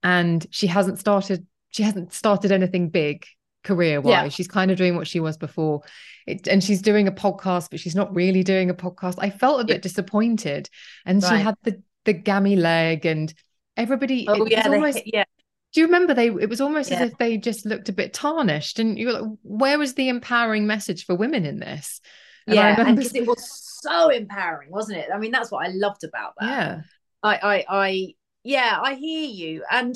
and 0.04 0.46
she 0.52 0.68
hasn't 0.68 1.00
started 1.00 1.46
she 1.72 1.84
hasn't 1.84 2.14
started 2.14 2.52
anything 2.52 2.90
big 2.90 3.26
career 3.64 4.00
wise 4.00 4.12
yeah. 4.12 4.30
she's 4.30 4.48
kind 4.48 4.72
of 4.72 4.78
doing 4.78 4.96
what 4.96 5.08
she 5.08 5.20
was 5.20 5.36
before 5.38 5.82
it, 6.28 6.48
and 6.48 6.64
she's 6.64 6.82
doing 6.82 7.08
a 7.08 7.12
podcast 7.12 7.70
but 7.72 7.80
she's 7.80 7.96
not 7.96 8.16
really 8.16 8.44
doing 8.44 8.70
a 8.70 8.74
podcast 8.74 9.16
i 9.18 9.30
felt 9.30 9.60
a 9.60 9.66
bit 9.66 9.78
yeah. 9.78 9.82
disappointed 9.82 10.70
and 11.06 11.22
right. 11.24 11.38
she 11.38 11.44
had 11.44 11.56
the 11.64 11.82
the 12.06 12.14
gammy 12.14 12.56
leg 12.56 13.06
and 13.06 13.34
everybody 13.78 14.26
oh 14.28 14.46
yeah 14.46 14.68
almost, 14.68 15.02
yeah. 15.06 15.26
Do 15.74 15.82
you 15.82 15.88
remember 15.88 16.14
they 16.14 16.28
it 16.28 16.50
was 16.50 16.62
almost 16.62 16.90
yeah. 16.90 16.98
as 16.98 17.12
if 17.12 17.18
they 17.18 17.38
just 17.38 17.66
looked 17.66 17.90
a 17.90 17.94
bit 17.94 18.14
tarnished 18.14 18.80
and 18.80 18.98
you 18.98 19.08
were 19.08 19.14
like 19.14 19.32
where 19.44 19.78
was 19.78 19.96
the 19.96 20.10
empowering 20.10 20.66
message 20.66 21.06
for 21.06 21.16
women 21.16 21.46
in 21.46 21.60
this? 21.60 22.00
And 22.48 22.56
yeah 22.56 22.84
because 22.84 23.14
it 23.14 23.28
was 23.28 23.80
so 23.82 24.10
empowering 24.10 24.72
wasn't 24.72 25.00
it? 25.00 25.10
I 25.14 25.18
mean 25.18 25.32
that's 25.32 25.52
what 25.52 25.66
i 25.66 25.72
loved 25.72 26.04
about 26.04 26.34
that. 26.40 26.50
Yeah. 26.50 26.82
I, 27.24 27.36
I 27.36 27.66
i 27.70 28.14
yeah 28.44 28.80
i 28.82 28.94
hear 28.94 29.28
you. 29.28 29.64
And 29.70 29.96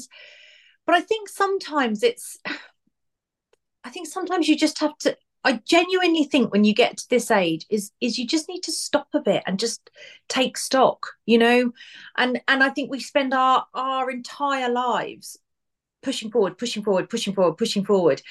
but 0.86 0.96
i 0.96 1.02
think 1.02 1.30
sometimes 1.30 2.04
it's 2.04 2.38
i 3.84 3.90
think 3.90 4.08
sometimes 4.08 4.48
you 4.50 4.58
just 4.58 4.80
have 4.80 4.98
to 5.00 5.16
i 5.44 5.60
genuinely 5.66 6.24
think 6.24 6.52
when 6.52 6.64
you 6.64 6.74
get 6.74 6.98
to 6.98 7.10
this 7.10 7.32
age 7.32 7.66
is 7.70 7.92
is 8.02 8.18
you 8.18 8.28
just 8.28 8.50
need 8.50 8.62
to 8.62 8.72
stop 8.72 9.08
a 9.14 9.20
bit 9.20 9.44
and 9.46 9.60
just 9.60 9.90
take 10.28 10.58
stock 10.58 11.08
you 11.26 11.38
know? 11.38 11.72
And 12.18 12.42
and 12.48 12.64
i 12.64 12.70
think 12.70 12.90
we 12.90 13.00
spend 13.00 13.34
our 13.34 13.66
our 13.74 14.10
entire 14.10 14.70
lives 14.70 15.38
pushing 16.02 16.32
forward 16.32 16.58
pushing 16.58 16.84
forward 16.84 17.10
pushing 17.10 17.34
forward 17.34 17.58
pushing 17.58 17.84
forward 17.84 18.22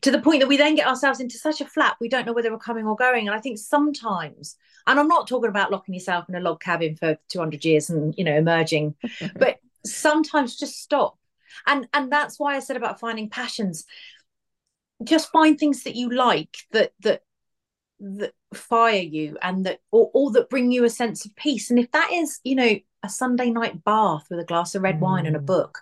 to 0.00 0.10
the 0.10 0.20
point 0.20 0.40
that 0.40 0.48
we 0.48 0.56
then 0.56 0.74
get 0.74 0.86
ourselves 0.86 1.20
into 1.20 1.36
such 1.36 1.60
a 1.60 1.66
flap 1.66 1.96
we 2.00 2.08
don't 2.08 2.26
know 2.26 2.32
whether 2.32 2.50
we're 2.50 2.58
coming 2.58 2.86
or 2.86 2.96
going. 2.96 3.28
And 3.28 3.36
i 3.36 3.40
think 3.40 3.58
sometimes 3.58 4.56
and 4.86 4.98
i'm 4.98 5.08
not 5.08 5.28
talking 5.28 5.50
about 5.50 5.70
locking 5.70 5.94
yourself 5.94 6.28
in 6.28 6.34
a 6.34 6.40
log 6.40 6.60
cabin 6.60 6.96
for 6.96 7.16
200 7.28 7.64
years 7.64 7.90
and 7.90 8.14
you 8.16 8.24
know 8.24 8.36
emerging 8.36 8.94
but 9.36 9.58
sometimes 9.84 10.56
just 10.56 10.82
stop. 10.82 11.18
And 11.66 11.88
and 11.92 12.10
that's 12.12 12.38
why 12.38 12.56
i 12.56 12.60
said 12.60 12.76
about 12.76 13.00
finding 13.00 13.30
passions 13.30 13.84
just 15.04 15.30
find 15.30 15.58
things 15.58 15.84
that 15.84 15.96
you 15.96 16.10
like 16.10 16.56
that 16.72 16.92
that 17.00 17.22
that 18.00 18.32
fire 18.54 19.00
you 19.00 19.36
and 19.42 19.66
that 19.66 19.80
or, 19.90 20.10
or 20.14 20.30
that 20.32 20.48
bring 20.48 20.70
you 20.70 20.84
a 20.84 20.90
sense 20.90 21.24
of 21.24 21.34
peace 21.36 21.70
and 21.70 21.78
if 21.78 21.90
that 21.92 22.10
is 22.12 22.40
you 22.44 22.54
know 22.54 22.76
a 23.02 23.08
sunday 23.08 23.50
night 23.50 23.84
bath 23.84 24.26
with 24.30 24.38
a 24.40 24.44
glass 24.44 24.74
of 24.74 24.82
red 24.82 24.96
mm. 24.96 25.00
wine 25.00 25.26
and 25.26 25.36
a 25.36 25.40
mm. 25.40 25.46
book 25.46 25.80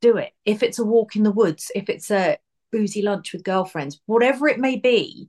do 0.00 0.16
it 0.16 0.32
if 0.44 0.62
it's 0.62 0.78
a 0.78 0.84
walk 0.84 1.16
in 1.16 1.22
the 1.22 1.30
woods 1.30 1.70
if 1.74 1.88
it's 1.88 2.10
a 2.10 2.36
boozy 2.72 3.02
lunch 3.02 3.32
with 3.32 3.44
girlfriends 3.44 4.00
whatever 4.06 4.48
it 4.48 4.58
may 4.58 4.76
be 4.76 5.28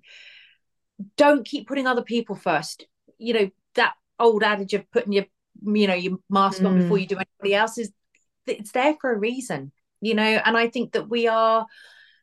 don't 1.18 1.45
keep 1.45 1.68
putting 1.68 1.86
other 1.86 2.01
people 2.01 2.36
first 2.36 2.86
you 3.18 3.34
know 3.34 3.49
that 3.76 3.93
old 4.20 4.41
adage 4.41 4.74
of 4.74 4.89
putting 4.91 5.13
your 5.13 5.26
you 5.63 5.88
know 5.88 5.93
your 5.93 6.18
mask 6.30 6.61
mm. 6.61 6.68
on 6.68 6.80
before 6.80 6.97
mm. 6.97 7.01
you 7.01 7.07
do 7.07 7.18
anybody 7.18 7.53
else 7.53 7.78
is 7.78 7.91
it's 8.47 8.72
there 8.72 8.95
for 8.99 9.11
a 9.11 9.18
reason 9.18 9.72
you 10.01 10.16
know 10.16 10.24
and 10.24 10.57
i 10.57 10.68
think 10.68 10.93
that 10.93 11.09
we 11.09 11.28
are 11.28 11.66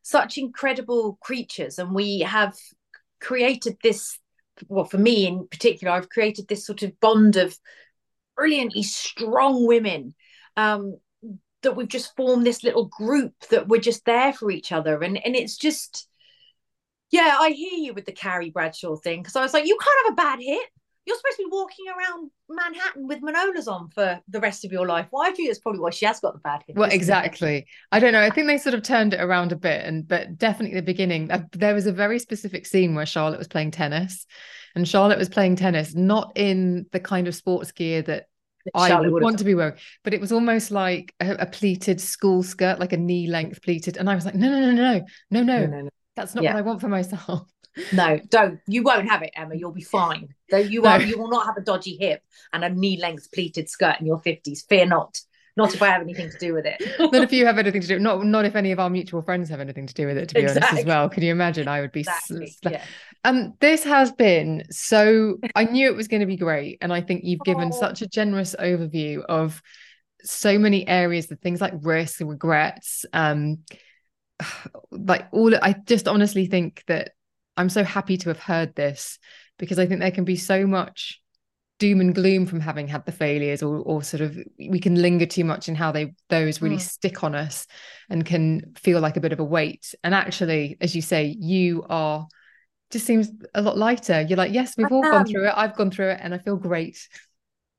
such 0.03 0.39
incredible 0.39 1.19
creatures 1.21 1.79
and 1.79 1.95
we 1.95 2.21
have 2.21 2.57
created 3.21 3.77
this 3.83 4.19
well 4.69 4.85
for 4.85 4.99
me 4.99 5.27
in 5.27 5.47
particular 5.49 5.93
i've 5.93 6.09
created 6.09 6.47
this 6.49 6.67
sort 6.67 6.83
of 6.83 6.99
bond 7.01 7.37
of 7.37 7.57
brilliantly 8.37 8.83
strong 8.83 9.67
women 9.67 10.15
um 10.57 10.97
that 11.63 11.77
we've 11.77 11.89
just 11.89 12.15
formed 12.17 12.45
this 12.45 12.65
little 12.65 12.87
group 12.87 13.33
that 13.51 13.69
we're 13.69 13.81
just 13.81 14.05
there 14.05 14.33
for 14.33 14.51
each 14.51 14.73
other. 14.73 15.01
And 15.01 15.25
and 15.25 15.37
it's 15.37 15.57
just 15.57 16.09
yeah 17.11 17.37
i 17.39 17.51
hear 17.51 17.79
you 17.79 17.95
with 17.95 18.07
the 18.07 18.13
carrie 18.13 18.51
bradshaw 18.51 18.97
thing 18.97 19.21
because 19.21 19.37
i 19.37 19.43
was 19.43 19.53
like 19.53 19.67
you 19.67 19.79
can't 19.81 20.07
have 20.07 20.13
a 20.15 20.17
bad 20.17 20.43
hip 20.43 20.69
you're 21.05 21.17
supposed 21.17 21.37
to 21.37 21.45
be 21.45 21.51
walking 21.51 21.87
around 21.89 22.31
Manhattan 22.49 23.09
with 23.09 23.23
Manolos 23.23 23.67
on 23.67 23.89
for 23.91 24.21
the 24.29 24.41
rest 24.41 24.65
of 24.65 24.71
your 24.71 24.87
life. 24.87 25.07
Why 25.11 25.33
do 25.33 25.43
you? 25.43 25.49
That's 25.49 25.59
probably 25.59 25.81
why 25.81 25.91
she 25.91 26.07
has 26.07 26.21
got 26.21 26.35
the 26.35 26.41
bad 26.41 26.63
hip. 26.67 26.77
Well, 26.77 26.91
exactly. 26.91 27.67
I 27.91 27.99
don't 27.99 28.13
know. 28.13 28.21
I 28.21 28.31
think 28.31 28.47
they 28.47 28.59
sort 28.59 28.75
of 28.75 28.83
turned 28.83 29.15
it 29.15 29.21
around 29.21 29.53
a 29.53 29.57
bit, 29.57 29.85
and 29.85 30.07
but 30.07 30.39
definitely 30.39 30.77
the 30.77 30.83
beginning, 30.83 31.31
uh, 31.31 31.43
there 31.53 31.75
was 31.75 31.87
a 31.87 31.93
very 31.93 32.19
specific 32.19 32.67
scene 32.67 32.95
where 32.95 33.07
Charlotte 33.07 33.39
was 33.39 33.49
playing 33.49 33.73
tennis, 33.73 34.27
and 34.75 34.87
Charlotte 34.87 35.19
was 35.19 35.29
playing 35.29 35.57
tennis 35.57 35.95
not 35.95 36.33
in 36.37 36.87
the 36.93 37.01
kind 37.01 37.27
of 37.27 37.35
sports 37.35 37.73
gear 37.73 38.03
that 38.03 38.27
I 38.75 39.01
would 39.01 39.23
want 39.23 39.39
to 39.39 39.45
be 39.45 39.55
wearing, 39.55 39.77
but 40.05 40.15
it 40.15 40.21
was 40.21 40.31
almost 40.31 40.71
like 40.71 41.15
a, 41.21 41.33
a, 41.41 41.47
pleated 41.47 42.01
school 42.01 42.45
skirt, 42.45 42.79
like 42.79 42.93
a 42.93 42.97
knee 42.97 43.27
length 43.27 43.63
pleated, 43.63 43.97
and 43.97 44.09
I 44.09 44.15
was 44.15 44.25
like, 44.25 44.37
no, 44.37 44.49
no, 44.49 44.61
no, 44.61 44.73
no, 44.73 45.05
no, 45.31 45.43
no, 45.43 45.67
no, 45.67 45.81
no. 45.81 45.89
That's 46.15 46.35
not 46.35 46.45
yeah. 46.45 46.53
what 46.53 46.59
I 46.59 46.63
want 46.63 46.81
for 46.81 46.89
myself. 46.89 47.49
No, 47.93 48.21
don't. 48.29 48.61
You 48.67 48.83
won't 48.83 49.09
have 49.09 49.23
it, 49.23 49.31
Emma. 49.35 49.55
You'll 49.55 49.73
be 49.73 49.83
fine. 49.83 50.35
Though 50.51 50.59
you 50.59 50.85
are, 50.85 51.01
you 51.01 51.19
will 51.19 51.31
not 51.31 51.47
have 51.47 51.57
a 51.57 51.63
dodgy 51.63 51.97
hip 51.99 52.23
and 52.53 52.65
a 52.65 52.69
knee-length 52.69 53.33
pleated 53.33 53.69
skirt 53.69 54.01
in 54.01 54.07
your 54.07 54.19
fifties. 54.19 54.63
Fear 54.69 54.87
not. 54.87 55.21
Not 55.55 55.75
if 55.75 55.83
I 55.83 55.89
have 55.89 56.01
anything 56.01 56.31
to 56.31 56.39
do 56.39 56.55
with 56.55 56.65
it. 56.65 56.83
not 56.99 57.15
if 57.15 57.33
you 57.33 57.45
have 57.45 57.59
anything 57.59 57.83
to 57.83 57.87
do. 57.87 57.99
Not 57.99 58.25
not 58.25 58.45
if 58.45 58.57
any 58.57 58.73
of 58.73 58.81
our 58.81 58.89
mutual 58.89 59.21
friends 59.23 59.51
have 59.51 59.61
anything 59.61 59.87
to 59.87 59.95
do 59.95 60.07
with 60.07 60.17
it. 60.17 60.29
To 60.31 60.35
be 60.35 60.41
exactly. 60.41 60.69
honest, 60.69 60.81
as 60.81 60.87
well. 60.87 61.09
Can 61.11 61.23
you 61.23 61.33
imagine? 61.33 61.69
I 61.69 61.81
would 61.83 61.93
be. 61.93 62.01
Exactly. 62.01 62.47
Sl- 62.47 62.71
yeah. 62.71 62.85
Um, 63.25 63.55
this 63.61 63.85
has 63.85 64.13
been 64.13 64.65
so. 64.71 65.39
I 65.55 65.65
knew 65.65 65.87
it 65.89 65.97
was 65.97 66.09
going 66.09 66.21
to 66.21 66.27
be 66.27 66.37
great, 66.37 66.79
and 66.81 66.93
I 66.93 67.03
think 67.03 67.25
you've 67.25 67.41
given 67.41 67.71
oh. 67.73 67.79
such 67.79 68.01
a 68.01 68.09
generous 68.09 68.57
overview 68.59 69.25
of 69.25 69.63
so 70.23 70.59
many 70.59 70.89
areas, 70.89 71.27
the 71.27 71.37
things 71.37 71.61
like 71.61 71.75
risks 71.83 72.21
and 72.21 72.31
regrets. 72.31 73.05
Um, 73.13 73.59
like 74.91 75.29
all. 75.33 75.55
I 75.55 75.75
just 75.85 76.09
honestly 76.09 76.47
think 76.47 76.83
that 76.87 77.11
I'm 77.57 77.69
so 77.69 77.85
happy 77.85 78.17
to 78.19 78.29
have 78.31 78.39
heard 78.39 78.75
this 78.75 79.19
because 79.59 79.79
I 79.79 79.87
think 79.87 80.01
there 80.01 80.11
can 80.11 80.25
be 80.25 80.37
so 80.37 80.67
much 80.67 81.21
doom 81.79 82.01
and 82.01 82.15
gloom 82.15 82.47
from 82.47 82.61
having 82.61 82.87
had 82.87 83.05
the 83.07 83.13
failures 83.13 83.63
or 83.63 83.79
or 83.79 84.03
sort 84.03 84.21
of 84.21 84.39
we 84.57 84.79
can 84.79 84.95
linger 84.95 85.27
too 85.27 85.45
much 85.45 85.69
in 85.69 85.75
how 85.75 85.91
they 85.91 86.15
those 86.29 86.63
really 86.63 86.77
mm. 86.77 86.81
stick 86.81 87.25
on 87.25 87.35
us 87.35 87.67
and 88.09 88.25
can 88.25 88.73
feel 88.77 89.01
like 89.01 89.17
a 89.17 89.21
bit 89.21 89.33
of 89.33 89.41
a 89.41 89.45
weight. 89.45 89.95
And 90.05 90.15
actually 90.15 90.77
as 90.81 90.95
you 90.95 91.03
say 91.03 91.35
you 91.39 91.85
are 91.89 92.27
just 92.91 93.07
seems 93.07 93.31
a 93.55 93.63
lot 93.63 93.77
lighter. 93.77 94.21
You're 94.21 94.37
like 94.37 94.53
yes 94.53 94.77
we've 94.77 94.93
all 94.93 95.03
gone 95.03 95.27
through 95.27 95.49
it. 95.49 95.55
I've 95.57 95.77
gone 95.77 95.91
through 95.91 96.11
it 96.11 96.21
and 96.23 96.33
i 96.33 96.39
feel 96.39 96.57
great. 96.57 97.09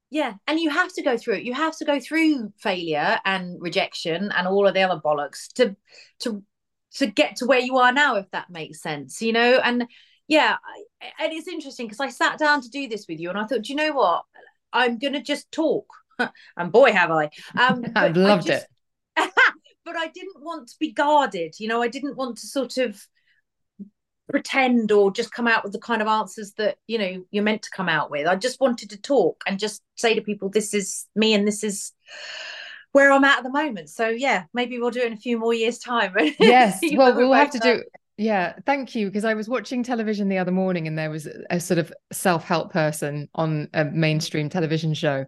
Yeah. 0.10 0.34
And 0.48 0.60
you 0.60 0.70
have 0.70 0.94
to 0.94 1.02
go 1.02 1.18
through 1.18 1.36
it. 1.36 1.44
You 1.44 1.54
have 1.54 1.76
to 1.78 1.86
go 1.86 2.00
through 2.00 2.52
failure 2.60 3.20
and 3.26 3.60
rejection 3.60 4.32
and 4.32 4.48
all 4.48 4.68
of 4.68 4.74
the 4.74 4.84
other 4.84 5.02
bollocks 5.04 5.52
to 5.54 5.76
to 6.20 6.44
to 6.96 7.08
get 7.08 7.38
to 7.38 7.46
where 7.46 7.60
you 7.60 7.78
are 7.78 7.92
now 7.92 8.16
if 8.16 8.30
that 8.32 8.50
makes 8.50 8.82
sense 8.82 9.22
you 9.22 9.34
know? 9.34 9.60
And 9.64 9.88
yeah 10.28 10.56
and 11.20 11.34
it's 11.34 11.48
interesting 11.50 11.86
because 11.86 12.00
i 12.00 12.08
sat 12.08 12.40
down 12.40 12.62
to 12.62 12.70
do 12.70 12.88
this 12.88 13.06
with 13.10 13.20
you 13.20 13.30
and 13.30 13.38
i 13.38 13.46
thought 13.46 13.64
do 13.64 13.74
you 13.74 13.76
know 13.76 13.94
what? 13.94 14.24
I'm 14.72 14.98
gonna 14.98 15.22
just 15.22 15.52
talk. 15.52 15.86
And 16.58 16.72
boy 16.72 16.92
have 16.92 17.12
i. 17.12 17.30
Um 17.60 17.86
i 17.96 18.08
loved 18.10 18.48
just, 18.48 18.68
it. 19.18 19.32
but 19.86 19.96
i 19.96 20.08
didn't 20.08 20.42
want 20.42 20.68
to 20.70 20.76
be 20.80 20.92
guarded 20.92 21.56
you 21.60 21.68
know? 21.68 21.82
I 21.82 21.88
didn't 21.88 22.16
want 22.16 22.38
to 22.38 22.48
sort 22.48 22.78
of 22.78 23.06
pretend 24.30 24.92
or 24.92 25.12
just 25.12 25.32
come 25.32 25.48
out 25.48 25.64
with 25.64 25.74
the 25.74 25.80
kind 25.80 26.02
of 26.02 26.08
answers 26.08 26.54
that 26.54 26.78
you 26.88 26.98
know 26.98 27.24
you're 27.32 27.44
meant 27.44 27.62
to 27.64 27.70
come 27.70 27.90
out 27.90 28.10
with. 28.10 28.26
I 28.26 28.36
just 28.36 28.60
wanted 28.60 28.90
to 28.92 29.02
talk 29.02 29.44
and 29.46 29.60
just 29.60 29.82
say 29.96 30.16
to 30.16 30.22
people 30.22 30.50
this 30.50 30.74
is 30.74 31.06
me 31.16 31.34
and 31.34 31.48
this 31.48 31.64
is 31.64 31.92
where 32.94 33.12
I'm 33.12 33.24
at 33.26 33.40
at 33.40 33.44
the 33.44 33.50
moment. 33.50 33.90
So 33.90 34.08
yeah, 34.08 34.46
maybe 34.54 34.80
we'll 34.80 34.92
do 34.92 35.02
it 35.02 35.08
in 35.08 35.14
a 35.14 35.18
few 35.18 35.38
more 35.38 35.54
years' 35.54 35.80
time. 35.80 36.14
yes, 36.40 36.80
well, 36.94 37.14
we'll 37.14 37.34
have 37.34 37.52
to 37.52 37.60
do. 37.60 37.84
Yeah, 38.18 38.54
thank 38.66 38.96
you. 38.96 39.08
Because 39.08 39.26
I 39.26 39.34
was 39.34 39.50
watching 39.50 39.84
television 39.84 40.30
the 40.30 40.38
other 40.38 40.52
morning, 40.52 40.88
and 40.88 40.98
there 40.98 41.10
was 41.10 41.28
a 41.50 41.60
sort 41.60 41.80
of 41.80 41.92
self-help 42.12 42.72
person 42.72 43.28
on 43.36 43.68
a 43.74 43.84
mainstream 43.84 44.48
television 44.48 44.94
show, 44.94 45.26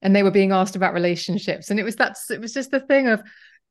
and 0.00 0.16
they 0.16 0.22
were 0.22 0.30
being 0.30 0.52
asked 0.52 0.76
about 0.76 0.94
relationships, 0.94 1.70
and 1.70 1.78
it 1.78 1.84
was 1.84 1.96
that 1.96 2.16
it 2.30 2.40
was 2.40 2.54
just 2.54 2.70
the 2.70 2.80
thing 2.80 3.08
of 3.08 3.22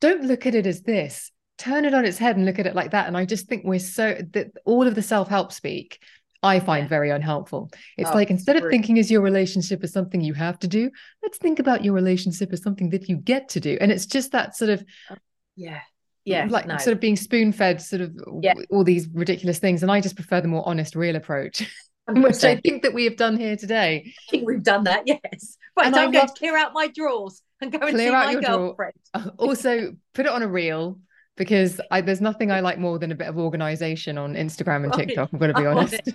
don't 0.02 0.24
look 0.24 0.46
at 0.46 0.56
it 0.56 0.68
as 0.68 0.82
this 0.82 1.32
turn 1.58 1.86
it 1.86 1.94
on 1.94 2.06
its 2.06 2.18
head 2.18 2.38
and 2.38 2.46
look 2.48 2.58
at 2.58 2.66
it 2.66 2.74
like 2.74 2.90
that 2.90 3.06
and 3.06 3.16
i 3.16 3.24
just 3.24 3.48
think 3.48 3.64
we're 3.64 3.78
so 3.78 4.18
that 4.32 4.48
all 4.66 4.88
of 4.88 4.96
the 4.96 5.02
self-help 5.02 5.52
speak 5.52 6.02
I 6.44 6.60
find 6.60 6.90
very 6.90 7.12
unhelpful. 7.12 7.70
It's 7.98 8.10
Oh, 8.10 8.14
like 8.16 8.32
instead 8.32 8.56
of 8.56 8.70
thinking 8.70 8.98
as 8.98 9.12
your 9.12 9.22
relationship 9.22 9.84
is 9.84 9.92
something 9.94 10.22
you 10.22 10.34
have 10.34 10.58
to 10.60 10.68
do, 10.68 10.90
let's 11.22 11.38
think 11.38 11.60
about 11.60 11.84
your 11.84 11.94
relationship 11.94 12.52
as 12.52 12.64
something 12.64 12.90
that 12.90 13.08
you 13.08 13.18
get 13.18 13.50
to 13.50 13.60
do. 13.60 13.78
And 13.80 13.92
it's 13.92 14.06
just 14.08 14.32
that 14.32 14.56
sort 14.56 14.72
of 14.72 14.84
oh, 15.12 15.16
Yeah. 15.56 15.82
Yeah. 16.26 16.48
like 16.50 16.66
no. 16.68 16.78
sort 16.78 16.94
of 16.94 17.00
being 17.00 17.16
spoon 17.16 17.52
fed 17.52 17.82
sort 17.82 18.02
of 18.02 18.16
Yeah. 18.42 18.54
all 18.72 18.84
these 18.84 19.08
ridiculous 19.14 19.60
things. 19.60 19.84
And 19.84 19.92
I 19.92 20.02
just 20.02 20.16
prefer 20.16 20.42
the 20.42 20.48
more 20.48 20.68
honest, 20.68 20.96
real 20.96 21.16
approach, 21.16 21.62
which 22.10 22.44
I 22.44 22.56
think 22.56 22.84
that 22.84 22.94
we 22.94 23.04
have 23.06 23.18
done 23.18 23.38
here 23.38 23.56
today. 23.56 24.04
I 24.08 24.32
think 24.32 24.48
we've 24.48 24.64
done 24.64 24.86
that. 24.86 25.04
Yes. 25.06 25.58
Right. 25.78 25.86
And 25.86 25.96
so 25.96 26.02
I 26.02 26.06
I'm 26.06 26.12
going 26.12 26.26
love- 26.26 26.34
to 26.34 26.40
clear 26.40 26.58
out 26.58 26.74
my 26.74 26.88
drawers 26.88 27.42
and 27.62 27.72
go 27.72 27.78
and 27.86 27.98
see 27.98 28.10
my 28.10 28.34
girlfriend. 28.36 28.94
also, 29.38 29.96
put 30.16 30.26
it 30.26 30.32
on 30.32 30.42
a 30.42 30.48
reel 30.48 31.00
because 31.42 31.82
I, 31.90 32.02
there's 32.02 32.22
nothing 32.22 32.52
I 32.52 32.60
like 32.60 32.78
more 32.78 33.00
than 33.00 33.12
a 33.12 33.16
bit 33.16 33.28
of 33.28 33.36
organization 33.40 34.16
on 34.20 34.36
Instagram 34.36 34.84
and. 34.84 34.94
TikTok. 34.94 35.30
I'm 35.34 35.40
going 35.40 35.52
to 35.56 35.60
be 35.60 35.66
honest. 35.66 36.02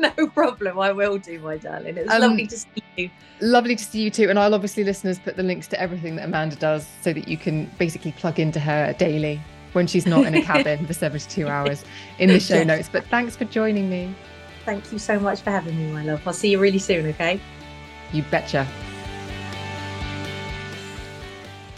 No 0.00 0.10
problem. 0.28 0.78
I 0.80 0.90
will 0.92 1.18
do, 1.18 1.38
my 1.38 1.56
darling. 1.56 1.96
It's 1.96 2.12
Um, 2.12 2.20
lovely 2.20 2.46
to 2.48 2.58
see 2.58 2.66
you. 2.96 3.10
Lovely 3.40 3.76
to 3.76 3.84
see 3.84 4.02
you 4.02 4.10
too. 4.10 4.28
And 4.28 4.36
I'll 4.38 4.52
obviously, 4.54 4.82
listeners, 4.84 5.18
put 5.20 5.36
the 5.36 5.42
links 5.44 5.68
to 5.68 5.80
everything 5.80 6.16
that 6.16 6.24
Amanda 6.24 6.56
does 6.56 6.86
so 7.00 7.12
that 7.12 7.28
you 7.28 7.36
can 7.36 7.70
basically 7.78 8.10
plug 8.12 8.38
into 8.40 8.58
her 8.60 8.92
daily 8.98 9.40
when 9.72 9.86
she's 9.86 10.04
not 10.06 10.26
in 10.26 10.34
a 10.34 10.42
cabin 10.42 10.84
for 10.86 10.92
72 10.94 11.48
hours 11.56 11.84
in 12.18 12.28
the 12.28 12.40
show 12.40 12.56
Yes. 12.56 12.66
notes. 12.66 12.88
But 12.92 13.04
thanks 13.06 13.36
for 13.36 13.44
joining 13.44 13.88
me. 13.88 14.12
Thank 14.64 14.90
you 14.92 14.98
so 14.98 15.18
much 15.20 15.40
for 15.42 15.50
having 15.50 15.76
me, 15.78 15.92
my 15.92 16.04
love. 16.04 16.20
I'll 16.26 16.32
see 16.32 16.50
you 16.50 16.58
really 16.58 16.80
soon, 16.80 17.06
okay? 17.06 17.40
You 18.12 18.22
betcha. 18.30 18.66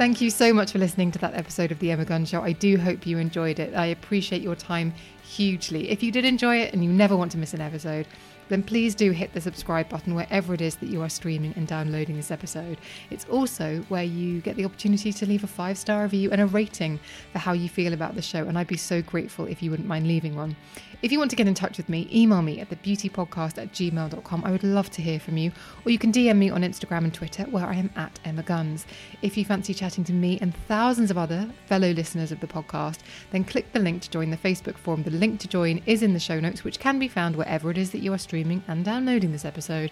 Thank 0.01 0.23
you 0.23 0.31
so 0.31 0.55
much 0.55 0.73
for 0.73 0.79
listening 0.79 1.11
to 1.11 1.19
that 1.19 1.35
episode 1.35 1.71
of 1.71 1.79
The 1.79 1.91
Emma 1.91 2.07
Guns 2.07 2.31
Show. 2.31 2.41
I 2.41 2.53
do 2.53 2.79
hope 2.79 3.05
you 3.05 3.19
enjoyed 3.19 3.59
it. 3.59 3.75
I 3.75 3.85
appreciate 3.85 4.41
your 4.41 4.55
time 4.55 4.95
hugely. 5.23 5.91
If 5.91 6.03
you 6.03 6.11
did 6.11 6.25
enjoy 6.25 6.57
it 6.57 6.73
and 6.73 6.83
you 6.83 6.91
never 6.91 7.15
want 7.15 7.33
to 7.33 7.37
miss 7.37 7.53
an 7.53 7.61
episode, 7.61 8.07
then 8.49 8.63
please 8.63 8.95
do 8.95 9.11
hit 9.11 9.35
the 9.35 9.43
subscribe 9.43 9.91
button 9.91 10.15
wherever 10.15 10.55
it 10.55 10.63
is 10.63 10.77
that 10.77 10.89
you 10.89 11.03
are 11.03 11.11
streaming 11.11 11.53
and 11.55 11.67
downloading 11.67 12.17
this 12.17 12.31
episode. 12.31 12.79
It's 13.11 13.27
also 13.27 13.85
where 13.91 14.03
you 14.03 14.41
get 14.41 14.57
the 14.57 14.65
opportunity 14.65 15.13
to 15.13 15.27
leave 15.27 15.45
a 15.45 15.47
five 15.47 15.77
star 15.77 16.05
review 16.05 16.31
and 16.31 16.41
a 16.41 16.47
rating 16.47 16.99
for 17.33 17.39
how 17.39 17.53
you 17.53 17.69
feel 17.69 17.93
about 17.93 18.15
the 18.15 18.23
show. 18.23 18.49
And 18.49 18.59
I'd 18.59 18.69
be 18.69 18.79
so 18.79 19.03
grateful 19.03 19.45
if 19.45 19.63
you 19.63 19.71
wouldn't 19.71 19.87
mind 19.87 20.09
leaving 20.09 20.35
one. 20.35 20.57
If 21.03 21.11
you 21.11 21.19
want 21.19 21.31
to 21.31 21.37
get 21.37 21.49
in 21.49 21.55
touch 21.55 21.79
with 21.79 21.89
me, 21.89 22.07
email 22.13 22.43
me 22.43 22.61
at 22.61 22.69
thebeautypodcast 22.69 23.57
at 23.57 23.73
gmail.com. 23.73 24.45
I 24.45 24.51
would 24.51 24.63
love 24.63 24.91
to 24.91 25.01
hear 25.01 25.19
from 25.19 25.39
you. 25.39 25.51
Or 25.87 25.91
you 25.91 25.99
can 25.99 26.13
DM 26.13 26.37
me 26.37 26.51
on 26.51 26.61
Instagram 26.61 27.05
and 27.05 27.15
Twitter, 27.15 27.45
where 27.45 27.65
I 27.65 27.77
am 27.77 27.89
at 27.97 28.21
Emma 28.27 28.43
Guns. 28.43 28.85
If 29.23 29.39
you 29.39 29.47
fancy 29.47 29.73
chatting 29.73 30.05
to 30.05 30.13
me 30.13 30.39
and 30.43 30.55
thousands 30.69 31.11
of 31.11 31.17
other 31.17 31.49
fellow 31.65 31.91
listeners 31.93 32.33
of 32.33 32.41
the 32.41 32.47
podcast, 32.47 32.99
then 33.31 33.45
click 33.45 33.73
the 33.73 33.79
link 33.79 34.03
to 34.03 34.11
join 34.11 34.31
the 34.31 34.37
Facebook 34.37 34.77
forum. 34.77 35.03
The 35.03 35.11
link 35.11 35.41
to 35.41 35.49
join 35.49 35.81
is 35.87 36.03
in 36.03 36.13
the 36.13 36.21
show 36.21 36.39
notes, 36.39 36.65
which 36.65 36.79
can 36.79 36.99
be 36.99 37.09
found 37.09 37.35
wherever 37.35 37.71
it 37.71 37.79
is 37.79 37.93
that 37.93 38.03
you 38.03 38.13
are 38.13 38.19
streaming 38.19 38.63
and 38.69 38.85
downloading 38.85 39.33
this 39.33 39.47
episode. 39.47 39.91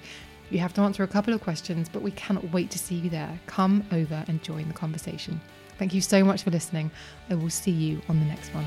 You 0.51 0.59
have 0.59 0.75
to 0.75 0.83
answer 0.83 1.05
a 1.05 1.09
couple 1.09 1.33
of 1.33 1.41
questions, 1.41 1.89
but 1.89 2.03
we 2.03 2.11
cannot 2.11 2.53
wait 2.53 2.71
to 2.73 2.79
see 2.79 2.97
you 2.97 3.09
there. 3.09 3.41
Come 3.47 3.83
over 3.93 4.25
and 4.29 4.43
join 4.43 4.69
the 4.69 4.75
conversation. 4.75 5.41
Thank 5.79 5.95
you 5.95 6.03
so 6.03 6.23
much 6.23 6.43
for 6.43 6.51
listening. 6.51 6.91
I 7.31 7.35
will 7.35 7.51
see 7.51 7.71
you 7.71 8.03
on 8.11 8.21
the 8.21 8.27
next 8.27 8.53
one. 8.55 8.67